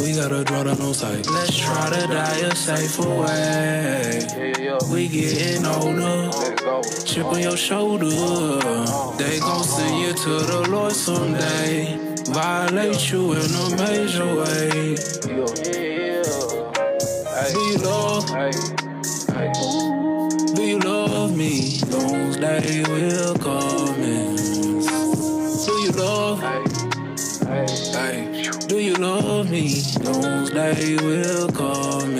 We 0.00 0.16
gotta 0.16 0.44
draw 0.44 0.64
down 0.64 0.80
on 0.80 0.94
sight. 0.94 1.26
Let's 1.30 1.56
try 1.56 1.90
to 1.90 2.06
die 2.06 2.38
a 2.38 2.56
safer 2.56 3.08
way. 3.08 4.26
We 4.90 5.08
getting 5.08 5.66
older. 5.66 6.30
Chip 7.04 7.26
on 7.26 7.40
your 7.40 7.56
shoulder. 7.56 8.08
They 9.18 9.38
gon' 9.38 9.62
send 9.62 10.00
you 10.00 10.14
to 10.14 10.30
the 10.46 10.68
Lord 10.70 10.92
someday. 10.92 12.13
Violate 12.26 13.12
you 13.12 13.32
in 13.32 13.54
a 13.54 13.76
major 13.76 14.34
way. 14.36 14.96
Do 17.52 17.60
you 17.60 17.76
love? 17.78 18.26
Do 20.54 20.62
you 20.62 20.78
love 20.78 21.36
me? 21.36 21.78
Those 21.80 22.36
days 22.38 22.88
will 22.88 23.34
come. 23.36 24.00
Do 25.66 25.72
you 25.82 25.90
love? 25.92 26.40
Do 28.68 28.78
you 28.78 28.94
love 28.94 29.50
me? 29.50 29.82
Those 30.00 30.50
days 30.50 31.02
will 31.02 31.48
come. 31.50 32.16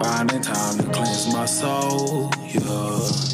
Finding 0.00 0.42
time 0.42 0.78
to 0.78 0.84
cleanse 0.92 1.32
my 1.32 1.46
soul, 1.46 2.30
yeah. 2.44 3.27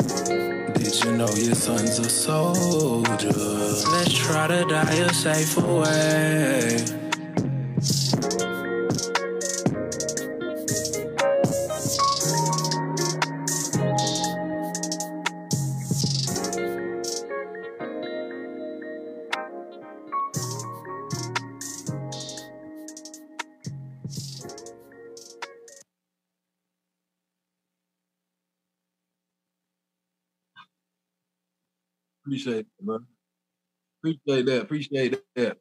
Know 1.16 1.32
your 1.36 1.54
son's 1.54 2.00
a 2.00 2.10
soldier? 2.10 3.28
Let's 3.28 4.12
try 4.12 4.48
to 4.48 4.64
die 4.68 4.94
a 4.94 5.14
safer 5.14 5.60
way. 5.60 7.04
Appreciate 32.24 32.58
it, 32.60 32.66
bro. 32.80 33.00
Appreciate 34.00 34.46
that. 34.46 34.62
Appreciate 34.62 35.20
that. 35.36 35.58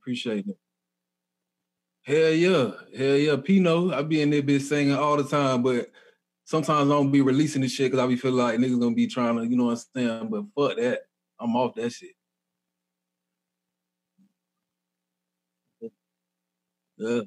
Appreciate 0.00 0.46
it. 0.48 0.56
Hell 2.02 2.32
yeah. 2.32 2.70
Hell 2.96 3.16
yeah. 3.16 3.36
Pino, 3.36 3.92
I 3.92 4.02
be 4.02 4.22
in 4.22 4.30
there 4.30 4.42
bitch 4.42 4.62
singing 4.62 4.94
all 4.94 5.16
the 5.16 5.24
time, 5.24 5.62
but 5.62 5.90
sometimes 6.44 6.90
I 6.90 6.94
don't 6.94 7.12
be 7.12 7.20
releasing 7.22 7.62
this 7.62 7.72
shit 7.72 7.90
because 7.90 8.04
I 8.04 8.08
be 8.08 8.16
feeling 8.16 8.38
like 8.38 8.58
niggas 8.58 8.80
gonna 8.80 8.94
be 8.94 9.06
trying 9.06 9.36
to, 9.36 9.46
you 9.46 9.56
know 9.56 9.66
what 9.66 9.84
I'm 9.96 10.02
saying? 10.02 10.30
But 10.30 10.44
fuck 10.68 10.78
that. 10.78 11.00
I'm 11.40 11.56
off 11.56 11.74
that 11.76 11.90
shit. 11.92 12.14
Yeah. 16.98 17.20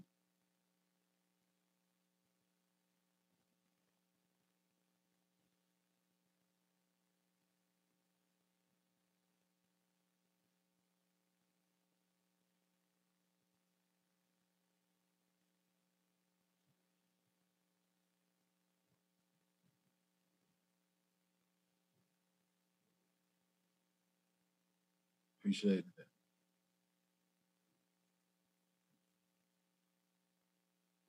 Appreciate 25.51 25.83
that. 25.97 26.05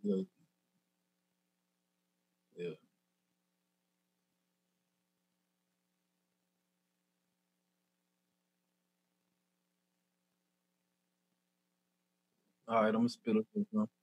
Yeah. 0.03 0.22
Yeah. 2.57 2.74
All 12.68 12.82
right, 12.82 12.88
I'm 12.88 12.95
gonna 12.95 13.09
spit 13.09 13.36
up 13.36 13.45
this. 13.55 14.02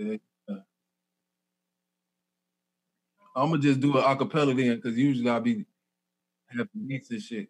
Yeah. 0.00 0.16
I'm 3.36 3.50
gonna 3.50 3.58
just 3.62 3.80
do 3.80 3.96
an 3.96 4.02
acapella 4.02 4.56
then, 4.56 4.76
because 4.76 4.96
usually 4.96 5.28
I 5.28 5.38
be 5.38 5.64
have 6.56 6.68
beats 6.88 7.10
and 7.10 7.22
shit. 7.22 7.48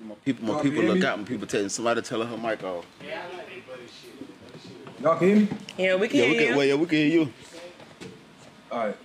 My 0.00 0.14
people, 0.24 0.44
my 0.44 0.52
Y'all 0.54 0.62
people 0.62 0.82
look 0.82 0.98
me? 0.98 1.06
out 1.06 1.16
when 1.16 1.26
people 1.26 1.46
tell 1.46 1.68
somebody 1.68 2.02
tell 2.02 2.20
her 2.22 2.26
her 2.26 2.36
mic 2.36 2.62
off. 2.64 2.84
Y'all 5.00 5.16
can 5.18 5.28
hear 5.28 5.36
me? 5.36 5.48
Yeah, 5.78 5.94
we 5.96 6.08
can 6.08 6.16
Yeah, 6.18 6.24
we 6.24 6.30
hear 6.32 6.40
can. 6.40 6.48
you. 6.50 6.56
Well, 6.56 6.66
yeah, 6.66 6.74
we 6.74 6.86
can 6.86 6.98
hear 6.98 7.06
you. 7.06 7.32
All 8.70 8.78
right. 8.78 8.96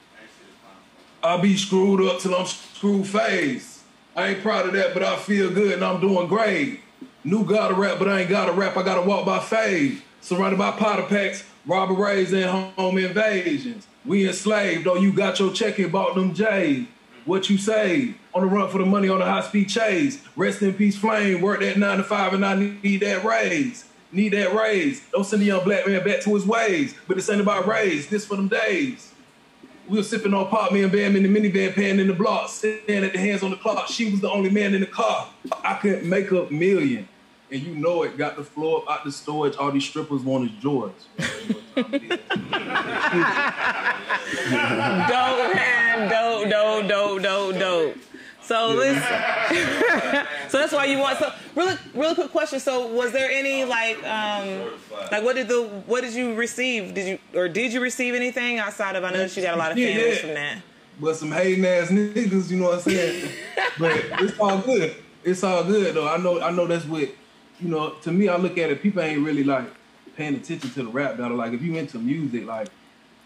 I 1.23 1.37
be 1.37 1.55
screwed 1.55 2.01
up 2.09 2.19
till 2.19 2.35
I'm 2.35 2.47
screwed 2.47 3.07
face. 3.07 3.83
I 4.15 4.29
ain't 4.29 4.41
proud 4.41 4.65
of 4.65 4.73
that, 4.73 4.93
but 4.93 5.03
I 5.03 5.15
feel 5.17 5.51
good 5.51 5.73
and 5.73 5.83
I'm 5.83 6.01
doing 6.01 6.27
great. 6.27 6.81
New 7.23 7.45
gotta 7.45 7.75
rap, 7.75 7.99
but 7.99 8.09
I 8.09 8.21
ain't 8.21 8.29
gotta 8.29 8.51
rap. 8.51 8.75
I 8.75 8.83
gotta 8.83 9.07
walk 9.07 9.25
by 9.25 9.39
faith. 9.39 10.03
Surrounded 10.21 10.57
by 10.57 10.71
powder 10.71 11.03
packs, 11.03 11.43
robberies 11.65 12.33
and 12.33 12.45
home 12.45 12.97
invasions. 12.97 13.87
We 14.05 14.27
enslaved. 14.27 14.87
Oh, 14.87 14.95
you 14.95 15.13
got 15.13 15.39
your 15.39 15.53
check 15.53 15.79
and 15.79 15.91
bought 15.91 16.15
them 16.15 16.33
J's. 16.33 16.87
What 17.25 17.49
you 17.49 17.57
say? 17.57 18.15
On 18.33 18.41
the 18.41 18.47
run 18.47 18.69
for 18.69 18.79
the 18.79 18.85
money 18.85 19.09
on 19.09 19.19
the 19.19 19.25
high 19.25 19.41
speed 19.41 19.69
chase. 19.69 20.23
Rest 20.35 20.61
in 20.61 20.73
peace, 20.73 20.97
flame. 20.97 21.41
Work 21.41 21.59
that 21.59 21.77
nine 21.77 21.97
to 21.97 22.03
five, 22.03 22.33
and 22.33 22.45
I 22.45 22.55
need 22.55 23.01
that 23.01 23.23
raise. 23.23 23.85
Need 24.11 24.33
that 24.33 24.55
raise. 24.55 25.01
Don't 25.11 25.23
send 25.23 25.41
the 25.41 25.45
young 25.45 25.63
black 25.63 25.87
man 25.87 26.03
back 26.03 26.21
to 26.21 26.33
his 26.33 26.45
ways. 26.45 26.95
But 27.07 27.17
this 27.17 27.29
ain't 27.29 27.41
about 27.41 27.67
raise. 27.67 28.07
This 28.07 28.25
for 28.25 28.35
them 28.35 28.47
days. 28.47 29.13
We 29.87 29.97
were 29.97 30.03
sipping 30.03 30.33
on 30.33 30.47
pop, 30.47 30.71
me 30.71 30.83
and 30.83 30.91
Bam 30.91 31.15
in 31.15 31.23
the 31.23 31.29
minivan, 31.29 31.73
paying 31.73 31.99
in 31.99 32.07
the 32.07 32.13
block, 32.13 32.49
sitting 32.49 33.03
at 33.03 33.13
the 33.13 33.19
hands 33.19 33.43
on 33.43 33.51
the 33.51 33.57
clock. 33.57 33.87
She 33.87 34.09
was 34.09 34.21
the 34.21 34.29
only 34.29 34.49
man 34.49 34.73
in 34.73 34.81
the 34.81 34.87
car. 34.87 35.29
I 35.63 35.75
couldn't 35.75 36.07
make 36.07 36.31
a 36.31 36.47
million. 36.49 37.07
And 37.51 37.61
you 37.61 37.75
know 37.75 38.03
it, 38.03 38.17
got 38.17 38.37
the 38.37 38.43
floor 38.43 38.83
up 38.83 38.89
out 38.89 39.03
the 39.03 39.11
storage. 39.11 39.57
All 39.57 39.71
these 39.71 39.83
strippers 39.83 40.21
wanted 40.21 40.59
George. 40.61 40.93
dope, 41.17 41.89
man. 45.53 46.09
Dope, 46.09 46.49
dope, 46.49 46.87
dope, 46.87 47.21
dope, 47.21 47.59
dope. 47.59 47.97
So 48.41 48.69
listen. 48.69 49.01
so 50.49 50.57
that's 50.57 50.71
why 50.73 50.85
you 50.85 50.97
want. 50.97 51.19
So 51.19 51.31
really, 51.55 51.75
really 51.93 52.15
quick 52.15 52.31
question. 52.31 52.59
So 52.59 52.87
was 52.87 53.11
there 53.11 53.29
any 53.29 53.65
like, 53.65 53.97
um, 54.05 54.71
like 55.11 55.23
what 55.23 55.35
did 55.35 55.47
the 55.47 55.63
what 55.85 56.01
did 56.01 56.13
you 56.13 56.33
receive? 56.35 56.93
Did 56.93 57.07
you 57.07 57.39
or 57.39 57.47
did 57.47 57.73
you 57.73 57.81
receive 57.81 58.15
anything 58.15 58.59
outside 58.59 58.95
of? 58.95 59.03
I 59.03 59.11
know 59.11 59.17
that 59.17 59.35
you 59.35 59.43
got 59.43 59.55
a 59.55 59.57
lot 59.57 59.71
of 59.71 59.77
Yeah, 59.77 59.93
families 59.93 60.15
yeah. 60.15 60.21
from 60.21 60.33
that. 60.35 60.57
But 60.99 61.15
some 61.15 61.31
hating 61.31 61.65
ass 61.65 61.89
niggas, 61.89 62.49
you 62.49 62.57
know 62.57 62.65
what 62.65 62.75
I'm 62.75 62.81
saying? 62.81 63.29
but 63.79 63.91
it's 64.21 64.39
all 64.39 64.59
good. 64.59 64.95
It's 65.23 65.43
all 65.43 65.63
good 65.63 65.95
though. 65.95 66.07
I 66.07 66.17
know 66.17 66.41
I 66.41 66.51
know 66.51 66.65
that's 66.65 66.85
what 66.85 67.09
you 67.61 67.69
know, 67.69 67.91
to 68.01 68.11
me 68.11 68.27
I 68.27 68.37
look 68.37 68.57
at 68.57 68.69
it, 68.69 68.81
people 68.81 69.01
ain't 69.01 69.25
really 69.25 69.43
like 69.43 69.65
paying 70.15 70.35
attention 70.35 70.69
to 70.71 70.83
the 70.83 70.89
rap 70.89 71.17
battle. 71.17 71.37
Like 71.37 71.53
if 71.53 71.61
you 71.61 71.75
into 71.75 71.97
music, 71.97 72.45
like 72.45 72.67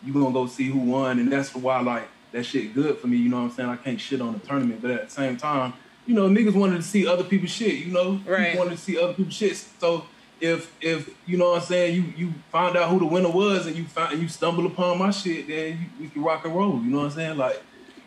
you 0.04 0.14
gonna 0.14 0.32
go 0.32 0.48
see 0.48 0.66
who 0.66 0.80
won 0.80 1.20
and 1.20 1.32
that's 1.32 1.54
why 1.56 1.80
like 1.82 2.08
that 2.32 2.46
shit 2.46 2.74
good 2.74 2.98
for 2.98 3.08
me, 3.08 3.18
you 3.18 3.30
know 3.30 3.38
what 3.38 3.44
I'm 3.44 3.52
saying? 3.52 3.70
I 3.70 3.78
can't 3.78 4.00
shit 4.00 4.22
on 4.22 4.34
the 4.34 4.40
tournament, 4.40 4.82
but 4.82 4.92
at 4.92 5.10
the 5.10 5.12
same 5.12 5.38
time, 5.38 5.74
you 6.06 6.14
know, 6.14 6.28
niggas 6.30 6.54
wanted 6.54 6.78
to 6.78 6.84
see 6.84 7.08
other 7.08 7.24
people's 7.24 7.52
shit, 7.52 7.76
you 7.76 7.92
know? 7.92 8.20
Right. 8.26 8.52
People 8.52 8.66
wanted 8.66 8.78
to 8.78 8.84
see 8.84 8.98
other 9.00 9.14
people's 9.14 9.36
shit. 9.36 9.56
So 9.80 10.06
if 10.40 10.76
if 10.82 11.10
you 11.26 11.38
know 11.38 11.52
what 11.52 11.62
I'm 11.62 11.68
saying, 11.68 11.96
you 11.96 12.04
you 12.18 12.34
find 12.52 12.76
out 12.76 12.90
who 12.90 13.00
the 13.00 13.06
winner 13.06 13.30
was 13.30 13.68
and 13.68 13.76
you 13.76 13.86
find 13.86 14.14
and 14.14 14.22
you 14.22 14.28
stumble 14.28 14.66
upon 14.66 15.00
my 15.00 15.12
shit, 15.12 15.48
then 15.48 15.80
you, 15.80 16.04
we 16.04 16.10
can 16.10 16.24
rock 16.24 16.46
and 16.46 16.56
roll. 16.56 16.76
You 16.76 16.92
know 16.92 17.00
what 17.00 17.06
I'm 17.06 17.12
saying? 17.12 17.38
Like 17.38 17.62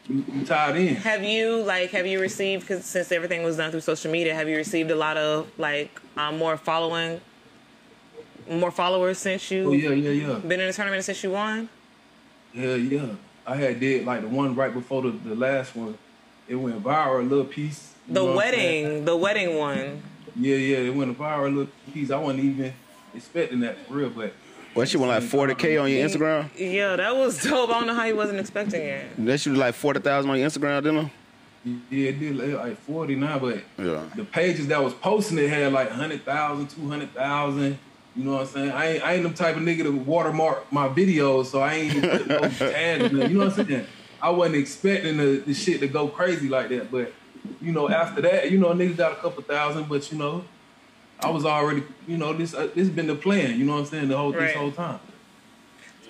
you 0.09 0.45
tied 0.47 0.77
in. 0.77 0.97
Have 0.97 1.23
you 1.23 1.63
like 1.63 1.91
have 1.91 2.07
you 2.07 2.21
received 2.21 2.67
because 2.67 2.85
since 2.85 3.13
everything 3.13 3.43
was 3.43 3.57
done 3.57 3.71
through 3.71 3.81
social 3.81 4.11
media, 4.11 4.35
have 4.35 4.49
you 4.49 4.57
received 4.57 4.91
a 4.91 4.97
lot 4.97 5.17
of 5.17 5.49
like 5.59 6.01
um, 6.17 6.39
more 6.39 6.57
following, 6.57 7.21
more 8.51 8.71
followers 8.71 9.19
since 9.19 9.51
you 9.51 9.69
Oh 9.69 9.73
yeah, 9.73 9.91
yeah, 9.91 10.11
yeah, 10.11 10.35
been 10.39 10.61
in 10.61 10.67
the 10.67 10.73
tournament 10.73 11.05
since 11.05 11.23
you 11.23 11.31
won? 11.33 11.69
yeah, 12.55 12.75
yeah. 12.75 13.07
I 13.47 13.57
had 13.57 13.81
did 13.81 14.05
like 14.05 14.23
the 14.23 14.29
one 14.29 14.55
right 14.55 14.73
before 14.73 15.03
the, 15.03 15.11
the 15.11 15.35
last 15.35 15.75
one. 15.75 15.97
It 16.49 16.55
went 16.55 16.83
viral, 16.83 17.21
a 17.21 17.23
little 17.23 17.45
piece. 17.45 17.93
The 18.07 18.15
know 18.15 18.25
what 18.35 18.47
I'm 18.47 18.53
saying? 18.53 18.85
wedding, 18.85 19.05
the 19.05 19.17
wedding 19.17 19.57
one. 19.57 20.03
Yeah, 20.37 20.57
yeah, 20.57 20.77
it 20.79 20.95
went 20.95 21.19
viral, 21.19 21.47
a 21.47 21.49
little 21.49 21.73
piece. 21.93 22.11
I 22.11 22.19
wasn't 22.19 22.45
even 22.45 22.73
expecting 23.15 23.61
that 23.61 23.77
for 23.87 23.95
real, 23.95 24.11
but 24.11 24.33
Well, 24.79 24.87
she 24.87 24.97
went 24.97 25.11
like 25.11 25.24
40k 25.24 25.83
on 25.83 25.91
your 25.91 26.09
Instagram. 26.09 26.49
Yeah, 26.57 26.95
that 26.95 27.16
was 27.16 27.43
dope. 27.43 27.68
I 27.68 27.72
don't 27.72 27.89
know 27.89 27.95
how 27.97 28.05
you 28.05 28.14
wasn't 28.14 28.39
expecting 28.39 28.81
it. 28.81 29.26
That 29.26 29.41
she 29.41 29.51
was 29.51 29.59
like 29.59 29.74
40,000 29.74 30.31
on 30.31 30.39
your 30.39 30.49
Instagram, 30.49 30.81
didn't 30.85 30.99
it? 31.07 31.12
yeah, 31.91 32.09
it 32.11 32.20
did 32.20 32.37
like- 32.37 32.64
like 32.64 32.79
49, 32.83 33.39
but 33.41 33.57
Yeah. 33.76 34.05
the 34.14 34.24
pages 34.24 34.68
that 34.68 34.81
was 34.81 34.95
posting 34.95 35.39
it 35.39 35.51
had 35.51 35.72
like 35.72 35.89
100,000, 35.91 36.68
200,000. 36.68 37.76
You 38.14 38.24
know 38.24 38.33
what 38.35 38.41
I'm 38.43 38.47
saying? 38.47 38.70
I 38.70 38.87
ain't, 38.87 39.05
I 39.05 39.12
ain't 39.14 39.22
them 39.24 39.35
type 39.35 39.57
of 39.57 39.62
nigga 39.62 39.83
to 39.83 39.91
watermark 39.91 40.72
my 40.72 40.87
videos, 40.89 41.47
so 41.47 41.61
I 41.61 41.74
ain't 41.74 42.01
put 42.01 42.26
no 42.29 42.39
tags. 42.49 43.12
You 43.12 43.18
know 43.31 43.47
what 43.47 43.59
I'm 43.59 43.66
saying? 43.66 43.87
I 44.22 44.31
wasn't 44.31 44.59
expecting 44.59 45.16
the, 45.16 45.43
the 45.45 45.55
shit 45.55 45.81
to 45.81 45.89
go 45.89 46.07
crazy 46.07 46.49
like 46.49 46.68
that, 46.68 46.93
but 46.93 47.12
you 47.61 47.72
know, 47.72 47.89
after 47.91 48.20
that, 48.22 48.53
you 48.53 48.59
know, 48.59 48.68
niggas 48.68 48.97
got 48.97 49.11
a 49.11 49.16
couple 49.16 49.43
thousand, 49.43 49.89
but 49.89 50.11
you 50.12 50.18
know, 50.18 50.45
I 51.21 51.31
was 51.31 51.45
already, 51.45 51.83
you 52.07 52.16
know, 52.16 52.33
this 52.33 52.55
uh, 52.55 52.69
this 52.75 52.89
been 52.89 53.07
the 53.09 53.14
plan. 53.14 53.59
You 53.59 53.64
know 53.64 53.73
what 53.75 53.81
I'm 53.81 53.87
saying? 53.87 54.09
The 54.09 54.16
whole 54.16 54.33
Right. 54.33 54.47
this 54.49 54.57
whole 54.57 54.71
time. 54.71 55.01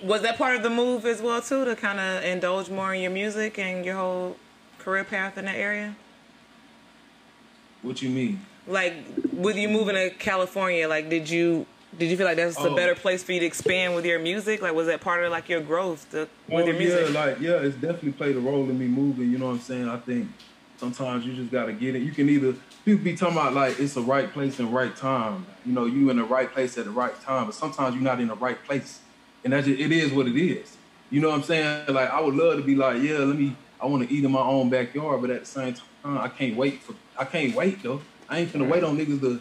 Was 0.03 0.21
that 0.21 0.37
part 0.37 0.55
of 0.55 0.63
the 0.63 0.69
move 0.69 1.05
as 1.05 1.21
well 1.21 1.41
too 1.41 1.65
to 1.65 1.75
kind 1.75 1.99
of 1.99 2.23
indulge 2.23 2.69
more 2.69 2.93
in 2.93 3.01
your 3.01 3.11
music 3.11 3.59
and 3.59 3.83
your 3.83 3.95
whole 3.95 4.37
career 4.77 5.03
path 5.03 5.37
in 5.37 5.45
that 5.45 5.57
area? 5.57 5.95
What 7.81 8.01
you 8.01 8.09
mean? 8.09 8.39
Like, 8.67 8.93
with 9.33 9.57
you 9.57 9.67
moving 9.67 9.95
to 9.95 10.09
California, 10.11 10.87
like, 10.87 11.09
did 11.09 11.29
you 11.29 11.65
did 11.97 12.11
you 12.11 12.17
feel 12.17 12.27
like 12.27 12.37
that's 12.37 12.55
a 12.57 12.69
Oh. 12.69 12.75
better 12.75 12.93
place 12.93 13.23
for 13.23 13.31
you 13.31 13.39
to 13.39 13.45
expand 13.47 13.95
with 13.95 14.05
your 14.05 14.19
music? 14.19 14.61
Like, 14.61 14.75
was 14.75 14.85
that 14.87 15.01
part 15.01 15.23
of 15.23 15.31
like 15.31 15.49
your 15.49 15.59
growth 15.61 16.09
to, 16.11 16.27
with 16.47 16.65
Oh, 16.65 16.67
your 16.67 16.75
music? 16.77 17.07
Yeah, 17.11 17.19
like 17.19 17.39
yeah, 17.41 17.53
it's 17.65 17.75
definitely 17.75 18.11
played 18.11 18.35
a 18.35 18.39
role 18.39 18.69
in 18.69 18.77
me 18.77 18.85
moving. 18.85 19.31
You 19.31 19.39
know 19.39 19.47
what 19.47 19.53
I'm 19.53 19.59
saying? 19.59 19.89
I 19.89 19.97
think 19.97 20.27
sometimes 20.77 21.25
you 21.25 21.33
just 21.33 21.51
gotta 21.51 21.73
get 21.73 21.95
it. 21.95 22.03
You 22.03 22.11
can 22.11 22.29
either 22.29 22.53
people 22.85 23.03
be 23.03 23.15
talking 23.15 23.37
about 23.37 23.53
like 23.53 23.79
it's 23.79 23.93
the 23.93 24.01
right 24.01 24.31
place 24.31 24.59
and 24.59 24.73
right 24.73 24.95
time. 24.95 25.45
You 25.65 25.73
know, 25.73 25.85
you 25.85 26.09
in 26.09 26.17
the 26.17 26.23
right 26.23 26.51
place 26.51 26.77
at 26.77 26.85
the 26.85 26.91
right 26.91 27.19
time, 27.21 27.45
but 27.45 27.55
sometimes 27.55 27.95
you're 27.95 28.03
not 28.03 28.19
in 28.19 28.27
the 28.27 28.35
right 28.35 28.61
place, 28.65 28.99
and 29.43 29.53
that's 29.53 29.67
just, 29.67 29.79
it 29.79 29.91
is 29.91 30.11
what 30.11 30.27
it 30.27 30.39
is. 30.39 30.77
You 31.09 31.21
know 31.21 31.29
what 31.29 31.35
I'm 31.35 31.43
saying? 31.43 31.93
Like 31.93 32.09
I 32.09 32.21
would 32.21 32.35
love 32.35 32.57
to 32.57 32.63
be 32.63 32.75
like, 32.75 33.01
yeah, 33.01 33.19
let 33.19 33.37
me. 33.37 33.55
I 33.81 33.85
want 33.85 34.07
to 34.07 34.13
eat 34.13 34.25
in 34.25 34.31
my 34.31 34.41
own 34.41 34.69
backyard, 34.69 35.21
but 35.21 35.29
at 35.29 35.41
the 35.41 35.45
same 35.45 35.73
time, 35.73 36.17
I 36.17 36.27
can't 36.27 36.57
wait 36.57 36.83
for. 36.83 36.95
I 37.17 37.25
can't 37.25 37.55
wait 37.55 37.81
though. 37.81 38.01
I 38.27 38.39
ain't 38.39 38.51
finna 38.51 38.69
wait 38.69 38.83
on 38.83 38.97
niggas 38.97 39.21
to 39.21 39.39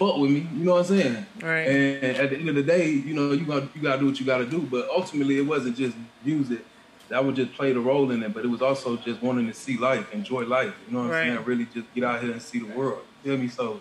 fuck 0.00 0.16
with 0.16 0.30
me. 0.30 0.46
You 0.54 0.64
know 0.64 0.74
what 0.74 0.90
I'm 0.90 0.98
saying? 0.98 1.26
Right. 1.42 1.68
And 1.68 2.16
at 2.16 2.30
the 2.30 2.36
end 2.36 2.48
of 2.48 2.54
the 2.54 2.62
day, 2.62 2.88
you 2.88 3.14
know, 3.14 3.32
you 3.32 3.44
got 3.44 3.64
you 3.74 3.82
gotta 3.82 4.00
do 4.00 4.06
what 4.06 4.20
you 4.20 4.26
gotta 4.26 4.46
do. 4.46 4.60
But 4.60 4.88
ultimately, 4.88 5.38
it 5.38 5.46
wasn't 5.46 5.76
just 5.76 5.96
music. 6.24 6.64
That 7.10 7.24
would 7.24 7.36
just 7.36 7.52
play 7.54 7.72
the 7.72 7.80
role 7.80 8.10
in 8.12 8.22
it, 8.22 8.32
but 8.32 8.44
it 8.44 8.48
was 8.48 8.62
also 8.62 8.96
just 8.96 9.20
wanting 9.22 9.46
to 9.48 9.52
see 9.54 9.76
life, 9.76 10.12
enjoy 10.12 10.44
life. 10.46 10.74
You 10.88 10.94
know 10.96 11.02
what 11.02 11.10
Right. 11.10 11.26
I'm 11.28 11.34
saying? 11.36 11.44
Really 11.44 11.66
just 11.66 11.92
get 11.94 12.04
out 12.04 12.22
here 12.22 12.32
and 12.32 12.40
see 12.40 12.60
the 12.60 12.72
world. 12.74 13.02
You 13.24 13.32
feel 13.32 13.38
me? 13.40 13.48
So 13.48 13.80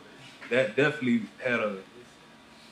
that 0.49 0.75
definitely 0.75 1.21
had 1.43 1.59
a, 1.59 1.77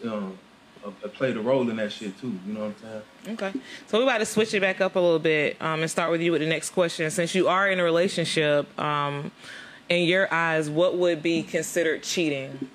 you 0.04 0.10
know, 0.10 0.38
a, 0.84 0.88
a 1.06 1.10
played 1.10 1.38
a 1.38 1.40
role 1.40 1.70
in 1.70 1.76
that 1.78 1.92
shit 1.92 2.20
too. 2.20 2.38
You 2.46 2.54
know 2.54 2.60
what 2.62 2.66
I'm 2.68 2.76
saying? 3.26 3.36
Okay. 3.36 3.60
So 3.88 4.00
we're 4.00 4.04
about 4.04 4.18
to 4.20 4.26
switch 4.26 4.54
it 4.54 4.60
back 4.62 4.82
up 4.82 4.96
a 4.96 5.00
little 5.00 5.20
bit 5.20 5.62
um, 5.62 5.82
and 5.82 5.90
start 5.92 6.10
with 6.12 6.22
you 6.22 6.32
with 6.32 6.42
the 6.42 6.48
next 6.48 6.72
question. 6.72 7.10
Since 7.12 7.36
you 7.36 7.48
are 7.48 7.70
in 7.70 7.80
a 7.80 7.84
relationship, 7.84 8.78
um, 8.80 9.32
in 9.90 10.04
your 10.08 10.32
eyes, 10.34 10.70
what 10.70 10.98
would 10.98 11.22
be 11.24 11.44
considered 11.44 12.04
cheating? 12.04 12.70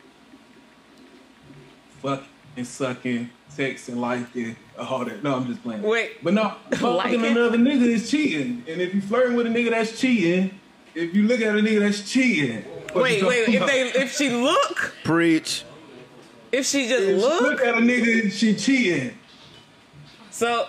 Fucking, 2.01 2.27
and 2.57 2.67
sucking, 2.67 3.31
texting, 3.57 3.97
liking, 3.97 4.57
all 4.79 5.05
that. 5.05 5.23
No, 5.23 5.37
I'm 5.37 5.47
just 5.47 5.63
playing. 5.63 5.83
Wait. 5.83 6.23
But 6.23 6.35
no, 6.35 6.55
fucking 6.73 6.83
Liking? 6.97 7.25
another 7.25 7.59
nigga 7.59 7.83
is 7.83 8.11
cheating. 8.11 8.65
And 8.69 8.81
if 8.81 8.95
you 8.95 9.01
flirting 9.01 9.37
with 9.37 9.47
a 9.47 9.51
nigga 9.51 9.71
that's 9.71 9.99
cheating, 10.01 10.59
if 10.95 11.15
you 11.15 11.23
look 11.27 11.41
at 11.41 11.55
a 11.57 11.59
nigga 11.61 11.81
that's 11.81 12.11
cheating. 12.11 12.65
Wait, 12.95 13.23
wait. 13.25 13.49
If 13.49 13.67
they, 13.67 13.83
if 14.03 14.15
she 14.17 14.31
look, 14.31 14.95
Preach. 15.05 15.65
if 16.51 16.67
she 16.67 16.89
just 16.89 17.03
If 17.03 17.09
she 17.21 17.27
look, 17.27 17.41
look 17.43 17.61
at 17.63 17.75
a 17.75 17.79
nigga, 17.79 18.31
she 18.33 18.55
cheating. 18.55 19.19
so. 20.31 20.67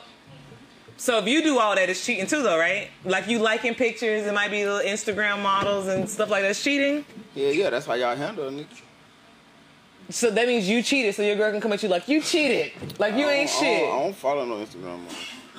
So 0.95 1.17
if 1.17 1.27
you 1.27 1.43
do 1.43 1.59
all 1.59 1.75
that, 1.75 1.89
it's 1.89 2.05
cheating 2.05 2.27
too, 2.27 2.43
though, 2.43 2.57
right? 2.57 2.87
Like 3.03 3.27
you 3.27 3.39
liking 3.39 3.75
pictures, 3.75 4.25
it 4.25 4.33
might 4.33 4.51
be 4.51 4.63
little 4.63 4.79
Instagram 4.79 5.41
models 5.41 5.87
and 5.87 6.09
stuff 6.09 6.29
like 6.29 6.43
that. 6.43 6.51
It's 6.51 6.63
cheating. 6.63 7.03
Yeah, 7.35 7.49
yeah, 7.49 7.69
that's 7.71 7.85
how 7.85 7.95
y'all 7.95 8.15
handle 8.15 8.47
it, 8.47 8.51
nigga. 8.53 8.81
So 10.09 10.29
that 10.31 10.47
means 10.47 10.67
you 10.69 10.81
cheated. 10.83 11.15
So 11.15 11.21
your 11.23 11.35
girl 11.35 11.51
can 11.51 11.61
come 11.61 11.73
at 11.73 11.81
you 11.83 11.89
like 11.89 12.07
you 12.07 12.21
cheated, 12.21 12.71
like 12.99 13.15
you 13.15 13.29
ain't 13.29 13.49
I 13.49 13.53
don't, 13.53 13.61
shit, 13.61 13.77
I 13.83 13.85
don't, 13.87 13.99
I 13.99 14.03
don't 14.03 14.15
follow 14.15 14.45
no 14.45 14.55
Instagram, 14.55 14.83
man. 14.99 15.07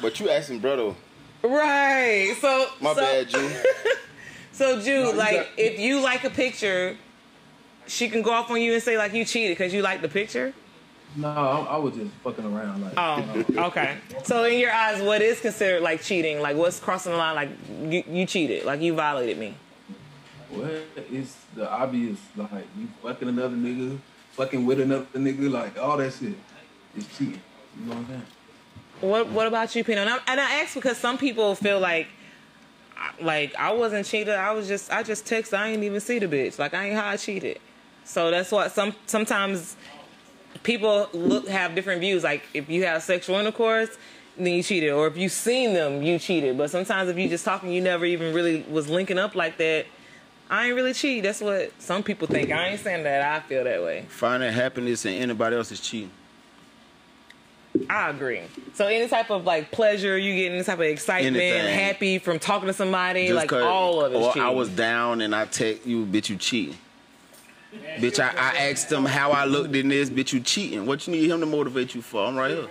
But 0.03 0.21
you 0.21 0.31
asking 0.31 0.59
brother. 0.61 0.95
right? 1.43 2.35
So 2.41 2.67
My 2.81 2.95
so, 2.95 3.01
bad, 3.01 3.29
Jew. 3.29 3.51
So 4.53 4.77
Jude, 4.81 4.87
you 4.87 5.13
like 5.15 5.35
got- 5.37 5.47
if 5.59 5.81
you 5.81 6.01
like 6.01 6.23
a 6.23 6.31
picture, 6.31 6.97
she 7.89 8.09
can 8.09 8.23
go 8.23 8.31
off 8.31 8.49
on 8.53 8.61
you 8.61 8.73
and 8.75 8.83
say 8.83 8.97
like 8.97 9.13
you 9.13 9.25
cheated 9.25 9.57
because 9.59 9.75
you 9.75 9.83
like 9.83 10.01
the 10.01 10.09
picture. 10.09 10.53
No, 11.17 11.29
I, 11.29 11.75
I 11.75 11.77
was 11.77 11.95
just 11.95 12.13
fucking 12.23 12.45
around. 12.45 12.83
Like, 12.83 12.93
Oh, 12.97 13.45
okay. 13.69 13.97
So 14.25 14.45
in 14.45 14.59
your 14.61 14.73
eyes, 14.73 15.03
what 15.03 15.23
is 15.23 15.41
considered 15.41 15.83
like 15.83 16.03
cheating? 16.03 16.39
Like 16.41 16.57
what's 16.57 16.79
crossing 16.79 17.13
the 17.13 17.19
line? 17.19 17.35
Like 17.35 17.49
you, 17.93 18.05
you 18.09 18.27
cheated, 18.27 18.65
like 18.65 18.81
you 18.81 18.95
violated 18.95 19.39
me. 19.39 19.55
What 20.51 20.71
is 21.11 21.37
the 21.57 21.69
obvious? 21.69 22.19
Like 22.37 22.51
you 22.79 22.87
fucking 23.03 23.29
another 23.29 23.57
nigga, 23.57 23.99
fucking 24.37 24.65
with 24.67 24.81
another 24.81 25.07
nigga, 25.15 25.51
like 25.51 25.79
all 25.79 25.97
that 25.97 26.13
shit 26.13 26.35
is 26.97 27.07
cheating. 27.17 27.41
You 27.79 27.87
know 27.87 27.95
what 27.95 27.99
I'm 27.99 28.07
saying? 28.09 28.23
What 29.01 29.29
What 29.29 29.47
about 29.47 29.75
you, 29.75 29.83
Pino? 29.85 30.03
And 30.03 30.11
I, 30.11 30.19
and 30.29 30.41
I 30.41 30.61
ask 30.61 30.75
because 30.75 30.99
some 30.99 31.19
people 31.19 31.55
feel 31.55 31.81
like. 31.81 32.09
Like 33.21 33.55
I 33.57 33.73
wasn't 33.73 34.07
cheated. 34.07 34.35
I 34.35 34.53
was 34.53 34.69
just 34.69 34.91
I 34.91 35.03
just 35.03 35.27
text. 35.27 35.53
I 35.53 35.69
ain't 35.69 35.83
even 35.83 36.01
see 36.01 36.21
the 36.21 36.27
bitch. 36.27 36.59
Like 36.59 36.73
I 36.75 36.87
ain't 36.87 36.97
how 36.97 37.09
I 37.09 37.17
cheated. 37.17 37.59
So 38.05 38.31
that's 38.31 38.51
what 38.53 38.71
some 38.73 38.95
sometimes 39.07 39.77
people 40.63 41.09
look 41.13 41.49
have 41.49 41.75
different 41.75 42.01
views. 42.01 42.23
Like 42.23 42.45
if 42.55 42.71
you 42.71 42.85
have 42.85 43.03
sexual 43.03 43.37
intercourse, 43.37 43.91
then 44.37 44.55
you 44.55 44.63
cheated, 44.63 44.93
or 44.93 45.07
if 45.07 45.17
you 45.17 45.29
seen 45.29 45.75
them, 45.75 46.03
you 46.03 46.19
cheated. 46.19 46.57
But 46.57 46.71
sometimes 46.71 47.11
if 47.11 47.19
you 47.19 47.29
just 47.29 47.45
talking, 47.45 47.73
you 47.73 47.81
never 47.83 48.05
even 48.05 48.33
really 48.35 48.63
was 48.71 48.89
linking 48.89 49.19
up 49.19 49.35
like 49.35 49.59
that. 49.59 49.87
I 50.51 50.67
ain't 50.67 50.77
really 50.77 50.93
cheat. 50.93 51.23
That's 51.23 51.41
what 51.41 51.73
some 51.81 52.03
people 52.03 52.27
think. 52.29 52.51
I 52.53 52.69
ain't 52.69 52.81
saying 52.81 53.05
that 53.05 53.23
I 53.23 53.41
feel 53.41 53.65
that 53.65 53.83
way. 53.83 54.05
Finding 54.09 54.53
happiness 54.53 55.05
in 55.07 55.15
anybody 55.15 55.57
else 55.57 55.73
is 55.73 55.81
cheating. 55.81 56.11
I 57.91 58.11
agree. 58.11 58.41
So 58.75 58.87
any 58.87 59.09
type 59.09 59.31
of 59.31 59.45
like 59.45 59.73
pleasure, 59.73 60.17
you 60.17 60.35
get 60.37 60.53
any 60.53 60.63
type 60.63 60.79
of 60.79 60.85
excitement, 60.85 61.37
Anything. 61.37 61.75
happy 61.75 62.19
from 62.19 62.39
talking 62.39 62.69
to 62.69 62.73
somebody, 62.73 63.27
Just 63.27 63.37
like 63.37 63.49
'cause- 63.49 63.65
all 63.65 64.05
of 64.05 64.13
it. 64.13 64.17
Or 64.17 64.39
I 64.39 64.51
was 64.51 64.69
down 64.69 65.21
and 65.21 65.35
I 65.35 65.47
text 65.47 65.85
you, 65.87 66.07
bitch, 66.07 66.29
you 66.29 66.37
cheating. 66.37 66.77
Bitch, 67.99 68.21
I, 68.21 68.29
I 68.29 68.71
asked 68.71 68.93
him 68.93 69.05
how 69.05 69.33
I 69.33 69.47
looked 69.47 69.75
in 69.75 69.89
this, 69.89 70.09
bitch, 70.09 70.33
you 70.33 70.39
cheating. 70.41 70.87
What 70.87 71.09
you 71.09 71.13
need 71.15 71.29
him 71.29 71.41
to 71.41 71.47
motivate 71.47 71.95
you 71.97 72.03
for? 72.03 72.25
I'm 72.25 72.37
right 72.37 72.53
here. 72.53 72.69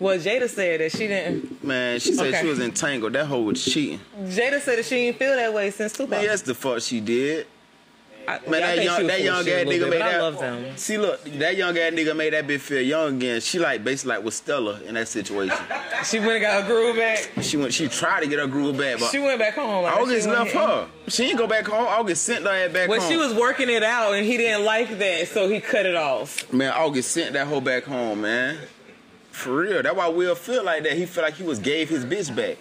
Well, 0.00 0.16
Jada 0.18 0.48
said 0.48 0.80
that 0.80 0.92
she 0.92 1.08
didn't. 1.08 1.64
Man, 1.64 1.98
she 1.98 2.12
said 2.14 2.26
Okay. 2.28 2.40
she 2.42 2.46
was 2.46 2.60
entangled. 2.60 3.14
That 3.14 3.26
hoe 3.26 3.42
was 3.42 3.64
cheating. 3.64 4.00
Jada 4.22 4.60
said 4.60 4.78
that 4.78 4.84
she 4.84 4.94
didn't 5.06 5.18
feel 5.18 5.34
that 5.34 5.52
way 5.52 5.70
since 5.70 5.92
Tupac. 5.92 6.10
Man, 6.10 6.22
yes, 6.22 6.42
the 6.42 6.54
fuck 6.54 6.80
she 6.82 7.00
did. 7.00 7.46
I, 8.28 8.40
Man, 8.46 8.62
I 8.62 8.76
that 8.76 8.84
young, 8.84 9.06
that 9.06 9.22
young 9.22 9.38
ass 9.38 9.44
shit 9.46 9.66
a 9.66 9.70
little 9.70 9.88
nigga 9.88 9.90
made 9.90 10.02
I 10.02 10.30
that. 10.30 10.78
See, 10.78 10.98
look, 10.98 11.24
that 11.24 11.56
young 11.56 11.78
ass 11.78 11.92
nigga 11.94 12.14
made 12.14 12.34
that 12.34 12.46
bitch 12.46 12.60
feel 12.60 12.82
young 12.82 13.16
again. 13.16 13.40
She 13.40 13.58
like 13.58 13.82
basically 13.82 14.16
like 14.16 14.24
with 14.24 14.34
Stella 14.34 14.80
in 14.82 14.94
that 14.96 15.08
situation. 15.08 15.56
She 16.04 16.18
went 16.18 16.32
and 16.32 16.42
got 16.42 16.62
her 16.62 16.68
groove 16.68 16.96
back. 16.96 17.30
She 17.40 17.56
went, 17.56 17.72
she 17.72 17.88
tried 17.88 18.20
to 18.20 18.26
get 18.26 18.38
her 18.38 18.46
groove 18.46 18.76
back, 18.76 19.00
but 19.00 19.10
She 19.10 19.18
went 19.18 19.38
back 19.38 19.54
home. 19.54 19.82
Like 19.84 19.96
August 19.96 20.28
left 20.28 20.54
went- 20.54 20.68
her. 20.68 20.88
She 21.08 21.24
ain't 21.24 21.38
go 21.38 21.46
back 21.46 21.66
home. 21.66 21.86
August 21.88 22.24
sent 22.24 22.44
her 22.44 22.50
ass 22.50 22.70
back 22.70 22.90
Well, 22.90 23.00
home. 23.00 23.08
Well, 23.08 23.10
she 23.10 23.28
was 23.28 23.34
working 23.34 23.70
it 23.70 23.82
out, 23.82 24.12
and 24.12 24.26
he 24.26 24.36
didn't 24.36 24.66
like 24.66 24.98
that, 24.98 25.26
so 25.28 25.48
he 25.48 25.58
cut 25.60 25.86
it 25.86 25.96
off. 25.96 26.52
Man, 26.52 26.70
August 26.76 27.10
sent 27.12 27.32
that 27.32 27.46
hoe 27.46 27.62
back 27.62 27.84
home, 27.84 28.20
man. 28.20 28.58
For 29.38 29.56
real. 29.56 29.82
That's 29.82 29.94
why 29.94 30.08
Will 30.08 30.34
feel 30.34 30.64
like 30.64 30.82
that. 30.82 30.94
He 30.94 31.06
feel 31.06 31.22
like 31.22 31.34
he 31.34 31.44
was 31.44 31.60
gave 31.60 31.88
his 31.88 32.04
bitch 32.04 32.34
back. 32.34 32.56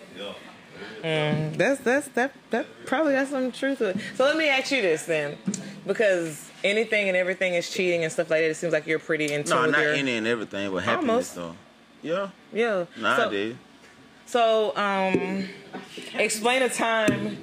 That's 1.57 1.81
that's 1.81 2.07
that 2.09 2.33
that 2.51 2.67
probably 2.85 3.13
got 3.13 3.27
some 3.27 3.51
truth 3.51 3.79
to 3.79 3.89
it. 3.89 3.97
So 4.15 4.25
let 4.25 4.37
me 4.37 4.47
ask 4.47 4.71
you 4.71 4.81
this 4.81 5.05
then, 5.05 5.37
because 5.87 6.49
anything 6.63 7.07
and 7.07 7.17
everything 7.17 7.55
is 7.55 7.69
cheating 7.69 8.03
and 8.03 8.11
stuff 8.11 8.29
like 8.29 8.41
that. 8.41 8.51
It 8.51 8.55
seems 8.55 8.73
like 8.73 8.85
you're 8.85 8.99
pretty 8.99 9.31
into. 9.31 9.51
tune 9.51 9.63
No, 9.63 9.69
not 9.71 9.81
your 9.81 9.93
any 9.93 10.17
and 10.17 10.27
everything, 10.27 10.71
but 10.71 10.83
happiness 10.83 11.35
Almost. 11.35 11.35
though. 11.35 11.55
Yeah. 12.03 12.29
yeah. 12.53 12.85
Nah, 12.99 13.17
so, 13.17 13.27
I 13.27 13.29
did. 13.31 13.57
So, 14.27 14.77
um, 14.77 15.45
explain 16.13 16.61
a 16.61 16.69
time 16.69 17.37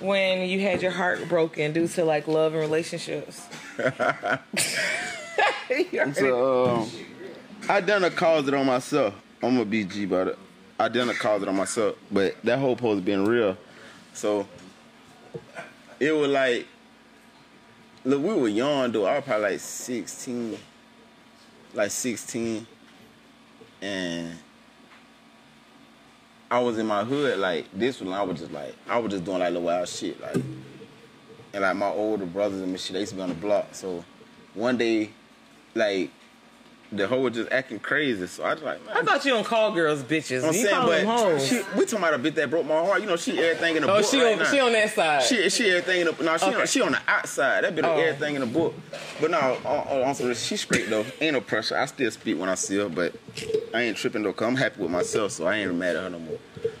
when 0.00 0.48
you 0.48 0.60
had 0.60 0.82
your 0.82 0.90
heart 0.90 1.28
broken 1.28 1.72
due 1.72 1.86
to 1.88 2.04
like 2.04 2.26
love 2.26 2.54
and 2.54 2.60
relationships. 2.60 3.46
You 5.70 6.00
already- 6.00 6.12
So, 6.14 6.68
um, 6.68 6.90
I 7.68 7.80
done 7.80 8.04
a 8.04 8.10
cause 8.10 8.48
it 8.48 8.54
on 8.54 8.66
myself. 8.66 9.14
I'm 9.42 9.58
a 9.58 9.64
BG, 9.64 10.28
it. 10.28 10.38
I 10.78 10.88
done 10.88 11.08
a 11.08 11.14
cause 11.14 11.42
it 11.42 11.48
on 11.48 11.56
myself, 11.56 11.96
but 12.10 12.34
that 12.42 12.58
whole 12.58 12.76
post 12.76 13.04
been 13.04 13.24
real. 13.24 13.56
So 14.12 14.46
it 15.98 16.12
was 16.12 16.28
like, 16.28 16.66
look, 18.04 18.22
we 18.22 18.34
were 18.34 18.48
young 18.48 18.90
though. 18.92 19.06
I 19.06 19.16
was 19.16 19.24
probably 19.24 19.52
like 19.52 19.60
16, 19.60 20.58
like 21.74 21.90
16, 21.90 22.66
and 23.82 24.36
I 26.50 26.58
was 26.58 26.78
in 26.78 26.86
my 26.86 27.04
hood 27.04 27.38
like 27.38 27.66
this 27.72 28.00
one. 28.00 28.12
I 28.12 28.22
was 28.22 28.40
just 28.40 28.52
like, 28.52 28.74
I 28.88 28.98
was 28.98 29.12
just 29.12 29.24
doing 29.24 29.38
like 29.38 29.52
little 29.52 29.62
wild 29.62 29.88
shit, 29.88 30.20
like, 30.20 30.34
and 31.52 31.62
like 31.62 31.76
my 31.76 31.88
older 31.88 32.26
brothers 32.26 32.60
and 32.62 32.80
shit, 32.80 32.94
they 32.94 33.00
used 33.00 33.10
to 33.10 33.16
be 33.16 33.22
on 33.22 33.28
the 33.28 33.34
block. 33.34 33.68
So 33.72 34.04
one 34.54 34.76
day, 34.76 35.10
like, 35.74 36.10
the 36.92 37.06
hoe 37.06 37.20
was 37.20 37.34
just 37.34 37.52
acting 37.52 37.78
crazy. 37.78 38.26
So 38.26 38.42
I 38.42 38.54
was 38.54 38.62
like, 38.62 38.84
man, 38.84 38.96
I 38.96 39.02
thought 39.02 39.24
you 39.24 39.30
don't 39.32 39.44
call 39.46 39.70
girls 39.72 40.02
bitches. 40.02 40.42
I'm 40.42 40.52
you 40.54 40.62
saying, 40.64 40.74
call 40.74 40.88
them 40.90 41.06
but 41.06 41.18
hoes. 41.18 41.46
she, 41.48 41.56
we 41.76 41.84
talking 41.84 41.98
about 41.98 42.14
a 42.14 42.18
bitch 42.18 42.34
that 42.34 42.50
broke 42.50 42.66
my 42.66 42.74
heart. 42.84 43.00
You 43.00 43.06
know, 43.06 43.16
she 43.16 43.38
everything 43.38 43.76
in 43.76 43.82
the 43.82 43.90
oh, 43.92 43.98
book. 44.00 44.06
she 44.10 44.20
right 44.20 44.32
on 44.32 44.38
now. 44.40 44.44
she 44.50 44.60
on 44.60 44.72
that 44.72 44.90
side. 44.94 45.22
She 45.22 45.48
she 45.50 45.68
everything 45.70 46.00
in 46.00 46.06
the 46.06 46.12
book. 46.12 46.24
no 46.24 46.36
she 46.36 46.46
Okay. 46.46 46.60
on, 46.60 46.66
she 46.66 46.80
on 46.80 46.92
the 46.92 47.00
outside. 47.06 47.64
That 47.64 47.76
bit 47.76 47.84
of 47.84 47.96
Oh. 47.96 48.00
everything 48.00 48.34
in 48.34 48.40
the 48.40 48.46
book. 48.46 48.74
But 49.20 49.30
no, 49.30 49.38
on, 49.64 50.02
on 50.08 50.14
some 50.14 50.34
she 50.34 50.56
straight 50.56 50.90
though. 50.90 51.04
Ain't 51.20 51.34
no 51.34 51.40
pressure. 51.40 51.76
I 51.76 51.86
still 51.86 52.10
speak 52.10 52.38
when 52.38 52.48
I 52.48 52.54
see 52.56 52.76
her, 52.78 52.88
but 52.88 53.14
I 53.72 53.82
ain't 53.82 53.96
tripping 53.96 54.22
though. 54.24 54.32
Cause 54.32 54.48
I'm 54.48 54.56
happy 54.56 54.82
with 54.82 54.90
myself, 54.90 55.30
so 55.32 55.46
I 55.46 55.56
ain't 55.58 55.74
mad 55.74 55.94
at 55.96 56.02
her 56.02 56.10
no 56.10 56.18
more. 56.18 56.38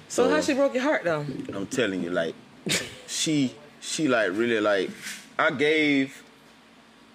so 0.08 0.28
how 0.28 0.40
she 0.40 0.54
broke 0.54 0.74
your 0.74 0.82
heart 0.82 1.04
though? 1.04 1.24
I'm 1.54 1.66
telling 1.66 2.02
you, 2.02 2.10
like, 2.10 2.34
she 3.06 3.54
she 3.80 4.08
like 4.08 4.30
really 4.32 4.60
like 4.60 4.90
I 5.38 5.50
gave 5.52 6.22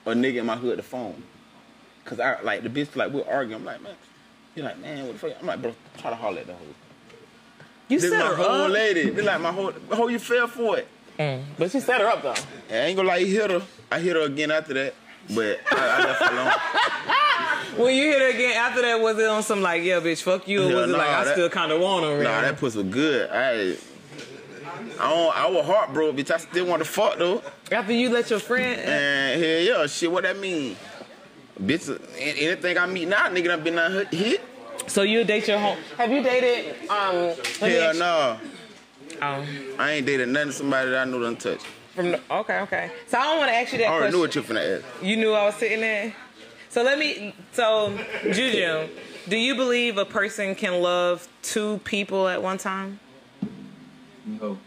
a 0.06 0.12
nigga 0.14 0.38
in 0.38 0.46
my 0.46 0.56
hood 0.56 0.80
the 0.80 0.84
phone. 0.84 1.22
Cause 2.06 2.20
I 2.20 2.40
like 2.42 2.62
the 2.64 2.70
bitch 2.70 2.96
like 2.96 3.12
we're 3.12 3.28
arguing. 3.28 3.62
I'm 3.62 3.66
like, 3.66 3.82
man, 3.82 3.96
he 4.54 4.62
like, 4.62 4.78
man, 4.80 5.06
what 5.08 5.14
the 5.14 5.20
fuck? 5.20 5.38
I'm 5.42 5.48
like, 5.48 5.62
bro, 5.62 5.76
try 5.98 6.12
to 6.12 6.16
holler 6.16 6.40
at 6.42 6.48
the 6.48 6.54
hoe. 6.54 6.60
You 7.88 8.00
This 8.00 8.12
set 8.12 8.20
my 8.20 8.28
her 8.28 8.36
whole 8.36 8.62
up, 8.66 8.72
lady. 8.72 9.10
This 9.10 9.26
like 9.26 9.42
my 9.42 9.52
whole 9.52 9.74
how 9.92 10.08
you 10.08 10.20
fell 10.20 10.48
for 10.48 10.78
it. 10.78 10.88
Mm. 11.18 11.44
but 11.58 11.72
she 11.72 11.80
set 11.80 12.02
her 12.02 12.08
up 12.08 12.22
though. 12.24 12.36
I 12.70 12.80
ain't 12.86 12.96
gonna 12.98 13.08
lie, 13.08 13.20
he 13.20 13.34
hit 13.34 13.50
her. 13.50 13.62
I 13.92 14.00
hit 14.00 14.16
her 14.16 14.24
again 14.24 14.52
after 14.52 14.74
that. 14.76 14.94
But 15.34 15.60
I, 15.72 15.76
I 15.78 16.04
left 16.04 16.22
her 16.22 16.32
alone. 16.32 16.52
When 17.86 17.94
you 17.96 18.04
hit 18.04 18.20
her 18.22 18.30
again 18.30 18.56
after 18.56 18.82
that, 18.84 19.02
was 19.02 19.18
it 19.20 19.28
on 19.28 19.44
some 19.44 19.62
like, 19.62 19.84
yeah, 19.84 20.00
bitch, 20.00 20.22
fuck 20.22 20.48
you, 20.48 20.64
or 20.64 20.70
Yeah, 20.70 20.76
was 20.76 20.90
it 20.92 20.94
like, 20.98 21.10
I 21.10 21.24
that- 21.26 21.34
still 21.34 21.50
kind 21.50 21.72
of 21.74 21.82
want 21.82 22.06
her? 22.06 22.24
Nah, 22.24 22.30
man? 22.30 22.44
that 22.44 22.58
pussy 22.58 22.78
was 22.84 22.88
good. 22.94 23.30
I 23.32 23.76
I, 25.00 25.10
don't, 25.10 25.38
I 25.38 25.50
was 25.50 25.66
heartbroken, 25.66 26.16
bitch. 26.24 26.32
I 26.32 26.38
still 26.38 26.66
want 26.68 26.84
to 26.84 26.90
fuck 26.90 27.18
though. 27.18 27.42
After 27.72 27.92
you 27.92 28.10
let 28.10 28.30
your 28.30 28.40
friend, 28.40 28.80
And 28.80 29.42
hell 29.42 29.60
yeah, 29.82 29.88
shit, 29.88 30.10
what 30.12 30.24
that 30.24 30.38
mean? 30.40 30.76
Bitch, 31.62 32.00
anything 32.20 32.78
I 32.78 32.86
meet 32.86 33.08
now, 33.08 33.28
nigga 33.30 33.46
done 33.46 33.64
been 33.64 33.76
done 33.76 33.92
hit- 33.94 34.14
hit. 34.14 34.42
so 34.88 35.04
you 35.04 35.24
date 35.24 35.48
your 35.48 35.58
home? 35.58 35.78
Have 35.98 36.12
you 36.12 36.22
dated? 36.22 36.76
Um, 36.90 37.34
Hell 37.60 37.90
ask- 37.90 38.00
no. 38.00 38.40
um, 39.22 39.48
I 39.80 39.92
ain't 39.94 40.06
dated 40.06 40.28
nothing 40.30 40.52
somebody 40.52 40.90
that 40.92 41.08
I 41.08 41.10
knew 41.10 41.22
done 41.22 41.38
touch. 41.38 41.62
from 41.96 42.12
the, 42.12 42.20
okay, 42.30 42.60
okay. 42.62 42.92
So 43.08 43.18
I 43.18 43.24
don't 43.24 43.38
want 43.38 43.50
to 43.52 43.56
ask 43.56 43.72
you 43.72 43.78
that 43.80 43.86
I 43.86 43.88
already 43.88 44.12
question. 44.12 44.16
knew 44.16 44.20
what 44.22 44.36
you're 44.36 44.44
finna 44.44 44.78
ask. 44.80 45.04
You 45.04 45.16
knew 45.16 45.32
I 45.32 45.46
was 45.46 45.56
sitting 45.56 45.80
there. 45.80 46.14
So 46.70 46.84
let 46.84 47.00
me. 47.00 47.34
So 47.54 47.98
Juju, 48.24 48.90
do 49.30 49.38
you 49.38 49.56
believe 49.56 49.98
a 49.98 50.04
person 50.04 50.56
can 50.56 50.82
love 50.82 51.26
two 51.42 51.80
people 51.86 52.28
at 52.28 52.44
one 52.44 52.58
time? 52.58 53.00
any 54.28 54.38
hoe. 54.40 54.58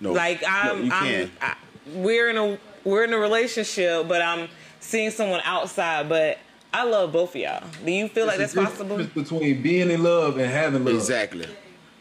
No, 0.00 0.12
Like 0.12 0.42
I'm, 0.48 0.66
no, 0.78 0.82
you 0.86 0.92
I'm 0.92 1.06
can. 1.06 1.30
I, 1.40 1.54
we're 1.94 2.30
in 2.30 2.36
a 2.36 2.58
we're 2.82 3.04
in 3.04 3.12
a 3.12 3.18
relationship, 3.18 4.08
but 4.08 4.20
I'm 4.22 4.48
seeing 4.90 5.10
someone 5.10 5.40
outside. 5.44 6.08
But 6.08 6.38
I 6.72 6.84
love 6.84 7.12
both 7.12 7.34
of 7.34 7.40
y'all. 7.40 7.62
Do 7.84 7.90
you 7.90 8.08
feel 8.08 8.26
like 8.26 8.38
that's 8.38 8.54
possible? 8.54 8.98
between 9.14 9.62
being 9.62 9.90
in 9.90 10.02
love 10.02 10.36
and 10.38 10.50
having 10.50 10.84
love. 10.84 10.94
Exactly. 10.94 11.46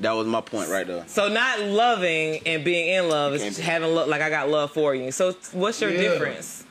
That 0.01 0.13
was 0.13 0.27
my 0.27 0.41
point 0.41 0.69
right 0.69 0.87
there. 0.87 1.03
So 1.07 1.27
not 1.27 1.59
loving 1.59 2.41
and 2.45 2.63
being 2.63 2.87
in 2.87 3.09
love 3.09 3.33
is 3.33 3.41
Can't 3.41 3.57
having 3.57 3.93
love. 3.93 4.07
Like 4.07 4.21
I 4.21 4.29
got 4.29 4.49
love 4.49 4.71
for 4.71 4.95
you. 4.95 5.11
So 5.11 5.33
what's 5.51 5.81
your 5.81 5.91
Yeah. 5.91 6.01
difference? 6.01 6.65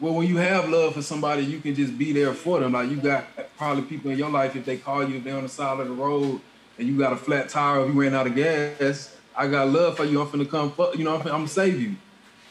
Well, 0.00 0.14
when 0.14 0.26
you 0.26 0.38
have 0.38 0.68
love 0.68 0.94
for 0.94 1.02
somebody, 1.02 1.44
you 1.44 1.60
can 1.60 1.74
just 1.74 1.96
be 1.96 2.12
there 2.12 2.32
for 2.32 2.60
them. 2.60 2.72
Like 2.72 2.90
you 2.90 2.96
got 2.96 3.26
probably 3.56 3.82
people 3.84 4.10
in 4.10 4.18
your 4.18 4.30
life, 4.30 4.56
if 4.56 4.64
they 4.64 4.76
call 4.76 5.08
you, 5.08 5.16
if 5.18 5.24
they're 5.24 5.36
on 5.36 5.44
the 5.44 5.48
side 5.48 5.78
of 5.80 5.86
the 5.86 5.94
road, 5.94 6.40
and 6.78 6.88
you 6.88 6.98
got 6.98 7.12
a 7.12 7.16
flat 7.16 7.48
tire, 7.48 7.80
or 7.80 7.86
you 7.86 7.92
ran 7.92 8.14
out 8.14 8.26
of 8.26 8.34
gas, 8.34 9.14
I 9.36 9.46
got 9.46 9.68
love 9.68 9.96
for 9.96 10.04
you. 10.04 10.20
I'm 10.20 10.26
finna 10.26 10.48
come, 10.50 10.72
fuck, 10.72 10.96
you 10.98 11.04
know, 11.04 11.14
I'm, 11.14 11.20
finna, 11.20 11.26
I'm 11.26 11.38
gonna 11.38 11.48
save 11.48 11.80
you. 11.80 11.94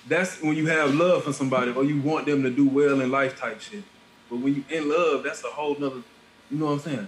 That's 0.08 0.42
when 0.42 0.56
you 0.58 0.68
have 0.68 0.94
love 0.94 1.24
for 1.24 1.34
somebody, 1.34 1.72
or 1.72 1.84
you 1.84 2.02
want 2.02 2.26
them 2.26 2.44
to 2.44 2.50
do 2.50 2.68
well 2.68 3.00
in 3.00 3.10
life, 3.10 3.40
type 3.40 3.62
shit. 3.62 3.84
But 4.30 4.40
when 4.40 4.56
you 4.56 4.64
in 4.70 4.90
love, 4.90 5.24
that's 5.24 5.44
a 5.44 5.48
whole 5.48 5.76
nother. 5.80 6.02
You 6.52 6.58
know 6.58 6.66
what 6.66 6.72
I'm 6.74 6.80
saying? 6.80 7.08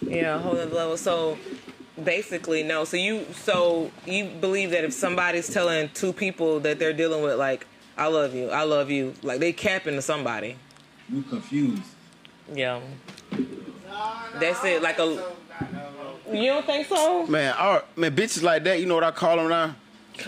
Yeah, 0.00 0.36
a 0.36 0.38
whole 0.38 0.52
other 0.52 0.66
level. 0.66 0.96
So 0.96 1.38
basically, 2.02 2.62
no. 2.62 2.84
So 2.84 2.96
you 2.96 3.26
so 3.32 3.90
you 4.06 4.24
believe 4.40 4.70
that 4.70 4.84
if 4.84 4.92
somebody's 4.92 5.52
telling 5.52 5.90
two 5.90 6.12
people 6.12 6.60
that 6.60 6.78
they're 6.78 6.92
dealing 6.92 7.22
with 7.22 7.38
like 7.38 7.66
I 7.96 8.06
love 8.06 8.34
you, 8.34 8.48
I 8.48 8.62
love 8.62 8.90
you, 8.90 9.14
like 9.22 9.40
they 9.40 9.52
capping 9.52 9.94
to 9.94 10.02
somebody. 10.02 10.56
You 11.08 11.22
confused. 11.22 11.82
Yeah. 12.52 12.80
That's 14.38 14.64
it. 14.64 14.82
Like 14.82 14.98
a. 14.98 15.34
You 16.32 16.46
don't 16.46 16.64
think 16.64 16.86
so? 16.86 17.26
Man, 17.26 17.54
all 17.58 17.74
right, 17.74 17.98
man, 17.98 18.14
bitches 18.14 18.42
like 18.42 18.62
that, 18.64 18.78
you 18.78 18.86
know 18.86 18.94
what 18.94 19.04
I 19.04 19.10
call 19.10 19.36
them 19.36 19.48
now? 19.48 19.74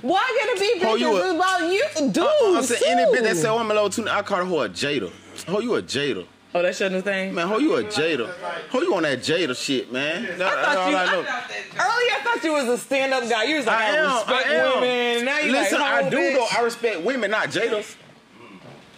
Why 0.01 0.47
gotta 0.47 0.61
be 0.61 0.86
Oh, 0.86 0.95
you 0.95 1.16
a- 1.16 1.34
about 1.34 1.70
you, 1.70 1.84
dude? 2.11 2.18
I, 2.24 2.55
I 2.59 2.61
said 2.62 2.78
any 2.86 3.05
bitch 3.12 3.22
that 3.22 3.28
too. 3.30 3.34
said 3.36 3.51
I'm 3.51 3.70
a 3.70 3.74
little 3.74 3.90
two, 3.90 4.09
I 4.09 4.22
call 4.22 4.38
her 4.38 4.64
a 4.64 4.68
Jada. 4.68 5.12
Ho, 5.49 5.61
you 5.61 5.74
a 5.74 5.82
Jada. 5.82 6.26
Oh, 6.55 6.61
that's 6.62 6.78
your 6.80 6.90
new 6.90 7.01
thing. 7.01 7.34
Man, 7.34 7.49
ho, 7.49 7.57
you 7.59 7.74
a 7.76 7.84
Jada. 7.84 8.30
Ho, 8.70 8.80
you 8.80 8.95
on 8.95 9.03
that 9.05 9.20
Jada 9.20 9.57
shit, 9.57 9.90
man. 9.93 10.24
That, 10.24 10.38
that's 10.38 10.74
thought 10.74 10.90
you- 10.90 10.97
I 10.97 11.07
know. 11.07 11.12
Earlier, 11.22 12.12
I 12.14 12.20
thought 12.22 12.45
you 12.45 12.53
was 12.53 12.68
a 12.68 12.78
stand-up 12.78 13.28
guy. 13.28 13.45
You 13.45 13.57
was 13.57 13.66
like, 13.66 13.78
I, 13.78 13.86
I 13.86 13.97
am. 13.97 14.14
respect 14.16 14.49
I 14.49 14.55
am. 14.55 14.80
women. 14.80 15.24
Now 15.24 15.38
you 15.38 15.53
Listen, 15.53 15.80
like, 15.80 15.93
I 15.93 16.07
oh, 16.07 16.11
do 16.11 16.16
bitch. 16.18 16.34
though. 16.34 16.59
I 16.59 16.62
respect 16.62 17.01
women, 17.03 17.30
not 17.30 17.49
Jadas. 17.49 17.97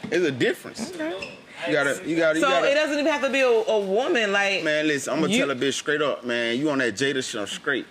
There's 0.08 0.24
a 0.24 0.32
difference. 0.32 0.90
Okay. 0.94 1.38
You 1.66 1.72
gotta, 1.72 2.02
you 2.04 2.16
gotta, 2.16 2.38
you 2.38 2.44
So 2.44 2.50
gotta. 2.50 2.70
it 2.70 2.74
doesn't 2.74 2.98
even 2.98 3.10
have 3.10 3.22
to 3.22 3.30
be 3.30 3.40
a, 3.40 3.46
a 3.48 3.78
woman. 3.80 4.32
Like, 4.32 4.64
Man, 4.64 4.86
listen, 4.86 5.12
I'm 5.14 5.20
gonna 5.20 5.32
You- 5.32 5.38
tell 5.38 5.50
a 5.50 5.54
bitch 5.56 5.74
straight 5.74 6.02
up, 6.02 6.24
man. 6.24 6.58
You 6.58 6.68
on 6.70 6.78
that 6.78 6.94
Jada 6.94 7.22
shit? 7.24 7.40
I'm 7.40 7.46
straight, 7.46 7.86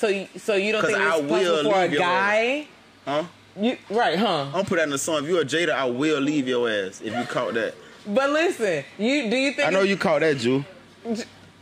so 0.00 0.08
you, 0.08 0.26
so 0.38 0.54
you 0.54 0.72
don't 0.72 0.82
think 0.82 0.96
I 0.96 1.18
it's 1.18 1.28
possible 1.28 1.28
will 1.30 1.62
for 1.62 1.76
a 1.76 1.82
leave 1.82 1.92
your 1.92 2.00
guy? 2.00 2.66
huh? 3.04 3.24
You 3.60 3.76
right, 3.90 4.18
huh? 4.18 4.44
I'm 4.46 4.52
gonna 4.52 4.64
put 4.64 4.76
that 4.76 4.84
in 4.84 4.90
the 4.90 4.98
song. 4.98 5.24
If 5.24 5.28
you're 5.28 5.42
a 5.42 5.44
Jada, 5.44 5.72
I 5.72 5.84
will 5.84 6.20
leave 6.20 6.48
your 6.48 6.70
ass 6.70 7.02
if 7.02 7.14
you 7.14 7.24
caught 7.24 7.52
that. 7.54 7.74
But 8.06 8.30
listen, 8.30 8.82
you 8.96 9.28
do 9.28 9.36
you 9.36 9.52
think? 9.52 9.68
I 9.68 9.70
know 9.70 9.82
you 9.82 9.98
caught 9.98 10.20
that, 10.20 10.38
Jew. 10.38 10.64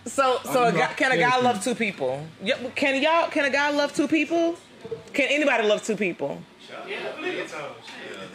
So 0.07 0.39
so 0.45 0.63
a 0.63 0.69
I'm 0.69 0.75
guy, 0.77 0.93
can 0.95 1.11
a 1.11 1.17
guy 1.17 1.41
love 1.41 1.65
two 1.65 1.75
people? 1.75 2.25
Yeah, 2.41 2.57
Can 2.77 3.03
y'all? 3.03 3.29
Can 3.29 3.45
a 3.45 3.51
guy 3.51 3.71
love 3.71 3.93
two 3.93 4.07
people? 4.07 4.57
Can 5.13 5.27
anybody 5.31 5.67
love 5.67 5.83
two 5.83 5.97
people? 5.97 6.41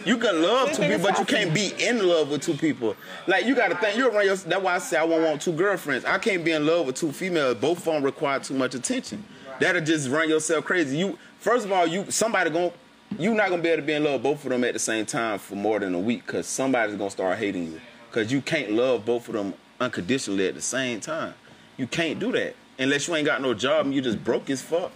You 0.06 0.18
can 0.18 0.42
love 0.42 0.74
two 0.74 0.82
people, 0.82 1.00
but 1.00 1.18
you 1.18 1.24
can't 1.26 1.54
be 1.54 1.72
in 1.80 2.06
love 2.06 2.30
with 2.30 2.42
two 2.42 2.56
people. 2.56 2.98
Like 3.26 3.46
you 3.46 3.56
gotta 3.56 3.76
think. 3.76 3.98
You 3.98 4.10
run 4.12 4.26
your. 4.26 4.36
That's 4.36 4.62
why 4.62 4.76
I 4.76 4.80
say 4.80 4.98
I 4.98 5.06
won't 5.06 5.24
want 5.24 5.42
two 5.42 5.54
girlfriends. 5.54 6.04
I 6.04 6.18
can't 6.18 6.44
be 6.44 6.52
in 6.52 6.66
love 6.66 6.88
with 6.88 6.98
two 6.98 7.14
females. 7.14 7.56
Both 7.56 7.78
of 7.80 7.86
them 7.86 8.04
require 8.04 8.40
too 8.40 8.56
much 8.56 8.76
attention. 8.76 9.24
That'll 9.60 9.82
just 9.82 10.10
run 10.10 10.30
yourself 10.30 10.66
crazy. 10.66 10.98
You 10.98 11.18
first 11.40 11.66
of 11.66 11.72
all, 11.72 11.88
you 11.88 12.10
somebody 12.10 12.50
going 12.50 12.72
you 13.20 13.34
not 13.34 13.50
gonna 13.50 13.62
be 13.62 13.70
able 13.70 13.82
to 13.82 13.86
be 13.86 13.94
in 13.94 14.04
love 14.04 14.14
with 14.14 14.24
both 14.24 14.44
of 14.44 14.50
them 14.50 14.64
at 14.64 14.74
the 14.74 14.80
same 14.80 15.06
time 15.06 15.40
for 15.40 15.56
more 15.56 15.80
than 15.80 15.94
a 15.94 16.00
week 16.00 16.26
because 16.26 16.48
somebody's 16.48 16.96
gonna 16.96 17.10
start 17.10 17.38
hating 17.38 17.72
you 17.72 17.82
because 18.10 18.32
you 18.32 18.42
can't 18.42 18.72
love 18.72 19.06
both 19.06 19.28
of 19.28 19.36
them 19.36 19.54
unconditionally 19.80 20.48
at 20.48 20.56
the 20.56 20.62
same 20.62 21.00
time. 21.00 21.34
You 21.78 21.88
can't 21.88 22.20
do 22.20 22.32
that 22.32 22.56
unless 22.80 23.08
you 23.08 23.16
ain't 23.16 23.26
got 23.26 23.42
no 23.42 23.54
job 23.54 23.86
and 23.86 23.94
you 23.94 24.02
just 24.02 24.24
broke 24.24 24.50
as 24.50 24.62
fuck. 24.62 24.92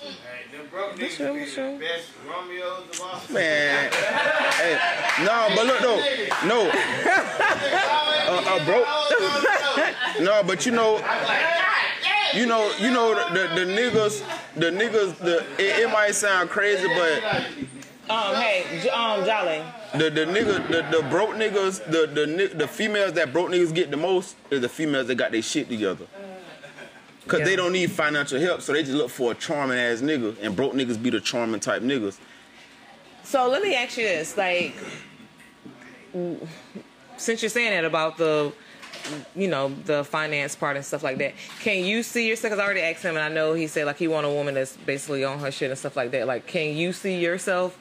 Hey, 0.00 0.56
them 0.56 0.66
broke 0.70 0.96
niggas 0.96 1.16
true, 1.16 1.32
be 1.34 1.38
that's 1.40 1.54
the 1.54 1.62
true. 1.62 1.78
best 1.78 2.08
Romeos 2.26 3.00
of 3.00 3.00
all. 3.00 3.34
Man, 3.34 3.92
hey, 3.92 4.78
no, 5.24 5.48
but 5.54 5.66
look 5.66 5.80
though, 5.80 6.00
no, 6.46 6.70
uh, 8.28 8.42
uh, 8.46 8.64
bro, 10.20 10.24
no, 10.24 10.42
but 10.42 10.64
you 10.64 10.72
know, 10.72 10.98
you 12.34 12.46
know, 12.46 12.72
you 12.78 12.90
know 12.90 13.14
the, 13.14 13.40
the, 13.48 13.64
the 13.64 13.72
niggas, 13.72 14.22
the 14.56 14.66
niggas, 14.70 15.16
the 15.18 15.38
it, 15.58 15.80
it 15.84 15.90
might 15.90 16.14
sound 16.14 16.50
crazy, 16.50 16.86
but 16.88 17.22
Um, 18.10 18.34
hey, 18.36 18.86
um, 18.90 19.24
Jolly. 19.24 19.62
the 19.94 20.10
the 20.10 20.26
nigga, 20.26 20.68
the, 20.68 20.96
the 20.98 21.02
broke 21.08 21.30
niggas, 21.36 21.82
the 21.90 22.06
the 22.06 22.50
the 22.54 22.68
females 22.68 23.14
that 23.14 23.32
broke 23.32 23.50
niggas 23.50 23.74
get 23.74 23.90
the 23.90 23.96
most 23.96 24.36
is 24.50 24.60
the 24.60 24.68
females 24.68 25.06
that 25.06 25.14
got 25.14 25.32
their 25.32 25.40
shit 25.42 25.68
together. 25.70 26.06
Cause 27.26 27.40
Yeah. 27.40 27.46
they 27.46 27.56
don't 27.56 27.72
need 27.72 27.90
financial 27.90 28.38
help, 28.38 28.60
so 28.60 28.74
they 28.74 28.82
just 28.82 28.92
look 28.94 29.08
for 29.10 29.32
a 29.32 29.34
charming 29.34 29.78
ass 29.78 30.02
nigga, 30.02 30.36
and 30.42 30.54
broke 30.54 30.74
niggas 30.74 31.02
be 31.02 31.08
the 31.08 31.20
charming 31.20 31.60
type 31.60 31.80
niggas. 31.80 32.18
So 33.22 33.48
let 33.48 33.62
me 33.62 33.74
ask 33.74 33.96
you 33.96 34.04
this: 34.04 34.36
like, 34.36 34.74
since 37.16 37.42
you're 37.42 37.48
saying 37.48 37.70
that 37.70 37.86
about 37.86 38.18
the, 38.18 38.52
you 39.36 39.48
know, 39.48 39.68
the 39.84 40.04
finance 40.04 40.54
part 40.56 40.76
and 40.76 40.84
stuff 40.84 41.02
like 41.02 41.18
that, 41.18 41.34
can 41.60 41.84
you 41.84 42.02
see 42.02 42.28
yourself? 42.28 42.52
Because 42.52 42.58
I 42.58 42.64
already 42.64 42.80
asked 42.80 43.02
him, 43.02 43.16
and 43.16 43.24
I 43.24 43.28
know 43.28 43.52
he 43.54 43.66
said 43.66 43.86
like 43.86 43.98
he 43.98 44.08
want 44.08 44.26
a 44.26 44.30
woman 44.30 44.54
that's 44.54 44.76
basically 44.76 45.24
on 45.24 45.38
her 45.40 45.50
shit 45.50 45.70
and 45.70 45.78
stuff 45.78 45.96
like 45.96 46.10
that. 46.12 46.26
Like, 46.26 46.46
can 46.46 46.76
you 46.76 46.92
see 46.92 47.18
yourself 47.20 47.78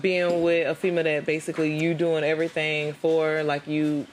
being 0.00 0.42
with 0.42 0.66
a 0.66 0.74
female 0.74 1.04
that 1.04 1.26
basically 1.26 1.76
you 1.78 1.94
doing 1.94 2.24
everything 2.24 2.92
for? 2.94 3.42
Like 3.42 3.66
you, 3.66 4.06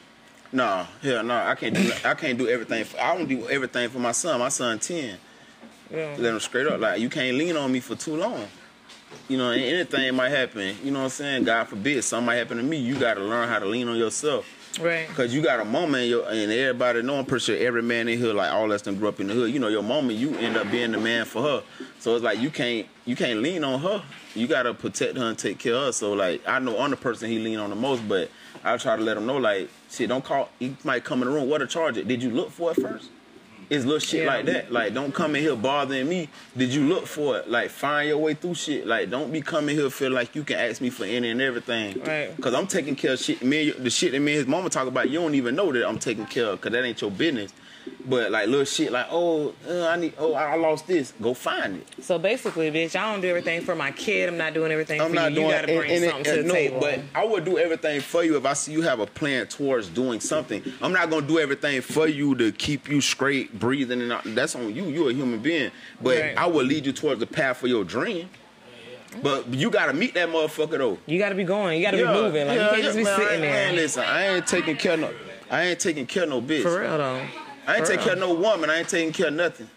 No, 0.51 0.85
hell 1.01 1.23
no, 1.23 1.35
I 1.35 1.55
can't 1.55 1.75
do 1.75 1.91
I 2.05 2.13
can't 2.13 2.37
do 2.37 2.47
everything. 2.47 2.83
For, 2.85 2.99
I 2.99 3.17
don't 3.17 3.27
do 3.27 3.47
everything 3.49 3.89
for 3.89 3.99
my 3.99 4.11
son. 4.11 4.39
My 4.39 4.49
son 4.49 4.79
ten. 4.79 5.17
yeah. 5.91 6.15
Let 6.17 6.33
him 6.33 6.39
straight 6.39 6.67
up 6.67 6.79
like 6.79 6.99
you 6.99 7.09
can't 7.09 7.37
lean 7.37 7.55
on 7.55 7.71
me 7.71 7.79
for 7.79 7.95
too 7.95 8.15
long. 8.15 8.45
You 9.27 9.37
know, 9.37 9.49
anything 9.51 10.15
might 10.15 10.29
happen. 10.29 10.75
You 10.83 10.91
know 10.91 10.99
what 10.99 11.05
I'm 11.05 11.09
saying? 11.11 11.43
God 11.43 11.67
forbid, 11.67 12.03
something 12.03 12.27
might 12.27 12.35
happen 12.35 12.57
to 12.57 12.63
me. 12.63 12.77
You 12.77 12.93
got 12.99 13.15
to 13.15 13.21
learn 13.21 13.47
how 13.47 13.57
to 13.57 13.65
lean 13.65 13.87
on 13.87 13.97
yourself. 13.97 14.45
Right? 14.79 15.07
Cause 15.09 15.33
you 15.33 15.41
got 15.41 15.59
a 15.59 15.65
mama, 15.65 15.99
in 15.99 16.09
your, 16.09 16.29
and 16.29 16.51
everybody 16.51 17.01
know. 17.01 17.17
I'm 17.17 17.25
pretty 17.25 17.45
sure 17.45 17.57
every 17.57 17.81
man 17.81 18.07
in 18.07 18.19
here, 18.19 18.33
like 18.33 18.51
all 18.51 18.71
us 18.71 18.81
them 18.81 18.97
grew 18.97 19.07
up 19.07 19.19
in 19.19 19.27
the 19.27 19.33
hood. 19.33 19.51
You 19.51 19.59
know, 19.59 19.67
your 19.67 19.83
mama, 19.83 20.13
you 20.13 20.35
end 20.37 20.57
up 20.57 20.69
being 20.71 20.91
the 20.91 20.99
man 20.99 21.25
for 21.25 21.41
her. 21.41 21.63
So 21.99 22.15
it's 22.15 22.23
like 22.23 22.39
you 22.39 22.49
can't, 22.49 22.87
you 23.05 23.15
can't 23.15 23.41
lean 23.41 23.63
on 23.63 23.79
her. 23.81 24.03
You 24.35 24.47
gotta 24.47 24.73
protect 24.73 25.17
her 25.17 25.25
and 25.25 25.37
take 25.37 25.59
care 25.59 25.75
of 25.75 25.85
her. 25.85 25.91
So 25.91 26.13
like, 26.13 26.47
I 26.47 26.59
know 26.59 26.79
I'm 26.79 26.91
the 26.91 26.97
person 26.97 27.29
he 27.29 27.39
lean 27.39 27.59
on 27.59 27.69
the 27.69 27.75
most, 27.75 28.07
but 28.07 28.29
I 28.63 28.77
try 28.77 28.95
to 28.95 29.01
let 29.01 29.17
him 29.17 29.25
know, 29.25 29.37
like, 29.37 29.69
shit, 29.89 30.09
don't 30.09 30.23
call. 30.23 30.49
He 30.59 30.75
might 30.83 31.03
come 31.03 31.21
in 31.21 31.29
the 31.29 31.33
room. 31.33 31.49
What 31.49 31.61
a 31.61 31.67
charge 31.67 31.97
it? 31.97 32.07
Did 32.07 32.21
you 32.21 32.29
look 32.31 32.51
for 32.51 32.71
it 32.71 32.81
first? 32.81 33.09
It's 33.69 33.85
little 33.85 33.99
shit 33.99 34.23
Yeah. 34.23 34.27
like 34.33 34.45
that. 34.45 34.71
Like, 34.71 34.93
don't 34.95 35.13
come 35.13 35.35
in 35.35 35.43
here 35.43 35.55
bothering 35.55 36.09
me. 36.09 36.27
Did 36.57 36.73
you 36.73 36.87
look 36.87 37.05
for 37.05 37.37
it? 37.37 37.49
Like, 37.49 37.69
find 37.69 38.07
your 38.09 38.17
way 38.17 38.33
through 38.33 38.55
shit. 38.55 38.87
Like, 38.87 39.09
don't 39.11 39.31
be 39.31 39.41
coming 39.41 39.75
here 39.75 39.89
feel 39.91 40.11
like 40.11 40.35
you 40.35 40.43
can 40.43 40.57
ask 40.57 40.81
me 40.81 40.89
for 40.89 41.05
any 41.05 41.29
and 41.29 41.39
everything. 41.41 42.01
Right. 42.01 42.31
Cause 42.41 42.53
I'm 42.55 42.65
taking 42.67 42.95
care 42.95 43.13
of 43.13 43.19
shit. 43.19 43.43
Me, 43.43 43.69
the 43.71 43.89
shit 43.91 44.11
that 44.13 44.19
me 44.19 44.31
and 44.33 44.39
his 44.39 44.47
mama 44.47 44.69
talk 44.69 44.87
about, 44.87 45.09
you 45.09 45.19
don't 45.19 45.35
even 45.35 45.55
know 45.55 45.71
that 45.71 45.87
I'm 45.87 45.99
taking 45.99 46.25
care 46.25 46.45
of. 46.45 46.61
Cause 46.61 46.71
that 46.71 46.83
ain't 46.83 46.99
your 46.99 47.11
business. 47.11 47.53
But 48.05 48.31
like 48.31 48.47
little 48.47 48.65
shit, 48.65 48.91
like 48.91 49.07
oh, 49.11 49.53
uh, 49.67 49.87
I 49.87 49.95
need, 49.97 50.13
oh, 50.17 50.33
I 50.33 50.55
lost 50.55 50.87
this. 50.87 51.13
Go 51.21 51.33
find 51.33 51.77
it. 51.77 52.03
So 52.03 52.17
basically, 52.19 52.69
bitch, 52.71 52.95
I 52.95 53.11
don't 53.11 53.21
do 53.21 53.27
everything 53.29 53.61
for 53.61 53.75
my 53.75 53.91
kid. 53.91 54.29
I'm 54.29 54.37
not 54.37 54.53
doing 54.53 54.71
everything 54.71 54.99
I'm 55.01 55.09
for 55.09 55.15
not 55.15 55.31
you. 55.31 55.35
doing. 55.35 55.47
You 55.47 55.53
gotta 55.53 55.67
bring 55.67 55.91
and- 55.91 56.03
and 56.03 56.11
something 56.11 56.33
it- 56.33 56.35
to 56.37 56.41
the 56.43 56.47
no, 56.47 56.53
table. 56.53 56.79
But 56.79 56.99
I 57.15 57.25
would 57.25 57.45
do 57.45 57.57
everything 57.57 58.01
for 58.01 58.23
you 58.23 58.37
if 58.37 58.45
I 58.45 58.53
see 58.53 58.71
you 58.71 58.81
have 58.81 58.99
a 58.99 59.05
plan 59.05 59.47
towards 59.47 59.87
doing 59.89 60.19
something. 60.19 60.61
I'm 60.81 60.91
not 60.93 61.09
gonna 61.09 61.25
do 61.27 61.39
everything 61.39 61.81
for 61.81 62.07
you 62.07 62.35
to 62.35 62.51
keep 62.51 62.89
you 62.89 63.01
straight, 63.01 63.57
breathing, 63.59 64.01
and 64.01 64.13
all- 64.13 64.21
that's 64.25 64.55
on 64.55 64.73
you. 64.75 64.85
You're 64.85 65.09
a 65.11 65.13
human 65.13 65.39
being, 65.39 65.71
but 66.01 66.19
Right. 66.19 66.37
I 66.37 66.45
will 66.47 66.65
lead 66.65 66.85
you 66.85 66.91
towards 66.93 67.19
the 67.19 67.27
path 67.27 67.57
for 67.57 67.67
your 67.67 67.83
dream. 67.83 68.29
But 69.23 69.51
you 69.53 69.71
gotta 69.71 69.93
meet 69.93 70.13
that 70.13 70.29
motherfucker 70.29 70.77
though. 70.77 70.97
you 71.07 71.17
gotta 71.17 71.33
be 71.35 71.43
going. 71.43 71.77
You 71.79 71.83
gotta 71.83 71.97
be 71.97 72.03
moving. 72.05 72.47
Like 72.47 72.55
you 72.55 72.61
yeah, 72.61 72.69
can't 72.69 72.83
just 72.83 72.97
be 72.97 73.03
man, 73.03 73.15
sitting 73.19 73.37
I, 73.37 73.41
there. 73.41 73.51
Man, 73.67 73.75
listen, 73.75 74.03
I 74.03 74.35
ain't 74.35 74.47
taking 74.47 74.77
care 74.77 74.93
of 74.93 74.99
no. 74.99 75.09
I 75.49 75.63
ain't 75.63 75.79
taking 75.79 76.05
care 76.05 76.23
of 76.23 76.29
no 76.29 76.41
bitch. 76.43 76.61
For 76.61 76.79
real 76.79 76.97
though. 76.97 77.25
I 77.69 77.75
ain't 77.75 77.85
For 77.85 77.91
taking 77.91 78.03
care 78.03 78.13
of 78.13 78.19
no 78.19 78.33
woman. 78.33 78.69
I 78.71 78.79
ain't 78.79 78.89
taking 78.89 79.13
care 79.13 79.27
of 79.27 79.33
nothing. 79.35 79.69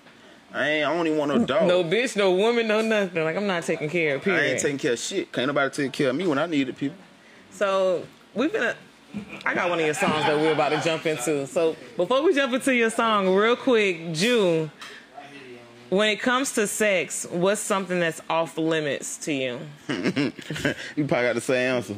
I 0.50 0.68
ain't. 0.68 0.86
I 0.86 0.94
don't 0.94 1.06
even 1.06 1.18
want 1.18 1.34
no 1.34 1.44
dog. 1.44 1.68
No 1.68 1.84
bitch, 1.84 2.16
no 2.16 2.32
woman, 2.32 2.66
no 2.66 2.80
nothing. 2.80 3.22
Like 3.22 3.36
I'm 3.36 3.46
not 3.46 3.64
taking 3.64 3.90
care 3.90 4.16
of. 4.16 4.22
People. 4.22 4.38
I 4.38 4.44
ain't 4.44 4.60
taking 4.60 4.78
care 4.78 4.94
of 4.94 4.98
shit. 4.98 5.30
Can't 5.30 5.46
nobody 5.46 5.70
take 5.70 5.92
care 5.92 6.08
of 6.08 6.16
me 6.16 6.26
when 6.26 6.38
I 6.38 6.46
needed 6.46 6.74
people. 6.74 6.96
So 7.50 8.06
we've 8.34 8.50
been. 8.50 8.62
A, 8.62 8.74
I 9.44 9.54
got 9.54 9.68
one 9.68 9.78
of 9.78 9.84
your 9.84 9.94
songs 9.94 10.24
that 10.24 10.34
we're 10.36 10.54
about 10.54 10.70
to 10.70 10.80
jump 10.80 11.04
into. 11.04 11.46
So 11.46 11.76
before 11.98 12.22
we 12.22 12.34
jump 12.34 12.54
into 12.54 12.74
your 12.74 12.88
song, 12.88 13.28
real 13.34 13.56
quick, 13.56 14.12
Jew. 14.14 14.70
When 15.90 16.08
it 16.08 16.20
comes 16.20 16.52
to 16.52 16.66
sex, 16.66 17.26
what's 17.30 17.60
something 17.60 18.00
that's 18.00 18.22
off 18.30 18.56
limits 18.56 19.18
to 19.18 19.32
you? 19.34 19.60
you 20.96 21.04
probably 21.06 21.26
got 21.26 21.34
the 21.34 21.42
same 21.42 21.76
answer. 21.76 21.96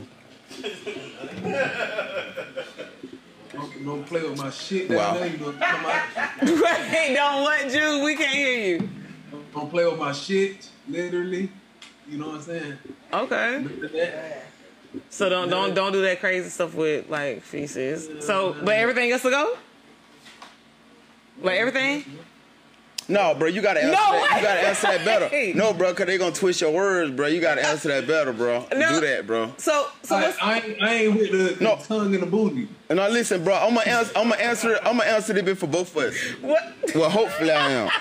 Don't, 3.54 3.84
don't 3.84 4.06
play 4.06 4.22
with 4.22 4.38
my 4.38 4.50
shit 4.50 4.90
Wow. 4.90 5.14
down 5.14 5.20
there. 5.20 5.28
You 5.30 5.38
come 5.38 5.56
out. 5.86 6.02
Wait, 6.42 7.14
don't 7.14 7.42
what, 7.42 7.68
Jew? 7.70 8.04
We 8.04 8.16
can't 8.16 8.34
hear 8.34 8.58
you. 8.78 8.88
don't 9.54 9.70
play 9.70 9.84
with 9.86 9.98
my 9.98 10.12
shit, 10.12 10.68
literally. 10.88 11.50
You 12.08 12.18
know 12.18 12.26
what 12.28 12.36
I'm 12.36 12.42
saying? 12.42 12.78
Okay. 13.12 13.58
Look 13.60 13.84
at 13.84 13.92
that. 13.92 14.46
So 15.10 15.28
don't 15.28 15.48
don't 15.48 15.74
don't 15.74 15.92
do 15.92 16.02
that 16.02 16.20
crazy 16.20 16.48
stuff 16.50 16.74
with 16.74 17.08
like 17.08 17.42
feces. 17.42 18.24
So, 18.24 18.54
but 18.62 18.74
everything 18.76 19.10
else 19.10 19.22
to 19.22 19.30
go. 19.30 19.56
Like 21.42 21.58
everything. 21.58 22.04
No, 23.08 23.34
bro, 23.34 23.48
you 23.48 23.60
gotta 23.60 23.80
answer 23.82 23.92
No 23.92 24.12
that. 24.12 24.36
You 24.36 24.42
gotta 24.42 24.60
answer 24.60 24.86
that 24.86 25.04
better. 25.04 25.54
No, 25.58 25.72
bro, 25.74 25.92
cause 25.94 26.06
they 26.06 26.16
gonna 26.18 26.34
twist 26.34 26.60
your 26.60 26.70
words, 26.72 27.10
bro. 27.10 27.26
You 27.26 27.40
gotta 27.40 27.66
answer 27.66 27.88
that 27.88 28.06
better, 28.06 28.32
bro. 28.32 28.66
No. 28.74 28.94
Do 28.94 29.00
that, 29.06 29.26
bro. 29.26 29.52
So 29.58 29.88
so 30.02 30.16
I, 30.16 30.34
I, 30.40 30.60
ain't, 30.60 30.82
I 30.82 30.94
ain't 30.94 31.18
with 31.18 31.30
the, 31.32 31.54
the 31.56 31.64
No. 31.64 31.76
tongue 31.76 32.14
and 32.14 32.22
the 32.22 32.26
booty. 32.26 32.68
And 32.88 32.96
now 32.98 33.08
listen, 33.08 33.44
bro, 33.44 33.54
I'm 33.54 33.74
gonna 33.74 33.88
answer. 33.90 34.12
I'm 34.16 34.28
gonna 34.30 34.42
answer. 34.42 34.78
I'm 34.82 34.98
gonna 34.98 35.10
answer 35.10 35.32
this 35.32 35.42
bit 35.42 35.58
for 35.58 35.66
both 35.66 35.94
of 35.96 36.02
us. 36.04 36.16
what? 36.40 36.74
Well, 36.94 37.10
hopefully 37.10 37.50
I 37.50 37.70
am. 37.72 37.90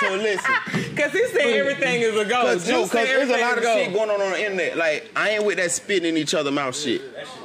So 0.00 0.14
listen, 0.14 0.54
Because 0.90 1.12
he 1.12 1.26
said 1.28 1.42
everything 1.42 2.00
is 2.00 2.16
a 2.16 2.24
go. 2.24 2.42
cause, 2.42 2.68
no, 2.68 2.80
cause 2.82 2.92
there's 2.92 3.28
a 3.28 3.38
lot 3.38 3.58
of 3.58 3.64
a 3.64 3.66
shit 3.66 3.92
going 3.92 4.10
on 4.10 4.20
on 4.20 4.32
the 4.32 4.40
internet. 4.42 4.76
Like 4.76 5.10
I 5.14 5.30
ain't 5.30 5.44
with 5.44 5.58
that 5.58 5.70
spitting 5.70 6.08
in 6.10 6.16
each 6.16 6.34
other 6.34 6.50
mouth 6.50 6.76
shit. 6.76 7.02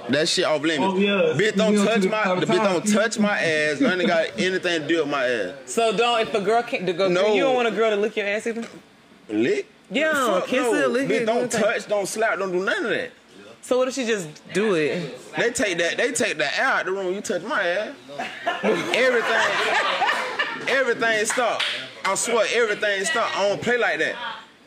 That 0.10 0.28
shit 0.30 0.46
off 0.46 0.62
limits. 0.62 0.94
Oh, 0.94 0.98
yeah. 0.98 1.38
Bitch 1.38 1.56
don't 1.56 1.76
touch 1.76 2.04
my. 2.06 2.40
The 2.40 2.46
bitch 2.46 2.64
don't 2.64 2.88
touch 2.94 3.20
my 3.20 3.38
ass. 3.40 3.82
Nothing 3.82 4.08
got 4.08 4.28
anything 4.38 4.82
to 4.82 4.88
do 4.88 5.00
with 5.00 5.10
my 5.10 5.26
ass. 5.26 5.54
So 5.66 5.96
don't 5.96 6.22
if 6.22 6.34
a 6.34 6.42
girl 6.42 6.64
can't 6.64 6.86
the 6.86 6.94
girl, 6.94 7.10
No. 7.10 7.34
you 7.34 7.44
don't 7.44 7.56
want 7.56 7.68
a 7.68 7.72
girl 7.72 7.90
to 7.90 7.98
lick 7.98 8.16
your 8.16 8.28
ass 8.28 8.48
either. 8.48 8.66
Lick. 9.30 9.68
Yeah, 9.92 10.14
Fuck 10.14 10.48
kiss 10.48 10.62
no. 10.64 10.74
it, 10.74 10.90
lick 10.92 11.08
Bitch 11.10 11.22
it. 11.22 11.26
don't 11.26 11.38
everything. 11.44 11.62
touch, 11.62 11.88
don't 11.88 12.08
slap, 12.08 12.40
don't 12.40 12.52
do 12.52 12.64
none 12.64 12.86
of 12.86 12.90
that. 12.92 13.12
So 13.62 13.78
what 13.80 13.88
if 13.88 13.96
she 13.96 14.06
just 14.06 14.28
do 14.54 14.76
it? 14.76 15.18
They 15.38 15.50
take 15.52 15.78
that. 15.80 15.98
They 15.98 16.12
take 16.12 16.38
the 16.38 16.60
air 16.60 16.66
out 16.66 16.86
the 16.86 16.92
room. 16.92 17.14
You 17.14 17.22
touch 17.22 17.42
my 17.44 17.62
ass. 17.64 17.96
everything. 18.64 19.42
Everything 20.68 21.26
stop. 21.26 21.62
I 22.06 22.16
swear, 22.16 22.46
everything 22.54 23.04
stop. 23.06 23.36
I 23.38 23.48
don't 23.50 23.62
play 23.62 23.78
like 23.78 24.00
that. 24.00 24.16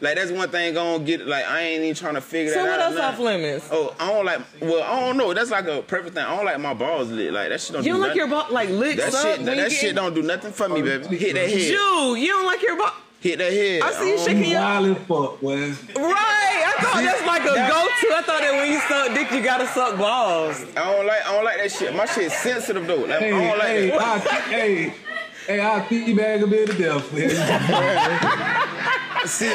Like 0.00 0.14
that's 0.14 0.30
one 0.30 0.48
thing 0.48 0.74
gonna 0.74 1.02
get. 1.02 1.26
Like 1.26 1.44
I 1.44 1.60
ain't 1.60 1.82
even 1.82 1.94
trying 1.96 2.14
to 2.14 2.20
figure 2.20 2.52
So 2.52 2.62
that 2.62 2.80
out. 2.80 2.92
So 2.92 2.96
what 2.96 3.04
else 3.04 3.14
off 3.14 3.18
limits? 3.20 3.68
Oh, 3.72 3.94
I 3.98 4.12
don't 4.12 4.24
like. 4.24 4.40
Well, 4.60 4.82
I 4.84 5.00
don't 5.00 5.16
know. 5.16 5.34
That's 5.34 5.50
like 5.50 5.66
a 5.66 5.82
perfect 5.82 6.14
thing. 6.14 6.24
I 6.24 6.36
don't 6.36 6.44
like 6.44 6.60
my 6.60 6.72
balls 6.74 7.10
lit. 7.10 7.32
Like 7.32 7.48
that 7.48 7.60
shit 7.60 7.72
don't. 7.72 7.84
You 7.84 7.92
do 7.94 7.98
don't 7.98 8.06
like 8.08 8.16
your 8.16 8.28
nothing. 8.28 8.46
ball 8.46 8.54
like 8.54 8.68
licks 8.68 9.02
That 9.04 9.14
up 9.14 9.22
shit. 9.36 9.44
That, 9.44 9.56
you 9.56 9.62
that 9.62 9.72
shit 9.72 9.94
don't 9.96 10.14
do 10.14 10.22
nothing 10.22 10.52
for 10.52 10.68
me, 10.68 10.82
baby. 10.82 11.16
Hit 11.16 11.34
that 11.34 11.48
head. 11.48 11.58
Jew, 11.60 12.14
you 12.16 12.28
don't 12.28 12.46
like 12.46 12.62
your 12.62 12.76
ball. 12.76 12.92
Hit 13.20 13.38
that 13.40 13.52
head. 13.52 13.82
I 13.82 13.90
see 13.92 14.10
you 14.10 14.16
don't- 14.16 14.26
shaking 14.26 14.44
your 14.52 14.60
Wild 14.60 14.86
as 14.86 14.96
fuck, 14.98 15.40
boy. 15.40 15.56
Right, 15.56 15.74
I 15.96 16.74
thought 16.78 17.02
that's 17.02 17.26
like 17.26 17.42
a 17.42 17.46
go-to. 17.46 18.14
I 18.14 18.22
thought 18.24 18.40
that 18.40 18.52
when 18.52 18.70
you 18.70 18.78
suck 18.78 19.12
dick, 19.14 19.32
you 19.32 19.42
gotta 19.42 19.66
suck 19.66 19.98
balls. 19.98 20.64
I 20.76 20.92
don't 20.92 21.04
like. 21.06 21.26
I 21.26 21.32
don't 21.34 21.44
like 21.44 21.56
that 21.56 21.72
shit. 21.72 21.92
My 21.96 22.06
shit 22.06 22.30
sensitive 22.30 22.86
though. 22.86 22.94
Like, 22.98 23.18
Hey, 23.18 23.32
I 23.32 23.48
don't 23.48 23.58
like 23.58 23.68
hey, 23.68 23.88
that. 23.90 24.00
I, 24.00 24.40
hey, 24.42 24.94
hey, 25.48 25.60
I'll 25.60 25.80
teabag 25.82 26.42
a 26.42 26.46
bit 26.46 26.68
of 26.70 26.78
death. 26.78 27.04
See, 29.28 29.50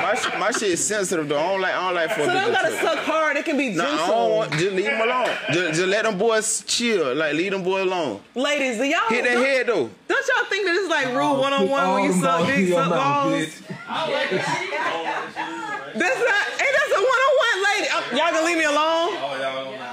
my, 0.00 0.14
shit, 0.14 0.38
my 0.38 0.50
shit 0.52 0.62
is 0.70 0.84
sensitive 0.86 1.28
though. 1.28 1.38
I 1.38 1.42
don't 1.52 1.60
like. 1.60 1.74
I 1.74 1.84
don't 1.84 1.94
like 1.94 2.10
for 2.12 2.20
a 2.22 2.24
So 2.24 2.30
bitch 2.30 2.34
they 2.34 2.40
don't 2.40 2.46
to 2.46 2.52
gotta 2.52 2.70
touch. 2.70 2.80
suck 2.80 2.98
hard. 3.04 3.36
It 3.36 3.44
can 3.44 3.56
be 3.58 3.70
No, 3.70 3.84
I 3.84 3.96
don't 4.06 4.30
want. 4.30 4.52
Just 4.52 4.72
leave 4.72 4.84
them 4.86 5.00
alone. 5.00 5.28
Just, 5.52 5.74
just 5.74 5.88
let 5.88 6.04
them 6.04 6.16
boys 6.16 6.62
chill. 6.66 7.14
Like 7.14 7.34
leave 7.34 7.50
them 7.52 7.62
boys 7.64 7.82
alone. 7.82 8.20
Ladies, 8.34 8.78
do 8.78 8.84
y'all 8.84 9.00
Hit 9.08 9.24
that 9.24 9.36
head 9.36 9.66
though. 9.66 9.90
don't 10.08 10.28
y'all 10.28 10.44
think 10.48 10.64
that 10.66 10.74
it's 10.76 10.88
like 10.88 11.08
rule 11.14 11.36
one 11.40 11.52
on 11.52 11.68
one 11.68 11.84
All 11.84 11.94
when 11.96 12.04
you 12.04 12.12
them 12.12 12.20
suck 12.22 12.38
balls 12.38 12.48
in 12.50 12.56
dick, 12.60 12.68
your 12.68 12.78
suck 12.80 12.90
mouth, 12.90 13.00
balls? 13.02 13.34
bitch. 13.34 13.52
That's 15.98 16.20
not. 16.20 16.44
Hey, 16.56 16.70
that's 16.72 16.92
a 16.96 17.00
one 17.02 17.20
on 17.26 17.32
one, 17.36 17.58
lady. 17.68 17.88
Uh, 17.92 18.00
y'all 18.16 18.32
gonna 18.32 18.46
leave 18.46 18.58
me 18.58 18.64
alone? 18.64 19.10
Oh, 19.20 19.36
y'all 19.40 19.91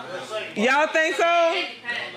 think 0.56 1.16
so? 1.16 1.64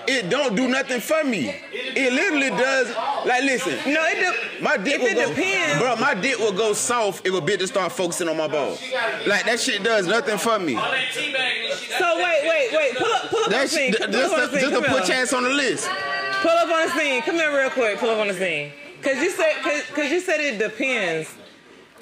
It 0.07 0.29
don't 0.29 0.55
do 0.55 0.67
nothing 0.67 0.99
for 0.99 1.23
me. 1.23 1.53
It 1.71 2.11
literally 2.13 2.49
does. 2.49 2.89
Like 3.25 3.43
listen, 3.43 3.75
No, 3.91 4.01
it. 4.05 4.19
De- 4.59 4.63
my 4.63 4.77
dick 4.77 4.95
If 4.95 5.01
will 5.01 5.07
it 5.07 5.15
go. 5.15 5.33
depends- 5.33 5.79
Bro, 5.81 5.95
my 5.97 6.13
dick 6.13 6.37
will 6.39 6.51
go 6.51 6.73
soft 6.73 7.25
if 7.25 7.33
a 7.33 7.39
bitch 7.41 7.59
just 7.59 7.73
start 7.73 7.91
focusing 7.91 8.27
on 8.27 8.37
my 8.37 8.47
balls. 8.47 8.81
Like 9.25 9.45
that 9.45 9.59
shit 9.59 9.83
does 9.83 10.07
nothing 10.07 10.37
for 10.37 10.59
me. 10.59 10.73
so 10.75 12.17
wait, 12.17 12.43
wait, 12.47 12.69
wait. 12.73 12.95
Pull 12.97 13.13
up, 13.13 13.29
pull 13.29 13.39
up 13.39 13.45
on 13.45 13.49
the 13.51 13.55
That 13.57 13.69
scene. 13.69 13.93
Pull 13.93 14.07
just, 14.07 14.33
up 14.33 14.33
on 14.33 14.39
the 14.41 14.47
to, 14.47 14.51
scene. 14.51 14.69
just 14.71 14.83
to 14.83 14.91
put 14.91 15.07
your 15.33 15.37
on 15.37 15.43
the 15.43 15.49
list. 15.49 15.89
Pull 16.41 16.51
up 16.51 16.69
on 16.69 16.87
the 16.87 16.91
scene. 16.99 17.21
Come 17.21 17.35
here 17.35 17.57
real 17.57 17.69
quick. 17.69 17.97
Pull 17.99 18.09
up 18.09 18.17
on 18.19 18.27
the 18.27 18.33
scene. 18.33 18.71
Cause 19.01 19.17
you 19.17 19.29
said, 19.31 19.53
cause, 19.63 19.83
cause 19.93 20.11
you 20.11 20.19
said 20.21 20.39
it 20.39 20.57
depends. 20.59 21.29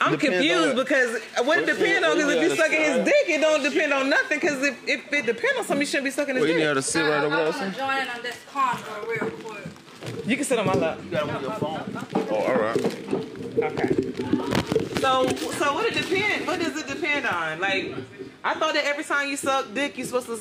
I'm 0.02 0.12
Depends 0.18 0.36
on 0.36 0.42
confused 0.42 0.76
because 0.78 1.22
what 1.46 1.60
it 1.60 1.66
depends 1.68 2.08
on? 2.08 2.16
Because 2.18 2.34
if 2.34 2.42
you 2.50 2.56
sucking 2.56 2.82
his 2.82 3.06
dick, 3.06 3.30
it 3.30 3.40
don't 3.42 3.62
depend 3.62 3.94
on 3.94 4.10
nothing. 4.10 4.40
Because 4.40 4.64
if, 4.64 4.88
if 4.88 5.14
it 5.14 5.26
depends 5.28 5.60
on 5.60 5.64
something, 5.66 5.82
you 5.82 5.86
shouldn't 5.86 6.06
be 6.06 6.12
sucking 6.12 6.36
his 6.36 6.42
Well, 6.42 6.50
you 6.50 6.56
need 6.56 6.62
dick. 6.62 6.70
her 6.70 6.74
to 6.76 6.82
sit 6.82 7.02
right 7.04 7.24
over 7.24 7.36
I 7.36 7.38
there. 7.38 7.46
want 7.46 7.56
son. 7.56 7.72
to 7.72 7.78
join 7.78 8.08
on 8.08 8.22
this 8.24 8.38
convo 8.52 9.08
real 9.08 9.30
quick. 9.30 10.26
You 10.26 10.36
can 10.36 10.46
sit 10.46 10.58
on 10.58 10.66
my 10.66 10.74
lap. 10.74 11.00
You 11.04 11.12
gotta 11.12 11.32
move 11.32 11.42
your 11.44 11.52
phone. 11.54 12.06
Oh, 12.32 12.36
all 12.36 12.56
right. 12.60 12.78
Okay. 13.64 13.88
So, 15.00 15.28
so 15.28 15.74
what 15.74 15.86
it 15.86 15.94
depend? 16.02 16.48
What 16.48 16.60
does 16.60 16.76
it 16.76 16.88
depend 16.88 17.28
on? 17.28 17.60
Like, 17.60 17.94
I 18.44 18.56
thought 18.56 18.74
that 18.74 18.86
every 18.86 19.04
time 19.04 19.30
you 19.30 19.38
suck 19.38 19.72
dick, 19.74 19.98
you're 19.98 20.08
supposed 20.08 20.28
to 20.28 20.40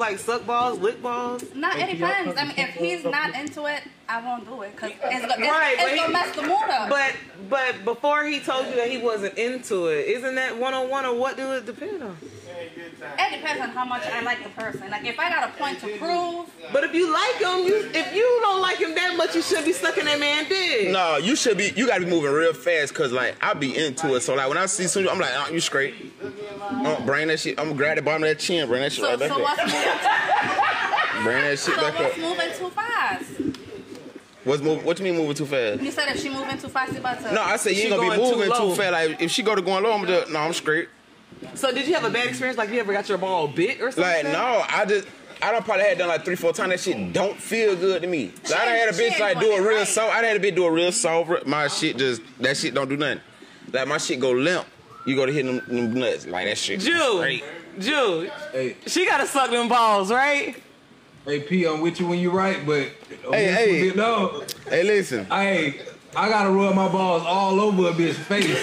like 0.00 0.18
suck 0.18 0.44
balls, 0.46 0.78
lick 0.80 1.00
balls. 1.02 1.44
No, 1.54 1.70
it 1.70 1.92
depends. 1.98 2.36
I 2.38 2.44
mean, 2.44 2.54
if 2.56 2.70
he's 2.70 3.04
not 3.04 3.34
into 3.36 3.66
it, 3.66 3.82
I 4.08 4.20
won't 4.24 4.46
do 4.46 4.62
it 4.62 4.72
because 4.74 4.90
it's, 4.90 5.00
gonna- 5.00 5.34
it's, 5.38 5.48
Right, 5.48 5.76
but 5.78 5.88
it's 5.92 6.00
gonna 6.00 6.12
mess 6.12 6.34
the 6.34 6.42
mood 6.42 6.70
up. 6.70 6.88
But 6.88 7.14
but 7.48 7.84
before 7.84 8.24
he 8.24 8.40
told 8.40 8.66
you 8.66 8.74
that 8.76 8.90
he 8.90 8.98
wasn't 8.98 9.38
into 9.38 9.86
it, 9.88 10.08
isn't 10.08 10.34
that 10.34 10.56
one 10.58 10.74
on 10.74 10.88
one 10.88 11.04
or 11.06 11.14
what 11.14 11.36
do 11.36 11.52
it 11.52 11.66
depend 11.66 12.02
on? 12.02 12.16
It 12.76 13.30
depends 13.40 13.62
on 13.62 13.70
how 13.70 13.84
much 13.84 14.06
I 14.06 14.20
like 14.22 14.42
the 14.42 14.50
person. 14.50 14.88
Like 14.90 15.04
if 15.04 15.18
I 15.18 15.28
got 15.28 15.48
a 15.48 15.52
point 15.52 15.80
to 15.80 15.88
prove, 15.98 16.46
But 16.72 16.84
if 16.84 16.94
you 16.94 17.12
like 17.12 17.36
him, 17.36 17.66
you 17.66 17.90
if 17.94 18.14
you 18.14 18.38
don't 18.42 18.60
like 18.60 18.78
him 18.78 18.94
that 18.94 19.16
much, 19.16 19.34
you 19.34 19.42
should 19.42 19.64
be 19.64 19.72
sucking 19.72 20.04
that 20.04 20.18
man 20.20 20.48
dick. 20.48 20.90
No, 20.90 21.16
you 21.16 21.36
should 21.36 21.56
be. 21.58 21.72
You 21.76 21.86
gotta 21.86 22.04
be 22.04 22.10
moving 22.10 22.30
real 22.32 22.52
fast, 22.52 22.94
cause 22.94 23.12
like 23.12 23.36
I 23.42 23.54
be 23.54 23.76
into 23.76 24.14
it. 24.14 24.20
So 24.20 24.34
like 24.34 24.48
when 24.48 24.58
I 24.58 24.66
see 24.66 24.86
some, 24.86 25.08
I'm 25.08 25.18
like, 25.18 25.32
oh, 25.34 25.50
you 25.52 25.60
straight. 25.60 25.94
Oh, 26.22 27.02
bring 27.04 27.28
that 27.28 27.40
shit. 27.40 27.58
I'm 27.58 27.66
gonna 27.66 27.76
grab 27.76 27.96
the 27.96 28.02
bottom 28.02 28.22
of 28.22 28.28
that 28.28 28.38
chin. 28.38 28.68
Bring 28.68 28.82
that 28.82 28.92
shit 28.92 29.02
so, 29.04 29.10
right 29.10 29.18
back 29.18 29.28
so 29.30 29.38
what's 29.40 29.58
up. 29.60 29.66
moving? 29.66 29.80
Bring 31.24 31.42
that 31.42 31.50
shit 31.58 31.74
So 31.74 31.76
back 31.76 31.98
what's 31.98 32.14
up. 32.14 32.18
moving 32.20 32.50
too 32.56 32.70
fast? 32.70 33.30
What's 34.44 34.62
moving? 34.62 34.84
What 34.86 34.96
do 34.96 35.04
you 35.04 35.12
mean 35.12 35.20
moving 35.20 35.36
too 35.36 35.44
fast? 35.44 35.82
You 35.82 35.90
said 35.90 36.08
if 36.08 36.20
she 36.22 36.30
moving 36.30 36.56
too 36.56 36.68
fast, 36.68 36.92
you 36.92 36.98
about 36.98 37.18
to. 37.22 37.34
No, 37.34 37.42
I 37.42 37.56
said 37.56 37.70
you 37.70 37.76
She 37.76 37.82
ain't 37.82 37.90
gonna 37.96 38.02
be 38.10 38.16
going 38.16 38.30
too 38.30 38.36
moving 38.38 38.52
too, 38.56 38.62
low. 38.62 38.74
fast. 38.74 38.92
Like 38.92 39.20
if 39.22 39.30
she 39.30 39.42
go 39.42 39.54
to 39.54 39.60
going 39.60 39.84
low, 39.84 39.92
I'm 39.92 40.02
gonna 40.04 40.24
no, 40.30 40.38
I'm 40.38 40.52
straight. 40.54 40.88
So 41.54 41.72
did 41.72 41.86
you 41.86 41.94
have 41.94 42.04
a 42.04 42.10
bad 42.10 42.26
experience? 42.28 42.58
Like 42.58 42.70
you 42.70 42.80
ever 42.80 42.92
got 42.92 43.08
your 43.08 43.18
ball 43.18 43.48
bit 43.48 43.80
or 43.80 43.90
something? 43.90 44.02
Like 44.02 44.24
no, 44.24 44.64
I 44.68 44.84
just. 44.86 45.06
I 45.42 45.52
don't 45.52 45.64
probably 45.64 45.84
had 45.84 45.96
done 45.96 46.08
like 46.08 46.22
three, 46.22 46.36
four 46.36 46.52
times. 46.52 46.70
That 46.70 46.80
shit 46.80 47.14
don't 47.14 47.34
feel 47.34 47.74
good 47.74 48.02
to 48.02 48.08
me. 48.08 48.30
Like, 48.44 48.52
I 48.60 48.64
done 48.66 48.74
had 48.76 48.88
a 48.90 48.94
She 48.94 49.08
bitch 49.08 49.18
like 49.20 49.40
do 49.40 49.52
a 49.52 49.62
real 49.62 49.78
right. 49.78 49.86
soft. 49.88 50.12
I 50.14 50.20
done 50.20 50.32
had 50.32 50.36
a 50.44 50.50
bitch 50.50 50.54
do 50.54 50.66
a 50.66 50.70
real 50.70 50.92
soft. 50.92 51.46
My 51.46 51.66
shit 51.68 51.96
just 51.96 52.20
that 52.40 52.58
shit 52.58 52.74
don't 52.74 52.90
do 52.90 52.98
nothing. 52.98 53.20
Like 53.72 53.88
my 53.88 53.96
shit 53.96 54.20
go 54.20 54.32
limp. 54.32 54.66
You 55.06 55.16
go 55.16 55.24
to 55.24 55.32
hit 55.32 55.46
them, 55.46 55.62
them 55.66 55.94
nuts 55.94 56.26
like 56.26 56.44
that 56.46 56.58
shit. 56.58 56.80
Jew, 56.80 57.16
straight. 57.16 57.42
Jew, 57.78 58.30
hey, 58.52 58.76
she 58.86 59.06
gotta 59.06 59.26
suck 59.26 59.50
them 59.50 59.68
balls, 59.68 60.12
right? 60.12 60.56
hey, 61.24 61.40
P, 61.40 61.64
I'm 61.66 61.80
with 61.80 62.00
you 62.00 62.06
when 62.06 62.18
you 62.18 62.30
right, 62.30 62.58
but 62.66 62.90
Hey, 63.30 63.46
hey. 63.88 63.92
no. 63.96 64.42
Hey, 64.68 64.82
listen. 64.82 65.24
Hey, 65.26 65.80
I 66.14 66.28
gotta 66.28 66.50
rub 66.50 66.74
my 66.74 66.88
balls 66.88 67.22
all 67.24 67.58
over 67.60 67.88
a 67.88 67.92
bitch's 67.92 68.18
face. 68.18 68.62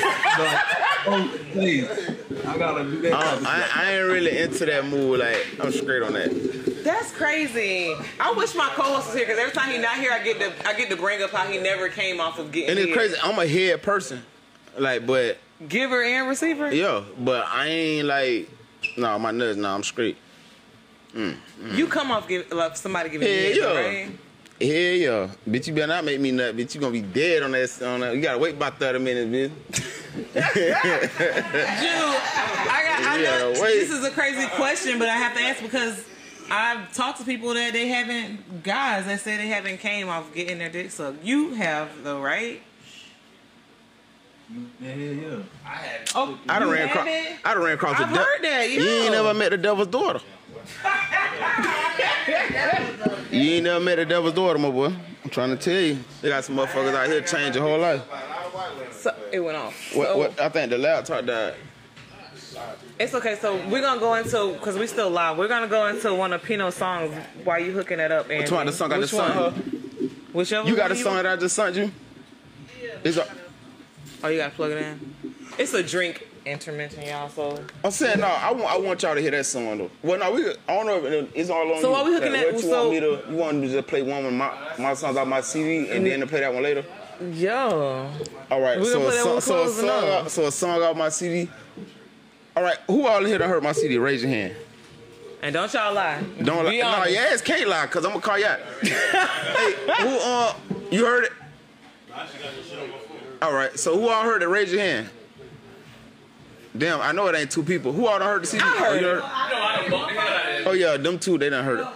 Like, 1.09 1.29
oh, 1.31 1.37
face. 1.53 2.45
I 2.45 2.57
gotta 2.57 2.83
do 2.83 3.01
that. 3.01 3.11
type 3.11 3.37
Um, 3.37 3.47
I. 3.47 3.69
I 3.73 3.91
ain't 3.93 4.07
really 4.07 4.37
into 4.37 4.65
that 4.65 4.85
move. 4.85 5.19
Like 5.19 5.45
I'm 5.61 5.71
straight 5.71 6.03
on 6.03 6.13
that. 6.13 6.83
That's 6.83 7.11
crazy. 7.11 7.93
I 8.19 8.31
wish 8.31 8.55
my 8.55 8.69
co-host 8.69 9.07
was 9.07 9.15
here 9.15 9.25
because 9.25 9.39
every 9.39 9.51
time 9.51 9.71
he's 9.71 9.81
not 9.81 9.97
here, 9.97 10.11
I 10.11 10.23
get 10.23 10.39
to 10.39 10.67
I 10.67 10.73
get 10.73 10.89
to 10.89 10.95
bring 10.95 11.21
up 11.21 11.31
how 11.31 11.45
he 11.45 11.57
never 11.57 11.89
came 11.89 12.19
off 12.19 12.39
of 12.39 12.51
getting. 12.51 12.69
And 12.71 12.79
it's 12.79 12.89
head. 12.89 12.95
crazy. 12.97 13.15
I'm 13.23 13.37
a 13.39 13.47
head 13.47 13.83
person. 13.83 14.23
Like, 14.77 15.05
but 15.05 15.37
Giver 15.67 16.03
and 16.03 16.27
receiver. 16.27 16.73
yeah, 16.73 17.03
but 17.19 17.45
I 17.47 17.67
ain't 17.67 18.07
like. 18.07 18.49
No, 18.95 19.17
my 19.19 19.31
nuts. 19.31 19.57
No, 19.57 19.69
I'm 19.69 19.83
straight. 19.83 20.17
You 21.15 21.87
come 21.87 22.11
off 22.11 22.27
give 22.27 22.51
like 22.51 22.77
somebody 22.77 23.09
giving 23.09 23.27
Hell 23.27 23.37
you 23.37 23.63
head, 23.63 23.73
yeah. 23.73 23.87
right? 23.87 24.11
Hell 24.59 24.69
yeah, 24.69 25.29
bitch. 25.49 25.67
You 25.67 25.73
better 25.73 25.87
not 25.87 26.05
make 26.05 26.19
me 26.19 26.31
nut, 26.31 26.55
bitch. 26.55 26.75
You 26.75 26.81
gonna 26.81 26.93
be 26.93 27.01
dead 27.01 27.43
on 27.43 27.51
that. 27.51 27.81
On 27.81 27.99
that. 28.01 28.15
You 28.15 28.21
gotta 28.21 28.37
wait 28.37 28.55
about 28.55 28.79
thirty 28.79 28.99
minutes, 28.99 29.53
bitch. 29.71 29.93
Jew, 30.13 30.21
I 30.33 30.39
got. 32.85 33.03
I 33.03 33.19
Yeah, 33.21 33.37
know 33.39 33.49
wait. 33.61 33.79
this 33.79 33.91
is 33.91 34.03
a 34.05 34.11
crazy 34.11 34.47
question, 34.55 34.99
but 34.99 35.09
I 35.09 35.15
have 35.17 35.35
to 35.37 35.41
ask 35.43 35.61
because 35.61 36.03
I've 36.49 36.91
talked 36.93 37.19
to 37.19 37.25
people 37.25 37.53
that 37.53 37.73
they 37.73 37.87
haven't 37.87 38.63
guys 38.63 39.05
that 39.05 39.19
say 39.19 39.37
they 39.37 39.47
haven't 39.47 39.77
came 39.79 40.09
off 40.09 40.33
getting 40.33 40.59
their 40.59 40.69
dick 40.69 40.91
sucked. 40.91 41.23
You 41.23 41.53
have 41.55 42.03
though, 42.03 42.21
right? 42.21 42.61
Yeah, 44.81 44.93
yeah, 44.95 45.11
yeah. 45.11 45.37
Oh, 46.15 46.39
I 46.47 46.59
done 46.59 46.69
you 46.69 46.73
ran 46.73 46.87
across. 46.89 47.05
haven't? 47.07 47.39
I 47.45 47.53
done 47.53 47.63
ran 47.63 47.73
across 47.73 47.99
I've 47.99 48.09
the. 48.09 48.15
de- 48.15 48.23
heard 48.23 48.41
that. 48.43 48.69
Yeah. 48.71 48.79
You 48.79 48.89
ain't 48.89 49.11
never 49.11 49.33
met 49.33 49.49
the 49.51 49.57
devil's 49.57 49.87
daughter. 49.87 50.21
You 53.31 53.51
ain't 53.55 53.63
never 53.65 53.83
met 53.83 53.95
the 53.97 54.05
devil's 54.05 54.33
daughter, 54.33 54.57
my 54.57 54.69
boy. 54.71 54.93
I'm 55.23 55.29
trying 55.29 55.49
to 55.49 55.57
tell 55.57 55.79
you. 55.81 55.99
They 56.21 56.29
got 56.29 56.45
some 56.45 56.55
motherfuckers 56.55 56.95
out 56.95 57.07
here 57.07 57.21
change 57.21 57.55
your 57.55 57.65
whole 57.65 57.77
life. 57.77 58.01
So, 58.91 59.13
it 59.31 59.39
went 59.39 59.57
off. 59.57 59.95
What, 59.95 60.07
So- 60.07 60.17
what? 60.17 60.39
I 60.39 60.49
think 60.49 60.71
the 60.71 60.77
laptop 60.77 61.25
died. 61.25 61.53
It's 62.99 63.13
okay. 63.13 63.35
So 63.35 63.55
we're 63.67 63.81
gonna 63.81 63.99
go 63.99 64.15
into 64.15 64.53
because 64.53 64.77
we 64.77 64.87
still 64.87 65.09
live. 65.11 65.37
We're 65.37 65.47
gonna 65.47 65.67
go 65.67 65.85
into 65.87 66.13
one 66.15 66.33
of 66.33 66.41
Pino's 66.41 66.75
songs 66.75 67.13
while 67.43 67.59
you 67.59 67.71
hooking 67.71 67.99
it 67.99 68.11
up. 68.11 68.29
And 68.29 68.39
Which 68.41 68.51
one? 68.51 68.65
The 68.65 68.71
song 68.71 68.91
I 68.91 68.97
Which 68.97 69.09
just 69.11 69.13
sung 69.13 69.31
her. 69.31 69.49
Whichever. 70.33 70.67
You 70.67 70.75
got 70.75 70.91
a 70.91 70.95
song 70.95 71.15
that 71.17 71.25
I 71.27 71.35
just 71.35 71.55
sent 71.55 71.75
you? 71.75 71.91
It's 73.03 73.17
a, 73.17 73.27
Oh, 74.23 74.29
you 74.29 74.37
gotta 74.37 74.55
plug 74.55 74.71
it 74.71 74.77
in. 74.79 75.13
It's 75.59 75.73
a 75.75 75.83
drink 75.83 76.27
intervention, 76.45 77.03
y'all. 77.03 77.29
So 77.29 77.63
I'm 77.83 77.91
saying 77.91 78.19
no. 78.19 78.25
I 78.27 78.51
want 78.51 78.65
I 78.65 78.77
want 78.79 79.03
y'all 79.03 79.13
to 79.13 79.21
hear 79.21 79.31
that 79.31 79.45
song 79.45 79.77
though. 79.77 79.91
Well, 80.01 80.17
no, 80.17 80.31
we. 80.31 80.49
I 80.49 80.53
don't 80.67 80.85
know 80.87 80.97
if 80.97 81.03
it- 81.05 81.29
it's 81.35 81.49
all 81.51 81.71
on 81.73 81.81
So 81.81 81.91
what 81.91 82.05
we 82.05 82.13
hooking 82.13 82.29
uh, 82.29 82.31
Like, 82.31 82.41
at- 82.47 82.53
What 82.53 82.63
you 82.63 82.69
so- 82.69 82.79
want 82.79 82.91
me 82.91 82.99
to? 83.01 83.23
You 83.29 83.35
want 83.35 83.57
me 83.57 83.67
to 83.67 83.73
just 83.73 83.87
play 83.87 84.01
one 84.01 84.25
of 84.25 84.33
my 84.33 84.51
my 84.79 84.93
songs 84.95 85.17
on 85.17 85.27
my 85.29 85.41
CD 85.41 85.89
and 85.91 86.05
then 86.05 86.21
to 86.21 86.27
play 86.27 86.39
that 86.39 86.51
one 86.53 86.63
later? 86.63 86.83
Yo, 87.31 88.09
All 88.51 88.61
right. 88.61 88.83
So 88.83 89.01
a 89.01 89.05
play 89.05 89.17
song, 89.17 89.41
so 89.41 89.63
a 89.63 89.69
song 89.69 89.89
up. 89.89 90.03
out, 90.25 90.31
so 90.31 90.45
a 90.47 90.51
song 90.51 90.83
out 90.83 90.97
my 90.97 91.09
CD. 91.09 91.49
All 92.55 92.63
right. 92.63 92.77
Who 92.87 93.05
all 93.05 93.23
here 93.23 93.37
to 93.37 93.47
hurt 93.47 93.63
my 93.63 93.71
CD? 93.71 93.97
Raise 93.97 94.21
your 94.21 94.31
hand. 94.31 94.55
and 95.41 95.53
don't 95.53 95.71
y'all 95.73 95.93
lie. 95.93 96.21
Don't 96.43 96.65
lie. 96.65 96.77
No, 96.77 96.87
honest. 96.87 97.11
yes, 97.11 97.41
can't 97.41 97.69
lie, 97.69 97.87
cause 97.87 98.05
I'm 98.05 98.11
gonna 98.11 98.21
call 98.21 98.39
you 98.39 98.45
out. 98.47 98.59
hey, 98.81 99.73
who 100.01 100.17
uh 100.19 100.53
you 100.91 101.05
heard 101.05 101.25
it? 101.25 101.31
All 103.41 103.53
right, 103.53 103.77
so 103.77 103.99
who 103.99 104.09
all 104.09 104.23
heard 104.23 104.41
it? 104.41 104.47
Raise 104.47 104.71
your 104.71 104.81
hand. 104.81 105.09
Damn, 106.75 107.01
I 107.01 107.11
know 107.11 107.27
it 107.27 107.35
ain't 107.35 107.51
two 107.51 107.63
people. 107.63 107.91
Who 107.91 108.07
all 108.07 108.19
done 108.19 108.27
heard 108.27 108.43
the 108.43 108.47
CD? 108.47 108.63
I 108.63 108.67
heard 108.67 109.03
oh, 109.03 109.09
you 109.09 109.17
it. 109.17 110.67
Oh 110.67 110.71
yeah, 110.73 110.97
them 110.97 111.17
two, 111.19 111.37
they 111.37 111.49
done 111.49 111.63
heard 111.63 111.79
it. 111.79 111.87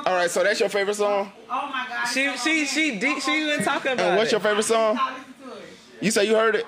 One, 0.00 0.04
four, 0.04 0.04
three, 0.04 0.04
one, 0.04 0.06
All 0.06 0.14
right, 0.20 0.30
so 0.30 0.42
that's 0.44 0.60
your 0.60 0.68
favorite 0.68 0.94
song. 0.94 1.32
Oh 1.50 1.70
my 1.72 1.86
God. 1.88 2.04
She 2.06 2.36
she 2.36 2.64
she 2.66 2.98
deep, 2.98 3.20
she 3.22 3.42
even 3.52 3.64
talking 3.64 3.92
about 3.92 4.06
And 4.06 4.16
what's 4.16 4.30
your 4.32 4.40
favorite 4.40 4.62
song? 4.64 4.98
I 5.00 5.18
listen 5.18 5.34
to 5.50 5.56
it. 5.58 5.62
You 6.00 6.10
say 6.10 6.24
you 6.26 6.34
heard 6.34 6.54
it. 6.56 6.66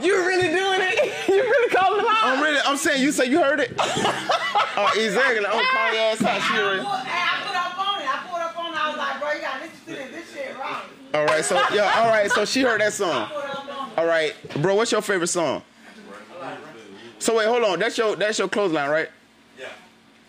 You 0.00 0.14
really 0.26 0.48
doing 0.48 0.80
it? 0.80 1.28
you 1.28 1.34
really 1.42 1.74
calling 1.74 1.98
them 1.98 2.06
out? 2.08 2.24
I'm 2.24 2.42
really. 2.42 2.58
I'm 2.64 2.76
saying 2.76 3.02
you 3.02 3.12
say 3.12 3.26
you 3.26 3.38
heard 3.38 3.60
it. 3.60 3.72
oh, 3.78 4.92
exactly. 4.96 5.46
I'm 5.46 5.64
calling 5.64 5.94
your 5.94 6.02
ass 6.02 6.22
out. 6.24 6.40
She 6.42 6.54
I 6.54 6.60
already- 6.60 6.82
put, 6.82 6.88
I 6.90 7.42
put 7.46 7.56
up 7.56 7.78
on 7.78 8.00
it. 8.00 8.08
I 8.08 8.26
put 8.28 8.40
up 8.40 8.58
on 8.58 8.72
it. 8.72 8.76
I 8.76 8.88
was 8.88 8.98
like, 8.98 9.20
bro, 9.20 9.32
you 9.32 9.40
gotta 9.40 9.64
listen 9.64 9.78
to 9.86 9.92
this. 9.92 10.10
This 10.26 10.34
shit 10.34 10.58
wrong. 10.58 10.82
All 11.14 11.24
right, 11.24 11.44
so 11.44 11.54
yeah. 11.72 11.92
All 12.02 12.08
right, 12.08 12.30
so 12.30 12.44
she 12.44 12.62
heard 12.62 12.80
that 12.80 12.92
song. 12.92 13.28
Put 13.28 13.44
up 13.44 13.80
on 13.80 13.90
it. 13.90 13.98
All 13.98 14.06
right, 14.06 14.34
bro. 14.60 14.74
What's 14.74 14.90
your 14.92 15.02
favorite 15.02 15.28
song? 15.28 15.62
So 17.18 17.36
wait, 17.36 17.46
hold 17.48 17.62
on. 17.62 17.78
That's 17.78 17.96
your 17.96 18.16
that's 18.16 18.38
your 18.38 18.48
clothesline, 18.48 18.90
right? 18.90 19.08
Yeah. 19.58 19.68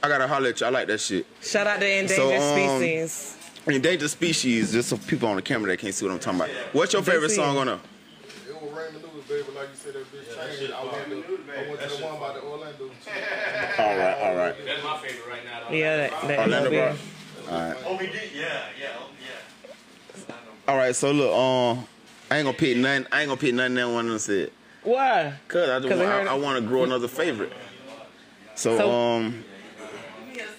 I 0.04 0.08
gotta 0.08 0.28
holler 0.28 0.50
at 0.50 0.60
you. 0.62 0.68
I 0.68 0.70
like 0.70 0.88
that 0.88 1.00
shit. 1.00 1.26
Shout 1.42 1.68
out 1.68 1.80
to 1.80 1.86
endangered 1.90 2.16
So, 2.18 2.36
um, 2.36 2.80
species. 2.80 3.38
Endangered 3.66 4.10
species. 4.10 4.72
Just 4.72 4.90
so 4.90 4.98
people 4.98 5.28
on 5.28 5.36
the 5.36 5.42
camera 5.42 5.70
that 5.72 5.80
can't 5.80 5.94
see 5.94 6.06
what 6.06 6.12
I'm 6.14 6.20
talking 6.20 6.40
about. 6.42 6.50
What's 6.74 6.94
your 6.94 7.02
favorite 7.02 7.30
song 7.32 7.58
on 7.58 7.68
there? 7.68 7.76
It 8.48 8.54
was 8.62 8.72
Raymond 8.74 9.04
Lewis, 9.14 9.26
baby, 9.28 9.44
like 9.58 9.70
you 9.70 9.76
said, 9.76 9.94
that 9.94 10.06
bitch 10.14 10.58
changed. 10.60 10.74
I 10.74 10.84
went 10.84 11.10
to, 11.10 11.40
I 11.58 11.68
went 11.70 11.82
to 11.82 11.90
the 11.98 12.04
one 12.06 12.20
by 12.20 12.34
the 12.34 12.42
Orlando. 12.44 12.84
All 13.80 13.98
right, 13.98 14.18
all 14.22 14.36
right. 14.36 14.56
That's 14.66 14.84
my 14.84 14.98
favorite 15.00 15.28
right 15.30 15.46
now. 15.46 15.68
though. 15.70 15.76
Yeah, 15.76 15.98
that, 15.98 16.28
that 16.28 16.40
Orlando, 16.40 16.70
MLB. 16.72 16.98
bro. 17.48 17.74
Oh, 17.86 17.98
we 17.98 18.08
did? 18.08 18.14
Yeah, 18.36 18.64
yeah, 18.80 18.88
oh, 19.00 19.10
yeah. 19.22 20.34
All 20.68 20.78
right, 20.78 20.96
so 20.96 21.12
look, 21.12 21.34
um, 21.34 21.86
I 22.32 22.38
ain't 22.38 22.46
gonna 22.46 22.58
pick 22.58 22.78
nothing. 22.78 23.08
I 23.12 23.22
ain't 23.22 23.30
gonna 23.30 23.40
pick 23.40 23.54
nothing 23.54 23.76
that 23.76 23.88
one 23.90 24.06
of 24.06 24.12
them 24.12 24.20
said. 24.20 24.52
Why? 24.84 25.34
Cause 25.48 25.70
I 25.70 25.80
just 25.80 25.90
'Cause 25.90 26.00
want, 26.00 26.12
I 26.12 26.22
I, 26.24 26.36
I 26.36 26.38
want 26.40 26.62
to 26.62 26.68
grow 26.68 26.84
another 26.84 27.08
favorite. 27.08 27.52
So, 28.56 28.78
So- 28.78 28.92
um, 28.92 29.44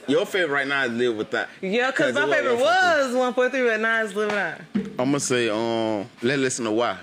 your 0.08 0.26
favorite 0.26 0.54
right 0.54 0.66
now 0.66 0.84
is 0.84 0.92
live 0.92 1.16
with 1.16 1.30
that. 1.30 1.48
Yeah, 1.60 1.90
cause 1.92 2.14
Cause 2.14 2.26
my 2.26 2.34
favorite 2.36 2.58
was 2.58 3.14
one 3.14 3.34
point 3.34 3.52
three, 3.52 3.62
but 3.68 3.80
now 3.80 4.02
it's 4.02 4.14
living 4.14 4.36
out. 4.36 4.60
I'm 4.74 4.94
gonna 4.96 5.20
say, 5.20 5.48
um, 5.48 6.08
let's 6.22 6.40
listen 6.40 6.64
to 6.64 6.72
why. 6.72 6.98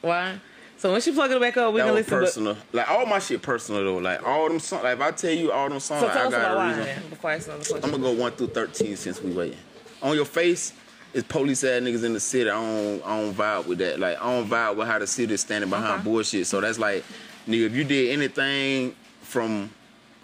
Why? 0.00 0.40
So 0.76 0.92
when 0.92 1.00
she 1.00 1.10
plug 1.12 1.30
it 1.32 1.40
back 1.40 1.56
up, 1.56 1.74
we 1.74 1.80
that 1.80 1.86
can 1.86 1.94
was 1.94 2.08
listen. 2.08 2.20
But, 2.20 2.54
so 2.54 2.54
personal. 2.54 2.56
Like 2.72 2.90
all 2.90 3.06
my 3.06 3.18
shit 3.18 3.42
personal 3.42 3.84
though. 3.84 3.96
Like 3.98 4.22
all 4.26 4.48
them 4.48 4.60
songs. 4.60 4.84
Like 4.84 4.94
if 4.96 5.00
I 5.02 5.10
tell 5.10 5.32
you 5.32 5.50
all 5.52 5.68
them 5.68 5.80
songs, 5.80 6.00
tell 6.02 6.08
like, 6.08 6.16
I 6.16 6.30
got 6.30 6.40
about 6.40 6.52
a 6.52 6.56
why 6.56 6.68
reason. 6.68 6.84
then, 6.84 7.10
before 7.10 7.30
I 7.30 7.34
ask 7.34 7.48
another 7.48 7.64
question. 7.64 7.84
I'm 7.84 7.90
gonna 8.00 8.14
go 8.14 8.20
one 8.22 8.32
through 8.32 8.46
thirteen 8.48 8.96
since 8.96 9.20
we 9.20 9.32
waiting. 9.32 9.58
On 10.02 10.14
your 10.14 10.24
face 10.24 10.72
is 11.14 11.24
police 11.24 11.64
ass 11.64 11.82
niggas 11.82 12.04
in 12.04 12.12
the 12.12 12.20
city. 12.20 12.48
I 12.48 12.54
don't 12.54 13.02
I 13.04 13.20
don't 13.20 13.34
vibe 13.34 13.66
with 13.66 13.78
that. 13.78 13.98
Like 13.98 14.20
I 14.22 14.24
don't 14.24 14.48
vibe 14.48 14.76
with 14.76 14.86
how 14.86 15.00
the 15.00 15.06
city 15.08 15.34
is 15.34 15.40
standing 15.40 15.68
behind 15.68 15.94
Okay. 15.94 16.04
bullshit. 16.04 16.46
So 16.46 16.60
that's 16.60 16.78
like, 16.78 17.02
nigga, 17.48 17.66
if 17.66 17.74
you 17.74 17.82
did 17.82 18.10
anything 18.12 18.94
from 19.22 19.70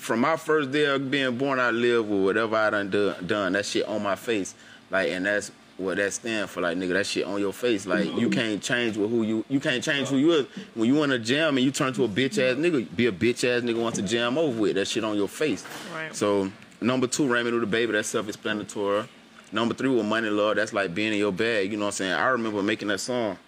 from 0.04 0.20
my 0.20 0.36
first 0.36 0.70
day 0.70 0.84
of 0.84 1.10
being 1.10 1.38
born, 1.38 1.58
I 1.58 1.70
live 1.70 2.06
with 2.06 2.22
whatever 2.22 2.56
I 2.56 2.68
done 2.68 2.90
done, 2.90 3.26
done. 3.26 3.52
That 3.54 3.64
shit 3.64 3.88
on 3.88 4.02
my 4.02 4.16
face. 4.16 4.54
Like 4.90 5.10
and 5.10 5.24
that's 5.24 5.50
what 5.78 5.96
that 5.96 6.12
stand 6.12 6.50
for. 6.50 6.60
Like 6.60 6.76
nigga, 6.76 6.92
that 6.92 7.06
shit 7.06 7.24
on 7.24 7.40
your 7.40 7.54
face. 7.54 7.86
Like 7.86 8.14
you 8.14 8.28
can't 8.28 8.62
change 8.62 8.98
with 8.98 9.08
who 9.08 9.22
you 9.22 9.46
you 9.48 9.60
can't 9.60 9.82
change 9.82 10.08
who 10.08 10.18
you 10.18 10.32
is. 10.32 10.46
When 10.74 10.88
you 10.88 11.02
in 11.04 11.10
a 11.10 11.18
jam 11.18 11.56
and 11.56 11.64
you 11.64 11.70
turn 11.70 11.94
to 11.94 12.04
a 12.04 12.08
bitch 12.08 12.32
ass 12.32 12.58
nigga, 12.58 12.94
be 12.94 13.06
a 13.06 13.12
bitch 13.12 13.44
ass 13.44 13.62
nigga 13.62 13.80
wants 13.80 13.98
to 13.98 14.04
jam 14.04 14.36
over 14.36 14.60
with. 14.60 14.74
That 14.74 14.86
shit 14.86 15.04
on 15.04 15.16
your 15.16 15.26
face. 15.28 15.64
Right. 15.94 16.14
So 16.14 16.50
number 16.82 17.06
two, 17.06 17.26
Raymond 17.26 17.54
with 17.54 17.62
the 17.62 17.66
baby, 17.66 17.92
that's 17.92 18.08
self-explanatory. 18.08 19.08
Number 19.52 19.72
three 19.72 19.88
with 19.88 20.04
Money 20.04 20.28
Love, 20.28 20.56
that's 20.56 20.74
like 20.74 20.94
being 20.94 21.14
in 21.14 21.18
your 21.18 21.32
bag. 21.32 21.72
You 21.72 21.78
know 21.78 21.86
what 21.86 21.88
I'm 21.88 21.92
saying? 21.92 22.12
I 22.12 22.26
remember 22.26 22.62
making 22.62 22.88
that 22.88 23.00
song. 23.00 23.38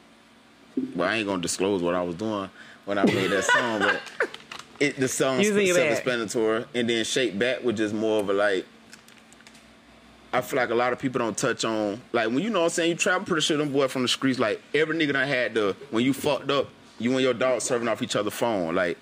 But 0.94 1.09
I 1.09 1.16
ain't 1.16 1.26
gonna 1.26 1.42
disclose 1.42 1.82
what 1.82 1.94
I 1.94 2.02
was 2.02 2.16
doing 2.16 2.48
when 2.86 2.96
I 2.96 3.04
made 3.04 3.30
that 3.30 3.44
song, 3.44 3.80
but 3.80 4.00
it 4.80 4.96
the 4.98 5.08
song 5.08 5.40
You 5.40 5.48
was 5.54 5.56
in 5.58 5.66
your 5.66 5.74
bag. 5.76 5.88
self-explanatory. 5.96 6.64
And 6.74 6.88
then 6.88 7.04
Shake 7.04 7.38
Back 7.38 7.62
was 7.64 7.76
just 7.76 7.94
more 7.94 8.20
of 8.20 8.28
a 8.28 8.32
like 8.32 8.66
I 10.32 10.40
feel 10.42 10.58
like 10.58 10.70
a 10.70 10.74
lot 10.74 10.92
of 10.92 10.98
people 10.98 11.18
don't 11.18 11.36
touch 11.36 11.64
on 11.64 12.00
like 12.12 12.26
when 12.28 12.40
you 12.40 12.50
know 12.50 12.60
what 12.60 12.64
I'm 12.66 12.70
saying, 12.70 12.90
you 12.90 12.96
travel 12.96 13.24
pretty 13.26 13.40
sure 13.42 13.56
them 13.56 13.72
boy 13.72 13.88
from 13.88 14.02
the 14.02 14.08
streets, 14.08 14.38
like 14.38 14.60
every 14.74 14.96
nigga 14.96 15.12
done 15.14 15.26
had 15.26 15.54
the 15.54 15.74
when 15.90 16.04
you 16.04 16.12
fucked 16.12 16.50
up, 16.50 16.68
you 16.98 17.10
and 17.12 17.20
your 17.20 17.34
dog 17.34 17.60
serving 17.62 17.88
off 17.88 18.02
each 18.02 18.16
other's 18.16 18.34
phone. 18.34 18.74
Like 18.74 18.98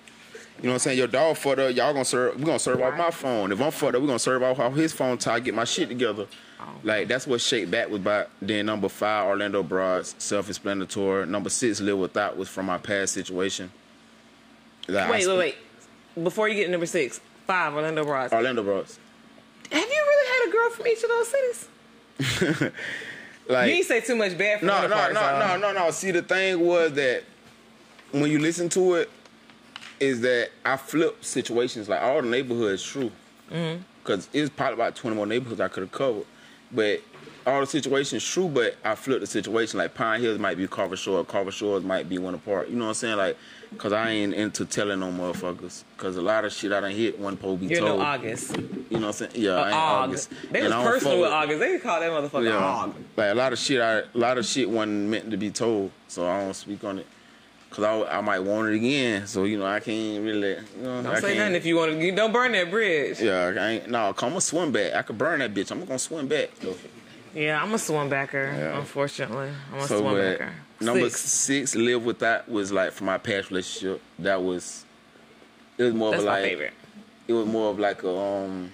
you 0.59 0.63
know 0.63 0.69
what 0.69 0.73
I'm 0.75 0.79
saying? 0.79 0.97
Your 0.97 1.07
dog 1.07 1.35
fucked 1.35 1.59
up, 1.59 1.75
y'all 1.75 1.91
gonna 1.91 2.05
serve 2.05 2.37
we 2.37 2.45
gonna 2.45 2.59
serve 2.59 2.81
off 2.81 2.97
my 2.97 3.11
phone. 3.11 3.51
If 3.51 3.59
I'm 3.59 3.71
fucked 3.71 3.95
up, 3.95 4.01
we 4.01 4.07
gonna 4.07 4.19
serve 4.19 4.43
off, 4.43 4.59
off 4.59 4.75
his 4.75 4.93
phone 4.93 5.17
till 5.17 5.33
I 5.33 5.39
get 5.41 5.53
my 5.53 5.65
shit 5.65 5.89
together. 5.89 6.27
Oh. 6.61 6.63
Like 6.83 7.09
that's 7.09 7.27
what 7.27 7.41
Shake 7.41 7.69
Back 7.69 7.89
was 7.89 7.99
about. 7.99 8.29
Then 8.41 8.67
number 8.67 8.87
five, 8.87 9.25
Orlando 9.27 9.61
Broads, 9.61 10.15
self-explanatory. 10.19 11.25
Number 11.25 11.49
six, 11.49 11.81
Live 11.81 11.97
Without 11.97 12.37
was 12.37 12.47
from 12.47 12.67
my 12.67 12.77
past 12.77 13.13
situation. 13.13 13.71
Like, 14.87 15.09
wait, 15.11 15.23
sp- 15.25 15.29
wait, 15.29 15.37
wait. 15.37 15.55
Before 16.21 16.47
you 16.47 16.55
get 16.55 16.65
to 16.65 16.71
number 16.71 16.85
six, 16.85 17.19
five 17.47 17.73
Orlando 17.73 18.03
Broads. 18.05 18.33
Orlando 18.33 18.63
Broads. 18.63 18.99
Have 19.71 19.81
you 19.81 19.87
really 19.89 20.27
had 20.29 20.49
a 20.49 20.51
girl 20.51 20.69
from 20.69 20.87
each 20.87 21.03
of 21.03 21.09
those 21.09 21.27
cities? 21.27 22.71
Like 23.47 23.69
you 23.69 23.75
ain't 23.75 23.85
say 23.85 24.01
too 24.01 24.15
much 24.15 24.35
bad 24.39 24.59
for 24.59 24.65
no, 24.65 24.87
no, 24.87 24.95
part, 24.95 25.13
no, 25.13 25.19
so- 25.21 25.39
no, 25.39 25.57
no, 25.57 25.71
no. 25.85 25.91
See, 25.91 26.09
the 26.09 26.23
thing 26.23 26.59
was 26.65 26.93
that 26.93 27.23
when 28.11 28.31
you 28.31 28.39
listen 28.39 28.69
to 28.69 28.95
it, 28.95 29.09
is 29.99 30.21
that 30.21 30.49
I 30.65 30.77
flip 30.77 31.23
situations. 31.23 31.87
Like 31.87 32.01
all 32.01 32.21
the 32.23 32.27
neighborhoods 32.27 32.81
true, 32.81 33.11
Mm-hmm. 33.51 33.83
because 34.03 34.27
it's 34.33 34.49
probably 34.49 34.73
about 34.73 34.95
twenty 34.95 35.15
more 35.15 35.27
neighborhoods 35.27 35.61
I 35.61 35.67
could 35.67 35.81
have 35.83 35.91
covered, 35.91 36.25
but 36.71 37.01
all 37.45 37.59
the 37.61 37.67
situations 37.67 38.23
true. 38.27 38.47
But 38.47 38.77
I 38.83 38.95
flipped 38.95 39.21
the 39.21 39.27
situation. 39.27 39.77
Like 39.77 39.93
Pine 39.93 40.21
Hills 40.21 40.39
might 40.39 40.57
be 40.57 40.67
Carver 40.67 40.95
Shore, 40.95 41.23
Carver 41.23 41.51
Shores 41.51 41.83
might 41.83 42.09
be 42.09 42.17
one 42.17 42.33
apart. 42.33 42.69
You 42.69 42.77
know 42.77 42.85
what 42.85 42.89
I'm 42.89 42.95
saying? 42.95 43.17
Like, 43.17 43.37
cause 43.77 43.93
I 43.93 44.09
ain't 44.09 44.33
into 44.33 44.65
telling 44.65 44.99
no 44.99 45.11
motherfuckers. 45.11 45.83
Cause 45.97 46.15
a 46.17 46.21
lot 46.21 46.45
of 46.45 46.51
shit 46.53 46.71
I 46.71 46.79
done 46.81 46.91
hit 46.91 47.19
one 47.19 47.37
pole 47.37 47.57
be 47.57 47.67
You're 47.67 47.79
told. 47.81 47.99
no 47.99 48.05
August. 48.05 48.55
You 48.57 48.63
know 48.63 48.99
what 48.99 49.03
I'm 49.07 49.13
saying? 49.13 49.31
Yeah, 49.35 49.51
uh, 49.51 49.55
I 49.61 49.67
ain't 49.67 49.75
Og. 49.75 50.09
August. 50.09 50.29
They 50.51 50.61
And 50.61 50.73
was 50.73 50.85
personal 50.87 51.21
with 51.21 51.31
August. 51.31 51.59
They 51.59 51.79
call 51.79 51.99
that 51.99 52.11
motherfucker 52.11 52.45
yeah, 52.45 52.83
Og. 52.83 52.95
like 53.15 53.31
a 53.31 53.35
lot 53.35 53.53
of 53.53 53.59
shit. 53.59 53.81
I, 53.81 53.99
a 53.99 54.03
lot 54.13 54.37
of 54.37 54.45
shit 54.45 54.69
wasn't 54.69 55.09
meant 55.09 55.31
to 55.31 55.37
be 55.37 55.51
told, 55.51 55.91
so 56.07 56.27
I 56.27 56.41
don't 56.41 56.53
speak 56.53 56.83
on 56.83 56.99
it. 56.99 57.07
Cause 57.71 57.83
I, 57.83 58.19
I 58.19 58.21
might 58.21 58.39
want 58.39 58.69
it 58.69 58.75
again, 58.75 59.27
so 59.27 59.43
you 59.43 59.57
know 59.59 59.65
I 59.65 59.81
can't 59.81 60.23
really. 60.23 60.51
You 60.51 60.57
know, 60.81 61.03
Don't 61.03 61.07
I 61.07 61.19
say 61.19 61.37
nothing 61.37 61.55
if 61.55 61.65
you 61.65 61.75
want 61.75 61.91
to. 61.99 62.11
Don't 62.13 62.31
burn 62.31 62.53
that 62.53 62.69
bridge. 62.71 63.19
Yeah, 63.19 63.51
I 63.59 63.67
ain't. 63.71 63.89
No, 63.89 64.13
come 64.13 64.33
on, 64.33 64.39
swim 64.41 64.71
back. 64.71 64.93
I 64.93 65.01
could 65.01 65.17
burn 65.17 65.39
that 65.39 65.53
bitch. 65.53 65.71
I'm 65.71 65.83
gonna 65.83 65.99
swim 65.99 66.27
back. 66.29 66.51
though. 66.61 66.73
Yeah, 67.33 67.61
I'm 67.61 67.73
a 67.73 67.77
swim 67.77 68.07
backer. 68.07 68.53
Yeah. 68.57 68.79
Unfortunately, 68.79 69.49
I'm 69.73 69.79
a 69.79 69.87
So, 69.87 69.99
swim 69.99 70.15
backer. 70.15 70.53
Number 70.79 71.09
Six. 71.09 71.21
six. 71.21 71.75
live 71.75 72.05
with 72.05 72.19
that 72.19 72.49
was 72.49 72.71
like 72.71 72.91
for 72.91 73.03
my 73.03 73.17
past 73.17 73.49
relationship. 73.49 74.01
That 74.19 74.41
was. 74.43 74.85
It 75.77 75.83
was 75.83 75.93
more 75.93 76.11
That's 76.11 76.23
of 76.23 76.27
like. 76.27 76.43
favorite. 76.43 76.73
It 77.27 77.33
was 77.33 77.47
more 77.47 77.69
of 77.71 77.79
like 77.79 78.03
a 78.03 78.17
um. 78.17 78.71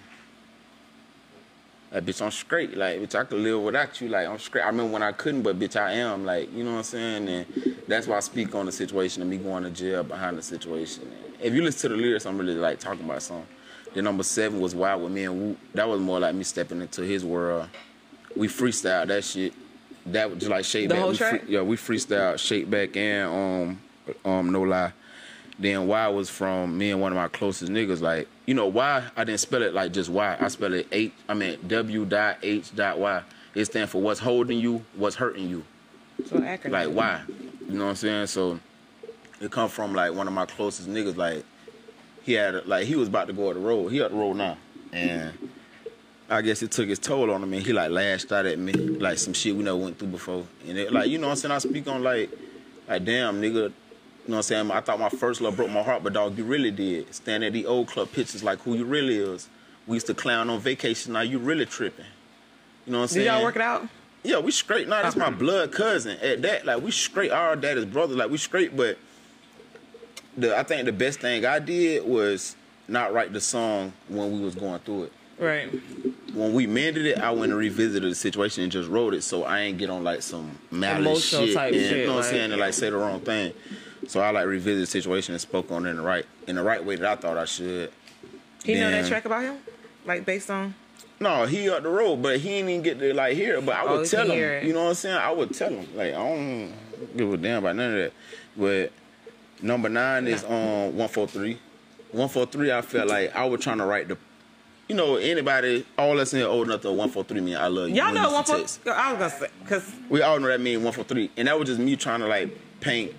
Like 1.91 2.05
bitch, 2.05 2.21
I'm 2.21 2.31
straight. 2.31 2.77
Like 2.77 2.99
bitch, 3.01 3.15
I 3.15 3.23
could 3.25 3.39
live 3.39 3.61
without 3.61 3.99
you. 3.99 4.07
Like 4.07 4.27
I'm 4.27 4.39
straight. 4.39 4.61
I 4.61 4.67
remember 4.67 4.93
when 4.93 5.03
I 5.03 5.11
couldn't, 5.11 5.41
but 5.41 5.59
bitch, 5.59 5.75
I 5.75 5.93
am. 5.93 6.25
Like 6.25 6.53
you 6.53 6.63
know 6.63 6.71
what 6.71 6.77
I'm 6.77 6.83
saying. 6.83 7.27
And 7.27 7.45
that's 7.87 8.07
why 8.07 8.17
I 8.17 8.21
speak 8.21 8.55
on 8.55 8.65
the 8.65 8.71
situation 8.71 9.21
and 9.21 9.29
me 9.29 9.37
going 9.37 9.63
to 9.63 9.69
jail 9.69 10.03
behind 10.03 10.37
the 10.37 10.41
situation. 10.41 11.03
And 11.03 11.41
if 11.41 11.53
you 11.53 11.61
listen 11.61 11.89
to 11.89 11.95
the 11.97 12.01
lyrics, 12.01 12.25
I'm 12.25 12.37
really 12.37 12.55
like 12.55 12.79
talking 12.79 13.03
about 13.03 13.21
something. 13.21 13.47
Then 13.93 14.05
number 14.05 14.23
seven 14.23 14.61
was 14.61 14.73
Wild 14.73 15.03
with 15.03 15.11
me 15.11 15.25
and 15.25 15.41
Whoop. 15.41 15.57
That 15.73 15.87
was 15.87 15.99
more 15.99 16.19
like 16.19 16.33
me 16.33 16.45
stepping 16.45 16.79
into 16.81 17.01
his 17.01 17.25
world. 17.25 17.67
We 18.37 18.47
freestyle 18.47 19.05
that 19.07 19.23
shit. 19.25 19.53
That 20.07 20.29
was 20.29 20.39
just 20.39 20.49
like 20.51 20.65
shake 20.65 20.89
The 20.89 20.95
back. 20.95 21.01
whole 21.01 21.11
we 21.11 21.17
track? 21.17 21.43
yeah, 21.47 21.61
we 21.61 21.75
freestyle 21.77 22.37
shake 22.39 22.69
back 22.69 22.95
and 22.97 23.29
um 24.25 24.31
um 24.31 24.51
no 24.51 24.61
lie. 24.61 24.93
Then 25.59 25.85
why 25.87 26.07
was 26.07 26.29
from 26.29 26.77
me 26.77 26.89
and 26.89 26.99
one 26.99 27.11
of 27.11 27.15
my 27.17 27.27
closest 27.27 27.71
niggas. 27.71 28.01
Like, 28.01 28.27
you 28.47 28.55
know, 28.55 28.65
why 28.67 29.03
I 29.15 29.23
didn't 29.23 29.39
spell 29.41 29.61
it 29.61 29.73
like 29.73 29.91
just 29.91 30.09
why 30.09 30.35
I 30.39 30.47
spell 30.47 30.73
it 30.73 30.87
H, 30.91 31.11
I 31.29 31.33
mean 31.35 31.59
W 31.67 32.05
dot 32.05 32.37
H 32.41 32.75
dot 32.75 32.97
Y. 32.99 33.21
It 33.53 33.65
stands 33.65 33.91
for 33.91 34.01
what's 34.01 34.19
holding 34.19 34.59
you, 34.59 34.83
what's 34.95 35.15
hurting 35.15 35.47
you. 35.49 35.63
So 36.25 36.41
accurate. 36.43 36.71
Like 36.73 36.89
why? 36.89 37.21
You 37.67 37.77
know 37.77 37.83
what 37.85 37.89
I'm 37.91 37.95
saying? 37.95 38.27
So 38.27 38.59
it 39.39 39.51
come 39.51 39.69
from 39.69 39.93
like 39.93 40.13
one 40.13 40.27
of 40.27 40.33
my 40.33 40.45
closest 40.47 40.89
niggas. 40.89 41.15
Like 41.17 41.43
he 42.23 42.33
had 42.33 42.65
like 42.65 42.85
he 42.87 42.95
was 42.95 43.07
about 43.07 43.27
to 43.27 43.33
go 43.33 43.49
on 43.49 43.53
the 43.55 43.59
road. 43.61 43.89
He 43.89 44.01
on 44.01 44.11
the 44.11 44.17
road 44.17 44.33
now, 44.37 44.57
and 44.91 45.33
I 46.31 46.41
guess 46.41 46.63
it 46.63 46.71
took 46.71 46.87
its 46.87 46.99
toll 46.99 47.29
on 47.29 47.43
him. 47.43 47.53
And 47.53 47.61
he 47.61 47.73
like 47.73 47.91
lashed 47.91 48.31
out 48.31 48.45
at 48.45 48.57
me 48.57 48.71
like 48.73 49.17
some 49.17 49.33
shit 49.33 49.55
we 49.55 49.63
never 49.63 49.77
went 49.77 49.99
through 49.99 50.07
before. 50.07 50.45
And 50.67 50.77
it, 50.77 50.93
like 50.93 51.09
you 51.09 51.17
know 51.17 51.27
what 51.27 51.31
I'm 51.31 51.37
saying? 51.37 51.51
I 51.51 51.57
speak 51.57 51.87
on 51.87 52.01
like 52.01 52.29
Like 52.87 53.03
damn, 53.05 53.41
nigga. 53.41 53.53
You 53.53 53.61
know 54.27 54.35
what 54.35 54.37
I'm 54.37 54.43
saying? 54.43 54.71
I 54.71 54.81
thought 54.81 54.99
my 54.99 55.09
first 55.09 55.41
love 55.41 55.57
broke 55.57 55.71
my 55.71 55.81
heart, 55.81 56.03
but 56.03 56.13
dog, 56.13 56.37
you 56.37 56.43
really 56.43 56.71
did. 56.71 57.13
Standing 57.13 57.47
at 57.47 57.53
the 57.53 57.65
old 57.65 57.87
club 57.87 58.11
pictures 58.11 58.43
like 58.43 58.59
who 58.59 58.75
you 58.75 58.85
really 58.85 59.17
is. 59.17 59.49
We 59.87 59.95
used 59.95 60.07
to 60.07 60.13
clown 60.13 60.49
on 60.49 60.59
vacation. 60.59 61.13
Now 61.13 61.21
you 61.21 61.39
really 61.39 61.65
tripping. 61.65 62.05
You 62.85 62.93
know 62.93 62.99
what 62.99 63.03
I'm 63.03 63.07
saying? 63.09 63.25
Did 63.25 63.33
y'all 63.33 63.43
work 63.43 63.55
it 63.55 63.61
out? 63.61 63.87
Yeah, 64.23 64.39
we 64.39 64.51
straight. 64.51 64.87
Nah, 64.87 65.01
that's 65.01 65.15
my 65.15 65.25
uh-huh. 65.25 65.37
blood 65.37 65.71
cousin. 65.71 66.17
At 66.19 66.43
that, 66.43 66.65
like 66.65 66.81
we 66.81 66.91
straight. 66.91 67.31
Our 67.31 67.55
dad 67.55 67.77
is 67.77 67.85
brother. 67.85 68.15
Like 68.15 68.29
we 68.29 68.37
straight. 68.37 68.77
But 68.77 68.97
the 70.37 70.57
I 70.57 70.63
think 70.63 70.85
the 70.85 70.91
best 70.91 71.19
thing 71.19 71.45
I 71.45 71.59
did 71.59 72.05
was 72.05 72.55
not 72.87 73.13
write 73.13 73.33
the 73.33 73.41
song 73.41 73.93
when 74.07 74.31
we 74.31 74.39
was 74.45 74.55
going 74.55 74.79
through 74.79 75.05
it. 75.05 75.13
Right. 75.41 75.69
When 76.35 76.53
we 76.53 76.67
mended 76.67 77.05
it, 77.07 77.17
I 77.17 77.31
went 77.31 77.51
and 77.51 77.59
revisited 77.59 78.09
the 78.09 78.15
situation 78.15 78.63
and 78.63 78.71
just 78.71 78.87
wrote 78.89 79.13
it, 79.15 79.23
so 79.23 79.43
I 79.43 79.61
ain't 79.61 79.77
get 79.79 79.89
on 79.89 80.03
like 80.03 80.21
some 80.21 80.57
malice 80.69 80.99
Emotional 81.33 81.45
shit. 81.47 81.55
type 81.55 81.73
and, 81.73 81.81
shit, 81.81 81.97
You 81.97 82.05
know 82.07 82.15
what 82.15 82.25
I'm 82.25 82.31
saying? 82.31 82.51
And 82.51 82.61
like 82.61 82.73
say 82.73 82.89
the 82.91 82.95
wrong 82.97 83.19
thing. 83.21 83.53
So 84.07 84.21
I 84.21 84.29
like 84.29 84.45
revisited 84.45 84.83
the 84.83 84.87
situation 84.87 85.33
and 85.33 85.41
spoke 85.41 85.71
on 85.71 85.85
it 85.85 85.89
in 85.89 85.95
the 85.97 86.01
right 86.03 86.25
in 86.47 86.55
the 86.55 86.63
right 86.63 86.83
way 86.83 86.95
that 86.95 87.05
I 87.05 87.15
thought 87.19 87.37
I 87.37 87.45
should. 87.45 87.91
He 88.63 88.75
know 88.75 88.91
that 88.91 89.07
track 89.07 89.25
about 89.25 89.41
him? 89.43 89.57
Like 90.05 90.25
based 90.25 90.49
on 90.51 90.73
No, 91.19 91.45
he 91.45 91.69
up 91.69 91.83
the 91.83 91.89
road, 91.89 92.21
but 92.21 92.39
he 92.39 92.49
ain't 92.51 92.69
even 92.69 92.81
get 92.83 92.99
to 92.99 93.13
like 93.13 93.35
hear 93.35 93.57
it. 93.57 93.65
But 93.65 93.75
I 93.75 93.81
Oh, 93.85 93.97
would 93.97 94.05
he 94.05 94.09
tell 94.11 94.29
him. 94.29 94.37
it. 94.39 94.63
You 94.63 94.73
know 94.73 94.83
what 94.83 94.89
I'm 94.89 94.95
saying? 94.95 95.17
I 95.17 95.31
would 95.31 95.53
tell 95.53 95.69
him. 95.71 95.87
Like 95.95 96.09
I 96.13 96.17
don't 96.17 96.73
give 97.17 97.33
a 97.33 97.37
damn 97.37 97.57
about 97.63 97.75
none 97.75 97.93
of 97.93 97.97
that. 97.97 98.13
But 98.55 98.91
number 99.61 99.89
nine 99.89 100.27
is 100.27 100.43
on 100.43 100.89
um, 100.89 100.97
one 100.97 101.09
four 101.09 101.27
three. 101.27 101.57
One 102.11 102.29
four 102.29 102.45
three. 102.45 102.71
I 102.71 102.81
felt 102.81 103.07
like 103.09 103.35
I 103.35 103.45
was 103.45 103.59
trying 103.61 103.79
to 103.79 103.85
write 103.85 104.07
the. 104.07 104.17
You 104.91 104.97
know, 104.97 105.15
anybody, 105.15 105.85
all 105.97 106.19
us 106.19 106.33
in 106.33 106.39
here 106.41 106.49
old 106.49 106.67
enough 106.67 106.81
to 106.81 106.91
one 106.91 107.07
four 107.07 107.23
three 107.23 107.39
mean 107.39 107.55
I 107.55 107.67
love 107.67 107.87
you. 107.87 107.95
Y'all 107.95 108.13
know 108.13 108.27
you 108.27 108.33
one 108.33 108.43
text. 108.43 108.81
for 108.81 108.91
I 108.91 109.13
was 109.13 109.19
gonna 109.19 109.29
say 109.29 109.47
cause 109.65 109.89
We 110.09 110.21
all 110.21 110.37
know 110.37 110.49
that 110.49 110.59
mean 110.59 110.83
one 110.83 110.91
four 110.91 111.05
three, 111.05 111.31
and 111.37 111.47
that 111.47 111.57
was 111.57 111.69
just 111.69 111.79
me 111.79 111.95
trying 111.95 112.19
to 112.19 112.27
like 112.27 112.49
paint. 112.81 113.13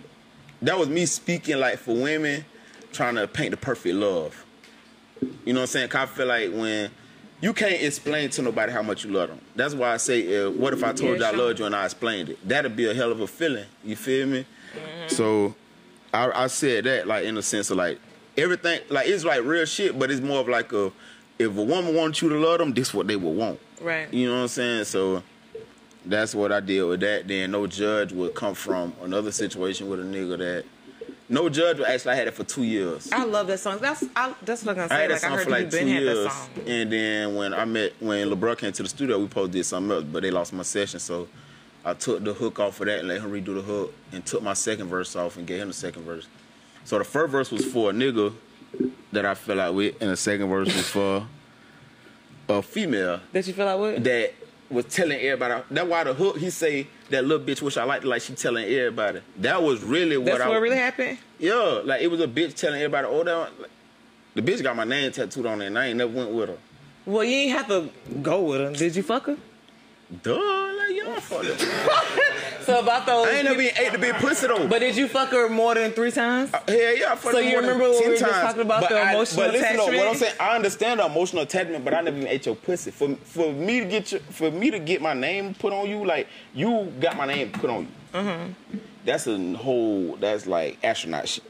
That 0.60 0.78
was 0.78 0.90
me 0.90 1.06
speaking 1.06 1.56
like 1.58 1.78
for 1.78 1.94
women, 1.94 2.44
trying 2.92 3.14
to 3.14 3.26
paint 3.26 3.52
the 3.52 3.56
perfect 3.56 3.94
love. 3.94 4.44
You 5.46 5.54
know 5.54 5.60
what 5.60 5.62
I'm 5.62 5.66
saying? 5.68 5.88
'Cause 5.88 6.02
I 6.02 6.12
feel 6.14 6.26
like 6.26 6.50
when 6.52 6.90
you 7.40 7.54
can't 7.54 7.80
explain 7.82 8.28
to 8.28 8.42
nobody 8.42 8.70
how 8.70 8.82
much 8.82 9.06
you 9.06 9.10
love 9.10 9.30
them. 9.30 9.40
That's 9.56 9.72
why 9.72 9.94
I 9.94 9.96
say, 9.96 10.44
uh, 10.44 10.50
what 10.50 10.74
if 10.74 10.84
I 10.84 10.92
told 10.92 11.12
Yeah, 11.12 11.16
you 11.20 11.24
I 11.24 11.30
sure. 11.30 11.38
loved 11.38 11.58
you 11.60 11.64
and 11.64 11.74
I 11.74 11.86
explained 11.86 12.28
it? 12.28 12.46
That'd 12.46 12.76
be 12.76 12.84
a 12.90 12.92
hell 12.92 13.10
of 13.10 13.22
a 13.22 13.26
feeling. 13.26 13.64
You 13.82 13.96
feel 13.96 14.26
me? 14.26 14.44
So 15.06 15.54
I, 16.12 16.30
I 16.44 16.46
said 16.48 16.84
that 16.84 17.06
like 17.06 17.24
in 17.24 17.34
the 17.34 17.42
sense 17.42 17.70
of 17.70 17.78
like 17.78 17.98
everything, 18.36 18.80
like 18.90 19.08
it's 19.08 19.24
like 19.24 19.42
real 19.42 19.64
shit, 19.64 19.98
but 19.98 20.10
it's 20.10 20.20
more 20.20 20.40
of 20.40 20.50
like 20.50 20.70
a 20.74 20.92
if 21.42 21.56
a 21.56 21.62
woman 21.62 21.94
wants 21.94 22.22
you 22.22 22.28
to 22.28 22.38
love 22.38 22.58
them, 22.58 22.72
this 22.72 22.92
what 22.94 23.06
they 23.06 23.16
would 23.16 23.36
want. 23.36 23.58
right. 23.80 24.12
You 24.12 24.28
know 24.28 24.36
what 24.36 24.42
I'm 24.42 24.48
saying? 24.48 24.84
So 24.84 25.22
that's 26.04 26.34
what 26.34 26.52
I 26.52 26.60
did 26.60 26.82
with 26.84 27.00
that. 27.00 27.28
Then 27.28 27.50
no 27.52 27.66
judge 27.66 28.12
would 28.12 28.34
come 28.34 28.54
from 28.54 28.92
another 29.02 29.32
situation 29.32 29.88
with 29.88 30.00
a 30.00 30.02
nigga 30.04 30.38
that 30.38 30.64
no 31.28 31.48
judge 31.48 31.78
would 31.78 31.86
actually 31.86 32.12
I 32.12 32.14
had 32.16 32.28
it 32.28 32.34
for 32.34 32.44
two 32.44 32.64
years. 32.64 33.10
I 33.12 33.24
love 33.24 33.46
that 33.46 33.60
song. 33.60 33.78
That's 33.80 34.04
I, 34.14 34.34
that's 34.42 34.64
what 34.64 34.78
I'm 34.78 34.88
gonna 34.88 34.94
I 34.94 34.96
say. 34.96 35.02
had 35.02 35.10
that 35.10 35.14
Like 35.14 35.24
I 35.24 35.28
song 35.28 35.30
heard 35.32 35.44
for 35.44 35.50
you 35.50 35.56
like 35.56 35.70
two 35.70 35.86
years, 35.86 36.48
and 36.66 36.92
then 36.92 37.34
when 37.36 37.54
I 37.54 37.64
met 37.64 37.92
when 38.00 38.28
LeBron 38.28 38.58
came 38.58 38.72
to 38.72 38.82
the 38.82 38.88
studio, 38.88 39.18
we 39.18 39.28
to 39.28 39.48
did 39.48 39.64
something 39.64 39.90
else, 39.92 40.04
but 40.04 40.22
they 40.22 40.30
lost 40.30 40.52
my 40.52 40.62
session, 40.62 41.00
so 41.00 41.28
I 41.84 41.94
took 41.94 42.22
the 42.22 42.32
hook 42.34 42.60
off 42.60 42.80
of 42.80 42.86
that 42.86 43.00
and 43.00 43.08
let 43.08 43.20
him 43.20 43.30
redo 43.32 43.54
the 43.54 43.62
hook, 43.62 43.94
and 44.12 44.24
took 44.26 44.42
my 44.42 44.54
second 44.54 44.88
verse 44.88 45.16
off 45.16 45.36
and 45.36 45.46
gave 45.46 45.60
him 45.62 45.68
the 45.68 45.74
second 45.74 46.02
verse. 46.02 46.28
So 46.84 46.98
the 46.98 47.04
first 47.04 47.30
verse 47.32 47.50
was 47.50 47.64
for 47.64 47.90
a 47.90 47.92
nigga 47.92 48.32
that 49.12 49.26
I 49.26 49.34
fell 49.34 49.60
out 49.60 49.74
with, 49.74 50.00
and 50.00 50.10
the 50.10 50.16
second 50.16 50.48
verse 50.48 50.74
was 50.74 50.88
for 50.88 51.26
a 52.48 52.62
female 52.62 53.20
That 53.32 53.46
you 53.46 53.52
feel 53.52 53.66
like 53.66 53.78
with 53.78 54.04
that 54.04 54.34
was 54.70 54.86
telling 54.86 55.18
everybody. 55.20 55.62
That's 55.70 55.88
why 55.88 56.04
the 56.04 56.14
hook 56.14 56.38
he 56.38 56.50
say 56.50 56.86
that 57.10 57.24
little 57.24 57.44
bitch 57.44 57.60
wish 57.62 57.76
I 57.76 57.84
liked 57.84 58.04
like 58.04 58.22
she 58.22 58.34
telling 58.34 58.64
everybody. 58.64 59.20
That 59.38 59.62
was 59.62 59.82
really 59.82 60.16
what 60.16 60.26
That's 60.26 60.40
I 60.40 60.48
what 60.48 60.60
really 60.60 60.76
happened. 60.76 61.18
yeah, 61.38 61.80
like 61.84 62.00
it 62.02 62.08
was 62.10 62.20
a 62.20 62.26
bitch 62.28 62.54
telling 62.54 62.80
everybody. 62.80 63.06
Oh, 63.06 63.22
that 63.24 63.60
like, 63.60 63.70
the 64.34 64.42
bitch 64.42 64.62
got 64.62 64.76
my 64.76 64.84
name 64.84 65.12
tattooed 65.12 65.46
on 65.46 65.60
it, 65.60 65.66
and 65.66 65.78
I 65.78 65.86
ain't 65.88 65.98
never 65.98 66.12
went 66.12 66.30
with 66.30 66.48
her. 66.48 66.58
Well, 67.04 67.24
you 67.24 67.34
ain't 67.34 67.58
have 67.58 67.68
to 67.68 67.90
go 68.22 68.42
with 68.42 68.60
her. 68.60 68.72
Did 68.72 68.96
you 68.96 69.02
fuck 69.02 69.26
her? 69.26 69.36
Duh, 70.22 70.32
like 70.76 70.96
y'all 70.96 71.20
fuck. 71.20 71.44
So 72.62 72.78
about 72.78 73.06
those. 73.06 73.26
I 73.26 73.30
ain't 73.32 73.44
never 73.44 73.56
been 73.58 73.72
ate 73.76 73.92
to 73.92 73.98
be 73.98 74.12
pussy 74.12 74.46
though. 74.46 74.68
But 74.68 74.78
did 74.78 74.94
you 74.96 75.08
fuck 75.08 75.30
her 75.30 75.48
more 75.48 75.74
than 75.74 75.90
three 75.90 76.12
times? 76.12 76.52
Hell 76.52 76.62
yeah, 76.68 77.10
I 77.12 77.16
fucked 77.16 77.22
So 77.22 77.32
her 77.32 77.40
you 77.42 77.52
more 77.54 77.62
than 77.62 77.70
remember 77.70 77.90
when 77.90 77.92
10 77.98 78.02
we 78.02 78.08
were 78.10 78.16
just 78.20 78.30
times. 78.30 78.42
talking 78.46 78.62
about 78.62 78.80
But 78.82 78.90
the 78.90 79.00
I- 79.00 79.10
emotional 79.10 79.46
but 79.46 79.52
listen 79.52 79.76
though, 79.76 79.84
what 79.86 79.92
I'm 79.94 79.98
attachment? 79.98 80.18
saying, 80.18 80.34
I 80.38 80.54
understand 80.54 81.00
the 81.00 81.06
emotional 81.06 81.42
attachment, 81.42 81.84
but 81.84 81.92
I 81.94 82.00
never 82.02 82.16
even 82.18 82.28
ate 82.28 82.46
your 82.46 82.54
pussy. 82.54 82.92
For 82.92 83.16
for 83.16 83.52
me 83.52 83.80
to 83.80 83.86
get 83.86 84.12
your, 84.12 84.20
for 84.20 84.50
me 84.52 84.70
to 84.70 84.78
get 84.78 85.02
my 85.02 85.12
name 85.12 85.54
put 85.54 85.72
on 85.72 85.88
you, 85.90 86.04
like 86.06 86.28
you 86.54 86.92
got 87.00 87.16
my 87.16 87.26
name 87.26 87.50
put 87.50 87.68
on 87.68 87.80
you. 87.82 87.88
Mm-hmm. 88.20 88.78
That's 89.04 89.26
a 89.26 89.54
whole. 89.54 90.16
That's 90.20 90.46
like 90.46 90.78
astronaut 90.84 91.26
shit. 91.26 91.42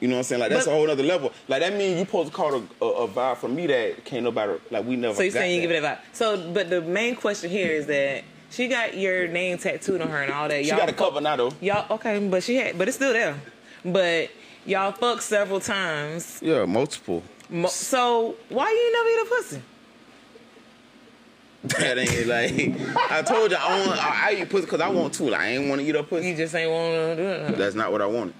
You 0.00 0.08
know 0.08 0.14
what 0.14 0.18
I'm 0.20 0.24
saying? 0.24 0.40
Like 0.40 0.50
that's 0.50 0.64
But- 0.64 0.72
a 0.72 0.74
whole 0.74 0.90
other 0.90 1.02
level. 1.02 1.32
Like 1.48 1.60
that 1.60 1.74
means 1.74 1.98
you 1.98 2.04
supposed 2.06 2.30
to 2.30 2.34
call 2.34 2.54
a, 2.54 2.62
a, 2.84 2.88
a 3.04 3.08
vibe 3.08 3.36
from 3.36 3.54
me 3.54 3.66
that 3.66 4.04
can't 4.04 4.24
nobody 4.24 4.54
like 4.70 4.84
we 4.86 4.96
never. 4.96 5.14
So 5.14 5.22
you're 5.22 5.32
got 5.32 5.40
saying 5.40 5.54
you 5.56 5.60
give 5.60 5.70
it 5.70 5.84
a 5.84 5.86
vibe. 5.86 5.98
So, 6.12 6.52
but 6.52 6.70
the 6.70 6.80
main 6.80 7.16
question 7.16 7.50
here 7.50 7.70
is 7.70 7.86
that 7.86 8.24
she 8.50 8.66
got 8.68 8.96
your 8.96 9.28
name 9.28 9.58
tattooed 9.58 10.00
on 10.00 10.08
her 10.08 10.22
and 10.22 10.32
all 10.32 10.48
that. 10.48 10.62
She 10.64 10.70
Y'all 10.70 10.78
got 10.78 10.88
a 10.88 10.92
cover 10.94 11.20
now 11.20 11.36
though. 11.36 11.52
Y'all 11.60 11.86
okay, 11.94 12.18
but 12.28 12.42
she 12.42 12.56
had, 12.56 12.78
but 12.78 12.88
it's 12.88 12.96
still 12.96 13.12
there. 13.12 13.36
But 13.84 14.30
y'all 14.64 14.92
fucked 14.92 15.22
several 15.22 15.60
times. 15.60 16.40
Yeah, 16.42 16.64
multiple. 16.64 17.22
Mo- 17.50 17.68
so 17.68 18.36
why 18.48 18.70
you 18.70 18.92
never 18.92 19.08
eat 19.08 19.26
a 19.26 19.36
pussy? 19.36 19.62
That 21.78 21.98
ain't 21.98 22.26
like 22.26 23.10
I 23.10 23.20
told 23.20 23.50
you 23.50 23.56
I 23.60 23.86
want 23.86 24.02
I, 24.02 24.30
I 24.30 24.42
eat 24.42 24.48
pussy 24.48 24.64
because 24.64 24.80
I 24.80 24.88
want 24.88 25.12
to. 25.14 25.24
Like, 25.24 25.40
I 25.42 25.48
ain't 25.48 25.68
want 25.68 25.82
to 25.82 25.86
eat 25.86 25.94
a 25.94 26.02
pussy. 26.02 26.28
You 26.30 26.36
just 26.36 26.54
ain't 26.54 26.70
want 26.70 26.94
to 26.94 27.16
do 27.16 27.22
it. 27.52 27.58
That's 27.58 27.74
not 27.74 27.92
what 27.92 28.00
I 28.00 28.06
wanted. 28.06 28.32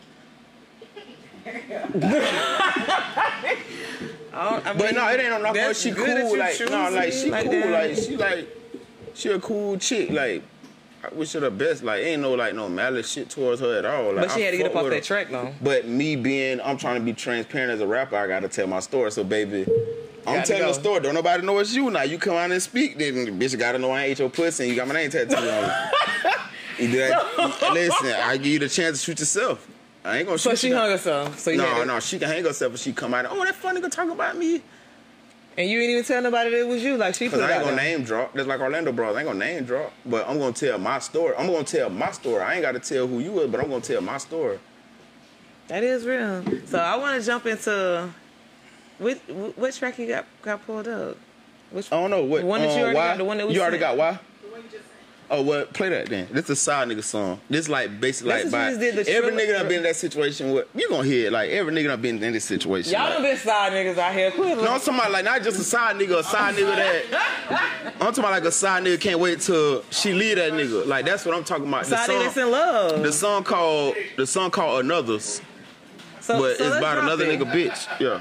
I 4.33 4.75
But 4.77 4.95
no, 4.95 5.09
it 5.09 5.21
ain't 5.21 5.33
on 5.33 5.55
that's 5.55 5.81
She 5.81 5.93
cool. 5.93 6.37
Like 6.39 6.59
no, 6.71 6.91
like 6.91 7.13
she 7.13 7.31
like 7.31 7.45
cool. 7.45 7.53
that. 7.53 7.71
Like 7.71 7.97
she 7.97 8.17
like 8.17 8.49
she 9.15 9.29
a 9.31 9.39
cool 9.41 9.77
chick. 9.79 10.11
Like 10.11 10.43
I 11.03 11.09
wish 11.15 11.33
her 11.33 11.41
the 11.41 11.51
best. 11.51 11.83
Like 11.83 12.03
ain't 12.03 12.23
no 12.23 12.35
like 12.35 12.55
no 12.55 12.69
malice 12.69 13.11
shit 13.11 13.31
towards 13.31 13.61
her 13.61 13.79
at 13.79 13.85
all. 13.85 14.13
Like, 14.13 14.29
But 14.29 14.35
she 14.35 14.43
I 14.43 14.45
had 14.47 14.51
to 14.53 14.57
get 14.59 14.67
up 14.67 14.77
off 14.77 14.85
that 14.85 14.95
her. 14.95 15.01
track 15.01 15.31
though. 15.31 15.53
But 15.63 15.87
me 15.89 16.17
being, 16.17 16.61
I'm 16.61 16.77
trying 16.77 16.97
to 17.01 17.05
be 17.05 17.13
transparent 17.13 17.73
as 17.73 17.81
a 17.81 17.87
rapper. 17.87 18.17
I 18.17 18.27
gotta 18.27 18.49
tell 18.49 18.67
my 18.67 18.81
story. 18.81 19.11
So 19.11 19.25
baby, 19.25 19.67
I'm 20.27 20.43
telling 20.45 20.67
the 20.67 20.73
story. 20.75 21.01
Don't 21.01 21.15
nobody 21.15 21.45
know 21.45 21.59
it's 21.59 21.75
you 21.75 21.91
now. 21.91 22.03
You 22.03 22.19
come 22.19 22.35
out 22.37 22.51
and 22.53 22.63
speak, 22.63 22.99
then 22.99 23.15
the 23.25 23.31
bitch 23.33 23.59
gotta 23.59 23.79
know 23.79 23.91
I 23.91 24.05
ain't 24.07 24.19
your 24.19 24.31
pussy 24.31 24.65
and 24.65 24.71
you 24.73 24.77
got 24.79 24.87
my 24.89 24.95
name 24.95 25.11
tattooed 25.11 25.37
on 25.39 25.65
you. 25.65 25.71
You 26.79 26.89
do 26.93 26.97
that. 26.97 27.73
Listen, 27.75 28.13
I 28.15 28.39
give 28.39 28.47
you 28.47 28.59
the 28.59 28.69
chance 28.69 29.01
to 29.01 29.05
shoot 29.05 29.19
yourself. 29.21 29.69
I 30.05 30.19
ain't 30.19 30.27
gonna 30.27 30.39
So 30.39 30.55
she 30.55 30.69
you 30.69 30.77
hung 30.77 30.91
herself. 30.91 31.39
So 31.39 31.51
you 31.51 31.59
No, 31.59 31.85
no, 31.85 32.01
she 32.01 32.19
can 32.19 32.29
hang 32.29 32.45
herself 32.45 32.75
if 32.75 32.81
she 32.81 32.93
come 32.93 33.15
out. 33.15 33.27
Oh, 33.29 33.45
that 33.45 33.55
funny 33.55 33.81
nigga 33.81 33.91
talk 33.91 34.09
about 34.09 34.37
me. 34.37 34.63
And 35.59 35.69
you 35.69 35.81
ain't 35.81 35.91
even 35.91 36.05
tell 36.05 36.23
nobody 36.23 36.51
that 36.51 36.61
it 36.61 36.67
was 36.69 36.83
you. 36.83 36.97
Like 36.97 37.15
she 37.15 37.29
Cause 37.29 37.41
I 37.41 37.53
ain't 37.53 37.65
gonna 37.65 37.77
there. 37.77 37.99
name 37.99 38.05
drop. 38.05 38.33
That's 38.33 38.49
like 38.49 38.61
Orlando 38.61 38.93
Bros. 38.93 39.15
I 39.15 39.21
ain't 39.21 39.27
gonna 39.27 39.39
name 39.39 39.65
drop, 39.65 39.93
but 40.07 40.27
I'm 40.29 40.39
gonna 40.39 40.53
tell 40.53 40.79
my 40.79 40.99
story. 41.01 41.35
I'm 41.37 41.49
gonna 41.49 41.65
tell 41.65 41.91
my 41.91 42.13
story. 42.13 42.41
I 42.43 42.55
ain't 42.55 42.63
gotta 42.63 42.79
tell 42.79 43.07
who 43.07 43.19
you 43.21 43.41
is, 43.41 43.51
but 43.51 43.61
I'm 43.61 43.69
gonna 43.69 43.83
tell 43.83 44.01
my 44.01 44.19
story. 44.19 44.59
That 45.69 45.83
is 45.83 46.07
real. 46.07 46.45
So 46.67 46.79
I 46.79 46.97
want 46.97 47.21
to 47.21 47.27
jump 47.27 47.47
into 47.47 48.09
which 48.99 49.19
which 49.57 49.79
track 49.79 49.99
you 49.99 50.07
got 50.09 50.25
got 50.43 50.65
pulled 50.65 50.89
up. 50.89 51.17
Which 51.71 51.93
I 51.93 52.01
don't 52.01 52.11
know 52.11 52.25
what. 52.25 52.41
The 52.41 52.47
one 52.47 52.61
that 52.63 52.71
you 52.71 52.77
uh, 52.77 52.81
already 52.85 52.97
why? 52.97 53.07
got. 53.09 53.19
The 53.19 53.25
one 53.25 53.37
that 53.39 53.47
was 53.47 53.55
you 53.55 53.61
already 53.61 53.79
sent. 53.79 53.97
got 53.97 53.97
why? 53.99 54.19
Oh, 55.33 55.43
well, 55.43 55.65
play 55.67 55.89
that 55.91 56.09
then. 56.09 56.27
This 56.33 56.47
is 56.47 56.51
a 56.51 56.57
side 56.57 56.89
nigga 56.89 57.05
song. 57.05 57.41
This 57.49 57.69
like 57.69 58.01
basically 58.01 58.33
This 58.33 58.53
like 58.53 58.53
by 58.53 58.75
the 58.75 59.09
every 59.09 59.31
nigga 59.31 59.53
done 59.59 59.69
been 59.69 59.77
in 59.77 59.83
that 59.85 59.95
situation. 59.95 60.53
With 60.53 60.67
you 60.75 60.89
gonna 60.89 61.05
hear 61.07 61.29
it 61.29 61.33
like 61.33 61.51
every 61.51 61.73
nigga 61.73 61.87
done 61.87 62.03
been 62.03 62.21
in 62.21 62.33
this 62.33 62.45
situation. 62.45 62.93
Y'all 62.93 63.05
like, 63.05 63.13
done 63.13 63.23
been 63.23 63.37
side 63.37 63.73
niggas 63.73 63.97
out 63.97 64.13
here. 64.13 64.33
Quit. 64.33 64.57
No, 64.59 64.73
I'm 64.73 64.81
talking 64.81 64.95
about 64.95 65.13
like 65.13 65.25
not 65.25 65.43
just 65.43 65.61
a 65.61 65.63
side 65.63 65.95
nigga, 65.97 66.19
a 66.19 66.25
side 66.25 66.57
nigga 66.57 66.75
that. 66.75 67.93
I'm 68.01 68.07
talking 68.09 68.19
about 68.25 68.33
like 68.33 68.45
a 68.45 68.51
side 68.51 68.83
nigga 68.83 69.01
can't 69.01 69.21
wait 69.21 69.41
till 69.41 69.85
she 69.91 70.15
leave 70.15 70.35
that 70.37 70.53
nigga. 70.53 70.85
Like 70.85 71.05
that's 71.05 71.25
what 71.25 71.37
I'm 71.37 71.45
talking 71.45 71.69
about. 71.69 71.85
The 71.85 71.97
Side 71.97 72.11
nigga 72.11 72.25
that's 72.25 72.37
in 72.37 72.51
love. 72.51 73.03
the 73.05 73.13
song 73.13 73.45
called 73.45 73.95
the 74.17 74.27
song 74.27 74.51
called 74.51 74.85
Another's, 74.85 75.41
So, 76.21 76.41
but 76.41 76.57
so 76.57 76.67
it's 76.67 76.77
about 76.77 76.99
another 76.99 77.25
it. 77.25 77.39
nigga 77.39 77.53
bitch. 77.53 78.01
Yeah. 78.01 78.21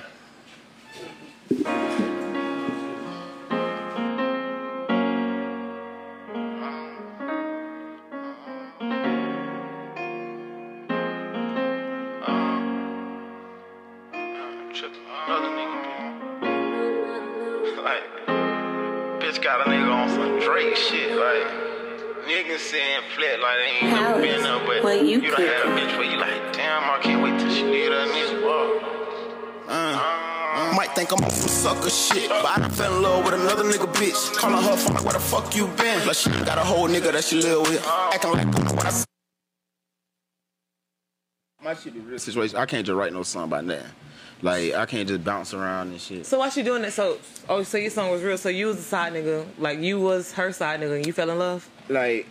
You 25.37 25.45
you, 25.45 25.51
done 25.51 25.57
had 25.57 25.77
a 25.77 25.79
bitch 25.79 25.97
where 25.97 26.11
you 26.11 26.17
like, 26.17 26.53
damn, 26.53 26.83
I 26.89 26.99
can't 27.01 27.21
wait 27.21 27.39
till 27.39 27.53
she 27.53 27.63
leave 27.63 27.91
that 27.91 28.07
nigga. 28.07 28.39
Uh, 29.67 30.73
might 30.75 30.95
think 30.95 31.11
I'm 31.11 31.23
on 31.23 31.29
some 31.29 31.49
sucker 31.49 31.89
shit, 31.89 32.29
but 32.29 32.45
I 32.45 32.57
done 32.57 32.71
fell 32.71 32.95
in 32.95 33.03
love 33.03 33.25
with 33.25 33.33
another 33.33 33.63
nigga 33.63 33.93
bitch. 33.93 34.35
Calling 34.35 34.63
her 34.63 34.75
phone 34.75 34.95
like, 34.95 35.03
where 35.03 35.13
the 35.13 35.19
fuck 35.19 35.55
you 35.55 35.67
been? 35.67 36.07
Like 36.07 36.15
she 36.15 36.29
got 36.29 36.57
a 36.57 36.63
whole 36.63 36.87
nigga 36.87 37.11
that 37.11 37.23
she 37.23 37.41
live 37.41 37.61
with, 37.61 37.85
acting 37.85 38.31
like 38.31 38.47
I 38.47 38.51
don't 38.51 38.65
know 38.65 38.73
what 38.73 38.85
I 38.85 39.03
my 41.61 41.75
shit 41.75 41.93
be 41.93 41.99
real 41.99 42.17
situation. 42.17 42.57
I 42.57 42.65
can't 42.65 42.85
just 42.85 42.95
write 42.95 43.11
no 43.11 43.23
song 43.23 43.43
about 43.43 43.65
nothing. 43.65 43.85
Like 44.41 44.73
I 44.73 44.85
can't 44.85 45.07
just 45.07 45.23
bounce 45.23 45.53
around 45.53 45.89
and 45.89 45.99
shit. 45.99 46.25
So 46.25 46.39
why 46.39 46.49
she 46.49 46.63
doing 46.63 46.81
that? 46.83 46.93
So 46.93 47.17
oh, 47.49 47.63
so 47.63 47.77
your 47.77 47.91
song 47.91 48.09
was 48.11 48.23
real. 48.23 48.37
So 48.37 48.47
you 48.47 48.67
was 48.67 48.77
a 48.77 48.81
side 48.81 49.13
nigga, 49.13 49.45
like 49.57 49.79
you 49.79 49.99
was 49.99 50.31
her 50.33 50.53
side 50.53 50.79
nigga, 50.79 50.95
and 50.95 51.05
you 51.05 51.11
fell 51.11 51.29
in 51.29 51.37
love. 51.37 51.69
Like, 51.89 52.27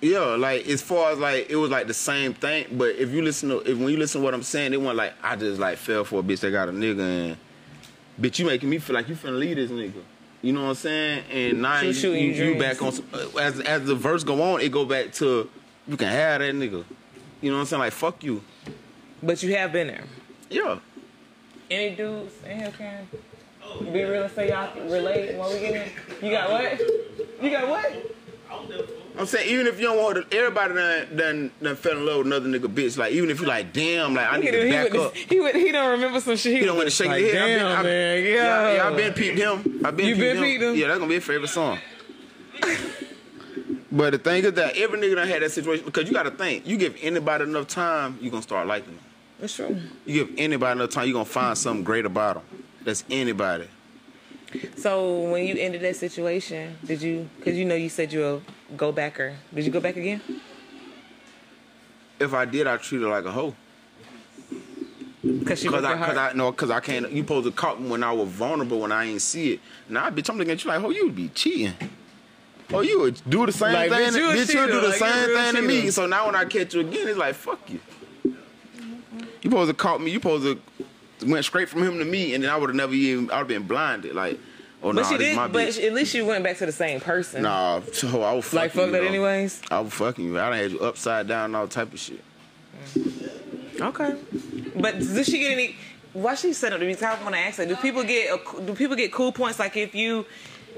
yeah, 0.00 0.20
like 0.20 0.66
as 0.66 0.82
far 0.82 1.12
as 1.12 1.18
like 1.18 1.48
it 1.48 1.56
was 1.56 1.70
like 1.70 1.86
the 1.86 1.94
same 1.94 2.34
thing. 2.34 2.66
But 2.72 2.96
if 2.96 3.10
you 3.10 3.22
listen 3.22 3.48
to 3.48 3.58
if 3.60 3.78
when 3.78 3.88
you 3.88 3.96
listen 3.96 4.20
to 4.20 4.24
what 4.24 4.34
I'm 4.34 4.42
saying, 4.42 4.72
it 4.72 4.80
wasn't 4.80 4.98
like 4.98 5.14
I 5.22 5.36
just 5.36 5.58
like 5.58 5.78
fell 5.78 6.04
for 6.04 6.20
a 6.20 6.22
bitch 6.22 6.40
that 6.40 6.50
got 6.50 6.68
a 6.68 6.72
nigga 6.72 7.00
and 7.00 7.36
bitch 8.20 8.38
you 8.38 8.46
making 8.46 8.68
me 8.68 8.78
feel 8.78 8.94
like 8.94 9.08
you 9.08 9.14
finna 9.14 9.38
leave 9.38 9.56
this 9.56 9.70
nigga. 9.70 10.02
You 10.42 10.52
know 10.52 10.62
what 10.62 10.68
I'm 10.68 10.74
saying? 10.74 11.24
And 11.30 11.62
now 11.62 11.80
you, 11.80 11.88
was 11.88 12.02
you, 12.02 12.12
you 12.12 12.44
you 12.44 12.58
back 12.58 12.82
on 12.82 12.92
as 13.40 13.60
as 13.60 13.84
the 13.86 13.94
verse 13.94 14.22
go 14.22 14.42
on, 14.42 14.60
it 14.60 14.70
go 14.70 14.84
back 14.84 15.12
to 15.14 15.48
you 15.88 15.96
can 15.96 16.08
have 16.08 16.40
that 16.40 16.54
nigga. 16.54 16.84
You 17.40 17.50
know 17.50 17.56
what 17.56 17.60
I'm 17.62 17.66
saying? 17.66 17.80
Like 17.80 17.92
fuck 17.92 18.22
you. 18.22 18.42
But 19.22 19.42
you 19.42 19.54
have 19.56 19.72
been 19.72 19.86
there. 19.88 20.04
Yeah. 20.50 20.78
Any 21.70 21.96
dudes 21.96 22.34
in 22.44 22.60
here 22.60 22.72
can 22.76 23.08
oh, 23.64 23.80
be 23.80 24.04
real 24.04 24.24
and 24.24 24.32
say 24.32 24.50
y'all 24.50 24.70
can 24.72 24.90
relate 24.90 25.34
while 25.36 25.50
we 25.50 25.58
get 25.58 25.74
in? 25.74 26.24
You 26.24 26.30
got 26.30 26.50
what? 26.50 26.80
You 27.42 27.50
got 27.50 27.68
what? 27.68 28.15
I'm 29.18 29.24
saying 29.26 29.48
even 29.48 29.66
if 29.66 29.80
you 29.80 29.86
don't 29.86 29.96
want 29.96 30.30
to, 30.30 30.36
everybody 30.36 30.74
done, 30.74 31.16
done 31.16 31.50
done 31.62 31.76
fell 31.76 31.92
in 31.96 32.04
love 32.04 32.18
with 32.18 32.26
another 32.26 32.48
nigga 32.48 32.72
bitch. 32.72 32.98
Like 32.98 33.12
even 33.12 33.30
if 33.30 33.40
you 33.40 33.46
like, 33.46 33.72
damn, 33.72 34.14
like 34.14 34.30
I 34.30 34.36
need 34.36 34.50
to 34.50 34.66
him. 34.66 34.70
back 34.70 34.92
he, 34.92 34.98
up. 34.98 35.14
he 35.16 35.40
would. 35.40 35.54
He 35.54 35.72
don't 35.72 35.90
remember 35.92 36.20
some 36.20 36.36
shit. 36.36 36.58
He 36.58 36.66
don't 36.66 36.76
want 36.76 36.86
to 36.86 36.94
shake 36.94 37.08
like, 37.08 37.22
his 37.22 37.32
head. 37.32 37.58
Damn, 37.58 37.66
I've 37.66 37.82
been, 37.82 37.84
man. 37.84 38.24
Yeah. 38.24 38.74
yeah, 38.74 38.86
I've 38.88 38.96
been 38.96 39.12
peeped 39.14 39.38
him. 39.38 39.80
I've 39.84 39.96
been 39.96 40.06
You 40.06 40.14
peeped 40.14 40.20
been 40.20 40.36
him. 40.36 40.42
peeped 40.44 40.62
him? 40.62 40.74
Yeah, 40.74 40.88
that's 40.88 40.98
gonna 40.98 41.08
be 41.08 41.16
a 41.16 41.20
favorite 41.20 41.48
song. 41.48 41.78
but 43.92 44.10
the 44.10 44.18
thing 44.18 44.44
is 44.44 44.52
that 44.52 44.76
every 44.76 45.00
nigga 45.00 45.14
done 45.14 45.28
had 45.28 45.42
that 45.42 45.52
situation 45.52 45.84
because 45.86 46.06
you 46.06 46.12
got 46.12 46.24
to 46.24 46.30
think. 46.30 46.66
You 46.66 46.76
give 46.76 46.96
anybody 47.00 47.44
enough 47.44 47.68
time, 47.68 48.18
you 48.20 48.30
gonna 48.30 48.42
start 48.42 48.66
liking 48.66 48.96
them. 48.96 49.04
That's 49.40 49.54
true. 49.54 49.80
You 50.04 50.24
give 50.24 50.34
anybody 50.38 50.78
enough 50.78 50.90
time, 50.90 51.06
you 51.06 51.14
gonna 51.14 51.24
find 51.24 51.56
something 51.56 51.84
great 51.84 52.04
about 52.04 52.34
them. 52.34 52.64
That's 52.84 53.02
anybody. 53.10 53.68
So 54.76 55.30
when 55.30 55.44
you 55.46 55.56
ended 55.58 55.82
that 55.82 55.96
situation, 55.96 56.76
did 56.84 57.02
you? 57.02 57.28
Because 57.36 57.56
you 57.56 57.64
know 57.64 57.74
you 57.74 57.88
said 57.88 58.12
you'll 58.12 58.42
go 58.76 58.92
backer. 58.92 59.34
Did 59.54 59.64
you 59.64 59.70
go 59.72 59.80
back 59.80 59.96
again? 59.96 60.20
If 62.18 62.32
I 62.32 62.44
did, 62.44 62.66
I 62.66 62.76
treat 62.76 63.02
her 63.02 63.08
like 63.08 63.24
a 63.24 63.32
hoe. 63.32 63.54
Because 65.22 65.60
she 65.60 65.68
Cause 65.68 65.84
I, 65.84 65.96
cause. 65.96 66.16
I, 66.16 66.32
no, 66.34 66.52
cause 66.52 66.70
I 66.70 66.80
can't. 66.80 67.10
You 67.10 67.22
supposed 67.22 67.46
to 67.46 67.52
caught 67.52 67.80
me 67.80 67.88
when 67.90 68.04
I 68.04 68.12
was 68.12 68.28
vulnerable 68.28 68.80
when 68.80 68.92
I 68.92 69.06
ain't 69.06 69.20
see 69.22 69.54
it. 69.54 69.60
Now, 69.88 70.08
bitch, 70.10 70.30
I'm 70.30 70.38
looking 70.38 70.52
at 70.52 70.62
you 70.64 70.70
like, 70.70 70.82
oh, 70.82 70.90
you 70.90 71.06
would 71.06 71.16
be 71.16 71.28
cheating. 71.30 71.74
Oh, 72.72 72.80
you 72.80 73.00
would 73.00 73.20
do 73.28 73.46
the 73.46 73.52
same 73.52 73.72
Like, 73.72 73.90
thing. 73.90 74.12
bitch, 74.12 74.16
you 74.16 74.30
a 74.30 74.34
bitch, 74.34 74.54
you 74.54 74.66
do 74.66 74.80
the 74.80 74.88
Like, 74.88 74.96
same 74.96 75.36
thing 75.36 75.54
to 75.54 75.62
me. 75.62 75.90
So 75.90 76.06
now 76.06 76.26
when 76.26 76.34
I 76.36 76.44
catch 76.44 76.74
you 76.74 76.80
again, 76.80 77.08
it's 77.08 77.18
like, 77.18 77.34
fuck 77.34 77.58
you. 77.68 77.80
You 78.24 79.50
supposed 79.50 79.70
to 79.70 79.74
caught 79.74 80.00
me. 80.00 80.10
You 80.10 80.18
supposed 80.18 80.44
to 80.44 80.84
went 81.24 81.44
straight 81.44 81.68
from 81.68 81.82
him 81.82 81.98
to 81.98 82.04
me, 82.04 82.34
and 82.34 82.42
then 82.44 82.50
I 82.50 82.56
would 82.56 82.68
have 82.70 82.76
never 82.76 82.92
even. 82.92 83.30
I 83.30 83.34
would 83.34 83.38
have 83.40 83.48
been 83.48 83.66
blinded. 83.66 84.14
Like, 84.14 84.38
oh 84.82 84.92
no, 84.92 85.02
but 85.02 85.08
she 85.10 85.16
this 85.16 85.28
did. 85.36 85.52
But 85.52 85.52
bitch. 85.52 85.84
at 85.86 85.92
least 85.92 86.14
you 86.14 86.26
went 86.26 86.44
back 86.44 86.58
to 86.58 86.66
the 86.66 86.72
same 86.72 87.00
person. 87.00 87.42
Nah, 87.42 87.80
so 87.92 88.22
I 88.22 88.32
was 88.34 88.44
fucking 88.46 88.58
Like 88.58 88.70
fuck 88.72 88.86
you, 88.86 88.92
that 88.92 89.00
though. 89.02 89.06
anyways. 89.06 89.62
I 89.70 89.80
was 89.80 89.92
fucking 89.94 90.24
you. 90.24 90.38
I 90.40 90.50
done 90.50 90.58
had 90.58 90.70
you 90.72 90.80
upside 90.80 91.28
down 91.28 91.46
and 91.46 91.56
all 91.56 91.68
type 91.68 91.92
of 91.92 91.98
shit. 91.98 92.20
Mm. 92.94 93.80
Okay. 93.80 94.16
But 94.76 94.98
does 94.98 95.26
she 95.26 95.38
get 95.38 95.52
any? 95.52 95.76
Why 96.12 96.34
she 96.34 96.52
set 96.54 96.72
up 96.72 96.80
to 96.80 96.86
be? 96.86 96.94
I 97.04 97.22
want 97.22 97.34
to 97.34 97.40
ask 97.40 97.58
her. 97.58 97.66
Do 97.66 97.76
people 97.76 98.02
get 98.02 98.30
a, 98.34 98.60
do 98.62 98.74
people 98.74 98.96
get 98.96 99.12
cool 99.12 99.32
points? 99.32 99.58
Like 99.58 99.76
if 99.76 99.94
you 99.94 100.24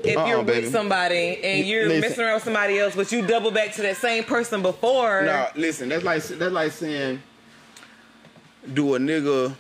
if 0.03 0.17
Uh-uh, 0.17 0.27
you're 0.27 0.43
baby. 0.43 0.63
with 0.63 0.73
somebody 0.73 1.39
and 1.45 1.67
you're 1.67 1.87
Listen. 1.87 2.01
messing 2.01 2.25
around 2.25 2.35
with 2.35 2.45
somebody 2.45 2.79
else, 2.79 2.95
but 2.97 3.11
you 3.13 3.25
double 3.27 3.51
back 3.51 3.73
to 3.75 3.83
that 3.83 3.97
same 3.97 4.25
person 4.25 4.63
before. 4.63 5.23
No, 5.23 5.49
listen, 5.55 5.89
that's 5.89 6.03
like 6.05 6.23
that's 6.25 6.53
like 6.53 6.73
saying, 6.73 7.23
do 8.75 8.95
a 8.95 8.99
nigga 8.99 9.55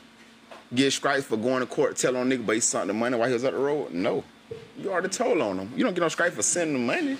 get 0.75 0.93
stripes 0.93 1.25
for 1.25 1.37
going 1.37 1.61
to 1.61 1.66
court, 1.66 1.97
tell 1.97 2.16
on 2.16 2.29
nigga, 2.31 2.45
but 2.45 2.55
he 2.55 2.61
sent 2.61 2.87
the 2.89 2.95
money 2.95 3.16
while 3.16 3.29
he 3.29 3.35
was 3.35 3.45
up 3.45 3.53
the 3.53 3.59
road? 3.59 3.93
No, 3.93 4.25
you 4.79 4.91
already 4.91 5.09
told 5.09 5.41
on 5.41 5.59
him. 5.59 5.73
You 5.77 5.85
don't 5.85 5.95
get 5.95 6.01
no 6.01 6.09
stripes 6.09 6.37
for 6.37 6.43
sending 6.43 6.75
the 6.75 6.93
money. 6.93 7.16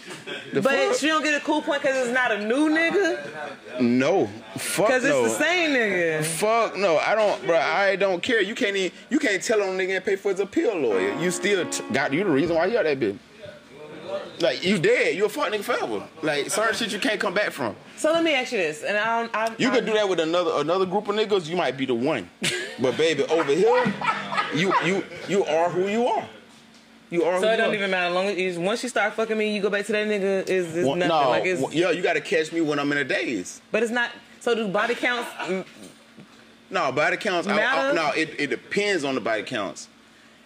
The 0.53 0.63
but 0.63 0.73
fuck? 0.73 0.97
she 0.97 1.09
don't 1.09 1.23
get 1.23 1.35
a 1.35 1.45
cool 1.45 1.61
point 1.61 1.83
because 1.83 2.07
it's 2.07 2.15
not 2.15 2.33
a 2.33 2.47
new 2.47 2.69
nigga. 2.71 3.81
no, 3.81 4.27
fuck 4.57 4.87
Because 4.87 5.05
it's 5.05 5.33
the 5.39 5.45
same 5.45 5.71
nigga. 5.71 6.25
Fuck 6.25 6.77
no, 6.77 6.99
I 6.99 7.15
don't, 7.15 7.45
bro. 7.47 7.59
I 7.59 7.97
don't 7.97 8.23
care. 8.23 8.41
You 8.41 8.55
can't 8.55 8.77
even, 8.77 8.97
you 9.11 9.19
can't 9.19 9.43
tell 9.43 9.63
on 9.63 9.77
nigga 9.77 9.97
and 9.97 10.05
pay 10.05 10.17
for 10.17 10.31
his 10.31 10.41
appeal 10.41 10.77
lawyer. 10.77 11.15
You 11.19 11.31
still 11.31 11.69
t- 11.69 11.85
got 11.93 12.13
you 12.13 12.25
the 12.25 12.31
reason 12.31 12.57
why 12.57 12.67
you 12.67 12.79
out 12.79 12.85
that 12.85 12.99
bitch. 13.01 13.19
Like 14.41 14.65
you 14.65 14.79
dead, 14.79 15.17
you 15.17 15.25
a 15.25 15.29
fuck 15.29 15.53
nigga 15.53 15.63
forever. 15.63 16.07
Like 16.23 16.51
certain 16.51 16.77
shit 16.77 16.93
you 16.93 16.99
can't 16.99 17.21
come 17.21 17.35
back 17.35 17.51
from. 17.51 17.75
So 17.97 18.13
let 18.13 18.23
me 18.23 18.35
ask 18.35 18.53
you 18.53 18.59
this, 18.59 18.83
and 18.85 18.97
I 18.97 19.21
don't. 19.23 19.35
I, 19.35 19.55
You 19.59 19.71
could 19.71 19.85
do 19.87 19.93
that 19.95 20.09
with 20.09 20.21
another 20.21 20.53
another 20.57 20.87
group 20.87 21.09
of 21.09 21.17
niggas. 21.17 21.49
You 21.49 21.57
might 21.57 21.77
be 21.77 21.87
the 21.87 21.95
one, 21.95 22.31
but 22.81 22.97
baby, 22.97 23.25
over 23.25 23.53
here, 23.53 23.93
you 24.55 24.73
you 24.85 25.05
you 25.29 25.45
are 25.45 25.69
who 25.71 25.89
you 25.89 26.07
are. 26.07 26.29
You 27.11 27.25
are. 27.25 27.41
So 27.41 27.49
it 27.49 27.53
you 27.53 27.57
don't 27.57 27.71
are. 27.71 27.75
even 27.75 27.91
matter. 27.91 28.15
Long 28.15 28.27
as 28.27 28.37
you, 28.39 28.61
once 28.61 28.83
you 28.83 28.89
start 28.89 29.15
fucking 29.15 29.37
me, 29.37 29.55
you 29.55 29.63
go 29.63 29.71
back 29.71 29.87
to 29.87 29.93
that 29.93 30.07
nigga. 30.07 30.49
Is 30.49 30.77
is 30.77 30.87
One- 30.87 30.99
nothing 30.99 31.09
no, 31.17 31.31
like 31.31 31.45
it's. 31.47 31.61
one- 31.61 31.73
yeah, 31.73 31.91
you 31.91 32.03
got 32.03 32.13
to 32.15 32.21
catch 32.21 32.53
me 32.53 32.61
when 32.61 32.79
I'm 32.79 32.93
in 32.93 32.99
a 32.99 33.05
daze. 33.05 33.61
But 33.73 33.83
it's 33.83 33.91
not. 33.93 34.11
So 34.41 34.55
do 34.55 34.69
body 34.69 34.95
counts? 34.95 35.29
No, 36.71 36.93
body 36.93 37.17
counts. 37.17 37.49
I, 37.49 37.91
I, 37.91 37.93
no, 37.93 38.11
it, 38.13 38.39
it 38.39 38.47
depends 38.51 39.03
on 39.05 39.15
the 39.15 39.21
body 39.21 39.43
counts. 39.43 39.89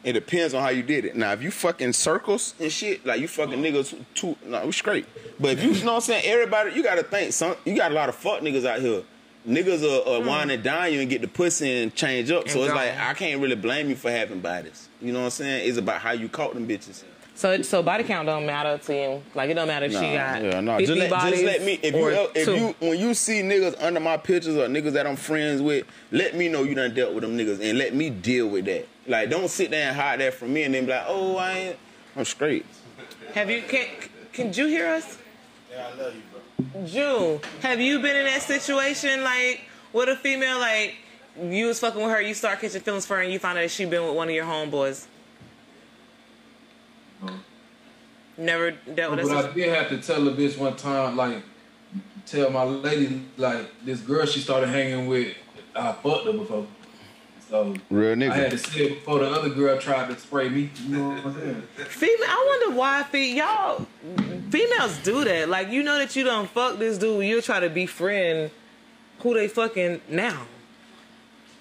It 0.04 0.14
depends 0.14 0.52
on 0.52 0.62
how 0.62 0.70
you 0.70 0.82
did 0.82 1.04
it. 1.04 1.14
Now, 1.14 1.32
if 1.32 1.42
you 1.42 1.50
fucking 1.50 1.92
circles 1.92 2.54
and 2.58 2.72
shit, 2.72 3.06
like 3.06 3.20
you 3.20 3.28
fucking 3.28 3.54
uh-huh. 3.54 3.62
niggas 3.62 4.04
too, 4.14 4.36
no, 4.46 4.66
we 4.66 4.72
straight. 4.72 5.06
But 5.38 5.52
if 5.52 5.62
you, 5.62 5.70
you 5.70 5.84
know 5.84 5.92
what 5.92 5.96
I'm 5.96 6.00
saying, 6.02 6.24
everybody, 6.26 6.72
you 6.72 6.82
gotta 6.82 7.04
think, 7.04 7.32
some, 7.32 7.54
you 7.64 7.76
got 7.76 7.92
a 7.92 7.94
lot 7.94 8.08
of 8.08 8.16
fuck 8.16 8.40
niggas 8.40 8.66
out 8.66 8.80
here. 8.80 9.02
Niggas 9.46 9.82
are, 9.82 10.08
are 10.08 10.20
hmm. 10.20 10.28
wine 10.28 10.50
and 10.50 10.62
dine 10.62 10.92
you 10.92 11.00
and 11.00 11.10
get 11.10 11.20
the 11.20 11.28
pussy 11.28 11.82
and 11.82 11.94
change 11.94 12.30
up. 12.30 12.48
So 12.48 12.54
And 12.54 12.64
it's 12.64 12.74
gone. 12.74 12.86
like, 12.86 12.96
I 12.96 13.14
can't 13.14 13.40
really 13.40 13.56
blame 13.56 13.88
you 13.88 13.96
for 13.96 14.10
having 14.10 14.40
bodies. 14.40 14.88
You 15.00 15.12
know 15.12 15.20
what 15.20 15.24
I'm 15.26 15.30
saying? 15.30 15.68
It's 15.68 15.78
about 15.78 16.00
how 16.00 16.12
you 16.12 16.28
caught 16.28 16.54
them 16.54 16.66
bitches. 16.66 17.04
So 17.34 17.62
so 17.62 17.82
body 17.82 18.04
count 18.04 18.26
don't 18.26 18.46
matter 18.46 18.78
to 18.78 18.94
you. 18.94 19.22
Like 19.34 19.50
it 19.50 19.54
don't 19.54 19.66
matter 19.66 19.86
if 19.86 19.92
she 19.92 19.98
got 19.98 20.42
yeah, 20.42 20.60
no. 20.60 20.76
50 20.78 20.86
Just 20.86 20.98
let, 20.98 21.10
bodies 21.10 21.40
just 21.40 21.44
let 21.44 21.62
me. 21.62 21.78
If 21.82 21.94
you, 21.94 22.08
if 22.34 22.44
two. 22.44 22.54
you, 22.56 22.74
when 22.80 22.98
you 22.98 23.14
see 23.14 23.40
niggas 23.40 23.82
under 23.82 24.00
my 24.00 24.16
pictures 24.16 24.56
or 24.56 24.66
niggas 24.66 24.92
that 24.92 25.06
I'm 25.06 25.16
friends 25.16 25.62
with, 25.62 25.86
let 26.10 26.36
me 26.36 26.48
know 26.48 26.62
you 26.62 26.74
done 26.74 26.94
dealt 26.94 27.14
with 27.14 27.22
them 27.22 27.36
niggas 27.36 27.60
and 27.60 27.78
let 27.78 27.94
me 27.94 28.10
deal 28.10 28.48
with 28.48 28.66
that. 28.66 28.86
Like, 29.06 29.30
don't 29.30 29.48
sit 29.48 29.70
there 29.70 29.88
and 29.88 29.96
hide 29.96 30.20
that 30.20 30.34
from 30.34 30.52
me 30.52 30.62
and 30.64 30.74
then 30.74 30.84
be 30.84 30.92
like, 30.92 31.04
oh, 31.06 31.36
I 31.36 31.52
ain't. 31.52 31.76
I'm 32.16 32.24
straight. 32.24 32.66
Have 33.34 33.50
you 33.50 33.62
can 33.62 33.86
can 34.32 34.52
you 34.52 34.66
hear 34.66 34.88
us? 34.88 35.18
Yeah, 35.70 35.88
I 35.90 35.98
love 35.98 36.14
you, 36.14 36.22
bro. 36.30 36.86
June, 36.86 37.40
have 37.62 37.80
you 37.80 37.98
been 37.98 38.14
in 38.14 38.26
that 38.26 38.42
situation 38.42 39.24
like 39.24 39.62
with 39.92 40.10
a 40.10 40.16
female 40.16 40.58
like 40.58 40.96
you 41.40 41.66
was 41.66 41.80
fucking 41.80 42.00
with 42.00 42.10
her, 42.10 42.20
you 42.20 42.34
start 42.34 42.60
catching 42.60 42.82
feelings 42.82 43.06
for 43.06 43.16
her, 43.16 43.22
and 43.22 43.32
you 43.32 43.38
find 43.38 43.58
out 43.58 43.70
she 43.70 43.86
been 43.86 44.04
with 44.04 44.14
one 44.14 44.28
of 44.28 44.34
your 44.34 44.44
homeboys? 44.44 45.06
Never 48.36 48.70
dealt 48.70 49.16
with 49.16 49.28
But 49.28 49.42
that. 49.42 49.50
I 49.50 49.54
did 49.54 49.68
have 49.74 49.88
to 49.90 49.98
tell 49.98 50.26
a 50.26 50.32
bitch 50.32 50.56
one 50.56 50.76
time, 50.76 51.16
like, 51.16 51.42
tell 52.26 52.50
my 52.50 52.64
lady, 52.64 53.26
like, 53.36 53.66
this 53.84 54.00
girl 54.00 54.24
she 54.26 54.40
started 54.40 54.68
hanging 54.68 55.06
with, 55.06 55.34
I 55.76 55.92
fucked 55.92 56.26
her 56.26 56.32
before. 56.32 56.66
So 57.52 57.74
Real 57.90 58.16
nigga. 58.16 58.30
I 58.30 58.34
had 58.34 58.50
to 58.52 58.58
say 58.58 58.84
it 58.84 58.88
before 59.00 59.18
the 59.18 59.30
other 59.30 59.50
girl 59.50 59.78
tried 59.78 60.08
to 60.08 60.18
spray 60.18 60.48
me. 60.48 60.70
You 60.86 60.96
know 60.96 61.08
what 61.10 61.26
I'm 61.26 61.34
saying? 61.34 61.62
Female, 61.86 62.26
I 62.26 62.58
wonder 62.62 62.78
why 62.78 63.02
fe- 63.02 63.34
y'all 63.34 63.86
females 64.48 64.96
do 65.04 65.22
that. 65.24 65.50
Like 65.50 65.68
you 65.68 65.82
know 65.82 65.98
that 65.98 66.16
you 66.16 66.24
don't 66.24 66.48
fuck 66.48 66.78
this 66.78 66.96
dude, 66.96 67.26
you'll 67.26 67.42
try 67.42 67.60
to 67.60 67.68
befriend 67.68 68.50
who 69.18 69.34
they 69.34 69.48
fucking 69.48 70.00
now. 70.08 70.46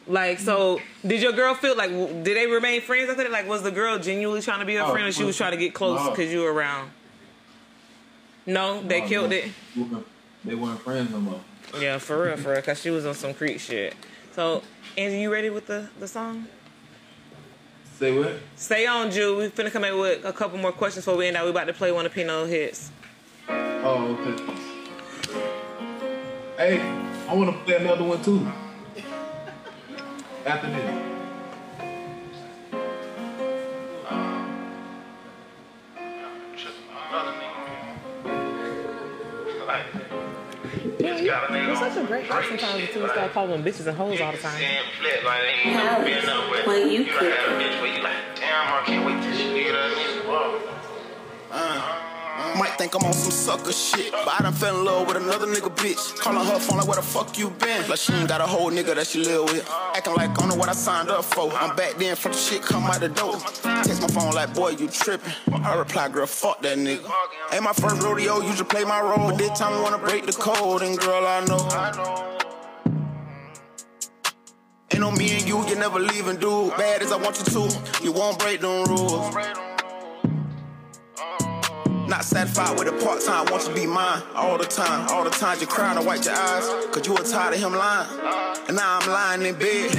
Like 0.08 0.40
so, 0.40 0.80
did 1.06 1.22
your 1.22 1.32
girl 1.32 1.54
feel 1.54 1.76
like 1.78 1.92
w- 1.92 2.24
did 2.24 2.36
they 2.36 2.48
remain 2.48 2.82
friends 2.82 3.10
after 3.10 3.24
that? 3.24 3.32
Like 3.32 3.48
was 3.48 3.62
the 3.64 3.72
girl 3.72 4.00
genuinely 4.00 4.42
trying 4.42 4.60
to 4.60 4.66
be 4.66 4.76
a 4.78 4.86
Oh, 4.86 4.92
friend, 4.92 5.08
or 5.08 5.12
she 5.12 5.24
was 5.24 5.38
trying 5.38 5.52
to 5.52 5.58
get 5.58 5.74
close 5.74 6.04
no. 6.04 6.10
because 6.10 6.32
you 6.32 6.42
were 6.42 6.52
around? 6.52 6.90
No, 8.46 8.82
they 8.82 9.02
killed 9.02 9.32
it. 9.32 9.52
They 10.44 10.56
weren't 10.56 10.82
friends 10.82 11.12
no 11.12 11.20
more. 11.20 11.40
Yeah, 11.80 12.00
for 12.00 12.24
real, 12.24 12.38
for 12.38 12.50
real, 12.50 12.56
because 12.58 12.82
she 12.82 12.90
was 12.90 13.06
on 13.06 13.14
some 13.14 13.34
creep 13.36 13.60
shit. 13.60 13.94
So, 14.34 14.64
Angie, 14.98 15.22
you 15.22 15.32
ready 15.32 15.50
with 15.52 15.68
the 15.68 15.88
the 16.00 16.08
song? 16.08 16.48
Say 18.00 18.18
what? 18.18 18.34
Stay 18.56 18.88
on, 18.88 19.12
Jew. 19.12 19.38
We 19.38 19.50
finna 19.50 19.72
come 19.72 19.84
in 19.84 19.98
with 20.00 20.26
a 20.26 20.34
couple 20.34 20.58
more 20.58 20.72
questions 20.72 21.06
before 21.06 21.18
we 21.20 21.28
end 21.28 21.38
out. 21.38 21.44
We 21.46 21.52
about 21.52 21.66
to 21.68 21.74
play 21.74 21.92
one 21.92 22.08
of 22.08 22.12
Pino 22.12 22.46
hits. 22.46 22.90
Oh, 23.48 24.18
okay. 24.20 24.44
Hey, 26.58 26.80
I 27.30 27.34
want 27.36 27.52
to 27.52 27.58
play 27.64 27.76
another 27.76 28.04
one 28.04 28.22
too. 28.24 28.52
After 30.44 30.68
this. 30.68 31.22
You're 41.00 41.76
such 41.76 41.98
a 41.98 42.04
great 42.06 42.28
guy 42.28 42.48
sometimes 42.48 42.82
until 42.82 43.04
we 43.04 43.10
start 43.10 43.34
calling 43.34 43.52
them 43.52 43.64
bitches 43.64 43.88
and 43.88 43.96
hoes 43.98 44.20
all 44.20 44.32
the 44.32 44.38
time. 44.40 44.62
When 46.66 46.90
you 46.90 47.06
could. 47.06 47.34
Might 52.58 52.78
think 52.78 52.94
I'm 52.96 53.04
on 53.04 53.14
some 53.14 53.32
sucker 53.32 53.72
shit, 53.72 54.12
but 54.12 54.28
I 54.28 54.44
done 54.44 54.54
fell 54.54 54.78
in 54.78 54.86
love 54.86 55.08
with 55.08 55.18
another 55.18 55.48
nigga 55.48 55.76
bitch. 55.76 56.16
Calling 56.18 56.46
her 56.46 56.60
phone 56.60 56.78
like, 56.78 56.88
where 56.88 56.98
the 56.98 57.02
fuck 57.02 57.38
you 57.38 57.50
been? 57.50 57.90
Like 57.90 58.00
she 58.00 58.14
ain't 58.14 58.28
got 58.28 58.42
a 58.42 58.46
whole 58.46 58.70
nigga 58.70 58.94
that 58.96 59.08
she 59.08 59.24
live 59.24 59.46
with. 59.46 59.68
Acting 59.96 60.16
like 60.16 60.40
I 60.42 60.48
know 60.48 60.56
what 60.56 60.70
I 60.70 60.74
signed 60.74 61.10
up 61.10 61.24
for. 61.24 61.52
I'm 61.54 61.76
back 61.76 61.96
then 61.98 62.16
from 62.16 62.34
the 62.34 62.38
shit 62.38 62.62
come 62.62 62.84
out 62.84 63.00
the 63.00 63.10
door. 63.10 63.38
Text 63.84 64.02
my 64.02 64.08
phone 64.08 64.34
like, 64.34 64.54
boy, 64.54 64.70
you 64.72 64.88
tripping. 64.88 65.34
I 65.54 65.76
reply, 65.76 66.10
girl, 66.10 66.26
fuck 66.28 66.62
that 66.62 66.78
nigga. 66.78 67.10
Ain't 67.52 67.64
my 67.64 67.74
first 67.74 68.02
rodeo, 68.02 68.42
you 68.42 68.50
just 68.50 68.70
play 68.70 68.84
my 68.84 69.02
role. 69.02 69.30
But 69.30 69.38
this 69.38 69.58
time 69.58 69.74
I 69.74 69.82
wanna 69.82 69.98
break 69.98 70.26
the 70.26 70.34
code, 70.34 70.82
and 70.82 70.98
girl, 71.00 71.26
I 71.26 71.46
know. 71.46 72.38
Ain't 74.92 75.00
no 75.00 75.12
me 75.12 75.38
and 75.38 75.48
you, 75.48 75.66
you 75.68 75.76
never 75.76 76.00
leaving, 76.00 76.38
dude. 76.38 76.76
Bad 76.76 77.02
as 77.02 77.12
I 77.12 77.18
want 77.18 77.40
you 77.40 77.46
to, 77.46 78.04
you 78.04 78.12
won't 78.12 78.38
break 78.38 78.60
them 78.60 78.84
rules. 78.86 79.34
Not 82.12 82.26
satisfied 82.26 82.78
with 82.78 82.92
the 82.92 83.06
part 83.06 83.22
time, 83.22 83.46
want 83.50 83.64
you 83.64 83.70
to 83.70 83.74
be 83.74 83.88
mine 83.88 84.22
all 84.36 84.58
the 84.58 84.66
time. 84.66 85.08
All 85.12 85.24
the 85.24 85.30
times 85.30 85.62
you 85.62 85.68
cry 85.68 85.96
and 85.96 86.06
wipe 86.06 86.26
your 86.26 86.34
eyes, 86.34 86.68
cause 86.92 87.08
you 87.08 87.14
were 87.14 87.24
tired 87.24 87.54
of 87.54 87.62
him 87.62 87.72
lying. 87.72 88.06
And 88.68 88.76
now 88.76 89.00
I'm 89.00 89.10
lying 89.10 89.44
in 89.44 89.56
bed, 89.56 89.96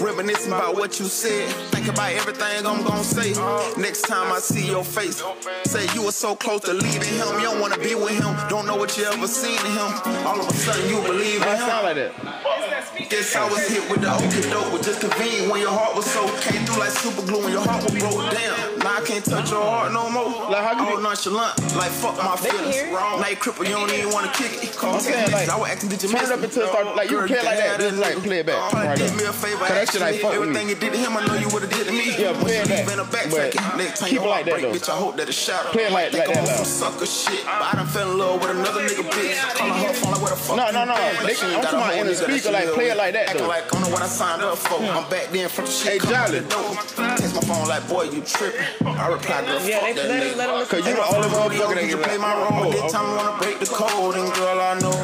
reminiscing 0.00 0.52
about 0.52 0.76
what 0.76 0.98
you 0.98 1.04
said. 1.04 1.52
Think 1.68 1.88
about 1.88 2.12
everything 2.12 2.64
I'm 2.64 2.82
gonna 2.82 3.04
say. 3.04 3.36
Next 3.78 4.08
time 4.08 4.32
I 4.32 4.38
see 4.38 4.68
your 4.68 4.82
face, 4.82 5.22
say 5.64 5.86
you 5.92 6.02
were 6.02 6.16
so 6.16 6.34
close 6.34 6.62
to 6.62 6.72
leaving 6.72 7.12
him. 7.12 7.28
You 7.36 7.52
don't 7.52 7.60
wanna 7.60 7.76
be 7.76 7.94
with 7.94 8.16
him, 8.16 8.34
don't 8.48 8.64
know 8.64 8.76
what 8.76 8.96
you 8.96 9.04
ever 9.04 9.28
seen 9.28 9.60
in 9.60 9.72
him. 9.72 9.92
All 10.24 10.40
of 10.40 10.48
a 10.48 10.52
sudden 10.54 10.88
you 10.88 11.02
believe 11.02 11.42
in 11.42 11.48
him. 11.48 11.58
sound 11.58 11.84
like 11.84 11.96
that. 11.96 13.10
Guess 13.10 13.36
I 13.36 13.44
was 13.50 13.68
hit 13.68 13.84
with 13.90 14.00
the 14.00 14.08
okey 14.08 14.48
doke, 14.48 14.72
was 14.72 14.86
just 14.86 15.02
convenient 15.02 15.52
when 15.52 15.60
your 15.60 15.72
heart 15.72 15.94
was 15.94 16.06
so 16.06 16.24
came 16.40 16.64
through 16.64 16.80
like 16.80 16.88
super 16.88 17.20
glue 17.26 17.44
when 17.44 17.52
your 17.52 17.62
heart 17.68 17.84
was 17.84 17.92
broke 18.00 18.32
down. 18.32 18.79
Now 18.80 18.96
I 18.96 19.00
can't 19.04 19.24
touch 19.24 19.50
your 19.50 19.62
heart 19.62 19.92
no 19.92 20.08
more. 20.10 20.50
Like, 20.50 20.64
how 20.64 20.88
All 20.88 20.98
nonchalant, 21.00 21.58
like 21.76 21.92
fuck 21.92 22.16
my 22.16 22.34
They 22.36 22.48
can 22.48 22.58
feelings. 22.58 22.76
hear 22.76 22.86
it. 22.88 22.92
Now 22.92 23.28
you 23.28 23.36
cripple, 23.36 23.64
you 23.68 23.76
don't 23.76 23.90
even 23.92 24.10
wanna 24.10 24.32
kick 24.32 24.56
it. 24.64 24.72
Call 24.76 24.94
I'm 24.94 25.00
saying, 25.00 25.30
like, 25.32 25.48
I 25.48 25.56
was 25.60 25.68
acting 25.68 25.88
did 25.90 26.02
you 26.02 26.08
turn 26.08 26.20
miss 26.20 26.30
it 26.30 26.32
up 26.32 26.38
me? 26.40 26.44
until 26.48 26.62
it 26.64 26.68
start, 26.72 26.96
like, 26.96 27.10
you 27.10 27.18
Girl, 27.18 27.28
play 27.28 27.36
it 27.38 27.44
like 27.44 27.58
that, 27.58 27.78
damn, 27.78 27.90
just, 27.90 28.00
like, 28.00 28.16
play 28.24 28.38
it 28.40 28.46
back, 28.46 28.56
Probably 28.70 28.88
right 28.88 28.98
did 28.98 29.10
there. 29.10 29.16
me 29.20 29.24
a 29.24 29.32
favor, 29.32 29.58
Cause 29.60 29.68
that 29.68 29.88
shit, 29.92 30.00
like, 30.00 30.14
actually. 30.16 30.22
fuck 30.24 30.32
with 30.40 30.48
me. 30.48 30.56
Everything 30.56 30.68
you 30.70 30.76
did 30.80 30.92
to 30.92 30.98
him, 30.98 31.12
I 31.16 31.20
know 31.26 31.34
you 31.36 31.48
would've 31.52 31.70
did 31.70 31.86
to 31.86 31.92
me. 31.92 32.04
Yeah, 32.16 32.32
play 32.40 32.56
it 32.56 32.64
Once 32.64 32.68
you 32.70 32.76
back. 32.80 32.86
been 32.88 32.98
a 33.00 33.04
But 33.04 33.12
backtracking. 33.20 33.76
Next 33.76 34.00
time 34.00 34.08
keep 34.08 34.16
your 34.16 34.24
it 34.24 34.28
like 34.28 34.34
heart 34.34 34.44
that, 34.48 34.50
break, 34.56 34.64
though. 34.64 34.78
bitch, 34.80 34.88
I 34.88 34.96
hope 34.96 35.14
that 35.20 35.28
it's 35.28 35.36
shadow. 35.38 35.68
Play 35.70 35.84
it 35.84 35.92
like- 35.92 36.10
Think 36.10 36.26
like 36.28 36.36
I'm 36.38 36.44
that, 36.44 36.50
on 36.50 36.56
loud. 36.56 36.66
some 36.66 36.92
sucker 36.96 37.06
shit, 37.06 37.44
but 37.44 37.60
I 37.60 37.72
done 37.76 37.86
fell 37.86 38.10
in 38.10 38.18
love 38.18 38.40
with 38.40 38.50
another 38.50 38.82
nigga 38.88 39.04
bitch. 39.12 39.36
Calling 39.60 39.74
her 39.84 39.92
phone 39.92 40.12
like, 40.16 40.22
where 40.24 40.30
the 40.32 40.40
fuck 40.40 40.56
No, 40.56 40.66
you 40.66 40.72
no, 40.72 40.84
no. 40.88 40.94
been? 40.96 41.04
I'm 41.20 41.28
ain't 41.28 41.36
got 41.36 41.62
talking 41.62 41.78
a 41.78 41.82
about 41.84 41.92
in 41.92 41.96
whole 42.00 42.04
the 42.08 42.10
nigga 42.10 42.16
that 42.16 42.24
speaker, 42.24 42.48
she 42.48 42.52
like, 42.56 42.64
live 42.64 42.74
play 42.74 42.88
it 42.90 42.96
like 42.96 43.12
that, 43.12 43.28
Acting 43.28 43.42
though. 43.44 43.48
like 43.52 43.64
I 43.64 43.68
don't 43.68 43.82
know 43.84 43.92
what 43.92 44.02
I 44.02 44.08
signed 44.08 44.42
up 44.42 44.56
for. 44.58 44.80
I'm 44.80 45.04
back 45.10 45.26
then 45.30 45.48
from 45.48 45.64
the 45.66 45.70
shit 45.70 45.92
Hey, 45.92 45.98
come 46.00 46.14
out 46.14 46.26
Jolly. 46.32 46.40
the 46.40 46.48
door. 46.48 46.74
Text 47.20 47.34
my 47.36 47.40
phone 47.44 47.68
like, 47.68 47.84
boy, 47.88 48.02
you 48.08 48.22
tripping. 48.22 48.66
I 48.84 49.08
reply, 49.08 49.42
girl, 49.44 49.60
Yeah, 49.62 49.78
fuck 49.80 49.86
they- 49.88 49.92
that 49.94 50.08
let 50.08 50.22
him- 50.22 50.32
nigga. 50.32 50.36
let 50.36 50.48
him 50.50 50.66
Cause 50.66 50.86
you 50.86 50.94
the 50.94 51.04
only 51.14 51.28
motherfucker 51.28 51.74
that 51.74 51.88
can 51.90 52.02
play 52.02 52.18
my 52.18 52.34
role, 52.34 52.48
Oh, 52.66 52.70
this 52.72 52.92
time 52.92 53.06
I 53.06 53.16
wanna 53.16 53.38
break 53.38 53.58
the 53.60 53.66
code, 53.66 54.14
and 54.16 54.32
girl, 54.34 54.60
I 54.60 54.74
know. 54.78 54.94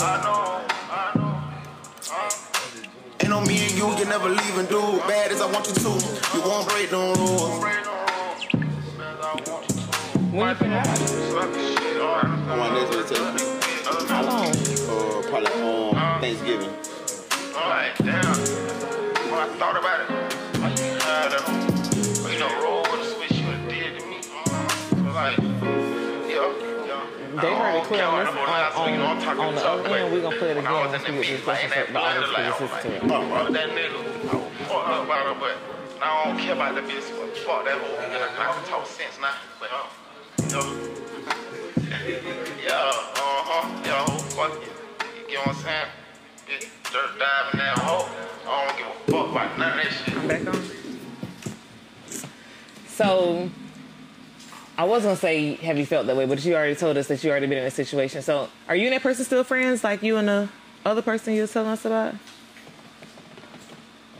Ain't 3.21 3.31
no 3.31 3.41
me 3.41 3.65
and 3.67 3.73
you, 3.73 3.89
you 3.99 4.05
never 4.05 4.29
leaving, 4.29 4.67
dude. 4.67 5.01
Bad 5.09 5.33
as 5.33 5.41
I 5.41 5.47
want 5.51 5.67
you 5.69 5.75
to, 5.75 5.91
you 6.35 6.41
won't 6.43 6.69
break 6.69 6.91
them 6.91 7.13
rules. 7.15 7.65
When 10.31 10.49
you 10.51 10.55
finna 10.55 10.81
out? 10.81 11.01
On 12.49 12.59
my 12.59 12.69
next 12.75 12.95
vacation. 12.95 14.07
How 14.09 14.23
long? 14.23 14.47
Uh, 14.47 15.23
probably 15.29 15.53
on 15.63 16.21
Thanksgiving. 16.21 16.71
Alright, 17.57 17.93
damn. 17.99 18.37
When 19.31 19.41
I 19.41 19.49
thought 19.59 19.77
about 19.79 20.01
it, 20.03 20.36
They 27.37 27.55
heard 27.55 27.77
it 27.77 27.85
clear 27.85 28.05
on, 28.05 28.25
this, 28.25 28.35
I'm 28.35 28.39
on, 28.39 29.55
the 29.55 29.61
other 29.61 29.95
end. 29.95 30.13
We're 30.13 30.23
gonna 30.23 30.37
play 30.37 30.51
it 30.53 30.57
again 30.57 30.67
I 30.73 30.87
was 30.87 30.93
once 30.93 31.05
in 31.05 31.15
we 31.17 31.21
the 31.21 31.27
get 31.27 31.31
beat, 31.31 31.37
this 31.37 31.47
like, 31.47 31.59
question 31.59 31.69
in 31.69 31.87
so 31.87 31.93
that 31.93 31.93
the 31.93 32.01
audience 32.01 32.29
blood, 32.33 32.49
like, 32.49 32.61
listen 32.61 32.81
to 32.81 32.97
it. 32.97 33.03
oh, 33.05 33.29
fuck 33.29 33.53
that 33.53 33.69
nigga. 33.77 33.99
I 34.01 34.37
was 34.37 34.49
fucked 34.73 35.05
about 35.05 35.23
her, 35.27 35.37
but 35.37 35.57
I 36.01 36.25
don't 36.25 36.39
care 36.39 36.55
about 36.55 36.75
the 36.77 36.81
bitch. 36.81 37.05
Fuck 37.45 37.65
that 37.67 37.77
whole 37.77 37.97
nigga. 38.09 38.25
I 38.41 38.57
can 38.57 38.65
talk 38.65 38.87
sense 38.87 39.21
now. 39.21 39.37
But, 39.61 39.69
uh, 39.69 39.85
yeah, 42.65 42.73
uh-huh. 42.73 43.83
Yeah, 43.85 44.07
fuck 44.33 44.53
it. 44.57 44.73
You 45.29 45.37
get 45.37 45.47
what 45.47 45.57
I'm 45.57 45.63
saying? 45.63 45.89
Bitch, 46.49 46.65
dirt 46.91 47.19
diving 47.19 47.61
that 47.61 47.79
hoe. 47.85 48.09
I 48.49 48.65
don't 48.65 48.79
give 48.79 48.87
a 48.87 49.13
fuck 49.13 49.31
about 49.31 49.59
none 49.59 49.79
of 49.79 49.85
that 49.85 49.93
shit. 49.93 50.17
I'm 50.17 50.27
back 50.27 50.47
on. 50.47 50.63
So, 52.89 53.51
I 54.79 54.85
was 54.85 55.05
gonna 55.05 55.17
say, 55.17 55.55
have 55.57 55.79
you 55.79 55.87
felt 55.87 56.07
that 56.07 56.17
way? 56.17 56.27
But 56.27 56.45
you 56.45 56.55
already 56.55 56.75
told 56.75 56.97
us 56.97 57.09
that 57.09 57.25
you 57.25 57.31
already 57.31 57.47
been 57.47 57.59
in 57.59 57.65
a 57.65 57.71
situation. 57.71 58.21
So, 58.23 58.49
are 58.69 58.77
you 58.77 58.87
and 58.87 58.95
that 58.95 59.03
person 59.03 59.25
still 59.25 59.43
friends, 59.43 59.83
like 59.83 60.03
you 60.03 60.17
and 60.17 60.29
the 60.29 60.49
other 60.85 61.03
person 61.03 61.35
you 61.35 61.43
was 61.43 61.53
telling 61.53 61.71
us 61.71 61.85
about? 61.85 62.15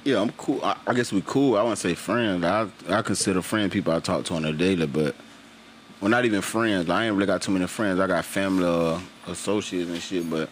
Yeah, 0.05 0.21
I'm 0.21 0.31
cool. 0.33 0.65
I, 0.65 0.77
I 0.87 0.95
guess 0.95 1.13
we 1.13 1.21
cool. 1.27 1.57
I 1.57 1.63
wouldn't 1.63 1.79
say 1.79 1.95
friends. 1.95 2.45
I 2.45 2.69
I 2.89 3.03
consider 3.03 3.43
friend 3.43 3.71
people 3.71 3.93
I 3.93 4.01
talk 4.01 4.25
to 4.27 4.35
on 4.35 4.45
a 4.45 4.53
daily, 4.53 4.87
but 4.87 5.15
we're 6.01 6.09
not 6.09 6.25
even 6.25 6.41
friends. 6.41 6.89
Like, 6.89 7.01
I 7.01 7.07
ain't 7.07 7.15
really 7.15 7.27
got 7.27 7.43
too 7.43 7.53
many 7.53 7.67
friends. 7.67 8.01
I 8.01 8.07
got 8.07 8.25
family, 8.25 8.67
uh, 8.67 8.99
associates 9.27 9.91
and 9.91 10.01
shit, 10.01 10.31
but 10.31 10.49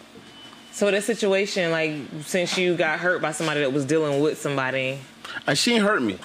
So 0.71 0.91
that 0.91 1.03
situation, 1.03 1.71
like 1.71 1.93
since 2.21 2.57
you 2.57 2.75
got 2.75 2.99
hurt 2.99 3.21
by 3.21 3.31
somebody 3.31 3.61
that 3.61 3.71
was 3.73 3.85
dealing 3.85 4.21
with 4.21 4.39
somebody, 4.39 4.99
uh, 5.47 5.53
she 5.53 5.73
ain't 5.75 5.83
hurt 5.83 6.01
me. 6.01 6.19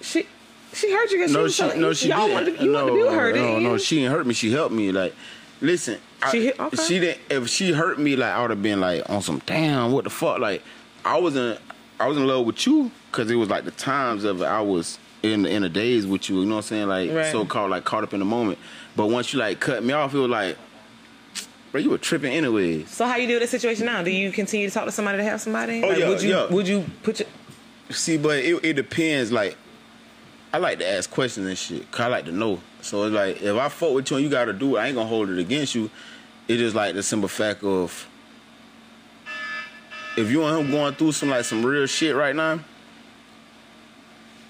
she 0.00 0.26
she 0.74 0.92
hurt 0.92 1.10
you 1.10 1.18
because 1.18 1.32
no, 1.32 1.48
she, 1.48 1.54
she, 1.54 1.64
was 1.64 1.76
no, 1.76 1.92
she 1.92 2.08
y'all 2.08 2.26
did. 2.26 2.34
Wanted 2.34 2.60
you 2.60 2.70
no, 2.72 2.84
wanted 2.84 2.90
to 2.90 2.96
be 2.96 3.02
with 3.02 3.12
her, 3.12 3.32
no, 3.32 3.34
didn't 3.34 3.62
no, 3.62 3.78
she 3.78 4.02
ain't 4.04 4.12
hurt 4.12 4.26
me. 4.26 4.34
She 4.34 4.50
helped 4.52 4.74
me. 4.74 4.90
Like, 4.92 5.14
listen, 5.60 5.98
She 6.30 6.46
hit- 6.46 6.60
okay. 6.60 6.76
she 6.84 7.00
didn't. 7.00 7.20
If 7.30 7.48
she 7.48 7.72
hurt 7.72 7.98
me, 7.98 8.16
like 8.16 8.32
I 8.32 8.40
would 8.40 8.50
have 8.50 8.62
been 8.62 8.80
like 8.80 9.08
on 9.10 9.22
some 9.22 9.40
damn. 9.46 9.92
What 9.92 10.04
the 10.04 10.10
fuck? 10.10 10.38
Like, 10.38 10.62
I 11.04 11.18
wasn't. 11.18 11.60
I 12.00 12.06
was 12.08 12.16
in 12.16 12.26
love 12.26 12.46
with 12.46 12.66
you 12.66 12.90
because 13.10 13.30
it 13.30 13.36
was 13.36 13.48
like 13.50 13.64
the 13.64 13.70
times 13.72 14.24
of. 14.24 14.42
I 14.42 14.60
was 14.60 14.98
in 15.22 15.46
in 15.46 15.62
the 15.62 15.68
days 15.68 16.06
with 16.06 16.28
you. 16.28 16.40
You 16.40 16.46
know 16.46 16.56
what 16.56 16.64
I'm 16.64 16.68
saying? 16.68 16.88
Like 16.88 17.10
Right. 17.12 17.30
so 17.32 17.44
called 17.44 17.70
like 17.70 17.84
caught 17.84 18.02
up 18.02 18.12
in 18.12 18.18
the 18.18 18.24
moment. 18.26 18.58
But 18.96 19.06
once 19.08 19.32
you 19.32 19.38
like 19.38 19.60
cut 19.60 19.82
me 19.84 19.92
off, 19.92 20.14
it 20.14 20.18
was 20.18 20.28
like, 20.28 20.56
bro, 21.70 21.80
you 21.80 21.90
were 21.90 21.98
tripping 21.98 22.32
anyways. 22.32 22.90
So 22.90 23.06
how 23.06 23.16
you 23.16 23.26
deal 23.26 23.38
with 23.38 23.50
the 23.50 23.58
situation 23.58 23.86
now? 23.86 24.02
Do 24.02 24.10
you 24.10 24.32
continue 24.32 24.68
to 24.68 24.74
talk 24.74 24.84
to 24.86 24.90
somebody 24.92 25.18
to 25.18 25.24
have 25.24 25.40
somebody? 25.40 25.82
Oh, 25.82 25.88
like, 25.88 25.98
yeah, 25.98 26.08
would 26.08 26.22
you 26.22 26.30
yeah. 26.30 26.46
would 26.46 26.66
you 26.68 26.84
put 27.02 27.20
your 27.20 27.28
See, 27.90 28.16
but 28.16 28.38
it, 28.38 28.64
it 28.64 28.72
depends. 28.74 29.30
Like, 29.32 29.56
I 30.52 30.58
like 30.58 30.78
to 30.80 30.88
ask 30.88 31.10
questions 31.10 31.46
and 31.46 31.56
shit. 31.56 31.90
Cause 31.90 32.00
I 32.00 32.06
like 32.08 32.24
to 32.26 32.32
know. 32.32 32.60
So 32.82 33.04
it's 33.04 33.14
like, 33.14 33.40
if 33.42 33.56
I 33.56 33.68
fuck 33.68 33.94
with 33.94 34.10
you 34.10 34.18
and 34.18 34.24
you 34.24 34.30
gotta 34.30 34.52
do 34.52 34.76
it, 34.76 34.80
I 34.80 34.86
ain't 34.88 34.96
gonna 34.96 35.08
hold 35.08 35.30
it 35.30 35.38
against 35.38 35.74
you. 35.74 35.90
It 36.48 36.60
is 36.60 36.74
like 36.74 36.94
the 36.94 37.02
simple 37.02 37.28
fact 37.28 37.64
of, 37.64 38.08
if 40.16 40.30
you 40.30 40.44
and 40.44 40.66
him 40.66 40.70
going 40.70 40.94
through 40.94 41.12
some 41.12 41.30
like 41.30 41.44
some 41.44 41.64
real 41.64 41.86
shit 41.86 42.14
right 42.14 42.36
now, 42.36 42.60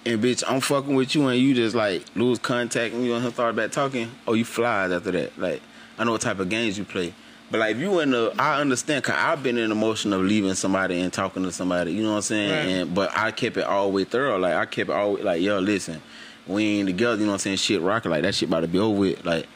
and 0.04 0.20
bitch, 0.20 0.42
I'm 0.48 0.60
fucking 0.60 0.94
with 0.94 1.14
you 1.14 1.28
and 1.28 1.38
you 1.38 1.54
just 1.54 1.76
like 1.76 2.04
lose 2.16 2.40
contact 2.40 2.94
and 2.94 3.04
you 3.04 3.14
and 3.14 3.24
him 3.24 3.32
start 3.32 3.54
back 3.54 3.70
talking, 3.70 4.10
oh, 4.26 4.32
you 4.32 4.44
flies 4.44 4.90
after 4.90 5.12
that. 5.12 5.38
Like, 5.38 5.62
I 5.98 6.04
know 6.04 6.12
what 6.12 6.20
type 6.22 6.40
of 6.40 6.48
games 6.48 6.76
you 6.76 6.84
play. 6.84 7.14
But 7.52 7.58
like, 7.58 7.76
if 7.76 7.82
you 7.82 8.00
in 8.00 8.12
the, 8.12 8.34
I 8.38 8.62
understand, 8.62 9.04
cause 9.04 9.14
I've 9.14 9.42
been 9.42 9.58
in 9.58 9.68
the 9.68 9.74
motion 9.74 10.14
of 10.14 10.22
leaving 10.22 10.54
somebody 10.54 10.98
and 11.02 11.12
talking 11.12 11.42
to 11.42 11.52
somebody, 11.52 11.92
you 11.92 12.02
know 12.02 12.12
what 12.12 12.16
I'm 12.16 12.22
saying? 12.22 12.50
Right. 12.50 12.66
And 12.66 12.94
but 12.94 13.10
I 13.14 13.30
kept 13.30 13.58
it 13.58 13.64
all 13.64 13.88
the 13.88 13.92
way 13.92 14.04
thorough. 14.04 14.38
Like 14.38 14.54
I 14.54 14.64
kept 14.64 14.88
it 14.88 14.96
all 14.96 15.18
like, 15.18 15.42
yo, 15.42 15.58
listen, 15.58 16.00
we 16.46 16.64
ain't 16.78 16.88
together, 16.88 17.16
you 17.16 17.26
know 17.26 17.32
what 17.32 17.34
I'm 17.34 17.38
saying? 17.40 17.56
Shit 17.58 17.82
rocking 17.82 18.10
like 18.10 18.22
that 18.22 18.34
shit 18.34 18.48
about 18.48 18.60
to 18.60 18.68
be 18.68 18.78
over 18.78 18.98
with. 18.98 19.22
Like, 19.26 19.46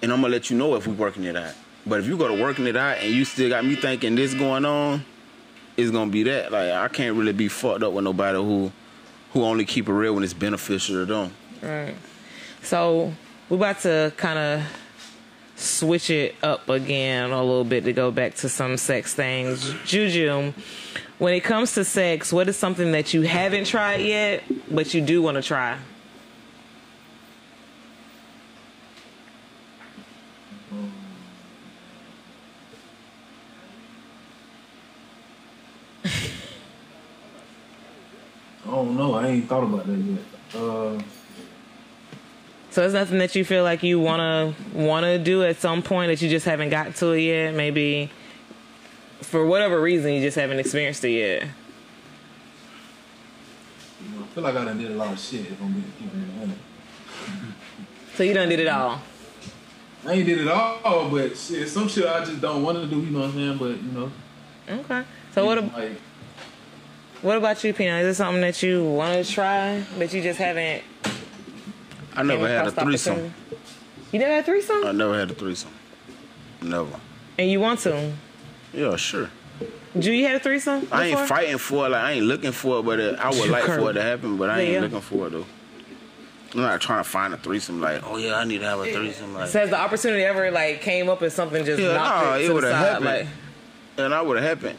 and 0.00 0.10
I'm 0.10 0.22
gonna 0.22 0.32
let 0.32 0.48
you 0.48 0.56
know 0.56 0.74
if 0.74 0.86
we 0.86 0.94
working 0.94 1.24
it 1.24 1.36
out. 1.36 1.52
But 1.86 2.00
if 2.00 2.06
you 2.06 2.16
go 2.16 2.34
to 2.34 2.42
working 2.42 2.66
it 2.66 2.78
out 2.78 2.96
and 2.96 3.12
you 3.12 3.26
still 3.26 3.50
got 3.50 3.62
me 3.62 3.76
thinking 3.76 4.14
this 4.14 4.32
going 4.32 4.64
on, 4.64 5.04
it's 5.76 5.90
gonna 5.90 6.10
be 6.10 6.22
that. 6.22 6.50
Like 6.50 6.70
I 6.70 6.88
can't 6.88 7.14
really 7.14 7.34
be 7.34 7.48
fucked 7.48 7.82
up 7.82 7.92
with 7.92 8.04
nobody 8.04 8.38
who 8.38 8.72
who 9.32 9.44
only 9.44 9.66
keep 9.66 9.90
it 9.90 9.92
real 9.92 10.14
when 10.14 10.24
it's 10.24 10.32
beneficial 10.32 10.94
to 10.94 11.04
them. 11.04 11.32
Right. 11.60 11.94
So 12.62 13.12
we're 13.50 13.58
about 13.58 13.80
to 13.80 14.14
kind 14.16 14.38
of 14.38 14.62
switch 15.56 16.10
it 16.10 16.36
up 16.42 16.68
again 16.68 17.30
a 17.30 17.42
little 17.42 17.64
bit 17.64 17.84
to 17.84 17.92
go 17.92 18.10
back 18.10 18.34
to 18.36 18.48
some 18.48 18.76
sex 18.76 19.14
things. 19.14 19.74
Juju, 19.84 20.52
when 21.18 21.34
it 21.34 21.40
comes 21.40 21.74
to 21.74 21.84
sex, 21.84 22.32
what 22.32 22.48
is 22.48 22.56
something 22.56 22.92
that 22.92 23.14
you 23.14 23.22
haven't 23.22 23.66
tried 23.66 24.02
yet, 24.02 24.44
but 24.70 24.94
you 24.94 25.00
do 25.00 25.22
want 25.22 25.36
to 25.36 25.42
try? 25.42 25.78
I 38.64 38.70
don't 38.70 38.96
know. 38.96 39.14
I 39.14 39.28
ain't 39.28 39.48
thought 39.48 39.64
about 39.64 39.86
that 39.86 39.96
yet. 39.96 40.20
Uh, 40.54 40.85
So 42.76 42.84
it's 42.84 42.92
nothing 42.92 43.16
that 43.20 43.34
you 43.34 43.42
feel 43.42 43.64
like 43.64 43.82
you 43.82 43.98
wanna 43.98 44.52
wanna 44.74 45.18
do 45.18 45.42
at 45.42 45.56
some 45.56 45.82
point 45.82 46.10
that 46.10 46.20
you 46.20 46.28
just 46.28 46.44
haven't 46.44 46.68
got 46.68 46.94
to 46.96 47.12
it 47.12 47.22
yet. 47.22 47.54
Maybe 47.54 48.10
for 49.22 49.46
whatever 49.46 49.80
reason 49.80 50.12
you 50.12 50.20
just 50.20 50.36
haven't 50.36 50.58
experienced 50.58 51.02
it 51.06 51.12
yet. 51.12 51.42
you 54.04 54.14
know, 54.14 54.24
I 54.24 54.26
feel 54.26 54.44
like 54.44 54.56
I 54.56 54.64
done 54.66 54.76
did 54.76 54.90
a 54.90 54.94
lot 54.94 55.10
of 55.10 55.18
shit 55.18 55.46
if 55.46 55.58
I'm 55.58 55.72
being 55.72 55.90
keeping 55.98 56.50
it. 56.52 56.58
So 58.14 58.24
you 58.24 58.34
done 58.34 58.50
did 58.50 58.60
it 58.60 58.68
all. 58.68 59.00
I 60.04 60.12
ain't 60.12 60.26
did 60.26 60.40
it 60.42 60.48
all, 60.48 61.08
but 61.08 61.34
shit, 61.34 61.66
some 61.70 61.88
shit 61.88 62.06
I 62.06 62.26
just 62.26 62.42
don't 62.42 62.62
want 62.62 62.76
to 62.76 62.86
do. 62.86 63.00
You 63.00 63.10
know 63.10 63.20
what 63.20 63.30
I'm 63.30 63.32
saying? 63.32 63.56
But 63.56 63.82
you 63.82 63.92
know, 63.92 64.12
Okay. 64.68 65.02
So 65.34 65.46
what? 65.46 65.56
ab- 65.56 65.72
like 65.72 65.92
What 67.22 67.38
about 67.38 67.64
you, 67.64 67.72
Peanut? 67.72 68.02
Is 68.02 68.08
this 68.08 68.16
something 68.18 68.42
that 68.42 68.62
you 68.62 68.84
want 68.84 69.24
to 69.24 69.32
try 69.32 69.82
that 69.96 70.12
you 70.12 70.22
just 70.22 70.38
haven't? 70.38 70.84
I 72.16 72.22
never 72.22 72.48
had 72.48 72.66
a 72.66 72.70
the 72.70 72.80
threesome. 72.82 73.34
You 74.12 74.18
never 74.18 74.32
had 74.32 74.42
a 74.44 74.46
threesome, 74.46 74.84
I 74.86 74.92
never 74.92 75.18
had 75.18 75.30
a 75.30 75.34
threesome. 75.34 75.70
Never. 76.62 76.98
and 77.38 77.50
you 77.50 77.60
want 77.60 77.80
to? 77.80 78.12
Yeah, 78.72 78.96
sure. 78.96 79.28
Do 79.98 80.12
you 80.12 80.26
have 80.26 80.40
a 80.40 80.44
threesome? 80.44 80.86
I 80.92 81.06
ain't 81.06 81.28
fighting 81.28 81.58
for 81.58 81.86
it. 81.86 81.90
Like 81.90 82.02
I 82.02 82.12
ain't 82.12 82.26
looking 82.26 82.52
for 82.52 82.80
it, 82.80 82.82
but 82.84 83.00
uh, 83.00 83.16
I 83.18 83.30
would 83.30 83.48
like 83.50 83.64
for 83.64 83.90
it 83.90 83.94
to 83.94 84.02
happen. 84.02 84.36
But 84.36 84.50
I 84.50 84.60
ain't 84.60 84.72
Yeah. 84.74 84.80
looking 84.80 85.00
for 85.00 85.26
it 85.26 85.30
though. 85.30 85.46
I'm 86.54 86.60
not 86.60 86.80
trying 86.80 87.02
to 87.02 87.08
find 87.08 87.34
a 87.34 87.36
threesome. 87.36 87.80
Like, 87.80 88.02
oh 88.06 88.16
yeah, 88.16 88.34
I 88.36 88.44
need 88.44 88.58
to 88.58 88.64
have 88.66 88.80
a 88.80 88.90
threesome. 88.92 89.34
Like, 89.34 89.48
So 89.48 89.58
has 89.60 89.70
the 89.70 89.78
opportunity 89.78 90.22
ever 90.24 90.50
like 90.50 90.80
came 90.80 91.08
up 91.08 91.22
and 91.22 91.32
something 91.32 91.64
just 91.64 91.82
Yeah, 91.82 91.94
knocked 91.94 92.24
nah, 92.24 92.36
it 92.36 92.44
it 92.44 92.52
would've 92.54 92.70
happened. 92.74 93.04
Like, 93.04 93.26
and 93.98 94.14
I 94.14 94.22
would 94.22 94.36
have 94.42 94.58
happened. 94.60 94.78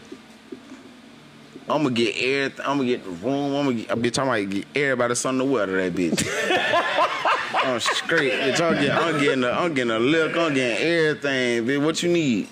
I'm 1.69 1.83
gonna 1.83 1.91
get 1.95 2.15
everything. 2.17 2.65
I'm 2.65 2.77
gonna 2.77 2.89
get 2.89 3.03
the 3.03 3.09
room. 3.09 3.55
I'm 3.55 3.65
gonna 3.65 3.73
get. 3.75 3.89
Bitch, 4.13 4.19
I 4.19 4.23
might 4.25 4.49
get 4.49 4.65
everybody 4.75 5.15
something 5.15 5.45
to 5.47 5.51
wear 5.51 5.65
to 5.65 5.71
that 5.71 5.93
bitch. 5.93 6.23
I'm 7.53 7.79
straight, 7.79 8.31
bitch. 8.33 8.61
I'm 8.61 8.73
getting. 8.75 8.91
I'm 8.91 9.19
getting. 9.19 9.43
A, 9.43 9.49
I'm 9.51 9.73
getting 9.73 9.91
a 9.91 9.99
look. 9.99 10.35
I'm 10.35 10.53
getting 10.53 10.85
everything, 10.87 11.65
bitch. 11.65 11.83
What 11.83 12.03
you 12.03 12.09
need? 12.09 12.49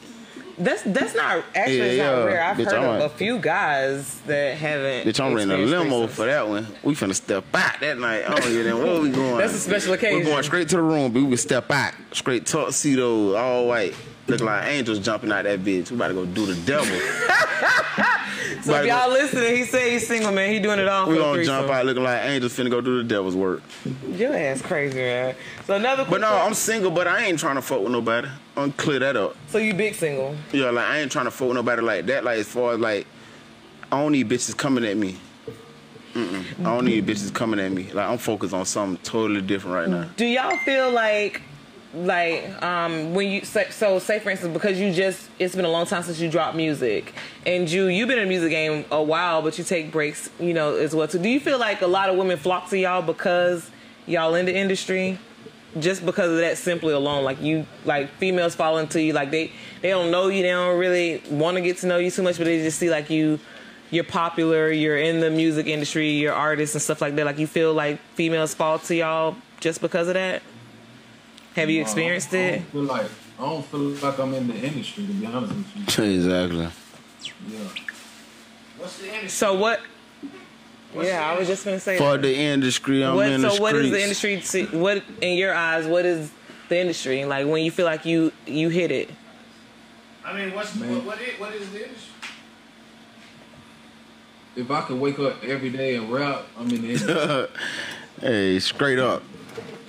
that's 0.58 0.84
that's 0.84 1.14
not 1.14 1.44
actually 1.54 1.78
Yeah, 1.80 1.84
it's 1.84 1.98
not 1.98 2.18
yeah. 2.18 2.24
rare. 2.24 2.44
I've 2.44 2.56
Bitch, 2.58 2.66
heard 2.66 2.74
I'm 2.76 3.02
of 3.02 3.12
a- 3.12 3.18
few 3.18 3.40
guys 3.40 4.22
that 4.22 4.56
haven't. 4.58 5.06
Bitch, 5.06 5.20
I'm 5.20 5.34
renting 5.34 5.62
a 5.62 5.66
limo 5.66 6.08
for 6.08 6.26
that 6.28 6.48
one. 6.48 6.66
We 6.82 6.94
finna 6.96 7.14
step 7.14 7.44
out 7.54 7.80
that 7.82 7.98
night. 8.00 8.24
I 8.26 8.36
don't 8.40 8.52
even 8.52 8.68
know 8.68 8.78
where 8.78 9.02
we 9.02 9.10
going. 9.10 9.38
That's 9.38 9.54
a 9.54 9.60
special 9.60 9.92
occasion. 9.94 10.20
We're 10.20 10.32
going 10.32 10.44
straight 10.44 10.70
to 10.70 10.78
the 10.78 10.82
room, 10.82 11.12
but 11.12 11.22
we 11.24 11.28
can 11.28 11.38
step 11.38 11.70
out. 11.72 11.94
Straight 12.14 12.46
tuxedo, 12.46 13.36
all 13.36 13.68
white. 13.68 13.96
Looking 14.28 14.46
like 14.46 14.68
angels 14.68 15.00
jumping 15.00 15.32
out 15.32 15.44
that 15.44 15.60
bitch. 15.60 15.92
We 15.92 15.98
about 15.98 16.08
to 16.10 16.14
go 16.16 16.26
do 16.26 16.46
the 16.46 16.56
devil. 16.66 16.98
So 18.66 18.74
if 18.82 18.88
y'all 18.88 19.12
listening, 19.12 19.56
he 19.56 19.64
said 19.66 19.92
he's 19.92 20.08
single, 20.08 20.32
man. 20.32 20.52
He 20.52 20.60
doing 20.60 20.80
it 20.80 20.88
all 20.88 21.08
We 21.08 21.18
gonna 21.18 21.44
jump 21.44 21.70
out 21.70 21.86
looking 21.86 22.04
like 22.04 22.24
angels 22.24 22.58
finna 22.58 22.72
go 22.72 22.82
do 22.82 22.98
the 22.98 23.04
devil's 23.04 23.36
work. 23.36 23.62
Your 24.10 24.36
ass 24.36 24.62
crazy, 24.62 24.98
man. 24.98 25.36
So 25.66 25.76
another. 25.76 26.06
But 26.10 26.22
no, 26.22 26.30
I'm 26.30 26.56
single, 26.56 26.90
but 26.90 27.08
I 27.08 27.26
ain't 27.26 27.38
trying 27.38 27.56
to 27.56 27.62
fuck 27.62 27.82
with 27.82 27.92
nobody. 27.92 28.28
I'm 28.58 28.72
clear 28.72 28.98
that 29.00 29.16
up. 29.16 29.36
So 29.50 29.60
you 29.60 29.76
big 29.76 29.94
single? 29.94 30.36
Yeah, 30.52 30.72
like 30.72 30.86
I 30.86 31.00
ain't 31.00 31.12
trying 31.12 31.26
to 31.26 31.32
fuck 31.32 31.50
with 31.50 31.56
nobody 31.56 31.84
like 31.84 32.08
that. 32.08 32.24
Like 32.24 32.40
as 32.40 32.48
far 32.48 32.74
as 32.74 32.80
like, 32.80 33.06
I 33.92 34.02
don't 34.02 34.14
need 34.14 34.28
bitches 34.28 34.58
coming 34.58 34.84
at 34.84 34.98
me. 34.98 35.18
Mm-mm. 36.16 36.44
I 36.62 36.64
don't 36.64 36.86
need 36.86 37.06
bitches 37.06 37.32
coming 37.32 37.60
at 37.60 37.72
me. 37.72 37.92
Like 37.92 38.10
I'm 38.10 38.18
focused 38.18 38.54
on 38.54 38.66
something 38.66 39.04
totally 39.04 39.42
different 39.42 39.76
right 39.76 39.90
now. 39.90 40.10
Do 40.18 40.26
y'all 40.26 40.58
feel 40.58 40.90
like, 40.90 41.42
like, 41.96 42.62
um, 42.62 43.14
when 43.14 43.30
you 43.30 43.46
say, 43.46 43.68
so 43.70 44.00
say 44.00 44.20
for 44.20 44.30
instance, 44.30 44.54
because 44.54 44.80
you 44.80 44.92
just 44.92 45.30
it's 45.40 45.56
been 45.56 45.66
a 45.66 45.70
long 45.70 45.86
time 45.86 46.04
since 46.04 46.20
you 46.20 46.30
dropped 46.30 46.56
music, 46.56 47.14
and 47.46 47.70
you 47.70 47.86
you've 47.88 48.08
been 48.08 48.20
in 48.20 48.26
the 48.26 48.30
music 48.30 48.50
game 48.50 48.86
a 48.92 49.02
while, 49.02 49.42
but 49.42 49.58
you 49.58 49.64
take 49.64 49.92
breaks, 49.92 50.30
you 50.40 50.54
know, 50.54 50.76
as 50.76 50.94
well. 50.94 51.08
So 51.08 51.18
do 51.18 51.30
you 51.30 51.40
feel 51.40 51.58
like 51.58 51.82
a 51.82 51.88
lot 51.88 52.10
of 52.10 52.18
women 52.18 52.38
flock 52.38 52.70
to 52.70 52.78
y'all 52.78 53.02
because 53.02 53.70
y'all 54.06 54.36
in 54.36 54.46
the 54.46 54.56
industry? 54.56 55.18
Just 55.78 56.06
because 56.06 56.32
of 56.32 56.38
that 56.38 56.58
simply 56.58 56.94
alone, 56.94 57.26
like 57.26 57.42
you, 57.42 57.66
like 57.84 58.10
females 58.12 58.56
fall 58.56 58.78
into 58.78 59.02
you, 59.02 59.12
like 59.12 59.32
they 59.32 59.52
they 59.82 59.90
don't 59.90 60.10
know 60.10 60.28
you, 60.28 60.42
they 60.42 60.50
don't 60.50 60.78
really 60.78 61.22
want 61.30 61.56
to 61.56 61.62
get 61.62 61.78
to 61.80 61.88
know 61.88 61.98
you 61.98 62.12
too 62.12 62.24
much, 62.24 62.38
but 62.38 62.46
they 62.46 62.62
just 62.62 62.80
see 62.80 62.90
like 62.90 63.10
you, 63.10 63.40
you're 63.92 64.06
popular, 64.06 64.72
you're 64.72 64.98
in 64.98 65.20
the 65.20 65.30
music 65.30 65.68
industry, 65.68 66.12
you're 66.12 66.34
artists 66.34 66.76
and 66.76 66.82
stuff 66.82 67.02
like 67.02 67.16
that. 67.16 67.26
Like 67.26 67.40
you 67.40 67.48
feel 67.48 67.74
like 67.74 68.00
females 68.14 68.54
fall 68.54 68.80
to 68.80 68.96
y'all 68.96 69.36
just 69.60 69.82
because 69.82 70.08
of 70.08 70.14
that. 70.14 70.42
Have 71.56 71.70
you 71.70 71.80
uh, 71.80 71.84
experienced 71.84 72.34
I 72.34 72.38
it? 72.38 72.62
feel 72.64 72.82
like 72.84 73.10
I 73.40 73.42
don't 73.42 73.66
feel 73.66 73.80
like 73.80 74.20
I'm 74.20 74.34
in 74.34 74.48
the 74.48 74.56
industry 74.56 75.08
to 75.08 75.14
be 75.14 75.26
honest 75.26 75.54
with 75.54 75.98
you. 76.00 76.04
Exactly. 76.04 76.68
Yeah. 77.48 77.60
What's 78.78 78.98
the 78.98 79.08
industry? 79.08 79.30
So 79.30 79.54
what? 79.56 79.80
Yeah, 80.96 81.30
I 81.30 81.38
was 81.38 81.48
just 81.48 81.66
gonna 81.66 81.80
say. 81.80 81.98
For 81.98 82.14
that. 82.14 82.22
the 82.22 82.36
industry, 82.36 83.04
I'm 83.04 83.16
what, 83.16 83.30
in 83.30 83.42
the 83.42 83.50
so 83.50 83.62
what 83.62 83.76
is 83.76 83.92
the 83.92 84.02
industry? 84.02 84.42
To, 84.42 84.66
what 84.78 85.04
in 85.22 85.38
your 85.38 85.54
eyes? 85.54 85.86
What 85.88 86.06
is 86.06 86.32
the 86.70 86.80
industry 86.80 87.26
like 87.26 87.48
when 87.48 87.64
you 87.64 87.72
feel 87.72 87.86
like 87.86 88.06
you 88.06 88.32
you 88.46 88.70
hit 88.70 88.92
it? 88.92 89.10
I 90.24 90.34
mean, 90.34 90.56
what's 90.56 90.76
Man. 90.76 90.90
what, 90.90 91.06
what, 91.06 91.22
is, 91.22 91.40
what 91.40 91.54
is 91.54 91.70
the 91.72 91.84
industry? 91.86 92.12
If 94.56 94.72
I 94.72 94.82
could 94.82 95.00
wake 95.00 95.20
up 95.20 95.44
every 95.44 95.70
day 95.70 95.96
and 95.96 96.12
rap, 96.12 96.44
I'm 96.58 96.70
in 96.72 96.82
the 96.82 96.90
industry. 96.94 97.48
hey, 98.22 98.60
straight 98.60 99.00
up. 99.00 99.22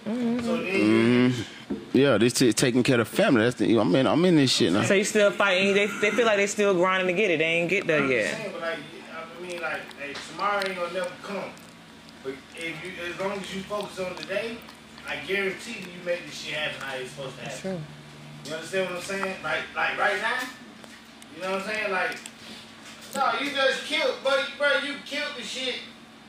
So 0.04 0.12
then 0.12 1.30
hmm 1.32 1.42
Yeah, 1.96 2.18
this 2.18 2.42
is 2.42 2.54
taking 2.54 2.82
care 2.82 3.00
of 3.00 3.08
family. 3.08 3.42
That's 3.42 3.56
the, 3.56 3.78
I'm 3.78 3.94
in. 3.94 4.06
I'm 4.06 4.22
in 4.26 4.36
this 4.36 4.52
shit 4.52 4.70
now. 4.70 4.82
So 4.82 4.92
you 4.92 5.04
still 5.04 5.30
fighting? 5.30 5.72
They 5.72 5.86
they 5.86 6.10
feel 6.10 6.26
like 6.26 6.36
they 6.36 6.46
still 6.46 6.74
grinding 6.74 7.06
to 7.06 7.14
get 7.14 7.30
it. 7.30 7.38
They 7.38 7.44
ain't 7.44 7.70
get 7.70 7.86
there 7.86 8.04
yet. 8.04 8.34
saying, 8.34 8.52
but 8.52 8.60
like, 8.60 8.78
I 8.78 9.42
mean, 9.42 9.62
like, 9.62 9.80
hey, 9.98 10.14
tomorrow 10.30 10.62
ain't 10.66 10.76
gonna 10.76 10.92
never 10.92 11.10
come. 11.22 11.50
But 12.22 12.34
if 12.54 12.84
you, 12.84 12.92
as 13.10 13.18
long 13.18 13.32
as 13.32 13.54
you 13.54 13.62
focus 13.62 13.98
on 13.98 14.14
today, 14.16 14.58
I 15.08 15.16
guarantee 15.26 15.80
you 15.80 16.04
make 16.04 16.26
this 16.26 16.34
shit 16.34 16.54
happen 16.54 16.80
how 16.80 16.96
it's 16.96 17.10
supposed 17.12 17.38
to 17.38 17.44
happen. 17.44 17.60
True. 17.60 17.80
You 18.44 18.54
understand 18.54 18.90
what 18.90 18.96
I'm 18.98 19.02
saying? 19.02 19.36
Like, 19.42 19.62
like 19.74 19.98
right 19.98 20.20
now, 20.20 20.40
you 21.34 21.42
know 21.42 21.52
what 21.52 21.62
I'm 21.62 21.66
saying? 21.66 21.92
Like, 21.92 22.18
no, 23.14 23.32
you 23.40 23.50
just 23.52 23.84
killed, 23.84 24.16
bro. 24.22 24.36
Bro, 24.58 24.80
you 24.84 24.96
killed 25.06 25.32
the 25.36 25.42
shit. 25.42 25.76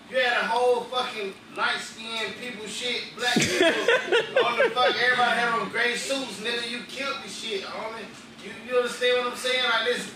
You 0.09 0.17
had 0.17 0.43
a 0.43 0.47
whole 0.47 0.81
fucking 0.85 1.33
light 1.57 1.79
skinned 1.79 2.35
people 2.39 2.65
shit, 2.65 3.01
black 3.17 3.33
people 3.35 3.67
on 4.45 4.57
the 4.57 4.69
fuck. 4.73 4.95
Everybody 4.95 5.39
had 5.39 5.59
on 5.59 5.69
gray 5.69 5.95
suits, 5.95 6.39
nigga. 6.39 6.69
You 6.69 6.79
killed 6.87 7.17
the 7.23 7.29
shit, 7.29 7.63
homie. 7.63 8.05
You, 8.43 8.51
you 8.69 8.77
understand 8.77 9.17
what 9.25 9.33
I'm 9.33 9.37
saying? 9.37 9.63
Like 9.65 9.85
this, 9.85 10.09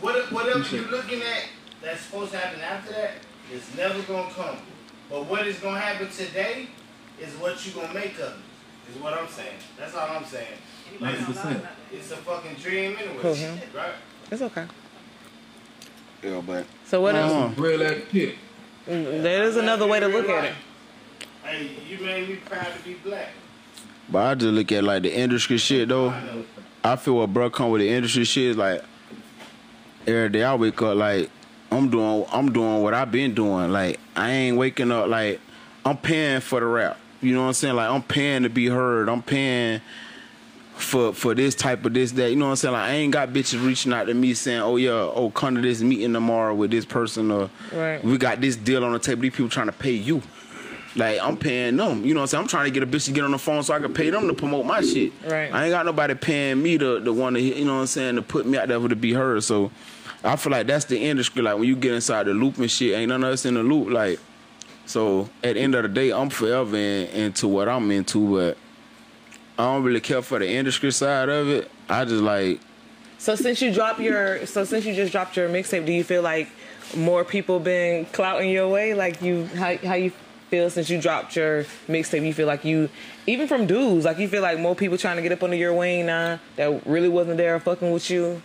what, 0.00 0.30
whatever 0.32 0.60
you're 0.74 0.88
looking 0.90 1.22
at 1.22 1.48
that's 1.82 2.02
supposed 2.02 2.32
to 2.32 2.38
happen 2.38 2.60
after 2.60 2.92
that 2.92 3.12
is 3.52 3.62
never 3.76 4.00
gonna 4.02 4.30
come. 4.32 4.58
But 5.10 5.26
what 5.26 5.46
is 5.46 5.58
gonna 5.58 5.80
happen 5.80 6.08
today 6.10 6.68
is 7.20 7.32
what 7.34 7.64
you 7.66 7.72
gonna 7.72 7.92
make 7.94 8.18
of 8.20 8.28
it. 8.32 8.92
Is 8.94 9.02
what 9.02 9.12
I'm 9.14 9.26
saying. 9.26 9.56
That's 9.76 9.94
all 9.96 10.08
I'm 10.08 10.24
saying. 10.24 10.46
Like, 11.00 11.16
100%. 11.16 11.66
it's 11.92 12.12
a 12.12 12.16
fucking 12.18 12.54
dream 12.62 12.96
anyway, 12.96 13.22
Mhm. 13.34 13.74
right? 13.74 13.92
It's 14.30 14.42
okay. 14.42 14.66
Yeah, 16.22 16.40
but 16.46 16.66
So 16.84 17.00
what 17.00 17.16
Uh-huh. 17.16 17.46
else? 17.46 17.58
Real 17.58 17.82
ass 17.84 17.96
shit. 18.12 18.36
There 18.86 19.42
is 19.44 19.56
another 19.56 19.86
way 19.86 20.00
to 20.00 20.06
look 20.06 20.28
at 20.28 20.44
it. 20.44 20.52
Hey, 21.42 21.70
you 21.88 21.98
made 22.04 22.28
me 22.28 22.36
proud 22.36 22.66
to 22.66 22.84
be 22.84 22.94
black. 22.94 23.30
But 24.08 24.18
I 24.18 24.34
just 24.36 24.52
look 24.52 24.70
at 24.70 24.84
like 24.84 25.02
the 25.02 25.14
industry 25.14 25.58
shit 25.58 25.88
though. 25.88 26.14
I 26.84 26.96
feel 26.96 27.16
what 27.16 27.32
bro 27.32 27.50
come 27.50 27.70
with 27.70 27.80
the 27.80 27.88
industry 27.88 28.24
shit 28.24 28.50
is 28.50 28.56
like 28.56 28.82
every 30.06 30.28
day 30.28 30.44
I 30.44 30.54
wake 30.54 30.80
up 30.82 30.96
like 30.96 31.30
I'm 31.72 31.90
doing 31.90 32.24
I'm 32.30 32.52
doing 32.52 32.82
what 32.82 32.94
I've 32.94 33.10
been 33.10 33.34
doing. 33.34 33.72
Like 33.72 33.98
I 34.14 34.30
ain't 34.30 34.56
waking 34.56 34.92
up 34.92 35.08
like 35.08 35.40
I'm 35.84 35.96
paying 35.96 36.40
for 36.40 36.60
the 36.60 36.66
rap. 36.66 36.96
You 37.20 37.34
know 37.34 37.42
what 37.42 37.48
I'm 37.48 37.54
saying? 37.54 37.74
Like 37.74 37.90
I'm 37.90 38.02
paying 38.02 38.44
to 38.44 38.48
be 38.48 38.66
heard. 38.66 39.08
I'm 39.08 39.22
paying 39.22 39.80
for 40.76 41.12
for 41.12 41.34
this 41.34 41.54
type 41.54 41.84
of 41.84 41.94
this 41.94 42.12
that. 42.12 42.30
You 42.30 42.36
know 42.36 42.46
what 42.46 42.50
I'm 42.52 42.56
saying? 42.56 42.72
Like 42.74 42.90
I 42.90 42.92
ain't 42.92 43.12
got 43.12 43.30
bitches 43.30 43.64
reaching 43.64 43.92
out 43.92 44.04
to 44.06 44.14
me 44.14 44.34
saying, 44.34 44.60
"Oh 44.60 44.76
yeah, 44.76 44.90
oh 44.92 45.30
come 45.30 45.54
to 45.56 45.60
this 45.60 45.80
meeting 45.80 46.12
tomorrow 46.12 46.54
with 46.54 46.70
this 46.70 46.84
person 46.84 47.30
or 47.30 47.50
Right. 47.72 48.02
we 48.04 48.18
got 48.18 48.40
this 48.40 48.56
deal 48.56 48.84
on 48.84 48.92
the 48.92 48.98
table. 48.98 49.22
These 49.22 49.32
people 49.32 49.48
trying 49.48 49.66
to 49.66 49.72
pay 49.72 49.92
you." 49.92 50.22
Like 50.94 51.18
I'm 51.20 51.36
paying 51.36 51.76
them. 51.76 52.04
You 52.06 52.14
know 52.14 52.20
what 52.20 52.24
I'm 52.24 52.28
saying? 52.28 52.42
I'm 52.42 52.48
trying 52.48 52.64
to 52.66 52.70
get 52.70 52.82
a 52.82 52.86
bitch 52.86 53.04
to 53.04 53.12
get 53.12 53.22
on 53.24 53.30
the 53.30 53.38
phone 53.38 53.62
so 53.62 53.74
I 53.74 53.80
can 53.80 53.92
pay 53.92 54.08
them 54.08 54.28
to 54.28 54.32
promote 54.34 54.64
my 54.64 54.80
shit. 54.80 55.12
Right. 55.26 55.52
I 55.52 55.64
ain't 55.64 55.70
got 55.72 55.84
nobody 55.84 56.14
paying 56.14 56.62
me 56.62 56.78
to 56.78 57.00
the 57.00 57.12
one 57.12 57.34
to 57.34 57.40
you 57.40 57.64
know 57.66 57.74
what 57.74 57.80
I'm 57.80 57.86
saying 57.86 58.16
to 58.16 58.22
put 58.22 58.46
me 58.46 58.56
out 58.56 58.68
there 58.68 58.78
to 58.78 58.96
be 58.96 59.12
heard. 59.12 59.44
So 59.44 59.70
I 60.24 60.36
feel 60.36 60.52
like 60.52 60.66
that's 60.66 60.86
the 60.86 60.98
industry. 60.98 61.42
Like 61.42 61.56
when 61.58 61.64
you 61.68 61.76
get 61.76 61.92
inside 61.94 62.24
the 62.26 62.32
loop 62.34 62.56
and 62.56 62.70
shit, 62.70 62.94
ain't 62.94 63.10
none 63.10 63.22
of 63.24 63.30
us 63.32 63.44
in 63.44 63.54
the 63.54 63.62
loop. 63.62 63.90
Like 63.90 64.18
so 64.86 65.28
at 65.44 65.54
the 65.54 65.60
end 65.60 65.74
of 65.74 65.82
the 65.82 65.88
day, 65.90 66.12
I'm 66.12 66.30
forever 66.30 66.76
in, 66.76 67.08
into 67.08 67.46
what 67.48 67.68
I'm 67.68 67.90
into, 67.90 68.30
but 68.34 68.56
I 69.58 69.64
don't 69.64 69.82
really 69.82 70.00
care 70.00 70.22
for 70.22 70.38
the 70.38 70.48
industry 70.48 70.92
side 70.92 71.28
of 71.28 71.48
it. 71.48 71.70
I 71.88 72.04
just 72.04 72.22
like 72.22 72.60
So 73.18 73.34
since 73.34 73.62
you 73.62 73.72
dropped 73.72 74.00
your, 74.00 74.44
so 74.46 74.64
since 74.64 74.84
you 74.84 74.94
just 74.94 75.12
dropped 75.12 75.36
your 75.36 75.48
mixtape, 75.48 75.86
do 75.86 75.92
you 75.92 76.04
feel 76.04 76.22
like 76.22 76.48
more 76.94 77.24
people 77.24 77.58
been 77.58 78.04
clouting 78.06 78.50
your 78.50 78.68
way? 78.68 78.94
Like 78.94 79.22
you, 79.22 79.46
how 79.46 79.76
how 79.78 79.94
you 79.94 80.12
feel 80.50 80.68
since 80.70 80.90
you 80.90 81.00
dropped 81.00 81.34
your 81.36 81.64
mixtape? 81.88 82.24
You 82.24 82.34
feel 82.34 82.46
like 82.46 82.64
you, 82.64 82.90
even 83.26 83.48
from 83.48 83.66
dudes, 83.66 84.04
like 84.04 84.18
you 84.18 84.28
feel 84.28 84.42
like 84.42 84.58
more 84.58 84.74
people 84.74 84.98
trying 84.98 85.16
to 85.16 85.22
get 85.22 85.32
up 85.32 85.42
under 85.42 85.56
your 85.56 85.72
wing 85.72 86.06
now 86.06 86.38
that 86.56 86.86
really 86.86 87.08
wasn't 87.08 87.38
there 87.38 87.58
fucking 87.58 87.90
with 87.90 88.10
you. 88.10 88.42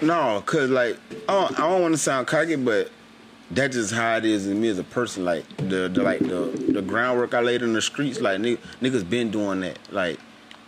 No, 0.00 0.42
cause 0.46 0.70
like 0.70 0.98
I 1.28 1.32
don't, 1.32 1.58
I 1.58 1.68
don't 1.68 1.82
want 1.82 1.94
to 1.94 1.98
sound 1.98 2.26
cocky, 2.26 2.56
but 2.56 2.90
that's 3.50 3.76
just 3.76 3.92
how 3.92 4.16
it 4.16 4.24
is 4.24 4.46
in 4.46 4.60
me 4.60 4.68
as 4.68 4.78
a 4.78 4.84
person. 4.84 5.24
Like 5.24 5.44
the, 5.56 5.88
the 5.88 6.02
like 6.02 6.20
the 6.20 6.72
the 6.72 6.82
groundwork 6.82 7.34
I 7.34 7.40
laid 7.40 7.62
in 7.62 7.72
the 7.72 7.82
streets, 7.82 8.20
like 8.20 8.40
nigg- 8.40 8.60
niggas 8.80 9.08
been 9.08 9.30
doing 9.30 9.60
that. 9.60 9.78
Like 9.92 10.18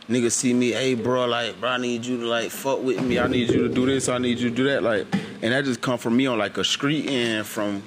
niggas 0.09 0.33
see 0.33 0.55
me, 0.55 0.73
hey 0.73 0.95
bro, 0.95 1.27
like 1.27 1.61
bro, 1.61 1.71
I 1.71 1.79
need 1.79 2.05
you 2.05 2.19
to 2.19 2.27
like 2.27 2.51
fuck 2.51 2.83
with 2.83 3.03
me. 3.03 3.19
I 3.19 3.27
need 3.27 3.51
you 3.51 3.69
to 3.69 3.75
do 3.75 3.87
this. 3.87 4.09
I 4.09 4.19
need 4.19 4.39
you 4.39 4.51
to 4.51 4.55
do 4.55 4.65
that. 4.65 4.83
Like, 4.83 5.07
and 5.43 5.53
that 5.53 5.65
just 5.65 5.81
come 5.81 5.99
from 5.99 6.17
me 6.17 6.27
on 6.27 6.39
like 6.39 6.57
a 6.59 6.65
street 6.65 7.09
and 7.09 7.47
from 7.47 7.83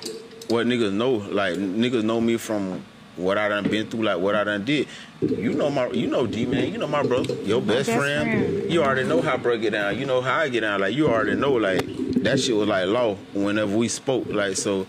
what 0.49 0.68
niggas 0.68 0.93
know. 0.93 1.13
Like 1.13 1.55
niggas 1.55 2.03
know 2.03 2.19
me 2.19 2.38
from 2.38 2.84
what 3.15 3.38
I 3.38 3.49
done 3.49 3.69
been 3.69 3.89
through, 3.89 4.03
like 4.03 4.19
what 4.19 4.35
I 4.35 4.43
done 4.43 4.65
did. 4.65 4.88
You 5.22 5.53
know 5.53 5.69
my, 5.69 5.88
you 5.91 6.07
know 6.07 6.26
D 6.26 6.45
man, 6.45 6.72
you 6.72 6.77
know 6.77 6.88
my 6.88 7.03
brother, 7.03 7.34
your 7.43 7.61
best, 7.61 7.88
best 7.88 7.99
friend. 7.99 8.30
friend. 8.30 8.72
You 8.72 8.84
already 8.84 9.07
know 9.07 9.22
how 9.22 9.38
bro 9.38 9.57
get 9.57 9.72
down. 9.72 9.97
You 9.97 10.05
know 10.05 10.22
how 10.22 10.39
I 10.39 10.49
get 10.49 10.61
down. 10.61 10.81
Like 10.81 10.95
you 10.95 11.07
already 11.07 11.35
know, 11.35 11.53
like 11.53 11.84
that 12.23 12.39
shit 12.39 12.56
was 12.56 12.68
like 12.68 12.88
law 12.88 13.15
whenever 13.34 13.76
we 13.76 13.88
spoke. 13.88 14.27
Like 14.30 14.56
so, 14.56 14.88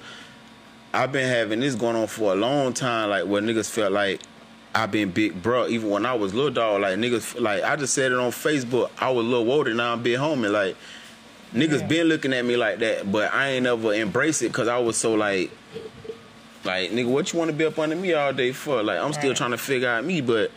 I've 0.93 1.13
been 1.13 1.29
having 1.29 1.61
this 1.61 1.75
going 1.75 1.97
on 1.97 2.07
for 2.07 2.33
a 2.33 2.37
long 2.37 2.73
time. 2.73 3.11
Like 3.11 3.25
where 3.27 3.43
niggas 3.43 3.71
felt 3.71 3.93
like 3.93 4.21
I've 4.75 4.91
been 4.91 5.11
big 5.11 5.43
bro. 5.43 5.69
Even 5.69 5.91
when 5.91 6.07
I 6.07 6.15
was 6.15 6.35
little 6.35 6.51
dog, 6.51 6.81
like 6.83 6.99
niggas, 6.99 7.41
like 7.41 7.63
I 7.63 7.77
just 7.77 7.95
said 7.95 8.13
it 8.13 8.19
on 8.19 8.31
Facebook. 8.31 8.91
I 8.99 9.11
was 9.11 9.25
a 9.25 9.29
little 9.29 9.51
older, 9.51 9.75
now 9.75 9.93
I'm 9.93 10.03
big 10.03 10.19
homie. 10.19 10.51
Like 10.51 10.77
niggas 11.55 11.87
been 11.89 12.07
looking 12.07 12.33
at 12.33 12.45
me 12.45 12.57
like 12.57 12.79
that, 12.79 13.11
but 13.11 13.33
I 13.33 13.51
ain't 13.51 13.67
ever 13.67 13.93
embrace 13.93 14.41
it 14.43 14.49
because 14.49 14.69
I 14.69 14.79
was 14.79 14.97
so 14.97 15.15
like, 15.15 15.51
like 16.65 16.91
nigga, 16.91 17.07
what 17.09 17.33
you 17.33 17.39
want 17.39 17.51
to 17.51 17.57
be 17.57 17.65
up 17.65 17.79
under 17.79 17.97
me 17.97 18.13
all 18.15 18.33
day 18.33 18.53
for? 18.53 18.83
Like 18.83 18.99
I'm 19.01 19.13
still 19.13 19.31
Right. 19.31 19.37
trying 19.37 19.51
to 19.51 19.59
figure 19.59 19.89
out 19.89 20.05
me, 20.05 20.21
but 20.21 20.51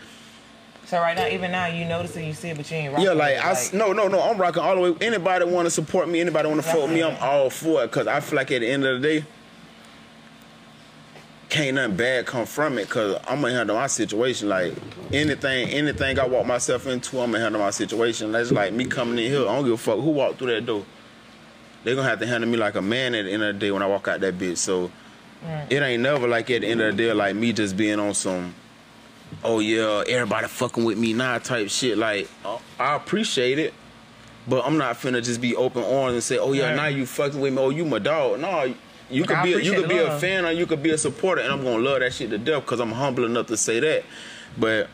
So 0.86 1.00
right 1.00 1.16
now, 1.18 1.28
even 1.28 1.52
now, 1.52 1.66
you 1.66 1.84
notice 1.86 2.16
it, 2.16 2.26
you 2.26 2.34
see 2.34 2.50
it, 2.50 2.58
but 2.58 2.70
you 2.70 2.78
ain't 2.78 2.92
rocking 2.94 3.06
yeah, 3.08 3.14
like 3.14 3.38
I 3.38 3.52
s- 3.52 3.74
no 3.74 3.92
no 3.92 4.08
no, 4.08 4.22
I'm 4.22 4.38
rocking 4.38 4.62
all 4.62 4.76
the 4.76 4.82
way. 4.94 4.98
Anybody 5.02 5.46
want 5.46 5.66
to 5.66 5.72
support 5.72 6.08
me? 6.08 6.22
Anybody 6.22 6.48
want 6.48 6.62
to 6.62 6.68
fuck 6.68 6.90
me? 6.90 7.02
I'm 7.04 7.18
all 7.22 7.50
for 7.50 7.84
it 7.84 7.88
because 7.88 8.06
I 8.08 8.20
feel 8.20 8.38
like 8.38 8.52
at 8.52 8.60
the 8.62 8.68
end 8.70 8.86
of 8.86 9.02
the 9.02 9.08
day. 9.22 9.26
Can't 11.48 11.76
nothing 11.76 11.96
bad 11.96 12.26
come 12.26 12.46
from 12.46 12.78
it 12.78 12.86
because 12.88 13.18
I'm 13.28 13.40
gonna 13.40 13.54
handle 13.54 13.76
my 13.78 13.88
situation 13.88 14.50
like 14.50 14.74
anything 15.14 15.70
anything 15.70 16.20
I 16.20 16.26
walk 16.28 16.46
myself 16.46 16.86
into 16.88 17.22
I'm 17.22 17.32
gonna 17.32 17.44
handle 17.44 17.62
my 17.62 17.70
situation 17.70 18.32
that's 18.32 18.52
like 18.52 18.74
me 18.74 18.86
coming 18.86 19.20
in 19.24 19.32
here 19.32 19.42
I 19.42 19.56
don't 19.56 19.64
give 19.64 19.74
a 19.74 19.78
fuck 19.78 20.00
who 20.00 20.10
walked 20.10 20.40
through 20.40 20.48
that 20.54 20.66
door 20.66 20.84
they 21.84 21.96
gonna 21.96 22.10
have 22.10 22.20
to 22.20 22.26
handle 22.26 22.50
me 22.50 22.58
like 22.58 22.76
a 22.76 22.82
man 22.82 23.14
at 23.16 23.26
the 23.26 23.32
end 23.32 23.44
of 23.44 23.54
the 23.56 23.60
day 23.60 23.72
when 23.72 23.84
I 23.84 23.88
walk 23.88 24.08
out 24.08 24.20
that 24.22 24.38
bitch 24.38 24.58
so 24.58 24.92
it 25.70 25.82
ain't 25.82 26.02
never 26.04 26.28
like 26.28 26.50
at 26.50 26.62
the 26.62 26.68
end 26.68 26.82
of 26.82 26.98
the 26.98 27.04
day 27.04 27.14
like 27.14 27.36
me 27.36 27.54
just 27.54 27.78
being 27.78 28.00
on 28.00 28.16
some 28.16 28.54
oh 29.44 29.60
yeah 29.60 30.04
everybody 30.08 30.48
fucking 30.48 30.84
with 30.84 30.98
me 30.98 31.14
now 31.14 31.38
type 31.38 31.70
shit 31.70 31.98
like 31.98 32.28
uh, 32.44 32.58
I 32.80 32.96
appreciate 32.96 33.60
it 33.60 33.74
but 34.48 34.66
I'm 34.66 34.78
not 34.78 34.96
finna 34.96 35.24
just 35.24 35.42
be 35.42 35.56
open 35.56 35.84
arms 35.84 36.14
and 36.14 36.24
say 36.24 36.38
oh 36.38 36.54
yeah 36.54 36.68
Right. 36.70 36.76
now 36.76 36.86
you 36.88 37.06
fucking 37.06 37.40
with 37.40 37.54
me 37.54 37.60
oh 37.62 37.70
you 37.70 37.86
my 37.86 38.00
dog 38.00 38.40
no 38.40 38.74
you 39.10 39.24
Like, 39.24 39.30
could 39.30 39.44
be 39.44 39.54
a, 39.54 39.60
you 39.60 39.74
could 39.74 39.90
be 39.90 39.98
a 39.98 40.18
fan 40.20 40.46
or 40.46 40.52
you 40.52 40.66
could 40.66 40.82
be 40.82 40.92
a 40.92 40.98
supporter 40.98 41.42
and 41.42 41.52
I'm 41.52 41.64
gonna 41.64 41.78
love 41.84 42.00
that 42.00 42.14
shit 42.14 42.30
to 42.32 42.38
death 42.38 42.64
because 42.64 42.80
I'm 42.80 42.92
humble 42.92 43.26
enough 43.26 43.48
to 43.48 43.58
say 43.58 43.80
that 43.80 44.04
but 44.58 44.90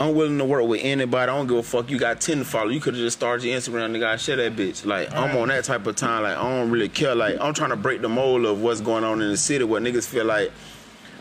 I'm 0.00 0.16
willing 0.16 0.38
to 0.38 0.44
work 0.44 0.66
with 0.66 0.80
anybody. 0.82 1.30
I 1.30 1.36
don't 1.36 1.46
give 1.46 1.58
a 1.58 1.62
fuck. 1.62 1.88
You 1.88 2.00
got 2.00 2.20
10 2.20 2.42
followers. 2.42 2.74
You 2.74 2.80
could 2.80 2.94
have 2.94 3.00
just 3.02 3.16
started 3.16 3.46
your 3.46 3.56
Instagram, 3.56 3.94
and 3.94 4.04
I 4.04 4.16
share 4.16 4.34
that 4.34 4.56
bitch. 4.56 4.84
Like, 4.84 5.12
I'm 5.14 5.36
on 5.36 5.46
that 5.48 5.62
type 5.62 5.86
of 5.86 5.94
time. 5.94 6.24
Like, 6.24 6.36
I 6.36 6.42
don't 6.42 6.68
really 6.72 6.88
care. 6.88 7.14
Like, 7.14 7.36
I'm 7.40 7.54
trying 7.54 7.70
to 7.70 7.76
break 7.76 8.02
the 8.02 8.08
mold 8.08 8.44
of 8.44 8.60
what's 8.60 8.80
going 8.80 9.04
on 9.04 9.22
in 9.22 9.30
the 9.30 9.36
city 9.36 9.62
What 9.62 9.84
niggas 9.84 10.08
feel 10.08 10.24
like, 10.24 10.50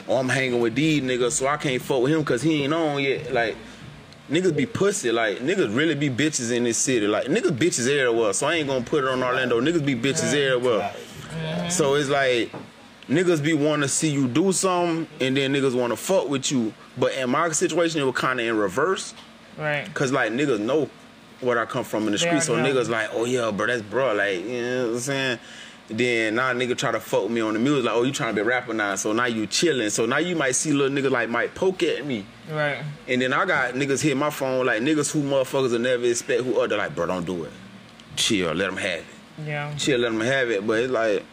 oh, 0.08 0.18
I'm 0.18 0.30
hanging 0.30 0.60
with 0.60 0.76
these 0.76 1.02
niggas, 1.02 1.32
so 1.34 1.48
I 1.48 1.58
can't 1.58 1.82
fuck 1.82 2.02
with 2.02 2.12
him 2.12 2.20
because 2.20 2.42
he 2.42 2.64
ain't 2.64 2.74
on 2.74 3.02
yet. 3.02 3.34
Like, 3.34 3.56
niggas 4.30 4.56
be 4.56 4.66
pussy. 4.66 5.12
Like, 5.12 5.40
niggas 5.40 5.76
really 5.76 5.96
be 5.96 6.10
bitches 6.10 6.52
in 6.52 6.64
this 6.64 6.78
city. 6.78 7.08
Like, 7.08 7.28
niggas 7.28 7.58
bitches 7.58 7.88
everywhere. 7.88 8.34
So 8.34 8.48
I 8.48 8.56
ain't 8.56 8.68
gonna 8.68 8.86
put 8.86 9.04
it 9.04 9.10
on 9.10 9.24
Orlando. 9.24 9.60
Niggas 9.62 9.86
be 9.86 9.96
bitches 9.96 10.34
everywhere. 10.34 10.94
So 11.70 11.96
it's 11.96 12.10
like, 12.10 12.52
niggas 13.08 13.44
be 13.44 13.54
want 13.54 13.82
to 13.82 13.88
see 13.88 14.10
you 14.10 14.28
do 14.28 14.52
something, 14.52 15.08
and 15.20 15.36
then 15.36 15.54
niggas 15.54 15.78
want 15.78 15.92
to 15.92 15.98
fuck 15.98 16.30
with 16.30 16.52
you. 16.52 16.74
But 16.98 17.14
in 17.14 17.30
my 17.30 17.50
situation, 17.50 18.02
it 18.02 18.06
was 18.06 18.16
kind 18.16 18.40
of 18.40 18.46
in 18.46 18.58
reverse. 18.58 19.14
Right. 19.58 19.92
Cause 19.94 20.12
like 20.12 20.32
niggas 20.32 20.60
know 20.60 20.90
what 21.42 21.58
I 21.58 21.66
come 21.66 21.84
from 21.84 22.06
in 22.06 22.14
the 22.14 22.18
street, 22.18 22.42
so 22.42 22.56
know. 22.56 22.68
niggas 22.68 22.90
like, 22.90 23.10
oh 23.14 23.26
yeah, 23.26 23.52
bro, 23.52 23.68
that's 23.68 23.82
bro, 23.82 24.14
like 24.14 24.44
you 24.44 24.62
know 24.62 24.88
what 24.88 24.94
I'm 24.94 25.00
saying. 25.00 25.40
Then 25.89 26.35
now 26.35 26.53
nigga 26.53 26.77
try 26.77 26.91
to 26.93 26.99
fuck 26.99 27.30
me 27.30 27.41
on 27.41 27.53
the 27.53 27.60
music, 27.60 27.85
like, 27.85 27.93
oh 27.93 28.03
you 28.03 28.11
trying 28.14 28.34
to 28.34 28.41
be 28.41 28.47
rapper 28.47 28.73
now, 28.73 28.95
so 28.95 29.11
now 29.11 29.26
you 29.26 29.45
chilling. 29.47 29.89
So 29.89 30.05
now 30.05 30.18
you 30.18 30.35
might 30.35 30.53
see 30.55 30.72
little 30.72 30.95
niggas 30.95 31.11
like 31.11 31.30
might 31.30 31.53
poke 31.55 31.84
at 31.84 32.05
me, 32.05 32.26
Right. 32.49 32.81
and 33.07 33.22
then 33.22 33.34
I 33.34 33.45
got 33.45 33.73
niggas 33.73 34.01
hit 34.01 34.15
my 34.15 34.30
phone 34.30 34.65
like 34.65 34.81
niggas 34.81 35.11
who 35.11 35.22
motherfuckers 35.23 35.72
will 35.72 35.80
never 35.80 36.05
expect 36.05 36.43
who 36.43 36.60
other 36.60 36.77
like, 36.77 36.95
bro, 36.95 37.05
don't 37.05 37.26
do 37.26 37.43
it, 37.43 37.51
chill, 38.15 38.53
let 38.53 38.68
them 38.68 38.77
have 38.77 38.99
it, 38.99 39.05
Yeah. 39.45 39.76
chill, 39.76 39.99
let 39.99 40.11
them 40.14 40.22
have 40.22 40.49
it. 40.51 40.65
But 40.65 40.80
it's 40.80 40.91
like, 40.93 41.23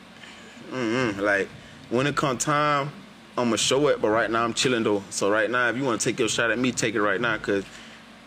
mm 0.72 1.18
like 1.20 1.48
when 1.90 2.08
it 2.08 2.16
come 2.16 2.36
time, 2.36 2.90
I'ma 3.38 3.54
show 3.56 3.86
it. 3.88 4.02
But 4.02 4.08
right 4.10 4.30
now 4.30 4.44
I'm 4.44 4.52
chilling 4.54 4.82
though. 4.82 5.02
So 5.10 5.30
right 5.30 5.48
now, 5.50 5.68
if 5.68 5.76
you 5.76 5.84
want 5.84 6.00
to 6.00 6.04
take 6.10 6.18
your 6.18 6.28
shot 6.28 6.50
at 6.50 6.58
me, 6.58 6.72
take 6.72 6.94
it 6.96 7.02
right 7.02 7.20
now, 7.20 7.38
cause 7.38 7.64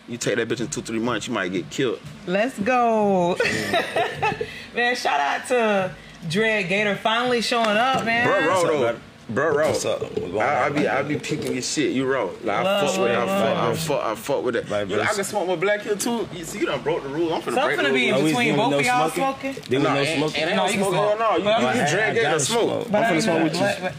you 0.08 0.16
take 0.18 0.36
that 0.36 0.48
bitch 0.48 0.60
in 0.60 0.68
two 0.68 0.80
three 0.82 0.98
months, 0.98 1.28
you 1.28 1.34
might 1.34 1.52
get 1.52 1.68
killed. 1.70 2.00
Let's 2.26 2.58
go. 2.58 3.36
man, 4.74 4.96
shout 4.96 5.20
out 5.20 5.46
to 5.48 5.94
Dread 6.28 6.68
Gator 6.68 6.96
finally 6.96 7.40
showing 7.40 7.76
up, 7.76 8.04
man. 8.04 8.26
Bro, 8.26 8.46
raw 8.48 8.60
up, 8.60 8.66
though. 8.66 8.82
man? 8.82 9.00
Bro, 9.30 9.56
raw. 9.56 9.68
What's 9.68 9.84
up? 9.86 10.00
What's 10.18 10.34
I, 10.36 10.66
I 10.66 10.68
be, 10.68 10.74
man? 10.80 10.86
I 10.88 11.02
be 11.02 11.18
peeking 11.18 11.52
your 11.54 11.62
shit. 11.62 11.92
You 11.92 12.06
raw. 12.10 12.24
Like 12.42 12.48
I 12.58 12.62
Love, 12.62 12.90
fuck 12.90 13.00
with 13.00 13.10
it. 13.10 13.16
I 13.18 13.26
fuck, 13.26 13.56
I 13.56 13.74
fuck, 13.74 14.04
I 14.04 14.14
fuck 14.14 14.44
with 14.44 14.56
it. 14.56 14.66
Vibe 14.66 14.90
You 14.90 14.96
know, 14.96 15.02
I 15.02 15.06
verse. 15.06 15.16
can 15.16 15.24
smoke 15.24 15.48
my 15.48 15.56
black 15.56 15.80
here 15.82 15.96
too. 15.96 16.28
You 16.34 16.44
see, 16.44 16.58
you 16.60 16.66
done 16.66 16.82
broke 16.82 17.02
the 17.02 17.08
rules. 17.08 17.32
I'm 17.32 17.40
finna 17.40 17.54
So 17.54 17.60
I'm 17.60 17.66
break 17.68 17.76
the 17.78 17.82
finna 17.84 17.94
be 17.94 18.08
in 18.08 18.14
rules. 18.16 18.24
We 18.24 18.30
between 18.32 18.56
both 18.56 18.70
no 18.72 18.78
of 18.80 18.84
y'all 18.86 19.10
smoking? 19.10 19.52
smoking. 19.54 19.64
There 19.70 19.80
was 19.80 19.88
No, 19.88 19.94
no 19.94 20.00
and, 20.00 20.18
smoking. 20.18 20.40
and 20.42 20.50
ain't 20.50 20.56
No, 20.56 20.62
no 20.64 20.68
you 20.68 20.72
can 20.74 20.80
smoke. 20.82 20.92
smoke. 20.94 21.18
Hell 21.18 21.30
no, 21.30 21.36
you, 21.38 21.44
But 21.44 21.60
you 21.62 21.66
I- 21.68 21.72
can 21.72 21.80
I- 21.86 21.90
drag 21.90 22.16
I 22.16 22.20
it 22.20 22.32
to 22.34 22.40
smoke. 22.40 22.60
smoke. 22.62 22.84
I'm 22.86 22.92
But 22.92 23.02
I 23.04 23.10
finna 23.12 23.22
smoke 23.22 23.34
gonna- 23.34 23.44
with 23.44 23.54
you. 23.54 23.60
but- 23.60 23.80
but- 23.82 23.92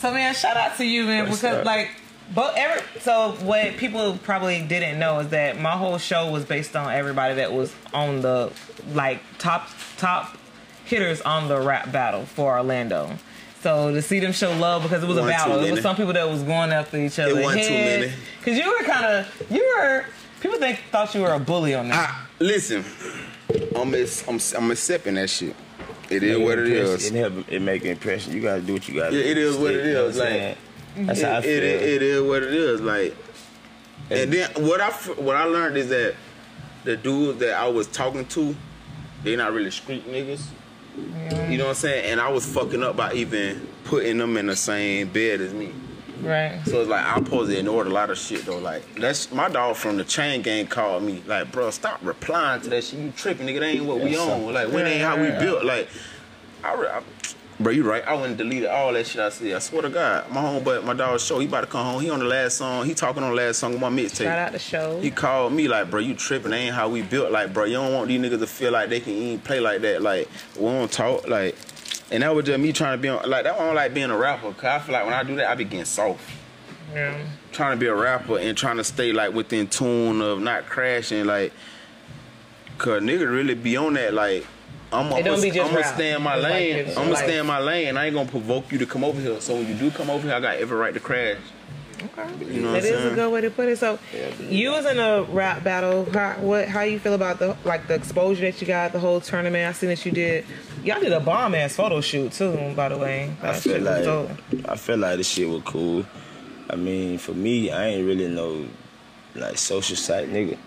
So 0.00 0.12
man, 0.12 0.34
shout 0.34 0.56
out 0.58 0.76
to 0.76 0.84
you, 0.84 1.04
man, 1.04 1.24
What's 1.28 1.40
because 1.40 1.56
up? 1.58 1.64
like, 1.64 1.88
but 2.34 2.54
every 2.58 2.82
so 3.00 3.30
what 3.40 3.76
people 3.78 4.18
probably 4.24 4.60
didn't 4.60 4.98
know 4.98 5.20
is 5.20 5.28
that 5.28 5.58
my 5.58 5.70
whole 5.72 5.96
show 5.96 6.30
was 6.30 6.44
based 6.44 6.76
on 6.76 6.92
everybody 6.92 7.34
that 7.36 7.50
was 7.52 7.72
on 7.94 8.20
the 8.20 8.50
like 8.92 9.20
top 9.38 9.68
top 9.96 10.36
hitters 10.86 11.20
on 11.20 11.48
the 11.48 11.60
rap 11.60 11.92
battle 11.92 12.24
for 12.24 12.56
Orlando. 12.56 13.10
So 13.60 13.92
to 13.92 14.00
see 14.00 14.20
them 14.20 14.32
show 14.32 14.52
love 14.56 14.82
because 14.82 15.02
it 15.02 15.06
was 15.08 15.16
a 15.18 15.20
One 15.20 15.28
too 15.30 15.36
battle, 15.36 15.64
it 15.64 15.70
was 15.72 15.80
some 15.82 15.96
people 15.96 16.12
that 16.12 16.28
was 16.28 16.42
going 16.42 16.70
after 16.72 16.96
each 16.98 17.18
other. 17.18 17.38
It 17.38 17.42
wasn't 17.44 17.64
too 17.64 17.70
many. 17.72 18.12
Because 18.38 18.58
you 18.58 18.70
were 18.70 18.84
kind 18.84 19.04
of 19.06 19.46
you 19.50 19.74
were 19.76 20.04
people 20.40 20.58
think 20.58 20.78
thought 20.92 21.14
you 21.14 21.22
were 21.22 21.32
a 21.32 21.38
bully 21.40 21.74
on 21.74 21.88
that. 21.88 22.10
I, 22.10 22.26
listen, 22.44 22.84
I'm, 23.74 23.90
mis- 23.90 24.24
I'm, 24.28 24.38
I'm 24.56 24.70
accepting 24.70 25.14
that 25.14 25.28
shit. 25.30 25.56
It 26.08 26.22
is 26.22 26.38
what 26.38 26.58
it 26.60 26.68
is. 26.68 27.10
It 27.10 27.18
help 27.18 27.52
it 27.52 27.60
make 27.60 27.82
an 27.84 27.90
impression. 27.90 28.32
You 28.32 28.40
gotta 28.42 28.60
do 28.62 28.74
what 28.74 28.88
you 28.88 28.94
gotta 28.94 29.16
Yeah, 29.16 29.22
do. 29.24 29.28
it 29.30 29.38
is 29.38 29.56
what 29.56 29.74
it 29.74 29.86
You 29.86 29.92
know 29.94 30.06
is, 30.06 30.16
I'm 30.20 30.24
like, 30.24 30.32
saying? 30.32 30.56
that's 31.06 31.18
it, 31.20 31.24
how 31.24 31.36
I 31.36 31.40
feel. 31.42 31.50
it, 31.50 31.64
it 31.64 32.02
is 32.02 32.22
what 32.22 32.42
it 32.44 32.54
is. 32.54 32.80
Like, 32.80 33.16
and 34.10 34.32
then 34.32 34.48
what 34.64 34.80
I 34.80 34.86
f- 34.88 35.18
what 35.18 35.34
I 35.34 35.44
learned 35.44 35.76
is 35.76 35.88
that 35.88 36.14
the 36.84 36.96
dudes 36.96 37.40
that 37.40 37.54
I 37.54 37.66
was 37.66 37.88
talking 37.88 38.24
to, 38.26 38.54
they 39.24 39.34
not 39.34 39.52
really 39.52 39.72
street 39.72 40.06
niggas. 40.08 40.42
You 40.96 41.58
know 41.58 41.64
what 41.64 41.70
I'm 41.70 41.74
saying? 41.76 42.04
And 42.10 42.20
I 42.20 42.28
was 42.30 42.46
fucking 42.46 42.82
up 42.82 42.96
by 42.96 43.12
even 43.14 43.66
putting 43.84 44.18
them 44.18 44.36
in 44.36 44.46
the 44.46 44.56
same 44.56 45.08
bed 45.08 45.40
as 45.40 45.52
me. 45.52 45.72
right. 46.22 46.60
So 46.66 46.80
it's 46.80 46.88
like 46.88 47.04
I'm 47.04 47.24
supposed 47.24 47.50
to 47.50 47.58
ignore 47.58 47.84
a 47.84 47.88
lot 47.88 48.10
of 48.10 48.18
shit 48.18 48.44
though. 48.46 48.58
Like 48.58 48.82
that's 48.96 49.30
my 49.32 49.48
dog 49.48 49.76
from 49.76 49.96
the 49.96 50.04
chain 50.04 50.42
gang 50.42 50.66
called 50.66 51.02
me. 51.02 51.22
Like, 51.26 51.52
bro, 51.52 51.70
stop 51.70 52.00
replying 52.02 52.62
to 52.62 52.70
that 52.70 52.84
shit. 52.84 52.98
You 53.00 53.10
tripping, 53.12 53.46
nigga. 53.46 53.60
That 53.60 53.66
ain't 53.66 53.84
what 53.84 54.00
we 54.00 54.10
Yes, 54.10 54.20
on. 54.20 54.40
sir. 54.46 54.52
Like, 54.52 54.68
we 54.68 54.82
ain't 54.82 55.02
how 55.02 55.20
we 55.20 55.28
built. 55.30 55.64
Like, 55.64 55.88
I, 56.64 56.72
I 56.74 57.02
bro, 57.58 57.72
you 57.72 57.88
right. 57.88 58.06
I 58.06 58.14
went 58.14 58.26
and 58.26 58.38
deleted 58.38 58.68
all 58.68 58.92
that 58.92 59.06
shit 59.06 59.20
I 59.20 59.28
said. 59.30 59.54
I 59.54 59.58
swear 59.58 59.82
to 59.82 59.88
God, 59.90 60.30
my 60.30 60.42
homeboy, 60.42 60.84
my 60.84 60.94
dog 60.94 61.20
show. 61.20 61.38
He 61.38 61.46
about 61.46 61.62
to 61.62 61.66
come 61.66 61.84
home. 61.84 62.00
He 62.00 62.10
on 62.10 62.18
the 62.18 62.24
last 62.24 62.58
song. 62.58 62.84
He 62.84 62.94
talking 62.94 63.22
on 63.22 63.30
the 63.30 63.36
last 63.36 63.58
song 63.58 63.74
of 63.74 63.80
my 63.80 63.88
mixtape. 63.88 64.24
Shout 64.24 64.38
out 64.38 64.52
the 64.52 64.58
show. 64.58 65.00
He 65.00 65.10
called 65.10 65.52
me 65.52 65.68
like, 65.68 65.90
bro, 65.90 66.00
you 66.00 66.14
tripping? 66.14 66.50
That 66.50 66.58
ain't 66.58 66.74
how 66.74 66.88
we 66.88 67.02
built. 67.02 67.32
Like, 67.32 67.52
bro, 67.52 67.64
you 67.64 67.74
don't 67.74 67.92
want 67.92 68.08
these 68.08 68.20
niggas 68.20 68.38
to 68.40 68.46
feel 68.46 68.72
like 68.72 68.88
they 68.88 69.00
can 69.00 69.12
even 69.12 69.40
play 69.40 69.60
like 69.60 69.80
that. 69.82 70.02
Like, 70.02 70.28
we 70.56 70.66
don't 70.66 70.90
talk. 70.90 71.28
Like, 71.28 71.56
and 72.10 72.22
that 72.22 72.34
was 72.34 72.44
just 72.44 72.60
me 72.60 72.72
trying 72.72 72.98
to 72.98 73.02
be 73.02 73.08
on. 73.08 73.28
Like, 73.28 73.44
that 73.44 73.58
one 73.58 73.74
like 73.74 73.94
being 73.94 74.10
a 74.10 74.16
rapper. 74.16 74.52
Cause 74.52 74.64
I 74.64 74.78
feel 74.78 74.92
like 74.92 75.04
when 75.04 75.14
I 75.14 75.22
do 75.22 75.36
that, 75.36 75.50
I 75.50 75.54
be 75.54 75.64
getting 75.64 75.84
soft. 75.84 76.22
Yeah. 76.92 77.18
Trying 77.52 77.76
to 77.76 77.80
be 77.80 77.86
a 77.86 77.94
rapper 77.94 78.38
and 78.38 78.56
trying 78.56 78.76
to 78.76 78.84
stay 78.84 79.12
like 79.12 79.32
within 79.34 79.66
tune 79.66 80.20
of 80.20 80.40
not 80.40 80.66
crashing. 80.66 81.24
Like, 81.24 81.52
cause 82.78 83.02
nigga 83.02 83.30
really 83.30 83.54
be 83.54 83.76
on 83.76 83.94
that. 83.94 84.14
Like, 84.14 84.46
I'm 84.92 85.12
It 85.12 85.24
don't 85.24 85.40
be 85.42 85.50
just 85.50 85.70
gonna 85.72 85.84
stay 85.84 86.12
in 86.14 86.22
my 86.22 86.34
It's 86.36 86.42
like 86.44 86.52
lane. 86.52 86.76
it's 86.76 86.90
I'm 86.96 87.04
gonna 87.04 87.10
life. 87.14 87.24
stay 87.24 87.38
in 87.38 87.46
my 87.46 87.58
lane. 87.58 87.96
I 87.96 88.06
ain't 88.06 88.14
gonna 88.14 88.28
provoke 88.30 88.70
you 88.72 88.78
to 88.78 88.86
come 88.86 89.02
over 89.04 89.20
here. 89.20 89.40
So 89.40 89.54
when 89.54 89.66
you 89.68 89.74
do 89.74 89.90
come 89.90 90.10
over 90.10 90.26
here, 90.26 90.36
I 90.36 90.40
got 90.40 90.56
every 90.56 90.76
right 90.78 90.94
to 90.94 91.00
crash. 91.00 91.38
Okay. 91.96 92.54
You 92.54 92.60
know 92.60 92.72
what 92.72 92.76
I'm 92.76 92.82
That 92.82 92.84
is 92.84 93.12
a 93.12 93.14
good 93.14 93.32
way 93.32 93.40
to 93.40 93.50
put 93.50 93.68
it. 93.70 93.78
So, 93.78 93.98
you 94.50 94.70
was 94.70 94.84
in 94.84 94.98
a 94.98 95.22
rap 95.22 95.64
battle. 95.64 96.04
How 96.12 96.34
what? 96.34 96.68
How 96.68 96.82
you 96.82 96.98
feel 96.98 97.14
about 97.14 97.38
the 97.38 97.56
like 97.64 97.88
the 97.88 97.94
exposure 97.94 98.42
that 98.42 98.60
you 98.60 98.66
got 98.66 98.92
the 98.92 98.98
whole 98.98 99.20
tournament? 99.20 99.66
I 99.66 99.72
seen 99.72 99.88
that 99.88 100.04
you 100.04 100.12
did. 100.12 100.44
Y'all 100.84 101.00
did 101.00 101.12
a 101.12 101.20
bomb 101.20 101.54
ass 101.54 101.74
photo 101.74 102.00
shoot 102.02 102.32
too. 102.32 102.72
By 102.76 102.90
the 102.90 102.98
way, 102.98 103.32
I 103.42 103.54
feel 103.54 103.80
like 103.80 104.04
dope. 104.04 104.30
I 104.68 104.76
feel 104.76 104.98
like 104.98 105.16
the 105.16 105.24
shit 105.24 105.48
was 105.48 105.62
cool. 105.64 106.04
I 106.68 106.76
mean, 106.76 107.16
for 107.18 107.32
me, 107.32 107.70
I 107.70 107.86
ain't 107.88 108.06
really 108.06 108.28
no 108.28 108.66
like 109.36 109.58
social 109.58 109.96
site 109.96 110.28
nigga. 110.28 110.58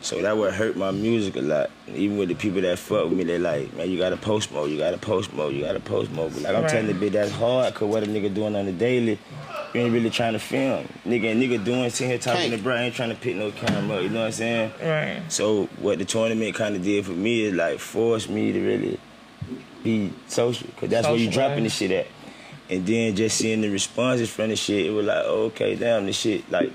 So 0.00 0.22
that 0.22 0.36
would 0.36 0.54
hurt 0.54 0.76
my 0.76 0.90
music 0.92 1.36
a 1.36 1.40
lot. 1.40 1.70
Even 1.88 2.18
with 2.18 2.28
the 2.28 2.34
people 2.34 2.60
that 2.62 2.78
fuck 2.78 3.04
with 3.04 3.18
me, 3.18 3.24
they 3.24 3.38
like, 3.38 3.74
man, 3.74 3.90
you 3.90 3.98
gotta 3.98 4.16
post 4.16 4.52
more, 4.52 4.68
you 4.68 4.78
gotta 4.78 4.98
post 4.98 5.32
more, 5.32 5.50
you 5.50 5.62
gotta 5.64 5.80
post 5.80 6.10
more. 6.12 6.30
But 6.30 6.42
like 6.42 6.54
I'm 6.54 6.62
Right. 6.62 6.70
telling 6.70 6.86
the 6.86 6.94
bitch 6.94 7.12
that's 7.12 7.32
hard, 7.32 7.74
cause 7.74 7.88
what 7.88 8.02
a 8.04 8.06
nigga 8.06 8.32
doing 8.32 8.54
on 8.54 8.66
the 8.66 8.72
daily, 8.72 9.18
you 9.74 9.80
ain't 9.80 9.92
really 9.92 10.10
trying 10.10 10.34
to 10.34 10.38
film. 10.38 10.88
Nigga 11.06 11.32
and 11.32 11.42
nigga 11.42 11.62
doing 11.62 11.90
sitting 11.90 12.10
here 12.10 12.18
talking 12.18 12.50
to 12.52 12.58
bro, 12.58 12.76
ain't 12.76 12.94
trying 12.94 13.10
to 13.10 13.16
pick 13.16 13.36
no 13.36 13.50
camera 13.50 14.00
you 14.00 14.08
know 14.08 14.20
what 14.20 14.26
I'm 14.26 14.32
saying? 14.32 14.72
Right. 14.80 15.22
So 15.28 15.64
what 15.80 15.98
the 15.98 16.04
tournament 16.04 16.54
kind 16.54 16.76
of 16.76 16.82
did 16.82 17.04
for 17.04 17.12
me 17.12 17.42
is 17.42 17.54
like 17.54 17.78
forced 17.80 18.30
me 18.30 18.52
to 18.52 18.60
really 18.60 19.00
be 19.82 20.12
social, 20.28 20.68
cause 20.76 20.88
that's 20.88 21.06
where 21.08 21.16
you 21.16 21.30
dropping 21.30 21.56
right. 21.56 21.62
the 21.64 21.70
shit 21.70 21.90
at. 21.90 22.06
And 22.70 22.86
then 22.86 23.16
just 23.16 23.38
seeing 23.38 23.62
the 23.62 23.70
responses 23.70 24.28
from 24.28 24.50
the 24.50 24.56
shit, 24.56 24.86
it 24.86 24.90
was 24.90 25.06
like, 25.06 25.22
oh, 25.24 25.44
okay, 25.46 25.74
damn, 25.74 26.04
this 26.04 26.18
shit, 26.18 26.50
like, 26.50 26.70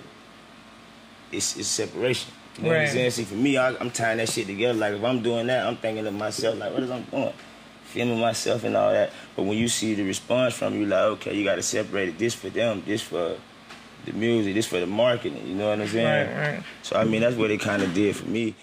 it's, 1.33 1.57
it's 1.57 1.67
separation. 1.67 2.31
You 2.57 2.63
know 2.63 2.69
what 2.69 2.77
I'm 2.81 2.87
saying? 2.87 3.11
See, 3.11 3.23
for 3.23 3.35
me, 3.35 3.57
I, 3.57 3.75
I'm 3.75 3.89
tying 3.89 4.17
that 4.17 4.29
shit 4.29 4.45
together. 4.45 4.77
Like, 4.77 4.93
if 4.93 5.03
I'm 5.03 5.23
doing 5.23 5.47
that, 5.47 5.65
I'm 5.65 5.75
thinking 5.77 6.05
of 6.05 6.13
myself, 6.13 6.57
like, 6.59 6.71
what 6.71 6.83
is 6.83 6.91
I'm 6.91 7.03
doing? 7.03 7.33
Filming 7.85 8.19
myself 8.19 8.63
and 8.63 8.75
all 8.77 8.91
that. 8.91 9.11
But 9.35 9.43
when 9.43 9.57
you 9.57 9.67
see 9.67 9.95
the 9.95 10.03
response 10.03 10.53
from 10.53 10.75
you, 10.75 10.85
like, 10.85 11.01
okay, 11.01 11.35
you 11.35 11.43
got 11.43 11.55
to 11.55 11.63
separate 11.63 12.09
it. 12.09 12.19
This 12.19 12.35
for 12.35 12.49
them, 12.49 12.83
this 12.85 13.01
for 13.01 13.37
the 14.05 14.13
music, 14.13 14.53
this 14.53 14.67
for 14.67 14.79
the 14.79 14.85
marketing. 14.85 15.47
You 15.47 15.55
know 15.55 15.69
what 15.69 15.81
I'm 15.81 15.87
saying? 15.87 16.29
Right, 16.29 16.53
right. 16.55 16.63
So, 16.83 16.95
I 16.95 17.05
mean, 17.05 17.21
that's 17.21 17.35
what 17.35 17.49
it 17.49 17.59
kind 17.59 17.81
of 17.81 17.93
did 17.93 18.15
for 18.15 18.27
me. 18.27 18.55